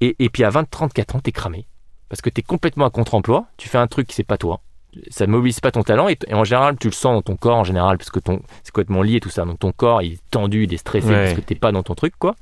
Et, 0.00 0.16
et 0.18 0.28
puis 0.28 0.42
à 0.42 0.50
20, 0.50 0.68
34 0.68 1.14
ans, 1.16 1.20
t'es 1.20 1.30
cramé. 1.32 1.66
Parce 2.08 2.20
que 2.20 2.28
t'es 2.28 2.42
complètement 2.42 2.86
à 2.86 2.90
contre-emploi, 2.90 3.46
tu 3.56 3.68
fais 3.68 3.78
un 3.78 3.86
truc 3.86 4.08
qui 4.08 4.14
c'est 4.16 4.24
pas 4.24 4.36
toi. 4.36 4.60
Ça 5.10 5.26
ne 5.26 5.32
mobilise 5.32 5.60
pas 5.60 5.70
ton 5.70 5.82
talent 5.82 6.08
et, 6.08 6.18
en 6.32 6.44
général, 6.44 6.76
tu 6.78 6.88
le 6.88 6.92
sens 6.92 7.14
dans 7.14 7.22
ton 7.22 7.36
corps 7.36 7.56
en 7.56 7.64
général, 7.64 7.96
parce 7.98 8.10
que 8.10 8.20
c'est 8.62 8.72
complètement 8.72 9.00
lié 9.02 9.20
tout 9.20 9.30
ça. 9.30 9.44
Donc 9.44 9.58
ton 9.60 9.72
corps, 9.72 10.02
il 10.02 10.14
est 10.14 10.20
tendu, 10.30 10.64
il 10.64 10.74
est 10.74 10.78
stressé 10.78 11.06
Ouais. 11.08 11.14
parce 11.24 11.34
que 11.34 11.40
t'es 11.40 11.54
pas 11.54 11.72
dans 11.72 11.82
ton 11.82 11.94
truc, 11.94 12.14
quoi. 12.18 12.34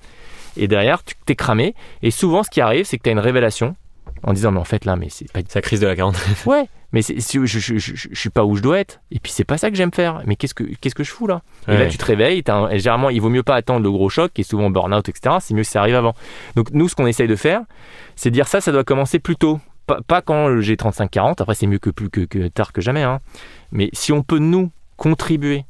Et 0.56 0.66
derrière, 0.66 1.04
tu 1.04 1.14
t'es 1.26 1.36
cramé. 1.36 1.74
Et 2.02 2.10
souvent, 2.10 2.42
ce 2.42 2.50
qui 2.50 2.60
arrive, 2.60 2.86
c'est 2.86 2.98
que 2.98 3.04
tu 3.04 3.10
as 3.10 3.12
une 3.12 3.20
révélation 3.20 3.76
en 4.22 4.32
disant, 4.32 4.50
mais 4.52 4.60
en 4.60 4.64
fait, 4.64 4.84
là, 4.84 4.96
mais 4.96 5.08
c'est 5.10 5.30
pas 5.32 5.40
la 5.54 5.60
crise 5.62 5.80
de 5.80 5.86
la 5.86 5.96
quarantaine. 5.96 6.22
Ouais, 6.46 6.68
mais 6.92 7.02
je, 7.02 7.14
je, 7.46 7.46
je, 7.46 7.78
je 7.78 8.08
suis 8.18 8.30
pas 8.30 8.44
où 8.44 8.56
je 8.56 8.62
dois 8.62 8.78
être. 8.80 9.00
Et 9.12 9.18
puis 9.20 9.30
c'est 9.32 9.44
pas 9.44 9.56
ça 9.58 9.70
que 9.70 9.76
j'aime 9.76 9.92
faire. 9.92 10.22
Mais 10.26 10.34
qu'est-ce 10.36 10.54
que 10.54 10.64
qu'est-ce 10.80 10.94
que 10.94 11.04
je 11.04 11.10
fous 11.12 11.26
là? 11.28 11.42
Et 11.68 11.76
là 11.76 11.86
tu 11.86 11.96
te 11.98 12.04
réveilles. 12.04 12.42
un- 12.48 12.68
généralement, 12.76 13.10
il 13.10 13.20
vaut 13.20 13.28
mieux 13.30 13.42
pas 13.44 13.54
attendre 13.54 13.82
le 13.84 13.90
gros 13.90 14.08
choc, 14.08 14.32
qui 14.32 14.40
est 14.40 14.44
souvent 14.44 14.70
burn-out, 14.70 15.08
etc. 15.08 15.36
C'est 15.40 15.54
mieux 15.54 15.62
si 15.64 15.70
ça 15.70 15.80
arrive 15.80 15.94
avant. 15.94 16.14
Donc 16.56 16.70
nous, 16.72 16.88
ce 16.88 16.94
qu'on 16.96 17.06
essaye 17.06 17.28
de 17.28 17.36
faire, 17.36 17.62
c'est 18.16 18.30
de 18.30 18.34
dire 18.34 18.48
ça, 18.48 18.60
ça 18.60 18.72
doit 18.72 18.84
commencer 18.84 19.18
plus 19.20 19.36
tôt. 19.36 19.60
Pas, 19.86 20.00
pas 20.06 20.20
quand 20.20 20.60
j'ai 20.60 20.74
35-40. 20.76 21.40
Après, 21.42 21.54
c'est 21.54 21.66
mieux 21.66 21.78
que 21.78 21.90
plus 21.90 22.10
que, 22.10 22.20
que 22.22 22.48
tard 22.48 22.72
que 22.72 22.80
jamais. 22.80 23.02
hein. 23.02 23.20
Mais 23.72 23.88
si 23.92 24.12
on 24.12 24.22
peut 24.22 24.38
nous 24.38 24.70
contribuer, 24.96 25.64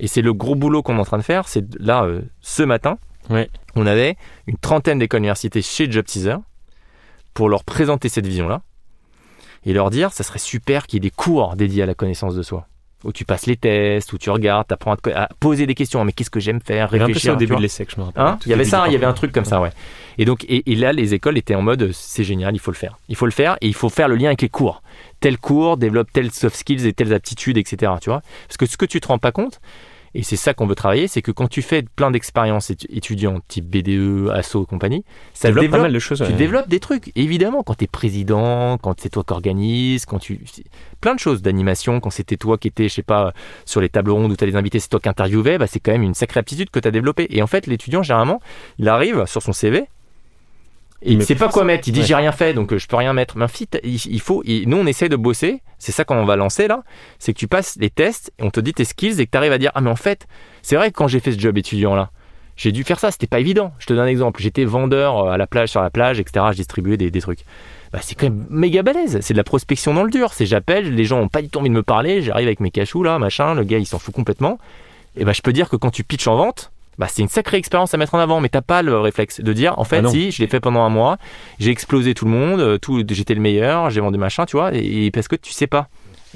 et 0.00 0.06
c'est 0.08 0.22
le 0.22 0.32
gros 0.32 0.54
boulot 0.54 0.82
qu'on 0.82 0.96
est 0.96 1.00
en 1.00 1.04
train 1.04 1.18
de 1.18 1.22
faire, 1.22 1.48
c'est 1.48 1.64
là 1.80 2.04
euh, 2.04 2.22
ce 2.40 2.62
matin, 2.62 2.98
Ouais. 3.30 3.48
on 3.76 3.86
avait 3.86 4.16
une 4.48 4.56
trentaine 4.56 4.98
d'écoles 4.98 5.20
universités 5.20 5.62
chez 5.62 5.90
Job 5.90 6.04
Teaser 6.04 6.36
pour 7.34 7.48
leur 7.48 7.64
présenter 7.64 8.08
cette 8.08 8.26
vision-là 8.26 8.62
et 9.64 9.72
leur 9.72 9.90
dire 9.90 10.12
ça 10.12 10.24
serait 10.24 10.38
super 10.38 10.86
qu'il 10.86 10.96
y 10.96 11.06
ait 11.06 11.08
des 11.10 11.14
cours 11.14 11.54
dédiés 11.56 11.82
à 11.82 11.86
la 11.86 11.94
connaissance 11.94 12.34
de 12.34 12.42
soi 12.42 12.66
où 13.04 13.12
tu 13.12 13.24
passes 13.24 13.46
les 13.46 13.56
tests, 13.56 14.12
où 14.12 14.18
tu 14.18 14.30
regardes, 14.30 14.68
tu 14.68 14.74
apprends 14.74 14.92
à, 14.92 14.96
te- 14.96 15.10
à 15.10 15.28
poser 15.40 15.66
des 15.66 15.74
questions. 15.74 16.04
Mais 16.04 16.12
qu'est-ce 16.12 16.30
que 16.30 16.38
j'aime 16.38 16.60
faire? 16.60 16.86
Un 16.86 16.88
peu 16.90 16.98
ça 16.98 17.04
Réfléchir. 17.06 17.32
au 17.32 17.36
début 17.36 17.56
de 17.56 17.60
l'essai, 17.60 17.84
je 17.88 17.98
me 18.00 18.04
rappelle. 18.04 18.22
Hein? 18.22 18.38
Il 18.46 18.50
y 18.50 18.52
avait 18.52 18.64
ça, 18.64 18.84
il 18.86 18.92
y 18.92 18.94
avait 18.94 19.06
un 19.06 19.12
truc 19.12 19.32
comme 19.32 19.44
ça, 19.44 19.60
ouais. 19.60 19.70
Et 20.18 20.24
donc, 20.24 20.44
et, 20.44 20.70
et 20.70 20.76
là, 20.76 20.92
les 20.92 21.12
écoles 21.12 21.36
étaient 21.36 21.56
en 21.56 21.62
mode, 21.62 21.90
c'est 21.92 22.22
génial, 22.22 22.54
il 22.54 22.60
faut 22.60 22.70
le 22.70 22.76
faire. 22.76 22.98
Il 23.08 23.16
faut 23.16 23.24
le 23.26 23.32
faire 23.32 23.56
et 23.60 23.66
il 23.66 23.74
faut 23.74 23.88
faire 23.88 24.06
le 24.06 24.14
lien 24.14 24.26
avec 24.28 24.42
les 24.42 24.48
cours. 24.48 24.82
Tel 25.18 25.36
cours 25.36 25.78
développe 25.78 26.12
telles 26.12 26.30
soft 26.30 26.54
skills 26.54 26.86
et 26.86 26.92
telles 26.92 27.12
aptitudes, 27.12 27.56
etc. 27.58 27.90
Tu 28.00 28.08
vois 28.08 28.22
Parce 28.46 28.56
que 28.56 28.66
ce 28.66 28.76
que 28.76 28.86
tu 28.86 29.00
te 29.00 29.08
rends 29.08 29.18
pas 29.18 29.32
compte, 29.32 29.60
et 30.14 30.22
c'est 30.22 30.36
ça 30.36 30.52
qu'on 30.54 30.66
veut 30.66 30.74
travailler, 30.74 31.08
c'est 31.08 31.22
que 31.22 31.30
quand 31.30 31.48
tu 31.48 31.62
fais 31.62 31.82
plein 31.82 32.10
d'expériences 32.10 32.70
étu- 32.70 32.86
étudiantes, 32.90 33.42
type 33.48 33.64
BDE, 33.64 34.30
ASSO, 34.30 34.66
compagnie, 34.66 35.04
ça 35.32 35.48
développe, 35.48 35.62
développe, 35.64 35.78
pas 35.78 35.82
mal 35.84 35.92
de 35.92 35.98
choses. 35.98 36.22
tu 36.26 36.32
développes 36.34 36.68
des 36.68 36.80
trucs, 36.80 37.12
évidemment, 37.16 37.62
quand 37.62 37.74
tu 37.74 37.84
es 37.84 37.86
président, 37.86 38.78
quand 38.78 39.00
c'est 39.00 39.08
toi 39.08 39.24
qui 39.24 39.32
organise, 39.32 40.04
quand 40.04 40.18
tu. 40.18 40.40
Plein 41.00 41.14
de 41.14 41.20
choses 41.20 41.42
d'animation, 41.42 42.00
quand 42.00 42.10
c'était 42.10 42.36
toi 42.36 42.58
qui 42.58 42.68
étais, 42.68 42.88
je 42.88 42.94
sais 42.94 43.02
pas, 43.02 43.32
sur 43.64 43.80
les 43.80 43.88
tables 43.88 44.10
rondes 44.10 44.30
où 44.30 44.36
tu 44.36 44.44
as 44.44 44.46
les 44.46 44.56
invités, 44.56 44.78
c'est 44.80 44.88
toi 44.88 45.00
qui 45.00 45.08
interviewais, 45.08 45.58
bah, 45.58 45.66
c'est 45.66 45.80
quand 45.80 45.92
même 45.92 46.02
une 46.02 46.14
sacrée 46.14 46.40
aptitude 46.40 46.70
que 46.70 46.78
tu 46.78 46.86
as 46.86 46.90
développée. 46.90 47.26
Et 47.30 47.42
en 47.42 47.46
fait, 47.46 47.66
l'étudiant, 47.66 48.02
généralement, 48.02 48.40
il 48.78 48.88
arrive 48.88 49.24
sur 49.26 49.42
son 49.42 49.52
CV. 49.52 49.88
Et 51.04 51.12
il 51.12 51.18
ne 51.18 51.24
sait 51.24 51.34
pas 51.34 51.48
quoi 51.48 51.64
mettre. 51.64 51.88
Il 51.88 51.92
dit 51.92 52.00
Ouais. 52.00 52.06
j'ai 52.06 52.14
rien 52.14 52.32
fait 52.32 52.54
donc 52.54 52.72
euh, 52.72 52.78
je 52.78 52.86
peux 52.86 52.96
rien 52.96 53.12
mettre. 53.12 53.36
Mais 53.36 53.44
en 53.44 53.48
fait, 53.48 53.80
il 53.84 54.20
faut. 54.20 54.42
nous 54.46 54.76
on 54.76 54.86
essaye 54.86 55.08
de 55.08 55.16
bosser. 55.16 55.62
C'est 55.78 55.92
ça 55.92 56.04
qu'on 56.04 56.24
va 56.24 56.36
lancer 56.36 56.68
là. 56.68 56.82
C'est 57.18 57.32
que 57.32 57.38
tu 57.38 57.48
passes 57.48 57.76
les 57.80 57.90
tests 57.90 58.32
et 58.38 58.44
on 58.44 58.50
te 58.50 58.60
dit 58.60 58.72
tes 58.72 58.84
skills 58.84 59.20
et 59.20 59.26
que 59.26 59.30
tu 59.30 59.36
arrives 59.38 59.52
à 59.52 59.58
dire 59.58 59.72
ah 59.74 59.80
mais 59.80 59.90
en 59.90 59.96
fait 59.96 60.26
c'est 60.62 60.76
vrai 60.76 60.90
que 60.90 60.96
quand 60.96 61.08
j'ai 61.08 61.18
fait 61.20 61.32
ce 61.32 61.38
job 61.38 61.58
étudiant 61.58 61.94
là, 61.96 62.10
j'ai 62.56 62.70
dû 62.70 62.84
faire 62.84 63.00
ça. 63.00 63.10
C'était 63.10 63.26
pas 63.26 63.40
évident. 63.40 63.72
Je 63.78 63.86
te 63.86 63.92
donne 63.92 64.04
un 64.04 64.08
exemple. 64.08 64.40
J'étais 64.40 64.64
vendeur 64.64 65.18
euh, 65.18 65.30
à 65.30 65.36
la 65.38 65.46
plage 65.48 65.70
sur 65.70 65.82
la 65.82 65.90
plage 65.90 66.20
etc. 66.20 66.46
Je 66.52 66.56
distribuais 66.56 66.96
des, 66.96 67.10
des 67.10 67.20
trucs. 67.20 67.44
Bah, 67.92 67.98
c'est 68.00 68.14
quand 68.14 68.26
même 68.26 68.46
méga 68.48 68.82
balèze. 68.82 69.18
C'est 69.20 69.34
de 69.34 69.38
la 69.38 69.44
prospection 69.44 69.94
dans 69.94 70.04
le 70.04 70.10
dur. 70.10 70.32
C'est 70.32 70.46
j'appelle, 70.46 70.94
les 70.94 71.04
gens 71.04 71.20
ont 71.20 71.28
pas 71.28 71.42
du 71.42 71.48
tout 71.48 71.58
envie 71.58 71.68
de 71.68 71.74
me 71.74 71.82
parler. 71.82 72.22
J'arrive 72.22 72.46
avec 72.46 72.60
mes 72.60 72.70
cachous 72.70 73.02
là, 73.02 73.18
machin. 73.18 73.54
Le 73.54 73.64
gars 73.64 73.78
il 73.78 73.86
s'en 73.86 73.98
fout 73.98 74.14
complètement. 74.14 74.58
Et 75.16 75.24
bah 75.24 75.32
je 75.32 75.42
peux 75.42 75.52
dire 75.52 75.68
que 75.68 75.76
quand 75.76 75.90
tu 75.90 76.04
pitches 76.04 76.28
en 76.28 76.36
vente, 76.36 76.71
bah, 77.02 77.08
c'est 77.10 77.22
une 77.22 77.28
sacrée 77.28 77.56
expérience 77.56 77.92
à 77.94 77.96
mettre 77.96 78.14
en 78.14 78.18
avant, 78.20 78.40
mais 78.40 78.48
t'as 78.48 78.60
pas 78.62 78.80
le 78.82 78.96
réflexe 79.00 79.40
de 79.40 79.52
dire 79.52 79.76
en 79.78 79.82
fait 79.84 79.96
Ah 79.96 80.02
non. 80.02 80.10
si 80.10 80.30
je 80.30 80.40
l'ai 80.40 80.46
fait 80.46 80.60
pendant 80.60 80.82
un 80.82 80.88
mois, 80.88 81.16
j'ai 81.58 81.70
explosé 81.72 82.14
tout 82.14 82.24
le 82.26 82.30
monde, 82.30 82.60
euh, 82.60 82.78
tout, 82.78 83.02
j'étais 83.10 83.34
le 83.34 83.40
meilleur, 83.40 83.90
j'ai 83.90 84.00
vendu 84.00 84.18
machin, 84.18 84.46
tu 84.46 84.56
vois, 84.56 84.72
et, 84.72 85.06
et 85.06 85.10
parce 85.10 85.26
que 85.26 85.34
tu 85.34 85.50
sais 85.52 85.66
pas. 85.66 85.88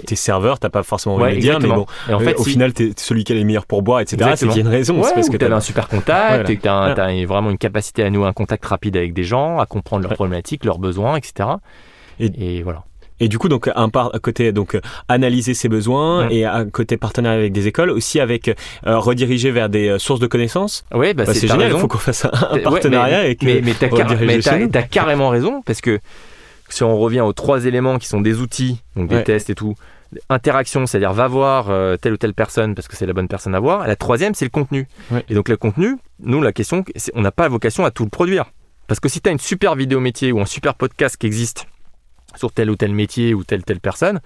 t'es 0.07 0.15
serveur, 0.17 0.59
t'as 0.59 0.69
pas 0.69 0.83
forcément 0.83 1.15
envie 1.15 1.25
Ouais, 1.25 1.31
de 1.31 1.35
le 1.37 1.41
dire, 1.41 1.61
mais 1.61 1.69
bon, 1.69 1.87
Et 2.11 2.13
en 2.15 2.21
euh, 2.21 2.25
fait, 2.25 2.35
au 2.35 2.43
si- 2.45 2.51
final, 2.51 2.73
t'es 2.75 2.91
celui 2.97 3.23
qui 3.25 3.33
est 3.33 3.37
le 3.37 3.45
meilleur 3.45 3.65
pour 3.65 3.83
boire, 3.83 4.01
etc. 4.01 4.17
C'est 4.19 4.25
Exactement. 4.25 4.53
qu'il 4.53 4.61
y 4.63 4.65
a 4.65 4.69
une 4.69 4.77
raison. 4.77 4.97
Ouais, 4.99 5.05
c'est 5.05 5.15
parce 5.15 5.31
que 5.31 5.37
t'as- 5.39 5.55
un 5.55 5.61
super 5.61 5.89
contact, 5.89 6.29
Voilà. 6.35 6.51
et 6.51 6.57
que 6.57 6.63
t'as 6.63 6.73
un- 6.73 6.81
Voilà. 6.95 6.95
t'as 6.97 7.25
vraiment 7.27 7.51
une 7.51 7.57
capacité 7.59 8.03
à 8.03 8.11
nouer 8.11 8.27
un 8.27 8.33
contact 8.35 8.67
rapide 8.67 8.97
avec 8.97 9.15
des 9.15 9.25
gens, 9.25 9.59
à 9.59 9.65
comprendre 9.67 10.03
leurs 10.03 10.11
Ouais. 10.11 10.17
problématiques, 10.17 10.65
leurs 10.67 10.79
besoins, 10.79 11.17
etc. 11.17 11.49
Et- 12.21 12.59
Et, 12.59 12.63
voilà. 12.63 12.83
Et 13.21 13.29
du 13.29 13.39
coup, 13.39 13.49
donc 13.49 13.71
un 13.75 13.89
par 13.89 14.13
côté, 14.23 14.53
donc 14.53 14.75
euh, 14.75 14.81
analyser 15.09 15.55
ses 15.55 15.69
besoins 15.69 16.29
et 16.29 16.45
un 16.45 16.69
côté 16.69 16.97
partenariat 16.99 17.39
avec 17.39 17.53
des 17.53 17.67
écoles, 17.67 17.91
aussi 17.91 18.21
avec 18.21 18.49
euh, 18.49 18.99
rediriger 18.99 19.51
vers 19.51 19.69
des 19.69 19.89
euh, 19.89 19.99
sources 19.99 20.21
de 20.21 20.27
connaissances. 20.27 20.85
Ouais, 20.93 21.15
bah, 21.15 21.25
Bah, 21.25 21.33
c'est 21.35 21.47
génial. 21.49 21.73
Il 21.73 21.79
faut 21.79 21.89
qu'on 21.89 21.97
fasse 21.99 22.25
un, 22.27 22.31
un 22.33 22.55
Ouais, 22.57 22.61
partenariat 22.63 23.23
mais, 23.23 23.37
mais, 23.43 23.57
euh, 23.57 23.61
mais 23.65 23.75
t'as, 23.75 23.89
car- 23.89 24.17
mais 24.21 24.39
t'as- 24.41 24.69
t'as 24.69 24.83
carrément 24.83 25.31
raison 25.31 25.63
parce 25.65 25.81
que 25.81 25.99
si 26.69 26.83
on 26.83 26.99
revient 26.99 27.21
aux 27.23 27.33
trois 27.33 27.65
éléments 27.65 27.99
qui 27.99 28.07
sont 28.09 28.21
des 28.21 28.41
outils, 28.41 28.83
donc 28.97 29.09
des 29.09 29.17
Ouais. 29.17 29.25
tests 29.25 29.49
et 29.51 29.55
tout, 29.55 29.75
interaction, 30.29 30.87
c'est-à-dire 30.87 31.13
va 31.13 31.27
voir 31.29 31.67
euh, 31.71 31.97
telle 31.97 32.13
ou 32.13 32.17
telle 32.17 32.35
personne 32.35 32.75
parce 32.75 32.89
que 32.89 32.97
c'est 32.97 33.07
la 33.07 33.13
bonne 33.13 33.29
personne 33.29 33.55
à 33.55 33.61
voir. 33.61 33.85
Et 33.85 33.89
la 33.89 33.97
troisième, 33.97 34.35
c'est 34.35 34.45
le 34.45 34.51
contenu. 34.51 34.87
Ouais. 35.11 35.25
Et 35.29 35.35
donc 35.35 35.49
le 35.49 35.57
contenu, 35.57 35.97
nous 36.21 36.43
la 36.43 36.53
question, 36.53 36.85
on 37.15 37.23
n'a 37.23 37.33
pas 37.33 37.49
vocation 37.49 37.85
à 37.85 37.91
tout 37.91 38.05
le 38.05 38.11
produire. 38.11 38.47
Parce 38.89 39.01
que 39.01 39.09
si 39.09 39.21
tu 39.21 39.29
as 39.29 39.33
une 39.33 39.39
super 39.41 39.75
vidéo 39.75 40.01
métier 40.01 40.33
ou 40.33 40.41
un 40.41 40.45
super 40.47 40.75
podcast 40.75 41.17
qui 41.17 41.27
existe 41.27 41.67
sur 42.37 42.53
tel 42.53 42.71
ou 42.71 42.77
tel 42.77 42.93
métier 42.93 43.35
ou 43.35 43.45
telle 43.45 43.63
telle 43.65 43.81
personne, 43.81 44.21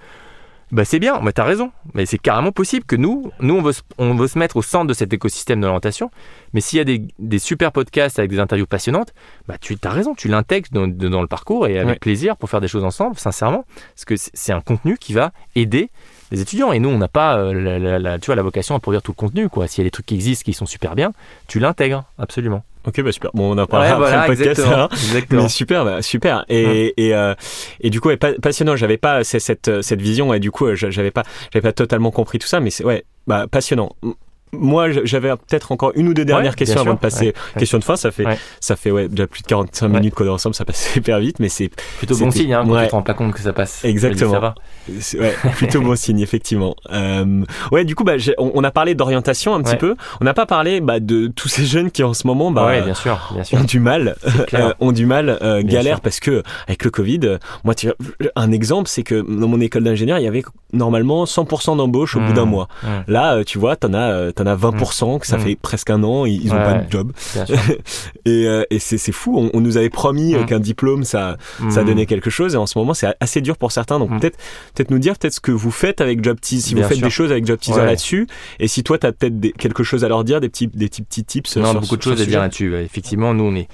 bah 0.73 0.85
c'est 0.85 1.01
bien, 1.01 1.19
mais 1.21 1.33
t'as 1.33 1.43
raison. 1.43 1.73
Mais 1.95 2.07
c'est 2.07 2.19
carrément 2.19 2.53
possible 2.53 2.85
que 2.85 2.95
nous, 2.95 3.33
nous 3.41 3.55
on 3.57 3.61
veut, 3.63 3.73
se, 3.73 3.81
on 3.99 4.15
veut 4.15 4.29
se 4.29 4.39
mettre 4.39 4.57
au 4.57 4.63
centre 4.63 4.87
de 4.87 4.93
cet 4.95 5.13
écosystème 5.13 5.61
de 5.61 5.67
l'orientation. 5.67 6.13
Mais 6.53 6.61
s'il 6.61 6.77
y 6.77 6.81
a 6.81 6.85
des, 6.85 7.03
des 7.19 7.39
super 7.41 7.73
podcasts 7.73 8.21
avec 8.21 8.31
des 8.31 8.39
interviews 8.39 8.67
passionnantes, 8.69 9.13
bah 9.49 9.57
tu 9.61 9.77
as 9.83 9.91
raison, 9.91 10.15
tu 10.15 10.29
l'intègres 10.29 10.69
dans, 10.71 10.87
dans 10.87 11.23
le 11.23 11.27
parcours 11.27 11.67
et 11.67 11.77
avec 11.79 11.89
Ouais. 11.95 11.99
plaisir 11.99 12.37
pour 12.37 12.49
faire 12.51 12.61
des 12.61 12.69
choses 12.69 12.85
ensemble, 12.85 13.17
sincèrement. 13.19 13.65
Parce 13.97 14.05
que 14.05 14.17
c'est 14.17 14.31
c'est 14.33 14.53
un 14.53 14.61
contenu 14.61 14.97
qui 14.97 15.13
va 15.13 15.33
aider 15.57 15.91
les 16.31 16.41
étudiants. 16.41 16.71
Et 16.71 16.79
nous, 16.79 16.89
on 16.89 16.99
n'a 16.99 17.09
pas 17.09 17.37
euh, 17.39 17.53
la, 17.53 17.79
la- 17.81 17.99
la- 17.99 18.19
tu 18.21 18.27
vois, 18.27 18.37
la 18.37 18.43
vocation 18.45 18.77
à 18.77 18.79
produire 18.79 19.03
tout 19.03 19.11
le 19.11 19.17
contenu. 19.17 19.49
quoi. 19.49 19.67
S'il 19.67 19.83
y 19.83 19.85
a 19.85 19.89
des 19.89 19.91
trucs 19.91 20.07
qui 20.07 20.15
existent, 20.15 20.45
qui 20.45 20.53
sont 20.53 20.67
super 20.67 20.95
bien, 20.95 21.13
tu 21.49 21.59
l'intègres, 21.59 22.05
absolument. 22.17 22.63
Ok, 22.87 23.01
bah 23.03 23.12
super. 23.12 23.31
Bon, 23.35 23.55
on 23.55 23.59
en 23.59 23.66
parlera 23.66 23.97
après 24.07 24.16
le 24.22 24.26
podcast. 24.26 24.49
exactement. 24.51 24.74
alors. 24.74 24.93
exactement. 24.93 25.43
Mais 25.43 25.49
super, 25.49 25.85
bah, 25.85 26.03
super. 26.03 26.45
Et, 26.49 26.95
et, 26.97 27.14
euh, 27.14 27.35
et 27.81 27.91
du 27.91 28.01
coup, 28.01 28.09
ouais, 28.09 28.16
pa- 28.16 28.33
passionnant. 28.41 28.74
J'avais 28.76 28.97
pas 28.97 29.22
cette, 29.24 29.83
cette 29.83 30.01
vision 30.01 30.33
et 30.33 30.41
du 30.41 30.51
coup, 30.51 30.66
euh, 30.66 30.74
j'a- 30.74 30.91
j'avais 30.91 31.11
pas, 31.11 31.22
j'avais 31.53 31.62
pas 31.62 31.72
totalement 31.72 32.11
compris 32.11 32.39
tout 32.39 32.47
ça, 32.49 32.59
mais 32.61 32.70
c'est 32.70 32.85
ouais, 32.85 33.05
bah, 33.26 33.47
passionnant. 33.51 33.91
Moi, 34.53 34.89
j'avais 35.05 35.31
peut-être 35.31 35.73
encore 35.73 35.93
une 35.95 36.09
ou 36.09 36.15
deux 36.15 36.25
dernières 36.25 36.51
Ouais, 36.53 36.57
questions 36.57 36.81
avant 36.81 36.95
de 36.95 36.99
passer 36.99 37.27
Ouais, 37.27 37.35
ouais. 37.55 37.59
question 37.61 37.79
de 37.79 37.85
fin. 37.85 37.97
Ça 37.97 38.11
fait, 38.11 38.25
ça 38.61 38.77
fait 38.77 38.91
ouais, 38.91 39.09
déjà 39.09 39.27
plus 39.27 39.43
de 39.43 39.47
45 39.47 39.87
Ouais. 39.87 39.93
minutes 40.01 40.15
qu'on 40.15 40.25
est 40.27 40.29
ensemble. 40.31 40.55
Ça 40.55 40.65
passe 40.65 40.95
hyper 40.97 41.19
vite, 41.21 41.39
mais 41.41 41.49
c'est 41.49 41.71
Plutôt 41.99 42.17
bon 42.17 42.31
signe, 42.31 42.53
hein, 42.55 42.65
quand 42.67 42.81
tu 42.81 42.87
te 42.89 42.93
rends 42.93 43.03
pas 43.03 43.15
compte 43.15 43.33
que 43.35 43.41
ça 43.41 43.53
passe. 43.53 43.85
Exactement. 43.85 44.33
Ça 44.33 44.41
va. 44.41 44.55
Ouais, 45.19 45.35
plutôt 45.57 45.81
bon 45.81 45.95
signe, 45.97 46.21
effectivement. 46.21 46.75
Euh, 46.93 47.45
ouais, 47.73 47.85
du 47.85 47.95
coup, 47.95 48.05
bah, 48.05 48.15
on, 48.39 48.51
on 48.55 48.65
a 48.65 48.71
parlé 48.71 48.95
d'orientation 48.95 49.55
un 49.55 49.63
petit 49.63 49.77
peu. 49.77 49.95
On 50.21 50.25
n'a 50.25 50.35
pas 50.35 50.47
parlé 50.47 50.81
bah, 50.81 51.01
de 51.01 51.29
tous 51.29 51.49
ces 51.49 51.65
jeunes 51.65 51.91
qui 51.91 52.03
en 52.03 52.15
ce 52.15 52.27
moment 52.27 52.51
bah, 52.51 52.67
ouais, 52.67 52.83
bien 52.83 52.95
sûr, 52.95 53.31
bien 53.35 53.45
sûr. 53.45 53.59
ont 53.59 53.65
du 53.65 53.81
mal, 53.81 54.17
euh, 54.55 54.73
ont 54.81 54.93
du 54.93 55.07
mal, 55.07 55.39
euh, 55.43 55.63
sûr. 55.69 56.01
parce 56.01 56.21
que 56.21 56.43
avec 56.67 56.85
le 56.85 56.91
Covid, 56.91 57.39
moi, 57.65 57.75
tu, 57.75 57.89
un 58.37 58.53
exemple, 58.53 58.89
c'est 58.89 59.03
que 59.03 59.15
dans 59.21 59.49
mon 59.49 59.61
école 59.61 59.85
d'ingénieur, 59.85 60.19
il 60.19 60.25
y 60.25 60.29
avait 60.29 60.43
normalement 60.73 61.25
100% 61.25 61.77
d'embauche 61.77 62.17
au 62.17 62.21
bout 62.21 62.33
d'un 62.33 62.45
mois. 62.45 62.69
Mmh, 62.83 62.87
Là, 63.09 63.35
euh, 63.37 63.45
tu 63.45 63.59
vois, 63.59 63.77
t'en 63.77 63.93
as, 63.93 64.11
euh, 64.13 64.33
t'en 64.45 64.51
as 64.51 64.57
20% 64.57 65.18
que 65.18 65.26
ça 65.26 65.36
Mmh. 65.36 65.41
fait 65.41 65.57
presque 65.57 65.91
un 65.91 66.03
an, 66.03 66.24
ils, 66.26 66.45
ils 66.45 66.53
ont 66.53 66.57
Ouais, 66.57 66.64
pas 66.64 66.74
de 66.78 66.91
job. 66.91 67.12
Et, 68.24 68.47
euh, 68.47 68.64
et 68.70 68.78
c'est 68.78 69.12
fou. 69.12 69.36
On, 69.38 69.51
on 69.55 69.61
nous 69.61 69.76
avait 69.76 69.91
promis 69.91 70.34
euh, 70.34 70.43
Mmh. 70.43 70.47
qu'un 70.47 70.61
diplôme, 70.61 71.05
ça, 71.05 71.36
ça 71.70 71.84
donnait 71.84 72.07
quelque 72.07 72.30
chose 72.30 72.55
et 72.55 72.57
en 72.57 72.66
ce 72.66 72.78
moment 72.78 72.95
c'est 72.95 73.09
assez 73.20 73.41
dur 73.41 73.57
pour 73.57 73.72
certains 73.72 73.99
donc 73.99 74.11
Mm. 74.11 74.20
peut-être 74.20 74.38
peut-être 74.74 74.91
nous 74.91 74.99
dire 74.99 75.16
peut-être 75.18 75.34
ce 75.34 75.41
que 75.41 75.53
vous 75.53 75.70
faites 75.70 76.01
avec 76.01 76.22
Job 76.24 76.38
Teaser 76.41 76.61
si 76.68 76.74
Bien 76.74 76.82
vous 76.84 76.88
faites 76.88 76.99
sûr. 76.99 77.07
des 77.07 77.11
choses 77.11 77.30
avec 77.32 77.47
Job 77.47 77.59
Teaser 77.59 77.80
Ouais. 77.80 77.86
là-dessus 77.86 78.26
et 78.59 78.68
si 78.68 78.82
toi 78.82 78.99
tu 78.99 79.07
as 79.07 79.12
peut-être 79.12 79.57
quelque 79.57 79.82
chose 79.82 80.05
à 80.05 80.09
leur 80.09 80.24
dire 80.24 80.41
des 80.41 80.49
petits 80.49 80.66
des 80.68 80.88
petits, 80.88 81.03
petits 81.03 81.24
tips 81.24 81.57
Non, 81.57 81.70
sur, 81.72 81.80
beaucoup 81.80 81.97
de 81.97 82.03
choses 82.03 82.20
à 82.20 82.26
dire 82.26 82.41
là-dessus. 82.41 82.74
Effectivement, 82.76 83.34
nous, 83.34 83.45
on 83.45 83.55
est, 83.55 83.68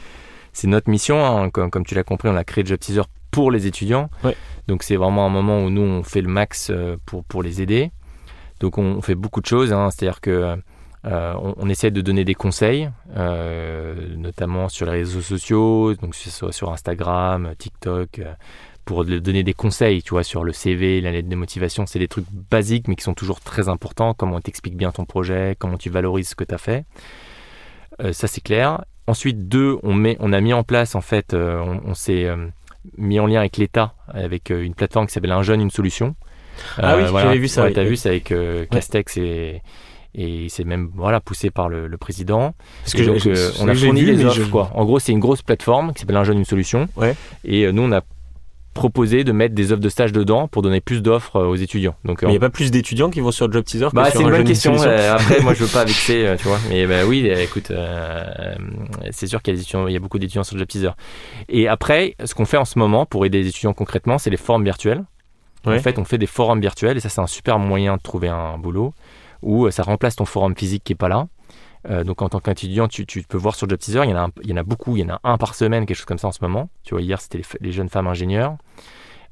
c'est 0.53 0.67
notre 0.69 0.91
mission. 0.91 1.25
hein, 1.25 1.51
comme, 1.51 1.71
comme 1.71 1.85
tu 1.85 1.95
l'as 1.95 2.03
compris, 2.05 2.29
on 2.29 2.37
a 2.37 2.45
créé 2.45 2.65
Job 2.65 2.79
Teaser 2.79 3.03
pour 3.31 3.51
les 3.51 3.67
étudiants. 3.67 4.09
Ouais. 4.25 4.35
Donc, 4.69 4.83
c'est 4.83 4.97
vraiment 4.97 5.27
un 5.27 5.29
moment 5.31 5.63
où 5.63 5.71
nous, 5.71 5.83
on 5.83 6.03
fait 6.03 6.21
le 6.23 6.29
max 6.29 6.69
euh, 6.71 6.97
pour, 7.07 7.25
pour 7.25 7.43
les 7.43 7.61
aider. 7.63 7.91
Donc, 8.61 8.79
on, 8.79 9.01
fait 9.03 9.15
beaucoup 9.15 9.41
de 9.41 9.47
choses. 9.47 9.73
hein, 9.73 9.91
C'est-à-dire 9.91 10.21
que 10.21 10.57
euh, 11.07 11.35
on, 11.57 11.69
essaie 11.69 11.93
de 11.93 12.01
donner 12.01 12.25
des 12.25 12.35
conseils, 12.35 12.91
euh, 13.17 13.95
notamment 14.17 14.69
sur 14.69 14.87
les 14.87 14.93
réseaux 14.93 15.21
sociaux, 15.21 15.95
donc 15.95 16.15
sur, 16.17 16.73
Instagram, 16.73 17.53
TikTok. 17.59 18.19
euh, 18.19 18.35
pour 18.85 19.05
donner 19.05 19.43
des 19.43 19.53
conseils, 19.53 20.01
tu 20.03 20.11
vois, 20.11 20.23
sur 20.23 20.45
le 20.45 20.53
CV, 20.53 21.01
la 21.01 21.11
lettre 21.11 21.29
de 21.29 21.35
motivation, 21.35 21.87
c'est 21.87 21.99
des 21.99 22.07
trucs 22.07 22.27
basiques 22.31 22.87
mais 22.87 22.95
qui 22.95 23.03
sont 23.03 23.15
toujours 23.15 23.41
très 23.41 23.69
importants. 23.69 24.15
Comment 24.15 24.41
t'expliques 24.41 24.77
bien 24.77 24.93
ton 24.93 25.05
projet, 25.05 25.57
comment 25.59 25.77
tu 25.77 25.91
valorises 25.91 26.29
ce 26.29 26.35
que 26.37 26.45
tu 26.45 26.55
as 26.55 26.59
fait. 26.59 26.85
Ça 28.13 28.29
c'est 28.29 28.41
clair. 28.43 28.85
Ensuite, 29.09 29.49
deux, 29.49 29.79
on, 29.83 30.05
a 30.33 30.41
mis 30.41 30.53
en 30.53 30.63
place, 30.63 30.95
en 30.95 31.01
fait, 31.01 31.35
on, 31.35 31.81
on 31.85 31.95
s'est 31.95 32.29
mis 32.97 33.19
en 33.19 33.27
lien 33.27 33.41
avec 33.41 33.57
l'État, 33.57 33.95
avec 34.07 34.51
une 34.51 34.75
plateforme 34.75 35.09
qui 35.09 35.15
s'appelle 35.15 35.33
Un 35.33 35.43
jeune, 35.43 35.61
une 35.61 35.71
solution. 35.71 36.15
Euh, 36.79 36.83
Ah 36.83 36.97
oui, 36.97 37.05
j'avais 37.23 37.39
vu 37.39 37.49
ça, 37.49 37.65
Ouais. 37.65 37.73
T'as 37.73 37.85
vu, 37.85 37.97
c'est 37.97 38.09
avec 38.09 38.33
euh, 38.33 38.65
Castex 38.71 39.17
et, 39.17 39.63
et 40.15 40.47
c'est 40.49 40.65
même 40.65 40.91
voilà, 40.95 41.21
poussé 41.21 41.51
par 41.51 41.69
le, 41.69 41.87
le 41.87 41.97
président. 41.99 42.55
Parce 42.83 42.95
que 42.95 43.03
donc, 43.03 43.19
j'ai- 43.19 43.31
euh, 43.31 43.35
j'ai- 43.35 43.63
on 43.63 43.69
a 43.69 43.75
fourni 43.75 44.03
vu, 44.03 44.13
les 44.13 44.25
offres. 44.25 44.35
je- 44.37 44.43
Quoi. 44.45 44.71
En 44.75 44.85
gros, 44.85 44.99
c'est 44.99 45.13
une 45.13 45.21
grosse 45.21 45.43
plateforme 45.43 45.93
qui 45.93 46.01
s'appelle 46.01 46.17
Un 46.17 46.25
jeune, 46.25 46.39
une 46.39 46.45
solution. 46.45 46.89
Ouais. 46.97 47.15
Et 47.45 47.71
nous, 47.73 47.83
on 47.83 47.93
a 47.93 48.01
proposé 48.73 49.25
de 49.25 49.33
mettre 49.33 49.55
des 49.55 49.73
offres 49.73 49.81
de 49.81 49.89
stage 49.89 50.13
dedans 50.13 50.49
pour 50.49 50.61
donner 50.61 50.83
plus 50.83 51.01
d'offres 51.01 51.41
aux 51.41 51.57
étudiants. 51.57 51.95
Donc, 52.05 52.21
Mais 52.21 52.27
il 52.27 52.29
euh, 52.29 52.31
n'y 52.33 52.37
a 52.37 52.41
pas 52.41 52.51
plus 52.51 52.71
d'étudiants 52.71 53.09
qui 53.09 53.21
vont 53.21 53.31
sur 53.31 53.51
Job 53.51 53.65
Teaser 53.65 53.87
que 53.91 53.97
bah, 53.97 54.11
c'est 54.13 54.19
un 54.19 54.21
une 54.21 54.31
bonne 54.31 54.45
question. 54.45 54.75
Euh, 54.83 55.15
après, 55.15 55.41
moi, 55.41 55.55
je 55.55 55.65
veux 55.65 55.71
pas 55.73 55.85
vexer, 55.87 56.35
tu 56.39 56.47
vois. 56.47 56.59
Mais 56.69 56.87
bah, 56.87 57.07
oui, 57.07 57.27
écoute, 57.27 57.71
euh, 57.71 58.23
c'est 59.13 59.27
sûr 59.27 59.41
qu'il 59.41 59.55
y 59.57 59.77
a, 59.77 59.89
y 59.91 59.99
beaucoup 59.99 60.19
d'étudiants 60.19 60.45
sur 60.45 60.59
le 60.59 60.67
Teaser. 60.67 60.91
Et 61.49 61.69
après, 61.69 62.17
ce 62.23 62.35
qu'on 62.35 62.45
fait 62.45 62.59
en 62.59 62.67
ce 62.67 62.79
moment 62.79 63.07
pour 63.07 63.25
aider 63.25 63.41
les 63.41 63.49
étudiants 63.49 63.73
concrètement, 63.73 64.19
c'est 64.19 64.29
les 64.29 64.37
forums 64.37 64.65
virtuels. 64.65 65.05
Ouais. 65.67 65.79
En 65.79 65.83
fait, 65.83 65.99
on 65.99 66.05
fait 66.05 66.19
des 66.19 66.27
forums 66.27 66.61
virtuels 66.61 66.97
et 66.97 67.01
ça, 67.01 67.09
c'est 67.09 67.21
un 67.21 67.27
super 67.27 67.59
moyen 67.59 67.97
de 67.97 68.03
trouver 68.03 68.29
un 68.29 68.59
boulot 68.59 68.95
où 69.43 69.67
euh, 69.67 69.71
ça 69.71 69.83
remplace 69.83 70.17
ton 70.17 70.25
forum 70.25 70.55
physique 70.57 70.83
qui 70.85 70.93
est 70.93 70.97
pas 70.97 71.09
là. 71.09 71.29
Euh, 71.89 72.03
donc, 72.05 72.23
en 72.23 72.29
tant 72.29 72.41
qu'étudiant, 72.41 72.89
tu, 72.89 73.07
tu 73.07 73.23
peux 73.23 73.37
voir 73.37 73.55
sur 73.55 73.69
Job 73.69 73.79
Teaser, 73.79 74.03
il 74.05 74.11
y, 74.11 74.15
en 74.15 74.17
a 74.17 74.23
un- 74.23 74.33
il 74.43 74.51
y 74.51 74.53
en 74.53 74.57
a 74.57 74.63
beaucoup, 74.63 74.97
il 74.97 75.01
y 75.01 75.05
en 75.05 75.15
a 75.15 75.21
un 75.23 75.39
par 75.39 75.55
semaine, 75.55 75.87
quelque 75.87 75.97
chose 75.97 76.07
comme 76.07 76.19
ça 76.19 76.29
en 76.29 76.33
ce 76.33 76.39
moment. 76.43 76.69
Tu 76.85 76.95
vois, 76.95 77.03
hier, 77.03 77.21
c'était 77.21 77.43
les, 77.61 77.73
jeunes 77.73 77.89
femmes 77.89 78.09
ingénieurs. 78.09 78.57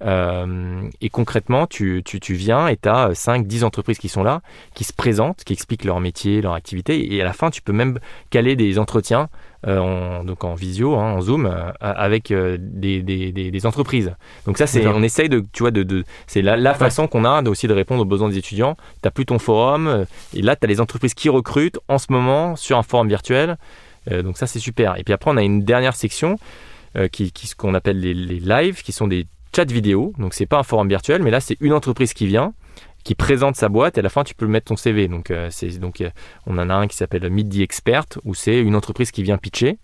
Euh, 0.03 0.89
et 1.01 1.09
concrètement, 1.09 1.66
tu, 1.66 2.03
tu, 2.05 2.20
tu 2.20 2.35
viens 2.35 2.68
et 2.68 2.76
tu 2.76 2.89
as 2.89 3.11
5-10 3.12 3.64
entreprises 3.64 3.99
qui 3.99 4.09
sont 4.09 4.22
là, 4.22 4.43
qui 4.74 4.85
se 4.85 4.93
présentent, 4.93 5.45
qui 5.45 5.53
expliquent 5.53 5.85
leur 5.85 6.01
métier, 6.01 6.43
leur 6.43 6.55
activité. 6.55 7.14
Et 7.14 7.20
à 7.20 7.24
la 7.24 7.32
fin, 7.32 7.51
tu 7.51 7.62
peux 7.62 7.72
même 7.72 7.99
caler 8.30 8.57
des 8.57 8.78
entretiens, 8.78 9.28
en, 9.67 10.25
donc 10.25 10.45
en 10.45 10.55
visio, 10.55 10.95
hein, 10.97 11.12
en 11.12 11.21
Zoom, 11.21 11.47
euh, 11.47 11.71
avec 11.81 12.31
euh, 12.31 12.57
des, 12.61 13.03
des, 13.03 13.33
des, 13.33 13.51
des 13.51 13.67
entreprises. 13.67 14.15
Donc 14.47 14.59
ça, 14.59 14.67
c'est, 14.67 14.87
on 14.87 15.03
essaye 15.03 15.29
de, 15.29 15.45
tu 15.53 15.62
vois, 15.62 15.71
de, 15.71 15.83
de 15.83 16.05
c'est 16.27 16.43
la, 16.43 16.57
la 16.57 16.75
façon 16.75 17.07
qu'on 17.07 17.25
a 17.25 17.43
aussi 17.49 17.67
de 17.67 17.73
répondre 17.73 18.03
aux 18.03 18.07
besoins 18.07 18.29
des 18.29 18.39
étudiants. 18.39 18.77
Tu 19.03 19.11
plus 19.11 19.27
ton 19.27 19.39
forum, 19.39 19.87
euh, 19.87 20.05
et 20.35 20.43
là, 20.43 20.57
tu 20.57 20.65
as 20.65 20.69
les 20.69 20.81
entreprises 20.81 21.15
qui 21.15 21.29
recrutent 21.29 21.79
en 21.89 21.99
ce 21.99 22.07
moment 22.11 22.57
sur 22.57 22.77
un 22.77 22.83
forum 22.83 23.09
virtuel. 23.09 23.57
Euh, 24.11 24.23
donc 24.23 24.37
ça, 24.37 24.47
c'est 24.47 24.59
super. 24.59 24.99
Et 24.99 25.05
puis 25.05 25.15
après, 25.15 25.31
on 25.31 25.37
a 25.37 25.43
une 25.43 25.62
dernière 25.62 25.97
section 25.97 26.37
euh, 26.97 27.09
qui, 27.09 27.33
qui 27.33 27.47
ce 27.47 27.55
qu'on 27.55 27.75
appelle 27.75 28.01
les, 28.01 28.15
les 28.15 28.41
lives, 28.41 28.83
qui 28.83 28.93
sont 28.93 29.07
des 29.07 29.27
chats 29.55 29.65
vidéo. 29.65 30.12
Donc 30.19 30.35
c'est 30.35 30.47
pas 30.47 30.59
un 30.59 30.62
forum 30.62 30.89
virtuel, 30.89 31.23
mais 31.23 31.31
là, 31.31 31.41
c'est 31.41 31.57
une 31.61 31.73
entreprise 31.73 32.12
qui 32.12 32.27
vient 32.27 32.53
qui 33.05 33.15
présente 33.15 33.55
sa 33.57 33.69
boîte 33.69 33.97
et 33.97 34.01
à 34.01 34.03
la 34.03 34.09
fin 34.09 34.25
tu 34.25 34.35
peux 34.35 34.47
mettre 34.47 34.67
ton 34.67 34.77
CV. 34.77 35.09
Donc 35.09 35.31
euh, 35.31 35.49
c'est 35.51 35.79
donc 35.79 36.01
euh, 36.01 36.11
on 36.47 36.59
en 36.59 36.69
a 36.71 36.75
un 36.75 36.87
qui 36.89 36.97
s'appelle 36.97 37.31
the 37.31 37.59
Expert 37.61 38.05
où 38.25 38.35
c'est 38.35 38.59
une 38.59 38.75
entreprise 38.75 39.11
qui 39.11 39.23
vient 39.23 39.39
pitcher 39.39 39.79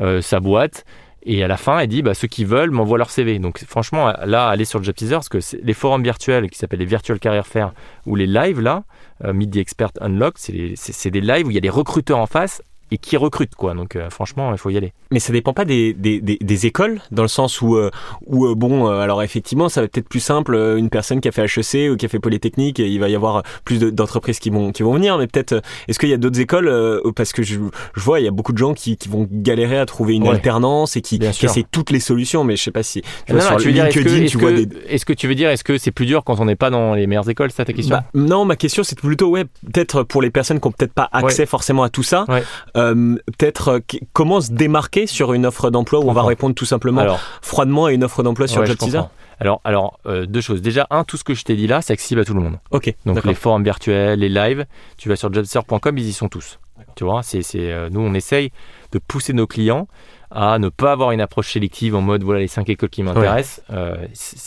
euh, 0.00 0.20
sa 0.20 0.40
boîte 0.40 0.84
et 1.22 1.42
à 1.42 1.48
la 1.48 1.56
fin 1.56 1.78
elle 1.78 1.88
dit 1.88 2.02
bah 2.02 2.14
ceux 2.14 2.28
qui 2.28 2.44
veulent 2.44 2.70
m'envoient 2.70 2.98
leur 2.98 3.10
CV. 3.10 3.38
Donc 3.38 3.64
franchement 3.66 4.12
là 4.24 4.48
allez 4.48 4.64
sur 4.64 4.78
le 4.78 4.84
Job 4.84 4.94
Teaser 4.94 5.14
parce 5.14 5.28
que 5.28 5.38
les 5.62 5.74
forums 5.74 6.02
virtuels 6.02 6.50
qui 6.50 6.58
s'appellent 6.58 6.80
les 6.80 6.84
Virtual 6.84 7.18
Career 7.18 7.46
Fair 7.46 7.72
ou 8.06 8.14
les 8.16 8.26
lives 8.26 8.60
là 8.60 8.84
the 9.22 9.56
Expert 9.56 9.90
Unlock 10.00 10.34
c'est 10.36 10.52
les- 10.52 10.76
c'est 10.76 10.92
c'est 10.92 11.10
des 11.10 11.20
lives 11.20 11.46
où 11.46 11.50
il 11.50 11.54
y 11.54 11.58
a 11.58 11.60
des 11.62 11.70
recruteurs 11.70 12.18
en 12.18 12.26
face 12.26 12.62
et 12.90 12.98
qui 12.98 13.16
recrutent 13.16 13.54
quoi. 13.54 13.74
Donc 13.74 13.96
euh, 13.96 14.10
franchement 14.10 14.52
il 14.52 14.58
faut 14.58 14.70
y 14.70 14.76
aller. 14.76 14.92
Mais 15.10 15.20
ça 15.20 15.32
dépend 15.32 15.52
pas 15.54 15.64
des, 15.64 15.94
des, 15.94 16.20
des, 16.20 16.36
des 16.40 16.66
écoles, 16.66 17.00
dans 17.10 17.22
le 17.22 17.28
sens 17.28 17.62
où, 17.62 17.76
euh, 17.76 17.90
où 18.26 18.46
euh, 18.46 18.54
bon, 18.54 18.86
alors 18.88 19.22
effectivement, 19.22 19.68
ça 19.70 19.80
va 19.80 19.88
peut-être 19.88 20.08
plus 20.08 20.20
simple, 20.20 20.54
une 20.76 20.90
personne 20.90 21.20
qui 21.20 21.28
a 21.28 21.32
fait 21.32 21.44
HEC 21.44 21.90
ou 21.90 21.96
qui 21.96 22.04
a 22.04 22.08
fait 22.08 22.18
Polytechnique, 22.18 22.78
et 22.78 22.88
il 22.88 23.00
va 23.00 23.08
y 23.08 23.14
avoir 23.14 23.42
plus 23.64 23.78
de- 23.78 23.88
d'entreprises 23.90 24.38
qui 24.38 24.50
vont, 24.50 24.70
qui 24.70 24.82
vont 24.82 24.92
venir, 24.92 25.16
mais 25.16 25.26
peut-être, 25.26 25.62
est-ce 25.88 25.98
qu'il 25.98 26.10
y 26.10 26.12
a 26.12 26.18
d'autres 26.18 26.40
écoles, 26.40 26.68
euh, 26.68 27.00
parce 27.16 27.32
que 27.32 27.42
je, 27.42 27.54
je 27.94 28.00
vois, 28.00 28.20
il 28.20 28.24
y 28.24 28.28
a 28.28 28.30
beaucoup 28.30 28.52
de 28.52 28.58
gens 28.58 28.74
qui, 28.74 28.96
qui 28.98 29.08
vont 29.08 29.26
galérer 29.30 29.78
à 29.78 29.86
trouver 29.86 30.14
une 30.14 30.24
Ouais. 30.24 30.34
alternance 30.34 30.96
et 30.96 31.00
qui, 31.00 31.18
qui 31.18 31.46
essaient 31.46 31.64
toutes 31.70 31.90
les 31.90 32.00
solutions, 32.00 32.44
mais 32.44 32.56
je 32.56 32.62
sais 32.64 32.70
pas 32.70 32.82
si, 32.82 33.00
tu 33.00 33.08
Non, 33.32 33.38
vois, 33.38 33.44
non, 33.44 33.48
sur 33.52 33.56
tu 33.60 33.66
veux 33.68 33.72
dire, 33.72 33.86
est-ce 33.86 33.98
que, 34.36 34.48
des... 34.64 34.76
est-ce 34.88 35.06
que 35.06 35.12
tu 35.14 35.26
veux 35.26 35.34
dire, 35.34 35.48
est-ce 35.48 35.64
que 35.64 35.78
c'est 35.78 35.90
plus 35.90 36.04
dur 36.06 36.22
quand 36.22 36.38
on 36.40 36.44
n'est 36.44 36.56
pas 36.56 36.68
dans 36.68 36.92
les 36.94 37.06
meilleures 37.06 37.30
écoles, 37.30 37.50
c'est 37.50 37.64
ta 37.64 37.72
question? 37.72 37.96
Bah, 37.96 38.04
non, 38.14 38.44
ma 38.44 38.56
question 38.56 38.82
c'est 38.82 38.98
plutôt 38.98 39.28
ouais, 39.30 39.44
peut-être 39.72 40.02
pour 40.02 40.20
les 40.20 40.30
personnes 40.30 40.60
qui 40.60 40.66
ont 40.68 40.72
peut-être 40.72 40.92
pas 40.92 41.08
accès 41.12 41.46
forcément 41.46 41.82
à 41.82 41.88
tout 41.88 42.02
ça, 42.02 42.26
Ouais. 42.28 42.42
Euh, 42.78 43.16
peut-être 43.38 43.68
euh, 43.68 43.78
comment 44.12 44.40
se 44.40 44.52
démarquer 44.52 45.06
sur 45.06 45.32
une 45.32 45.46
offre 45.46 45.70
d'emploi 45.70 46.00
où 46.00 46.08
on 46.08 46.12
va 46.12 46.22
répondre 46.22 46.54
tout 46.54 46.64
simplement 46.64 47.00
Alors, 47.00 47.20
froidement 47.42 47.86
à 47.86 47.92
une 47.92 48.04
offre 48.04 48.22
d'emploi 48.22 48.46
sur 48.46 48.60
Ouais, 48.60 48.66
je 48.66 48.72
Job 48.72 48.78
Teaser. 48.78 48.98
comprends. 48.98 49.10
Alors, 49.40 49.60
alors 49.64 50.00
euh, 50.06 50.26
deux 50.26 50.40
choses. 50.40 50.62
Déjà, 50.62 50.86
un, 50.90 51.04
tout 51.04 51.16
ce 51.16 51.24
que 51.24 51.34
je 51.34 51.44
t'ai 51.44 51.54
dit 51.56 51.66
là, 51.66 51.80
c'est 51.82 51.92
accessible 51.92 52.20
à 52.20 52.24
tout 52.24 52.34
le 52.34 52.40
monde. 52.40 52.58
Ok. 52.70 52.92
Donc 53.06 53.24
les 53.24 53.34
forums 53.34 53.62
virtuels, 53.62 54.18
les 54.18 54.28
lives, 54.28 54.66
tu 54.96 55.08
vas 55.08 55.16
sur 55.16 55.32
jobster.com, 55.32 55.96
ils 55.98 56.08
y 56.08 56.12
sont 56.12 56.28
tous. 56.28 56.58
Tu 56.96 57.04
vois, 57.04 57.22
c'est, 57.22 57.42
c'est, 57.42 57.72
euh, 57.72 57.88
nous 57.90 58.00
on 58.00 58.14
essaye 58.14 58.50
de 58.92 58.98
pousser 58.98 59.32
nos 59.32 59.46
clients 59.46 59.86
à 60.30 60.58
ne 60.58 60.68
pas 60.68 60.92
avoir 60.92 61.12
une 61.12 61.20
approche 61.20 61.52
sélective 61.52 61.94
en 61.94 62.00
mode 62.02 62.22
voilà 62.22 62.40
les 62.40 62.48
cinq 62.48 62.68
écoles 62.68 62.90
qui 62.90 63.02
m'intéressent. 63.02 63.62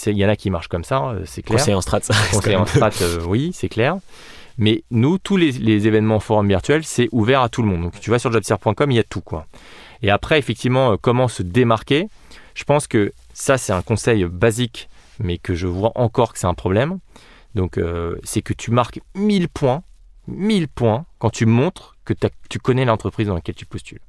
Il 0.06 0.18
y 0.18 0.26
en 0.26 0.30
a 0.30 0.36
qui 0.36 0.50
marchent 0.50 0.68
comme 0.68 0.84
ça, 0.84 1.16
c'est 1.26 1.42
clair. 1.42 1.58
Conseil 1.60 1.74
en 1.74 1.82
strat, 1.82 2.02
ça 2.02 2.14
Conseil 2.32 2.56
en 2.56 2.66
strat, 2.66 2.90
oui, 3.28 3.52
c'est 3.54 3.70
clair. 3.70 3.98
Mais 4.58 4.84
nous, 4.92 5.18
tous 5.18 5.38
les, 5.38 5.52
les 5.52 5.88
événements 5.88 6.20
forums 6.20 6.48
virtuels, 6.48 6.84
c'est 6.84 7.10
ouvert 7.12 7.42
à 7.42 7.50
tout 7.50 7.62
le 7.62 7.68
monde. 7.70 7.82
Donc 7.84 8.00
tu 8.00 8.10
vas 8.10 8.20
sur 8.20 8.32
jobster.com, 8.32 8.92
il 8.92 8.96
y 8.96 9.00
a 9.00 9.04
tout 9.04 9.22
quoi. 9.22 9.46
Et 10.04 10.10
après, 10.10 10.40
effectivement, 10.40 10.94
euh, 10.94 10.96
comment 11.00 11.28
se 11.28 11.44
démarquer 11.44 12.08
Je 12.56 12.64
pense 12.64 12.88
que 12.88 13.12
ça, 13.34 13.58
c'est 13.58 13.74
un 13.74 13.82
conseil 13.82 14.26
basique, 14.26 14.90
mais 15.20 15.38
que 15.38 15.54
je 15.56 15.68
vois 15.68 15.92
encore 15.96 16.34
que 16.34 16.40
c'est 16.40 16.48
un 16.48 16.54
problème. 16.54 17.00
Donc, 17.56 17.78
euh, 17.78 18.16
c'est 18.24 18.42
que 18.42 18.54
tu 18.54 18.72
marques 18.72 19.00
1000 19.16 19.48
points, 19.50 19.84
1000 20.28 20.68
points 20.68 21.06
quand 21.20 21.30
tu 21.30 21.46
montres 21.46 21.96
que 22.06 22.14
tu 22.50 22.60
connais 22.60 22.86
l'entreprise 22.86 23.28
dans 23.28 23.36
laquelle 23.36 23.56
tu 23.56 23.66
postules. 23.66 24.00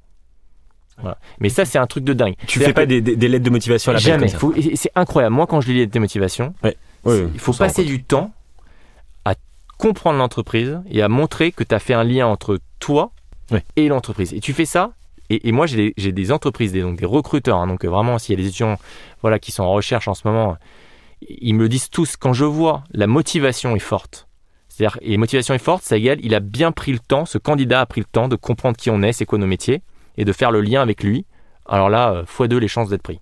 Voilà. 1.00 1.18
Mais 1.40 1.48
ça, 1.48 1.64
c'est 1.64 1.78
un 1.78 1.86
truc 1.86 2.04
de 2.04 2.12
dingue. 2.12 2.34
Tu 2.46 2.58
fais 2.58 2.72
pas 2.72 2.86
des, 2.86 3.00
des- 3.00 3.16
des 3.16 3.28
lettres 3.28 3.44
de 3.44 3.50
motivation 3.50 3.90
à 3.90 3.94
la 3.94 3.98
Jamais. 3.98 4.26
c'est 4.76 4.92
incroyable. 4.94 5.34
Moi, 5.34 5.46
quand 5.46 5.60
je 5.60 5.68
lis 5.68 5.74
les 5.74 5.86
Ouais, 6.62 6.76
c'est- 7.04 7.08
ouais, 7.10 7.28
il 7.34 7.40
faut 7.40 7.52
passer 7.52 7.84
du 7.84 8.02
temps 8.04 8.32
comprendre 9.82 10.16
l'entreprise 10.18 10.80
et 10.88 11.02
à 11.02 11.08
montrer 11.08 11.50
que 11.50 11.64
tu 11.64 11.74
as 11.74 11.80
fait 11.80 11.92
un 11.92 12.04
lien 12.04 12.28
entre 12.28 12.60
toi 12.78 13.10
et 13.74 13.88
l'entreprise. 13.88 14.32
Et 14.32 14.38
tu 14.38 14.52
fais 14.52 14.64
ça. 14.64 14.92
Et, 15.28 15.48
et 15.48 15.50
moi, 15.50 15.66
j'ai 15.66 15.92
des, 15.96 16.30
entreprises, 16.30 16.70
des, 16.70 16.82
donc 16.82 17.00
des 17.00 17.04
recruteurs. 17.04 17.58
hein, 17.58 17.66
donc 17.66 17.84
euh, 17.84 17.88
vraiment, 17.88 18.16
s'il 18.16 18.38
y 18.38 18.40
a 18.40 18.40
des 18.40 18.48
étudiants 18.48 18.78
voilà, 19.22 19.40
qui 19.40 19.50
sont 19.50 19.64
en 19.64 19.72
recherche 19.72 20.06
en 20.06 20.14
ce 20.14 20.28
moment, 20.28 20.56
ils 21.28 21.52
me 21.54 21.62
le 21.62 21.68
disent 21.68 21.90
tous. 21.90 22.16
Quand 22.16 22.32
je 22.32 22.44
vois 22.44 22.84
la 22.92 23.08
motivation 23.08 23.74
est 23.74 23.80
forte, 23.80 24.28
c'est-à-dire, 24.68 24.98
et 25.02 25.16
motivation 25.16 25.52
est 25.52 25.58
forte, 25.58 25.82
ça 25.82 25.96
égale, 25.96 26.20
il 26.22 26.36
a 26.36 26.40
bien 26.40 26.70
pris 26.70 26.92
le 26.92 27.00
temps, 27.00 27.24
ce 27.24 27.38
candidat 27.38 27.80
a 27.80 27.86
pris 27.86 28.02
le 28.02 28.06
temps 28.06 28.28
de 28.28 28.36
comprendre 28.36 28.76
qui 28.76 28.88
on 28.88 29.02
est, 29.02 29.12
c'est 29.12 29.26
quoi 29.26 29.38
nos 29.38 29.48
métiers, 29.48 29.82
et 30.16 30.24
de 30.24 30.32
faire 30.32 30.52
le 30.52 30.60
lien 30.60 30.80
avec 30.80 31.02
lui. 31.02 31.26
Alors 31.66 31.90
là, 31.90 32.12
euh, 32.12 32.24
fois 32.24 32.46
deux 32.46 32.58
les 32.58 32.68
chances 32.68 32.88
d'être 32.88 33.02
pris. 33.02 33.18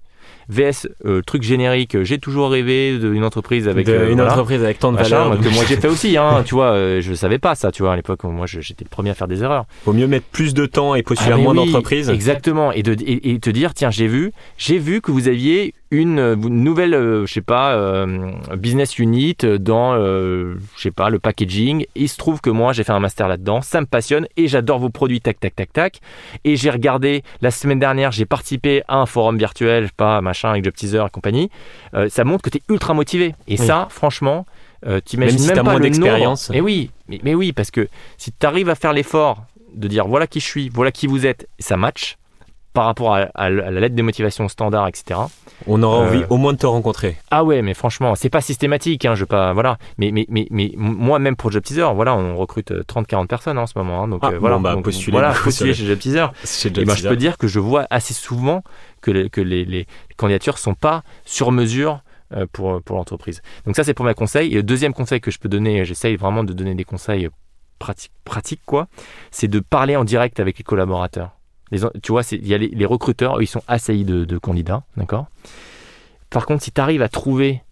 VS, 0.51 0.89
euh, 1.05 1.23
truc 1.23 1.43
générique, 1.43 1.95
euh, 1.95 2.05
j'ai 2.05 2.19
toujours 2.19 2.51
rêvé 2.51 2.99
d'une 2.99 3.25
entreprise 3.25 3.69
avec 3.69 3.87
De- 3.87 3.93
euh, 3.93 4.09
une 4.11 4.17
voilà, 4.17 4.33
entreprise 4.33 4.63
avec 4.63 4.79
tant 4.79 4.91
de 4.93 4.97
machin, 4.97 5.29
valeur. 5.29 5.41
que 5.41 5.49
moi 5.49 5.65
j'ai 5.69 5.77
fait 5.77 5.89
aussi, 5.89 6.17
hein, 6.17 6.43
tu 6.45 6.55
vois, 6.55 6.73
euh, 6.73 7.01
je 7.01 7.15
savais 7.15 7.39
pas 7.39 7.55
ça, 7.55 7.71
tu 7.73 7.83
vois, 7.83 7.93
à 7.93 7.97
l'époque, 7.97 8.25
moi 8.25 8.47
j'étais 8.47 8.85
le 8.85 8.89
premier 8.91 9.11
à 9.11 9.15
faire 9.15 9.29
des 9.29 9.43
erreurs. 9.43 9.65
Vaut 9.85 9.93
mieux 9.93 10.07
mettre 10.07 10.27
plus 10.27 10.55
de 10.55 10.67
temps 10.67 10.95
et 10.95 11.03
postuler 11.03 11.33
Ah, 11.33 11.37
à 11.37 11.39
moins 11.39 11.53
oui, 11.53 11.67
d'entreprises. 11.67 12.11
Exactement, 12.11 12.73
et, 12.73 12.83
de, 12.83 12.93
et, 13.01 13.31
et 13.33 13.39
te 13.41 13.51
dire, 13.51 13.75
tiens, 13.75 13.91
j'ai 13.91 14.07
vu, 14.07 14.33
j'ai 14.59 14.79
vu 14.79 15.01
que 15.01 15.11
vous 15.11 15.29
aviez 15.29 15.75
une, 15.91 16.19
euh, 16.19 16.35
une 16.37 16.63
nouvelle, 16.63 16.95
euh, 16.95 17.27
je 17.27 17.33
sais 17.33 17.41
pas, 17.41 17.75
euh, 17.75 18.31
business 18.57 18.99
unit 18.99 19.37
dans, 19.59 19.95
euh, 19.95 20.55
je 20.77 20.83
sais 20.83 20.91
pas, 20.91 21.11
le 21.11 21.19
packaging. 21.19 21.87
Il 21.95 22.09
se 22.09 22.17
trouve 22.17 22.41
que 22.41 22.51
moi, 22.51 22.73
j'ai 22.73 22.85
fait 22.85 22.93
un 22.93 23.01
master 23.01 23.29
là-dedans, 23.29 23.61
ça 23.61 23.81
me 23.81 23.87
passionne 23.87 24.27
et 24.37 24.47
j'adore 24.49 24.79
vos 24.79 24.91
produits, 24.91 25.21
tac, 25.21 25.41
tac, 25.41 25.55
tac, 25.57 25.73
tac. 25.73 26.01
Et 26.45 26.57
j'ai 26.57 26.71
regardé, 26.71 27.23
la 27.41 27.51
semaine 27.51 27.79
dernière, 27.79 28.13
j'ai 28.13 28.27
participé 28.27 28.83
à 28.89 28.97
un 28.99 29.07
forum 29.07 29.37
virtuel, 29.37 29.83
je 29.85 29.89
sais 29.89 29.95
pas, 29.97 30.21
machin, 30.21 30.51
avec 30.51 30.65
Job 30.65 30.75
Teaser 30.75 31.05
et 31.07 31.11
compagnie. 31.11 31.51
Ça 32.09 32.25
montre 32.25 32.43
que 32.43 32.51
tu 32.51 32.59
es 32.59 32.63
ultra 32.69 32.95
motivé. 32.95 33.35
Et 33.49 33.59
Oui. 33.59 33.67
ça, 33.67 33.89
franchement, 33.91 34.47
t'imagines 35.05 35.35
Même 35.35 35.39
si 35.39 35.47
même, 35.49 35.57
t'as 35.57 35.65
pas 35.65 35.71
moins 35.73 35.81
d'expérience. 35.81 36.51
Mais 36.51 36.61
oui, 36.61 36.91
mais, 37.09 37.21
mais 37.23 37.35
oui, 37.35 37.53
parce 37.53 37.71
que 37.71 37.89
si 38.17 38.33
tu 38.33 38.47
arrives 38.47 38.71
à 38.71 38.75
faire 38.75 38.93
l'effort 38.93 39.45
de 39.75 39.89
dire 39.89 40.07
voilà 40.07 40.27
qui 40.27 40.41
je 40.41 40.47
suis, 40.47 40.69
voilà 40.69 40.91
qui 40.93 41.07
vous 41.07 41.27
êtes, 41.27 41.49
et 41.59 41.63
ça 41.63 41.77
match 41.77 42.17
par 42.73 42.85
rapport 42.85 43.15
à, 43.17 43.29
à 43.35 43.51
la 43.51 43.71
lettre 43.81 43.95
de 43.97 44.03
motivation 44.03 44.49
standard, 44.49 44.87
etc. 44.89 45.19
On 45.67 45.83
aura 45.83 46.05
Euh, 46.05 46.09
envie 46.09 46.25
au 46.31 46.37
moins 46.37 46.53
de 46.53 46.59
te 46.59 46.67
rencontrer. 46.67 47.17
Ah 47.31 47.43
ouais, 47.45 47.63
mais 47.63 47.75
franchement, 47.75 48.15
c'est 48.15 48.31
pas 48.31 48.41
systématique, 48.41 49.05
hein, 49.05 49.15
je 49.15 49.25
pas, 49.25 49.53
voilà. 49.53 49.77
Mais, 49.99 50.13
mais, 50.13 50.25
mais, 50.29 50.47
mais 50.51 50.73
moi, 50.77 51.19
même 51.19 51.35
pour 51.37 51.51
Job 51.51 51.63
Teaser, 51.65 51.89
voilà, 51.95 52.15
on 52.15 52.37
recrute 52.37 52.71
30-40 52.71 53.27
personnes 53.27 53.59
hein, 53.59 53.63
en 53.63 53.67
ce 53.67 53.77
moment. 53.77 54.05
hein, 54.05 54.09
donc, 54.09 54.21
Ah, 54.23 54.31
euh, 54.33 54.39
voilà, 54.39 54.57
bon, 54.57 54.63
bah, 54.63 54.75
Donc, 54.75 54.85
postulez, 54.85 55.13
voilà, 55.19 55.35
sur 55.35 55.51
chez 55.51 55.75
Job 55.75 55.99
Teaser. 55.99 56.27
Et 56.67 56.85
ben, 56.85 56.95
je 56.95 57.09
peux 57.09 57.17
dire 57.17 57.37
que 57.39 57.49
je 57.49 57.59
vois 57.59 57.87
assez 57.91 58.15
souvent 58.15 58.63
que 59.01 59.11
les, 59.11 59.31
que 59.31 59.41
les, 59.41 59.65
les 59.65 59.87
candidatures 60.17 60.59
sont 60.59 60.75
pas 60.75 61.03
sur 61.25 61.51
mesure 61.53 62.03
euh, 62.33 62.47
pour, 62.53 62.81
pour 62.83 62.97
l'entreprise. 62.97 63.43
Donc 63.67 63.75
ça, 63.75 63.83
c'est 63.83 63.95
pour 63.95 64.05
mes 64.07 64.15
conseils. 64.15 64.53
Et 64.53 64.55
le 64.55 64.63
deuxième 64.63 64.95
conseil 64.95 65.21
que 65.21 65.31
je 65.33 65.39
peux 65.41 65.49
donner, 65.49 65.85
j'essaye 65.85 66.15
vraiment 66.17 66.45
de 66.45 66.53
donner 66.53 66.75
des 66.77 66.85
conseils 66.85 67.29
pratiques, 67.81 68.13
pratiques 68.25 68.63
quoi, 68.65 68.87
c'est 69.33 69.49
de 69.49 69.59
parler 69.59 69.97
en 69.97 70.05
direct 70.05 70.39
avec 70.39 70.57
les 70.59 70.65
collaborateurs. 70.65 71.31
Les, 71.71 71.81
tu 72.03 72.13
vois, 72.13 72.23
il 72.33 72.47
y 72.47 72.55
a 72.55 72.59
les, 72.59 72.87
recruteurs, 72.87 73.41
ils 73.43 73.47
sont 73.47 73.63
assaillis 73.69 74.05
de, 74.05 74.39
candidats, 74.39 74.83
d'accord? 74.97 75.27
Par 76.31 76.47
contre, 76.47 76.63
si 76.63 76.73
tu 76.73 76.81
arrives 76.81 77.03
à 77.03 77.09
trouver, 77.09 77.63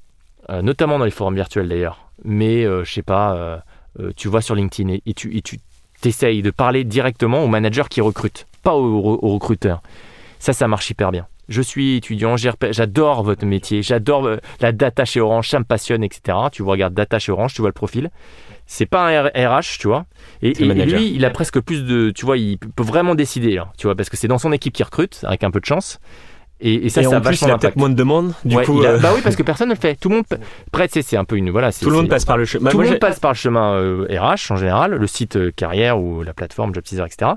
euh, 0.50 0.62
notamment 0.62 0.98
dans 0.98 1.04
les 1.04 1.10
forums 1.10 1.34
virtuels 1.34 1.68
d'ailleurs, 1.68 2.10
mais 2.24 2.64
euh, 2.64 2.84
je 2.84 2.92
sais 2.92 3.02
pas, 3.02 3.34
euh, 3.34 3.58
euh, 4.00 4.12
tu 4.16 4.28
vois 4.28 4.42
sur 4.42 4.54
LinkedIn 4.54 4.96
et, 5.04 5.14
tu, 5.14 5.36
et 5.36 5.42
de 6.42 6.50
parler 6.50 6.84
directement 6.84 7.42
au 7.42 7.48
manager 7.48 7.88
qui 7.88 8.00
recrute, 8.00 8.46
pas 8.62 8.74
au, 8.74 9.18
au- 9.22 9.32
recruteur. 9.34 9.82
Ça, 10.38 10.52
ça 10.52 10.68
marche 10.68 10.88
hyper 10.90 11.10
bien. 11.10 11.26
Je 11.48 11.62
suis 11.62 11.96
étudiant, 11.96 12.36
j'adore 12.36 13.22
votre 13.22 13.46
métier, 13.46 13.82
j'adore 13.82 14.28
la 14.60 14.72
data 14.72 15.04
chez 15.04 15.20
Orange, 15.20 15.48
ça 15.48 15.58
me 15.58 15.64
passionne, 15.64 16.04
etc. 16.04 16.36
Tu 16.52 16.62
vois, 16.62 16.72
regarde 16.72 16.94
data 16.94 17.18
chez 17.18 17.32
Orange, 17.32 17.54
tu 17.54 17.62
vois 17.62 17.70
le 17.70 17.74
profil. 17.74 18.10
C'est 18.70 18.84
pas 18.86 19.08
un 19.08 19.22
RH, 19.28 19.78
tu 19.80 19.88
vois. 19.88 20.04
Et, 20.42 20.52
lui, 20.52 21.10
il 21.14 21.24
a 21.24 21.30
presque 21.30 21.58
plus 21.58 21.84
de, 21.84 22.10
tu 22.10 22.26
vois, 22.26 22.36
il 22.36 22.58
peut 22.58 22.82
vraiment 22.82 23.14
décider, 23.14 23.54
là, 23.54 23.72
tu 23.78 23.86
vois, 23.86 23.96
parce 23.96 24.10
que 24.10 24.16
c'est 24.18 24.28
dans 24.28 24.36
son 24.36 24.52
équipe 24.52 24.74
qui 24.74 24.82
recrute, 24.82 25.20
avec 25.24 25.42
un 25.42 25.50
peu 25.50 25.58
de 25.58 25.64
chance. 25.64 25.98
Et, 26.60 26.74
et 26.86 26.88
ça, 26.90 27.00
et 27.00 27.04
ça 27.04 27.10
a 27.14 27.18
en 27.18 27.20
plus, 27.20 27.30
vachement 27.30 27.48
il 27.48 27.50
a 27.52 27.58
peut-être 27.58 27.76
moins 27.76 27.88
de 27.88 27.94
demandes. 27.94 28.34
Du 28.44 28.56
Ouais, 28.56 28.64
coup, 28.64 28.82
a- 28.82 28.88
euh, 28.88 28.98
bah 28.98 29.12
oui, 29.14 29.20
parce 29.22 29.36
que 29.36 29.42
personne 29.42 29.68
ne 29.70 29.74
le 29.74 29.80
fait. 29.80 29.94
Tout 29.94 30.08
le 30.10 30.16
monde, 30.16 30.24
sais, 30.90 31.02
c'est 31.02 31.16
un 31.16 31.24
peu 31.24 31.36
une, 31.36 31.50
voilà, 31.50 31.72
tout 31.72 31.88
le 31.88 31.96
monde 31.96 32.04
c'est- 32.06 32.10
passe 32.10 32.24
par 32.26 32.36
le 32.36 32.44
chemin. 32.44 32.70
tout 32.70 32.76
Moi, 32.76 32.84
le 32.84 32.90
monde 32.90 32.98
passe 33.00 33.20
par 33.20 33.30
le 33.30 33.36
chemin 33.36 33.72
euh, 33.74 34.06
RH 34.10 34.50
en 34.52 34.56
général, 34.56 34.90
le 34.96 35.06
site 35.06 35.36
euh, 35.36 35.50
carrière 35.54 35.98
ou 36.00 36.22
la 36.22 36.34
plateforme 36.34 36.74
Job 36.74 36.84
Teaser, 36.84 37.04
etc. 37.06 37.32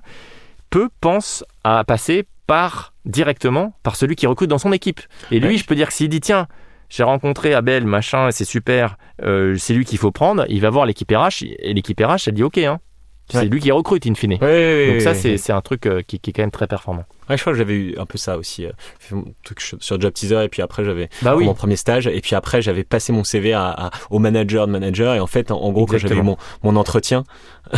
Peu 0.69 0.89
pensent 1.01 1.45
à 1.63 1.83
passer 1.85 2.25
par 2.47 2.93
directement 3.05 3.73
par 3.83 3.95
celui 3.95 4.15
qui 4.15 4.25
recrute 4.27 4.49
dans 4.49 4.57
son 4.57 4.73
équipe. 4.73 4.99
Et 5.31 5.39
lui, 5.39 5.49
Ouais. 5.49 5.57
je 5.57 5.65
peux 5.65 5.75
dire 5.75 5.87
que 5.87 5.93
s'il 5.93 6.09
dit 6.09 6.19
tiens, 6.19 6.47
j'ai 6.91 7.03
rencontré 7.03 7.53
Abel, 7.53 7.85
machin, 7.85 8.29
c'est 8.31 8.43
super, 8.45 8.97
euh, 9.23 9.55
c'est 9.57 9.73
lui 9.73 9.85
qu'il 9.85 9.97
faut 9.97 10.11
prendre, 10.11 10.45
il 10.49 10.59
va 10.59 10.69
voir 10.69 10.85
l'équipe 10.85 11.09
RH 11.09 11.43
et 11.59 11.73
l'équipe 11.73 11.99
RH, 11.99 12.27
elle 12.27 12.33
dit 12.33 12.43
ok, 12.43 12.57
hein. 12.59 12.79
c'est 13.29 13.37
Ouais. 13.39 13.45
lui 13.45 13.61
qui 13.61 13.71
recrute 13.71 14.05
in 14.05 14.13
fine. 14.13 14.33
Ouais, 14.33 14.39
ouais, 14.41 14.47
ouais, 14.47 14.91
Donc 14.91 15.01
ça, 15.01 15.13
c'est 15.15 15.53
un 15.53 15.61
truc 15.61 15.85
euh, 15.85 16.01
qui, 16.05 16.19
qui 16.19 16.31
est 16.31 16.33
quand 16.33 16.43
même 16.43 16.51
très 16.51 16.67
performant. 16.67 17.05
Ouais, 17.31 17.37
je 17.37 17.41
crois 17.41 17.53
que 17.53 17.57
j'avais 17.57 17.73
eu 17.73 17.95
un 17.97 18.05
peu 18.05 18.17
ça 18.17 18.37
aussi. 18.37 18.65
euh, 18.65 18.71
fait 18.99 19.15
mon 19.15 19.25
truc 19.43 19.61
sur 19.61 19.99
Job 19.99 20.13
Teaser 20.13 20.43
et 20.43 20.49
puis 20.49 20.61
après 20.61 20.83
j'avais 20.83 21.09
Bah 21.21 21.35
oui, 21.35 21.45
mon 21.45 21.53
premier 21.53 21.75
stage 21.77 22.07
et 22.07 22.21
puis 22.21 22.35
après 22.35 22.61
j'avais 22.61 22.83
passé 22.83 23.11
mon 23.13 23.23
CV 23.23 23.53
à, 23.53 23.69
à- 23.69 23.91
au 24.09 24.19
manager 24.19 24.67
de 24.67 24.71
manager 24.71 25.15
et 25.15 25.19
en 25.19 25.27
fait 25.27 25.51
en, 25.51 25.59
en 25.61 25.71
gros 25.71 25.85
quand 25.85 25.97
j'avais 25.97 26.15
mon, 26.23 26.37
mon 26.63 26.75
entretien 26.75 27.23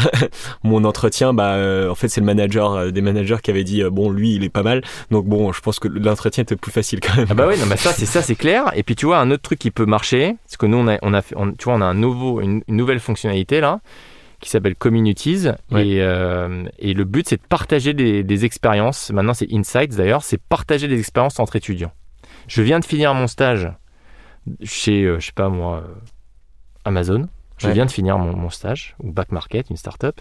mon 0.63 0.83
entretien 0.85 1.33
bah 1.33 1.53
euh, 1.53 1.89
en 1.89 1.95
fait 1.95 2.07
c'est 2.07 2.21
le 2.21 2.25
manager 2.25 2.73
euh, 2.73 2.91
des 2.91 3.01
managers 3.01 3.37
qui 3.43 3.51
avait 3.51 3.63
dit 3.63 3.83
euh, 3.83 3.89
bon 3.89 4.09
lui 4.09 4.35
il 4.35 4.43
est 4.43 4.49
pas 4.49 4.63
mal 4.63 4.81
donc 5.11 5.25
bon 5.25 5.51
je 5.51 5.61
pense 5.61 5.79
que 5.79 5.87
l'entretien 5.87 6.41
était 6.43 6.55
plus 6.55 6.71
facile 6.71 6.99
quand 6.99 7.15
même 7.15 7.27
Ah 7.29 7.33
bah 7.33 7.45
oui, 7.47 7.55
non, 7.59 7.67
bah 7.67 7.77
ça 7.77 7.91
c'est 7.93 8.05
ça 8.05 8.21
c'est 8.21 8.35
clair. 8.35 8.71
Et 8.75 8.83
puis 8.83 8.95
tu 8.95 9.05
vois 9.05 9.19
un 9.19 9.29
autre 9.31 9.43
truc 9.43 9.59
qui 9.59 9.71
peut 9.71 9.85
marcher, 9.85 10.35
c'est 10.45 10.57
que 10.57 10.65
nous 10.65 10.77
on 10.77 10.87
a 10.87 10.97
on 11.01 11.13
a 11.13 11.21
fait, 11.21 11.35
on- 11.37 11.51
tu 11.51 11.65
vois 11.65 11.73
on 11.75 11.81
a 11.81 11.85
un 11.85 11.93
nouveau 11.93 12.41
une, 12.41 12.61
une 12.67 12.75
nouvelle 12.75 12.99
fonctionnalité 12.99 13.59
là 13.59 13.79
qui 14.43 14.49
s'appelle 14.51 14.75
Communities 14.75 15.47
Ouais. 15.71 15.87
et, 15.87 16.01
euh, 16.01 16.63
et 16.79 16.93
le 16.93 17.03
but 17.03 17.27
c'est 17.27 17.37
de 17.37 17.47
partager 17.47 17.93
des, 17.93 18.23
des 18.23 18.45
expériences. 18.45 19.11
Maintenant 19.11 19.33
c'est 19.33 19.47
Insights 19.51 19.95
d'ailleurs, 19.95 20.23
c'est 20.23 20.37
partager 20.41 20.87
des 20.87 20.99
expériences 20.99 21.39
entre 21.39 21.55
étudiants. 21.55 21.91
Je 22.47 22.61
viens 22.61 22.79
de 22.79 22.85
finir 22.85 23.13
mon 23.13 23.27
stage 23.27 23.71
chez 24.63 25.03
euh, 25.03 25.19
je 25.19 25.27
sais 25.27 25.31
pas 25.33 25.49
moi 25.49 25.83
euh, 25.87 25.93
Amazon. 26.85 27.27
Je 27.57 27.67
Ouais. 27.67 27.73
viens 27.73 27.85
de 27.85 27.91
finir 27.91 28.17
mon, 28.17 28.35
mon 28.35 28.49
stage 28.49 28.95
ou 29.01 29.11
Back 29.11 29.31
Market, 29.31 29.69
une 29.69 29.77
startup. 29.77 30.19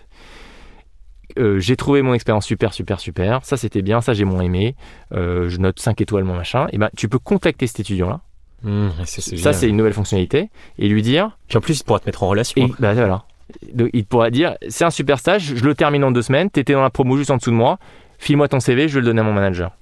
Euh, 1.38 1.58
j'ai 1.58 1.76
trouvé 1.76 2.02
mon 2.02 2.12
expérience 2.14 2.44
super, 2.46 2.72
super, 2.74 3.00
super. 3.00 3.42
Ça, 3.44 3.56
c'était 3.56 3.80
bien. 3.82 4.00
Ça, 4.02 4.12
j'ai 4.12 4.24
moins 4.26 4.42
aimé. 4.42 4.76
Euh, 5.12 5.48
je 5.48 5.56
note 5.58 5.80
5 5.80 6.00
étoiles, 6.02 6.24
mon 6.24 6.34
machin. 6.36 6.66
Et 6.72 6.78
ben, 6.78 6.90
tu 6.94 7.08
peux 7.08 7.18
contacter 7.18 7.66
cet 7.66 7.80
étudiant-là. 7.80 8.20
Mmh, 8.64 8.88
Ça, 9.06 9.52
c'est 9.54 9.68
une 9.68 9.76
nouvelle 9.78 9.94
fonctionnalité. 9.94 10.50
Et 10.78 10.88
lui 10.88 11.00
dire. 11.02 11.36
puis 11.48 11.56
en 11.56 11.60
plus 11.62 11.80
il 11.80 11.84
pourra 11.84 12.00
te 12.00 12.06
mettre 12.06 12.22
en 12.22 12.28
relation 12.28 12.64
Et 12.66 12.70
bah, 12.78 12.92
voilà. 12.92 13.24
Donc, 13.72 13.90
il 13.92 14.04
pourra 14.04 14.30
dire 14.30 14.56
c'est 14.68 14.84
un 14.84 14.90
super 14.90 15.18
stage, 15.18 15.54
je 15.56 15.64
le 15.64 15.74
termine 15.74 16.04
en 16.04 16.10
deux 16.12 16.22
semaines. 16.22 16.50
T'étais 16.50 16.72
dans 16.74 16.82
la 16.82 16.90
promo 16.90 17.16
juste 17.16 17.30
en 17.30 17.36
dessous 17.36 17.50
de 17.50 17.56
moi. 17.56 17.78
File-moi 18.18 18.48
ton 18.48 18.60
CV, 18.60 18.88
je 18.88 18.94
vais 18.94 19.00
le 19.00 19.06
donner 19.06 19.20
à 19.20 19.24
mon 19.24 19.32
manager. 19.32 19.72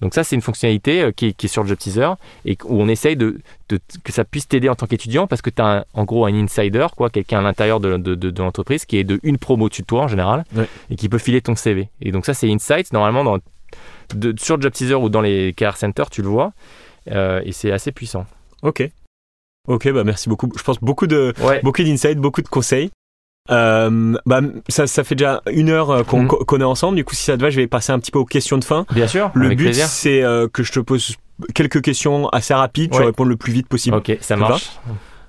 Donc, 0.00 0.14
ça, 0.14 0.24
c'est 0.24 0.34
une 0.34 0.42
fonctionnalité 0.42 1.00
euh, 1.02 1.12
qui, 1.12 1.26
est- 1.26 1.32
qui 1.32 1.46
est 1.46 1.48
sur 1.48 1.64
Job 1.64 1.78
Teaser 1.78 2.08
et 2.44 2.58
où 2.64 2.82
on 2.82 2.88
essaye 2.88 3.16
de, 3.16 3.38
de- 3.68 3.78
que 4.02 4.10
ça 4.10 4.24
puisse 4.24 4.48
t'aider 4.48 4.68
en 4.68 4.74
tant 4.74 4.86
qu'étudiant 4.86 5.28
parce 5.28 5.42
que 5.42 5.48
tu 5.50 5.62
as 5.62 5.86
en 5.94 6.04
gros 6.04 6.26
un 6.26 6.34
insider, 6.34 6.86
quoi, 6.96 7.08
quelqu'un 7.08 7.38
à 7.38 7.42
l'intérieur 7.42 7.78
de, 7.78 7.96
de- 7.98 8.16
de- 8.16 8.30
de 8.30 8.42
l'entreprise 8.42 8.84
qui 8.84 8.96
est 8.98 9.04
de 9.04 9.20
une 9.22 9.38
promo 9.38 9.66
au-dessus 9.66 9.82
de 9.82 9.86
toi 9.86 10.02
en 10.02 10.08
général 10.08 10.44
et 10.90 10.96
qui 10.96 11.08
peut 11.08 11.18
filer 11.18 11.40
ton 11.40 11.54
CV. 11.54 11.88
Et 12.00 12.10
donc, 12.10 12.26
ça, 12.26 12.34
c'est 12.34 12.50
Insights. 12.50 12.92
Normalement, 12.92 13.22
dans, 13.22 13.38
de- 14.14 14.34
sur 14.40 14.60
Job 14.60 14.72
Teaser 14.72 14.94
ou 14.96 15.08
dans 15.08 15.20
les 15.20 15.52
care 15.52 15.76
centers, 15.76 16.10
tu 16.10 16.20
le 16.22 16.28
vois. 16.28 16.52
Euh, 17.12 17.40
et 17.44 17.52
c'est 17.52 17.70
assez 17.70 17.92
puissant. 17.92 18.26
ok 18.62 18.88
ok 19.68 19.92
bah 19.92 20.04
merci 20.04 20.28
beaucoup 20.28 20.48
je 20.56 20.62
pense 20.62 20.78
beaucoup 20.80 21.06
de 21.06 21.32
Ouais. 21.42 21.60
beaucoup 21.62 21.82
d'insights 21.82 22.18
beaucoup 22.18 22.42
de 22.42 22.48
conseils 22.48 22.90
Euh, 23.50 24.14
bah, 24.24 24.40
ça, 24.68 24.86
ça 24.86 25.02
fait 25.02 25.16
déjà 25.16 25.42
une 25.50 25.68
heure 25.68 25.90
euh, 25.90 26.04
qu'on 26.04 26.22
Mhm. 26.22 26.28
qu'on 26.28 26.60
est 26.60 26.64
ensemble. 26.64 26.94
Du 26.96 27.04
coup, 27.04 27.16
si 27.16 27.24
ça 27.24 27.36
te 27.36 27.42
va, 27.42 27.50
je 27.50 27.56
vais 27.56 27.66
passer 27.66 27.90
un 27.92 27.98
petit 27.98 28.12
peu 28.12 28.20
aux 28.20 28.24
questions 28.24 28.56
de 28.56 28.62
fin. 28.64 28.86
Bien 28.92 29.08
sûr. 29.08 29.32
Le 29.34 29.46
avec 29.46 29.58
but, 29.58 29.74
c'est 29.74 30.22
euh, 30.22 30.46
que 30.46 30.62
je 30.62 30.70
te 30.70 30.78
pose 30.78 31.16
quelques 31.52 31.82
questions 31.82 32.28
assez 32.28 32.54
rapides, 32.54 32.92
tu 32.92 32.98
Ouais. 33.00 33.06
réponds 33.06 33.24
le 33.24 33.34
plus 33.36 33.52
vite 33.52 33.66
possible. 33.66 33.96
Ok, 33.96 34.16
ça 34.20 34.36
marche. 34.36 34.70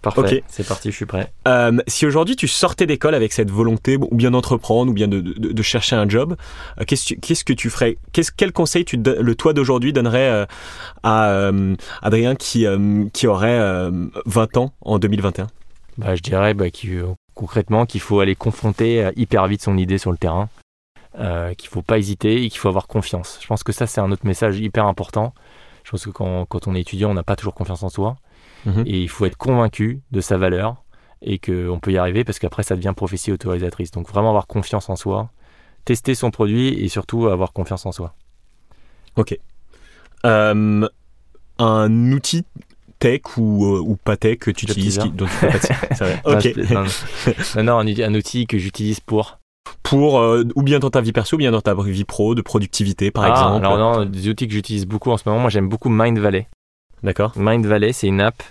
Parfait, 0.04 0.20
Ok. 0.22 0.44
c'est 0.48 0.68
parti, 0.68 0.92
je 0.92 0.96
suis 0.98 1.06
prêt. 1.06 1.32
Euh, 1.48 1.80
si 1.88 2.06
aujourd'hui 2.06 2.36
tu 2.36 2.48
sortais 2.48 2.86
d'école 2.86 3.16
avec 3.16 3.32
cette 3.34 3.50
volonté, 3.50 3.98
ou 3.98 4.14
bien 4.16 4.32
d'entreprendre, 4.32 4.92
ou 4.92 4.94
bien 4.94 5.08
de, 5.08 5.22
de- 5.22 5.52
de 5.54 5.62
chercher 5.64 5.96
un 5.96 6.08
job, 6.08 6.36
euh, 6.80 6.84
qu'est-ce, 6.86 7.04
que 7.06 7.08
tu- 7.16 7.20
qu'est-ce 7.22 7.44
que 7.46 7.54
tu 7.54 7.70
ferais? 7.70 7.98
Qu'est-ce, 8.12 8.32
Quel 8.36 8.52
conseil 8.52 8.84
tu, 8.86 8.98
le 8.98 9.34
toi 9.36 9.54
d'aujourd'hui 9.54 9.94
donnerais 9.94 10.30
euh, 10.30 10.46
à 11.04 11.50
Adrien 12.02 12.36
qui, 12.36 12.66
qui 13.14 13.28
aurait 13.28 13.58
euh, 13.60 13.92
20 14.26 14.58
ans 14.58 14.74
en 14.82 15.00
2021 15.00 15.48
Bah, 15.98 16.16
je 16.16 16.22
dirais 16.22 16.54
bah, 16.54 16.66
concrètement 17.34 17.86
qu'il 17.86 18.02
faut 18.02 18.20
aller 18.20 18.36
confronter 18.36 19.10
hyper 19.16 19.48
vite 19.48 19.64
son 19.64 19.78
idée 19.78 19.98
sur 19.98 20.12
le 20.12 20.18
terrain, 20.18 20.50
qu'il 21.58 21.70
faut 21.70 21.82
pas 21.82 21.98
hésiter 21.98 22.44
et 22.44 22.50
qu'il 22.50 22.60
faut 22.60 22.68
avoir 22.70 22.88
confiance. 22.88 23.40
Je 23.42 23.48
pense 23.48 23.64
que 23.64 23.72
ça, 23.72 23.88
c'est 23.88 24.02
un 24.02 24.12
autre 24.12 24.26
message 24.26 24.60
hyper 24.60 24.86
important. 24.86 25.34
Je 25.86 25.92
pense 25.92 26.06
que 26.06 26.10
quand, 26.12 26.46
quand 26.46 26.68
on 26.68 26.76
est 26.76 26.82
étudiant, 26.82 27.12
on 27.12 27.14
n'a 27.14 27.24
pas 27.24 27.36
toujours 27.36 27.54
confiance 27.54 27.84
en 27.84 27.90
soi. 27.90 28.18
Mhm. 28.66 28.84
Et 28.86 29.02
il 29.02 29.10
faut 29.10 29.26
être 29.26 29.38
convaincu 29.38 30.02
de 30.12 30.22
sa 30.22 30.38
valeur 30.38 30.84
et 31.22 31.40
qu'on 31.40 31.80
peut 31.82 31.92
y 31.92 31.98
arriver 31.98 32.24
parce 32.24 32.40
qu'après, 32.40 32.64
ça 32.64 32.76
devient 32.76 32.94
prophétie 32.96 33.32
autorisatrice. 33.32 33.92
Donc 33.92 34.10
vraiment 34.10 34.30
avoir 34.30 34.48
confiance 34.48 34.90
en 34.90 34.96
soi, 34.96 35.30
tester 35.86 36.16
son 36.16 36.32
produit 36.32 36.70
et 36.70 36.88
surtout 36.90 37.28
avoir 37.28 37.54
confiance 37.54 37.86
en 37.86 37.92
soi. 37.92 38.14
Euh, 40.26 40.88
Un 41.60 42.12
outil 42.12 42.44
tech 43.00 43.22
ou, 43.38 43.66
euh, 43.66 43.80
ou 43.80 43.96
pas 43.98 44.18
tech 44.18 44.40
que 44.40 44.50
tu 44.52 44.66
utilises 44.66 44.96
teaser. 44.96 45.10
qui- 45.10 45.16
dont 45.16 45.26
tu 45.26 45.32
fais 45.32 45.50
pas 45.52 45.60
de- 45.60 45.64
c'est 45.96 46.04
vrai. 46.04 46.22
Non, 46.26 46.34
Ok. 46.38 47.64
non, 47.64 47.80
un 47.80 48.16
outil 48.16 48.48
que 48.48 48.58
j'utilise 48.58 49.00
pour 49.02 49.40
Pour 49.84 50.20
euh, 50.20 50.44
ou 50.56 50.64
bien 50.64 50.80
dans 50.80 50.90
ta 50.90 51.02
vie 51.02 51.12
perso, 51.12 51.36
ou 51.36 51.40
bien 51.40 51.52
dans 51.52 51.62
ta 51.62 51.74
vie 51.76 52.06
pro, 52.06 52.34
de 52.36 52.42
productivité 52.42 53.12
par 53.12 53.26
Ah, 53.26 53.30
exemple. 53.30 53.66
Alors 53.66 53.78
non, 54.00 54.06
des 54.06 54.30
outils 54.30 54.48
que 54.48 54.54
j'utilise 54.54 54.86
beaucoup 54.88 55.12
en 55.12 55.18
ce 55.18 55.24
moment, 55.28 55.42
moi 55.42 55.50
j'aime 55.50 55.68
beaucoup 55.70 55.90
Mind 55.90 56.18
Valley. 56.20 56.48
D'accord. 57.04 57.34
Mind 57.36 57.66
Valley, 57.66 57.92
c'est 57.94 58.08
une 58.08 58.22
app 58.22 58.42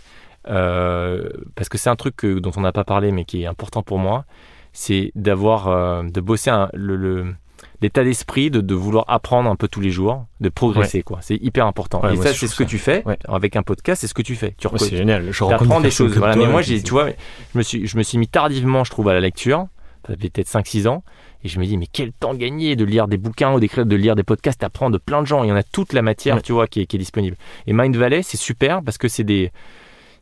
euh, 0.49 1.29
parce 1.55 1.69
que 1.69 1.79
c'est 1.79 1.91
un 1.91 1.97
truc 1.97 2.17
que- 2.17 2.39
dont 2.39 2.51
on 2.57 2.61
n'a 2.63 2.73
pas 2.73 2.85
parlé 2.85 3.13
mais 3.13 3.25
qui 3.25 3.43
est 3.43 3.47
important 3.47 3.83
pour 3.83 3.99
moi, 3.99 4.25
c'est 4.73 5.13
d'avoir, 5.15 5.69
euh, 5.69 6.03
de 6.03 6.21
bosser 6.21 6.51
un- 6.51 6.69
le, 6.73 6.97
le- 6.97 7.35
l'état 7.81 8.03
d'esprit 8.05 8.51
de, 8.51 8.61
de 8.61 8.75
vouloir 8.75 9.05
apprendre 9.09 9.49
un 9.51 9.57
peu 9.57 9.69
tous 9.69 9.81
les 9.81 9.91
jours, 9.91 10.27
de 10.41 10.49
progresser 10.49 11.03
quoi. 11.03 11.19
C'est 11.21 11.37
hyper 11.37 11.67
important. 11.67 12.01
Ouais, 12.03 12.15
Et 12.15 12.17
ça, 12.17 12.33
c'est 12.35 12.47
ce 12.49 12.57
que 12.57 12.65
ça. 12.65 12.71
tu 12.71 12.79
fais 12.79 13.03
Ouais. 13.07 13.19
avec 13.29 13.55
un 13.57 13.63
podcast, 13.63 14.01
c'est 14.01 14.07
ce 14.09 14.15
que 14.15 14.23
tu 14.23 14.35
fais. 14.35 14.55
Tu 14.59 14.69
c'est 14.79 14.97
génial. 14.97 15.31
Je 15.31 15.45
rencontre 15.45 15.83
des 15.83 15.91
choses. 15.91 16.17
Voilà. 16.17 16.35
toi, 16.35 16.45
Mais 16.47 16.51
moi, 16.51 16.63
j'ai, 16.63 16.83
tu 16.83 16.91
vois, 16.91 17.09
je 17.11 17.59
me 17.59 17.63
suis, 17.63 17.87
je 17.87 17.97
me 17.97 18.03
suis 18.03 18.19
mis 18.19 18.29
tardivement, 18.29 18.83
je 18.85 18.91
trouve, 18.91 19.09
à 19.09 19.15
la 19.15 19.21
lecture. 19.21 19.67
Ça 20.07 20.17
fait 20.17 20.31
peut-être 20.31 20.49
5-6 20.49 20.89
ans. 20.89 21.05
Et 21.45 21.49
je 21.49 21.59
me 21.61 21.65
dis, 21.65 21.77
mais 21.77 21.87
quel 21.93 22.13
temps 22.13 22.35
gagné 22.35 22.77
de 22.77 22.85
lire 22.85 23.09
des 23.09 23.17
bouquins 23.19 23.53
ou 23.55 23.61
de 23.61 23.97
lire 23.97 24.15
des 24.17 24.23
podcasts, 24.23 24.61
t'apprends 24.61 24.91
de 24.91 24.99
plein 24.99 25.23
de 25.23 25.27
gens. 25.27 25.45
Il 25.45 25.49
y 25.49 25.53
en 25.53 25.57
a 25.57 25.63
toute 25.63 25.93
la 25.93 26.03
matière, 26.03 26.37
Ouais. 26.37 26.43
tu 26.43 26.53
vois, 26.53 26.67
qui 26.67 26.81
est, 26.81 26.87
qui 26.87 26.97
est 26.97 26.99
disponible. 26.99 27.37
Et 27.67 27.73
Mind 27.73 27.95
Valley, 27.97 28.23
c'est 28.23 28.37
super 28.37 28.83
parce 28.83 28.99
que 28.99 29.09
c'est 29.09 29.25
des, 29.25 29.51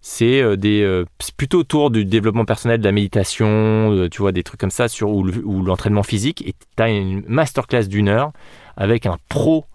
c'est 0.03 0.41
euh, 0.41 0.57
des, 0.57 0.83
euh, 0.83 1.05
plutôt 1.37 1.59
autour 1.61 1.91
du 1.91 2.05
développement 2.05 2.45
personnel, 2.45 2.81
de 2.81 2.85
la 2.85 2.93
méditation, 2.93 3.47
euh, 3.93 4.09
tu 4.09 4.22
vois, 4.22 4.33
des 4.33 4.43
trucs 4.43 4.61
comme 4.61 4.70
ça, 4.70 4.89
sur, 4.89 5.11
ou, 5.11 5.22
le- 5.24 5.45
ou 5.45 5.62
l'entraînement 5.62 6.03
physique. 6.03 6.43
Et 6.47 6.55
t'as 6.76 6.91
une 6.91 7.22
masterclass 7.26 7.85
d'une 7.87 8.09
heure 8.09 8.33
avec 8.76 9.05
un 9.07 9.16
pro, 9.28 9.66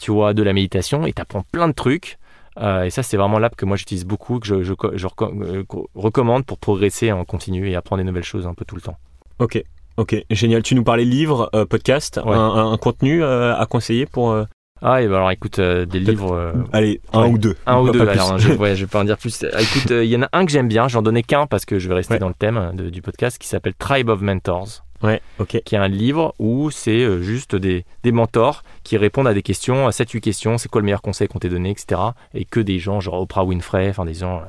tu 0.00 0.10
vois, 0.12 0.32
de 0.34 0.42
la 0.42 0.52
méditation 0.52 1.04
et 1.06 1.12
t'apprends 1.12 1.42
plein 1.52 1.68
de 1.68 1.72
trucs. 1.74 2.18
Euh, 2.58 2.84
et 2.84 2.90
ça, 2.90 3.02
c'est 3.02 3.18
vraiment 3.18 3.38
l'app 3.38 3.54
que 3.56 3.66
moi 3.66 3.76
j'utilise 3.76 4.06
beaucoup, 4.06 4.38
que 4.38 4.46
je, 4.46 4.62
je, 4.62 4.72
je 4.94 5.06
reco- 5.06 5.86
recommande 5.94 6.46
pour 6.46 6.56
progresser 6.56 7.12
en 7.12 7.24
continu 7.26 7.68
et 7.68 7.74
apprendre 7.76 8.00
des 8.02 8.06
nouvelles 8.06 8.22
choses 8.24 8.46
un 8.46 8.54
peu 8.54 8.64
tout 8.64 8.76
le 8.76 8.80
temps. 8.80 8.96
Ok, 9.38 9.62
ok, 9.96 10.16
génial. 10.30 10.62
Tu 10.62 10.74
nous 10.74 10.84
parlais 10.84 11.04
livres, 11.04 11.50
euh, 11.54 11.64
podcast, 11.66 12.20
Ouais. 12.24 12.34
un, 12.34 12.76
contenu 12.78 13.22
euh, 13.22 13.54
à 13.56 13.66
conseiller 13.66 14.06
pour. 14.06 14.30
euh, 14.30 14.44
Ah, 14.82 15.00
et 15.00 15.08
bah 15.08 15.16
alors 15.16 15.30
écoute, 15.30 15.58
euh, 15.58 15.86
des 15.86 15.98
livres. 16.00 16.52
Allez, 16.72 17.00
un 17.14 17.22
Ouais. 17.22 17.30
ou 17.30 17.38
deux. 17.38 17.56
un 17.66 17.78
ou 17.80 17.90
deux, 17.92 18.06
alors 18.06 18.38
je, 18.38 18.52
ouais, 18.52 18.76
je 18.76 18.84
vais 18.84 18.90
pas 18.90 19.00
en 19.00 19.04
dire 19.04 19.16
plus. 19.16 19.42
Écoute, 19.42 19.90
il 19.90 20.04
y 20.04 20.16
en 20.16 20.22
a 20.22 20.28
un 20.34 20.44
que 20.44 20.52
j'aime 20.52 20.68
bien, 20.68 20.86
j'en 20.86 21.00
donnais 21.02 21.22
qu'un 21.22 21.46
parce 21.46 21.64
que 21.64 21.78
je 21.78 21.88
vais 21.88 21.94
rester 21.94 22.14
Ouais. 22.14 22.20
dans 22.20 22.28
le 22.28 22.34
thème 22.34 22.72
de- 22.74 22.90
du 22.90 23.00
podcast 23.00 23.38
qui 23.38 23.48
s'appelle 23.48 23.72
Tribe 23.78 24.10
of 24.10 24.20
Mentors, 24.20 24.84
Ouais, 25.02 25.22
ok. 25.38 25.62
qui 25.64 25.74
est 25.74 25.78
un 25.78 25.88
livre 25.88 26.34
où 26.38 26.70
c'est 26.70 27.22
juste 27.22 27.56
des, 27.56 27.86
des 28.02 28.12
mentors 28.12 28.64
qui 28.84 28.98
répondent 28.98 29.28
à 29.28 29.32
des 29.34 29.42
questions, 29.42 29.86
à 29.86 29.92
7-8 29.92 30.20
questions, 30.20 30.58
c'est 30.58 30.68
quoi 30.68 30.82
le 30.82 30.84
meilleur 30.84 31.00
conseil 31.02 31.26
qu'on 31.26 31.38
t'ait 31.38 31.48
donné, 31.48 31.70
etc. 31.70 31.98
Et 32.34 32.44
que 32.44 32.60
des 32.60 32.78
gens 32.78 33.00
genre 33.00 33.20
Oprah 33.22 33.44
Winfrey, 33.44 33.88
enfin 33.88 34.04
des 34.04 34.12
gens 34.14 34.42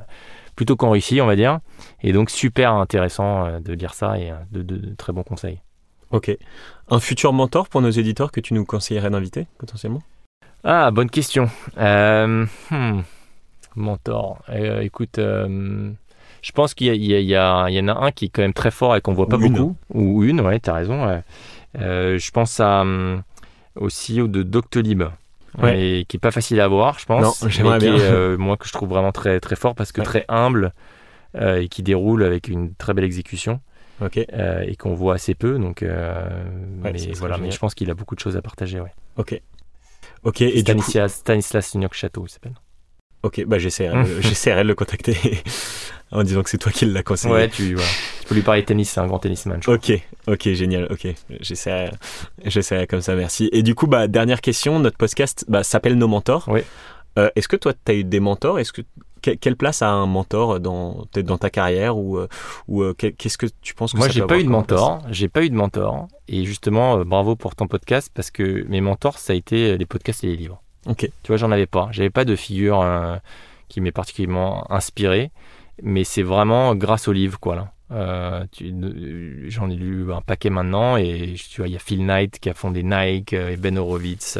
plutôt 0.57 0.75
qu'enrichis, 0.75 1.21
on 1.21 1.25
va 1.25 1.37
dire. 1.37 1.59
Et 2.03 2.11
donc 2.11 2.29
super 2.29 2.73
intéressant 2.73 3.45
euh, 3.45 3.59
de 3.61 3.71
lire 3.71 3.93
ça 3.93 4.19
et 4.19 4.31
euh, 4.31 4.35
de, 4.51 4.61
de- 4.63 4.75
de 4.75 4.95
très 4.95 5.13
bons 5.13 5.23
conseils. 5.23 5.61
Ok. 6.11 6.35
Un 6.89 6.99
futur 6.99 7.31
mentor 7.31 7.69
pour 7.69 7.81
nos 7.81 7.89
éditeurs 7.89 8.31
que 8.33 8.41
tu 8.41 8.53
nous 8.53 8.65
conseillerais 8.65 9.09
d'inviter 9.09 9.47
potentiellement? 9.57 10.01
Ah, 10.63 10.91
bonne 10.91 11.09
question. 11.09 11.49
Euh, 11.77 12.45
hmm, 12.71 13.01
mentor. 13.75 14.39
Euh, 14.49 14.81
écoute, 14.81 15.19
euh, 15.19 15.91
je 16.41 16.51
pense 16.51 16.73
qu'il 16.73 16.93
y, 16.95 17.37
en 17.37 17.87
a 17.87 17.93
un 18.05 18.11
qui 18.11 18.25
est 18.25 18.29
quand 18.29 18.41
même 18.41 18.53
très 18.53 18.71
fort 18.71 18.95
et 18.95 19.01
qu'on 19.01 19.13
voit 19.13 19.25
Ou 19.25 19.29
pas 19.29 19.37
une. 19.37 19.53
beaucoup. 19.53 19.75
Ou 19.93 20.23
une, 20.23 20.41
ouais, 20.41 20.59
t'as 20.59 20.73
raison. 20.73 21.07
ouais. 21.07 21.23
Euh, 21.79 22.17
je 22.17 22.31
pense 22.31 22.59
à, 22.59 22.81
hum, 22.81 23.21
au 23.75 23.89
CEO 23.89 24.27
de 24.27 24.43
Doctolib. 24.43 25.03
Ouais. 25.57 25.79
Et 25.99 26.05
qui 26.05 26.17
est 26.17 26.19
pas 26.19 26.31
facile 26.31 26.59
à 26.61 26.65
avoir, 26.65 26.99
je 26.99 27.05
pense. 27.05 27.41
Non, 27.41 27.49
j'aimerais 27.49 27.79
bien. 27.79 27.95
est, 27.95 28.01
euh, 28.01 28.37
moi, 28.37 28.57
que 28.57 28.67
je 28.67 28.73
trouve 28.73 28.89
vraiment 28.89 29.11
très, 29.11 29.39
très 29.39 29.55
fort 29.55 29.73
parce 29.75 29.91
que 29.91 30.01
Ouais. 30.01 30.05
très 30.05 30.25
humble 30.29 30.73
euh, 31.35 31.61
et 31.61 31.67
qui 31.67 31.81
déroule 31.83 32.23
avec 32.23 32.47
une 32.47 32.75
très 32.75 32.93
belle 32.93 33.05
exécution 33.05 33.59
euh, 34.01 34.61
et 34.61 34.75
qu'on 34.75 34.93
voit 34.93 35.15
assez 35.15 35.33
peu. 35.33 35.57
Donc, 35.57 35.79
Ouais, 35.81 36.91
mais 36.93 37.11
voilà, 37.13 37.39
je 37.49 37.57
pense 37.57 37.73
qu'il 37.73 37.89
a 37.89 37.95
beaucoup 37.95 38.15
de 38.15 38.19
choses 38.19 38.37
à 38.37 38.41
partager. 38.41 38.79
Ouais. 38.79 38.93
ok. 39.17 39.41
Ok, 40.23 40.41
et 40.41 40.63
du 40.63 40.75
coup, 40.75 40.81
Stanislas, 40.81 41.13
Stanislas 41.13 41.75
Nyok-Chateau, 41.75 42.25
il 42.25 42.29
s'appelle. 42.29 42.55
Ok, 43.23 43.43
bah 43.45 43.57
j'essaierai, 43.59 44.03
de- 44.03 44.21
j'essaierai 44.21 44.63
de 44.63 44.67
le 44.67 44.75
contacter 44.75 45.17
en 46.11 46.23
disant 46.23 46.43
que 46.43 46.49
c'est 46.49 46.57
toi 46.57 46.71
qui 46.71 46.85
l'as 46.85 47.03
conseillé. 47.03 47.33
Ouais, 47.33 47.49
tu, 47.49 47.73
voilà. 47.75 47.89
tu 48.21 48.27
peux 48.27 48.35
lui 48.35 48.41
parler 48.41 48.61
de 48.61 48.67
tennis, 48.67 48.89
c'est 48.89 48.99
un 48.99 49.07
grand 49.07 49.19
tennisman. 49.19 49.59
je. 49.63 49.69
Ok, 49.71 49.91
ok, 50.27 50.53
génial, 50.53 50.87
ok. 50.91 51.07
J'essaierai, 51.41 51.91
j'essaierai 52.45 52.87
comme 52.87 53.01
ça, 53.01 53.15
merci. 53.15 53.49
Et 53.51 53.63
du 53.63 53.75
coup, 53.75 53.87
bah, 53.87 54.07
dernière 54.07 54.41
question, 54.41 54.79
notre 54.79 54.97
podcast 54.97 55.45
bah, 55.47 55.63
s'appelle 55.63 55.95
Nos 55.97 56.07
Mentors. 56.07 56.45
Oui. 56.47 56.61
Euh, 57.19 57.29
est-ce 57.35 57.47
que 57.47 57.55
toi, 57.55 57.73
tu 57.73 57.91
as 57.91 57.95
eu 57.95 58.03
des 58.03 58.19
mentors? 58.19 58.59
Est-ce 58.59 58.71
que 58.71 58.81
que- 59.23 59.31
quelle 59.31 59.55
place 59.55 59.81
a 59.81 59.89
un 59.89 60.05
mentor 60.05 60.59
dans, 60.59 61.07
peut-être 61.11 61.25
dans 61.25 61.39
ta 61.39 61.49
carrière 61.49 61.97
ou, 61.97 62.19
euh, 62.19 62.27
ou 62.67 62.83
euh, 62.83 62.93
qu'est- 62.93 63.13
qu'est-ce 63.13 63.39
que 63.39 63.47
tu 63.63 63.73
penses 63.73 63.93
que 63.93 63.97
Moi, 63.97 64.09
j'ai 64.09 64.21
pas 64.21 64.37
eu 64.37 64.43
de 64.43 64.49
mentor. 64.49 65.01
J'ai 65.09 65.27
pas 65.27 65.41
eu 65.43 65.49
de 65.49 65.55
mentor. 65.55 66.07
Et 66.27 66.45
justement, 66.45 67.03
bravo 67.03 67.35
pour 67.35 67.55
ton 67.55 67.65
podcast 67.65 68.11
parce 68.13 68.29
que 68.29 68.63
mes 68.69 68.79
mentors, 68.79 69.17
ça 69.17 69.33
a 69.33 69.35
été 69.35 69.75
les 69.75 69.85
podcasts 69.87 70.23
et 70.23 70.27
les 70.27 70.35
livres. 70.37 70.61
Ok, 70.87 70.99
Tu 71.23 71.27
vois, 71.27 71.37
j'en 71.37 71.51
avais 71.51 71.65
pas. 71.67 71.89
J'avais 71.91 72.09
pas 72.09 72.25
de 72.25 72.35
figure 72.35 72.81
euh, 72.81 73.17
qui 73.67 73.81
m'est 73.81 73.91
particulièrement 73.91 74.71
inspiré. 74.71 75.31
Mais 75.83 76.03
c'est 76.03 76.23
vraiment 76.23 76.73
grâce 76.75 77.07
aux 77.07 77.13
livres, 77.13 77.39
quoi. 77.39 77.55
Là. 77.55 77.71
Euh, 77.91 78.45
euh, 78.61 79.45
J'en 79.47 79.69
ai 79.69 79.75
lu 79.75 80.11
un 80.13 80.21
paquet 80.21 80.49
maintenant. 80.49 80.97
Et 80.97 81.35
tu 81.49 81.61
vois, 81.61 81.67
il 81.67 81.73
y 81.73 81.75
a 81.75 81.79
Phil 81.79 82.05
Knight 82.05 82.39
qui 82.39 82.49
a 82.49 82.53
fondé 82.53 82.83
Nike 82.83 83.33
et 83.33 83.57
Ben 83.57 83.77
Horowitz. 83.77 84.39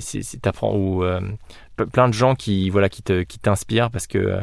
c'est- 0.00 0.40
t'apprends 0.42 0.74
ou 0.74 1.04
plein 1.92 2.08
de 2.08 2.12
gens 2.14 2.34
qui 2.34 2.68
voilà 2.68 2.88
qui 2.90 3.02
te 3.02 3.22
qui 3.22 3.38
t'inspirent 3.38 3.90
parce 3.90 4.06
que 4.06 4.40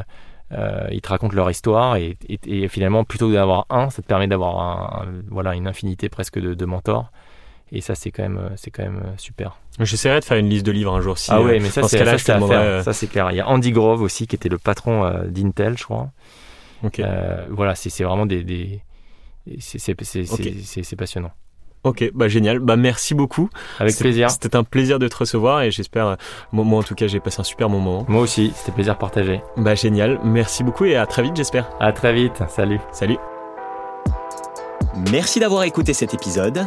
euh, 0.53 0.88
ils 0.91 1.01
te 1.01 1.09
racontent 1.09 1.36
leur 1.36 1.51
histoire 1.51 1.97
et, 1.97 2.17
et- 2.30 2.63
et 2.63 2.67
finalement 2.67 3.03
plutôt 3.03 3.28
que 3.28 3.34
d'avoir 3.34 3.65
un 3.69 3.89
ça 3.91 4.01
te 4.01 4.07
permet 4.07 4.28
d'avoir 4.28 4.59
un, 4.59 5.03
un- 5.03 5.21
voilà 5.30 5.53
une 5.53 5.67
infinité 5.67 6.09
presque 6.09 6.39
de, 6.39 6.53
de 6.55 6.65
mentors 6.65 7.11
et 7.72 7.82
ça 7.82 7.95
c'est 7.95 8.11
quand 8.11 8.24
même 8.24 8.38
euh, 8.38 8.49
c'est 8.55 8.72
quand 8.72 8.84
même 8.84 9.01
euh, 9.05 9.09
super 9.18 9.57
j'essaierai 9.80 10.20
de 10.20 10.26
faire 10.26 10.38
une 10.38 10.49
liste 10.49 10.65
de 10.65 10.72
livres 10.72 10.95
un 10.95 11.01
jour 11.01 11.18
si. 11.18 11.32
ah 11.32 11.38
euh, 11.39 11.43
ouais 11.45 11.59
mais 11.59 11.70
ça 11.70 11.84
ce 11.84 11.89
c'est 11.89 12.05
ça, 12.05 12.18
c'est 12.18 12.32
euh, 12.34 12.84
ça 12.84 13.07
clair 13.07 13.32
il 13.32 13.38
y 13.38 13.41
a 13.41 13.47
Andy 13.47 13.72
Grove 13.72 14.01
aussi 14.01 14.26
qui 14.28 14.36
était 14.36 14.49
le 14.49 14.57
patron 14.57 15.03
euh, 15.05 15.26
d'Intel 15.28 15.78
je 15.78 15.84
crois 15.84 16.09
Ok, 16.84 16.99
Euh, 16.99 17.45
voilà 17.49 17.74
c'est 17.76 18.03
vraiment 18.03 18.26
des, 18.26 18.43
des 18.43 18.82
c'est 19.59 19.95
passionnant 20.95 21.32
ok, 21.84 22.11
bah 22.13 22.28
génial. 22.28 22.59
Bah 22.59 22.76
merci 22.76 23.15
beaucoup. 23.15 23.49
avec 23.80 23.95
plaisir 23.97 24.30
C'était 24.30 24.55
un 24.55 24.63
plaisir 24.63 24.99
de 24.99 25.07
te 25.07 25.15
recevoir 25.15 25.61
et 25.61 25.72
j'espère, 25.72 26.07
euh, 26.07 26.15
moi, 26.51 26.65
moi, 26.65 26.80
en 26.80 26.84
tout 26.84 26.95
cas, 26.95 27.07
j'ai 27.07 27.20
passé 27.22 27.39
un 27.39 27.43
super 27.45 27.70
bon 27.70 27.80
moment. 27.80 28.05
moi 28.09 28.22
aussi 28.22 28.51
c'était 28.55 28.74
plaisir 28.74 28.97
partagé 28.97 29.41
Bah 29.55 29.74
génial. 29.76 30.20
Merci 30.24 30.63
beaucoup 30.63 30.86
et 30.86 30.95
à 30.97 31.05
très 31.05 31.24
vite, 31.24 31.36
j'espère. 31.38 31.70
à 31.80 31.91
très 31.93 32.13
vite 32.13 32.43
salut 32.49 32.80
Salut. 32.91 33.18
Merci 35.11 35.39
d'avoir 35.39 35.63
écouté 35.63 35.93
cet 35.93 36.13
épisode. 36.13 36.65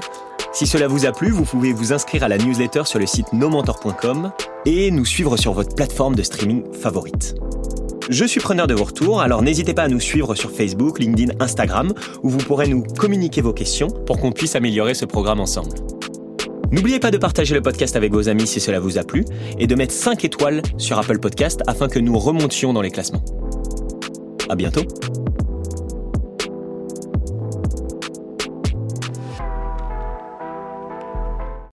Si 0.53 0.66
cela 0.66 0.89
vous 0.89 1.07
a 1.07 1.12
plu, 1.12 1.31
vous 1.31 1.45
pouvez 1.45 1.72
vous 1.72 1.93
inscrire 1.93 2.22
à 2.24 2.28
la 2.28 2.39
newsletter 2.39 2.83
sur 2.85 2.99
le 2.99 3.07
site 3.07 3.33
nomentor.com 3.33 4.33
et 4.66 4.91
nous 4.91 5.05
suivre 5.05 5.37
sur 5.37 5.53
votre 5.53 5.74
plateforme 5.74 6.14
de 6.14 6.22
streaming 6.22 6.62
favorite. 6.72 7.35
Je 8.09 8.24
suis 8.24 8.41
preneur 8.41 8.66
de 8.66 8.74
vos 8.74 8.85
retours, 8.85 9.20
alors 9.20 9.43
n'hésitez 9.43 9.74
pas 9.74 9.85
à 9.85 9.89
nous 9.89 10.01
suivre 10.01 10.35
sur 10.35 10.51
Facebook, 10.51 10.99
LinkedIn, 10.99 11.35
Instagram, 11.39 11.93
où 12.22 12.28
vous 12.28 12.39
pourrez 12.39 12.66
nous 12.66 12.83
communiquer 12.83 13.41
vos 13.41 13.53
questions 13.53 13.89
pour 13.89 14.18
qu'on 14.18 14.33
puisse 14.33 14.57
améliorer 14.57 14.95
ce 14.95 15.05
programme 15.05 15.41
ensemble. 15.41 15.70
N'oubliez 16.72 17.01
pas 17.01 17.11
de 17.11 17.18
partager 17.18 17.55
le 17.55 17.62
podcast 17.62 17.97
avec 17.97 18.12
vos 18.12 18.28
amis 18.28 18.47
si 18.47 18.61
cela 18.61 18.81
vous 18.81 18.99
a 18.99 19.03
plu 19.03 19.24
et 19.59 19.66
de 19.66 19.74
mettre 19.74 19.93
5 19.93 20.24
étoiles 20.24 20.62
sur 20.78 20.99
Apple 20.99 21.18
Podcast 21.18 21.62
afin 21.66 21.89
que 21.89 21.99
nous 21.99 22.18
remontions 22.18 22.72
dans 22.72 22.83
les 22.83 22.91
classements. 22.91 23.24
À 24.49 24.57
bientôt! 24.57 24.83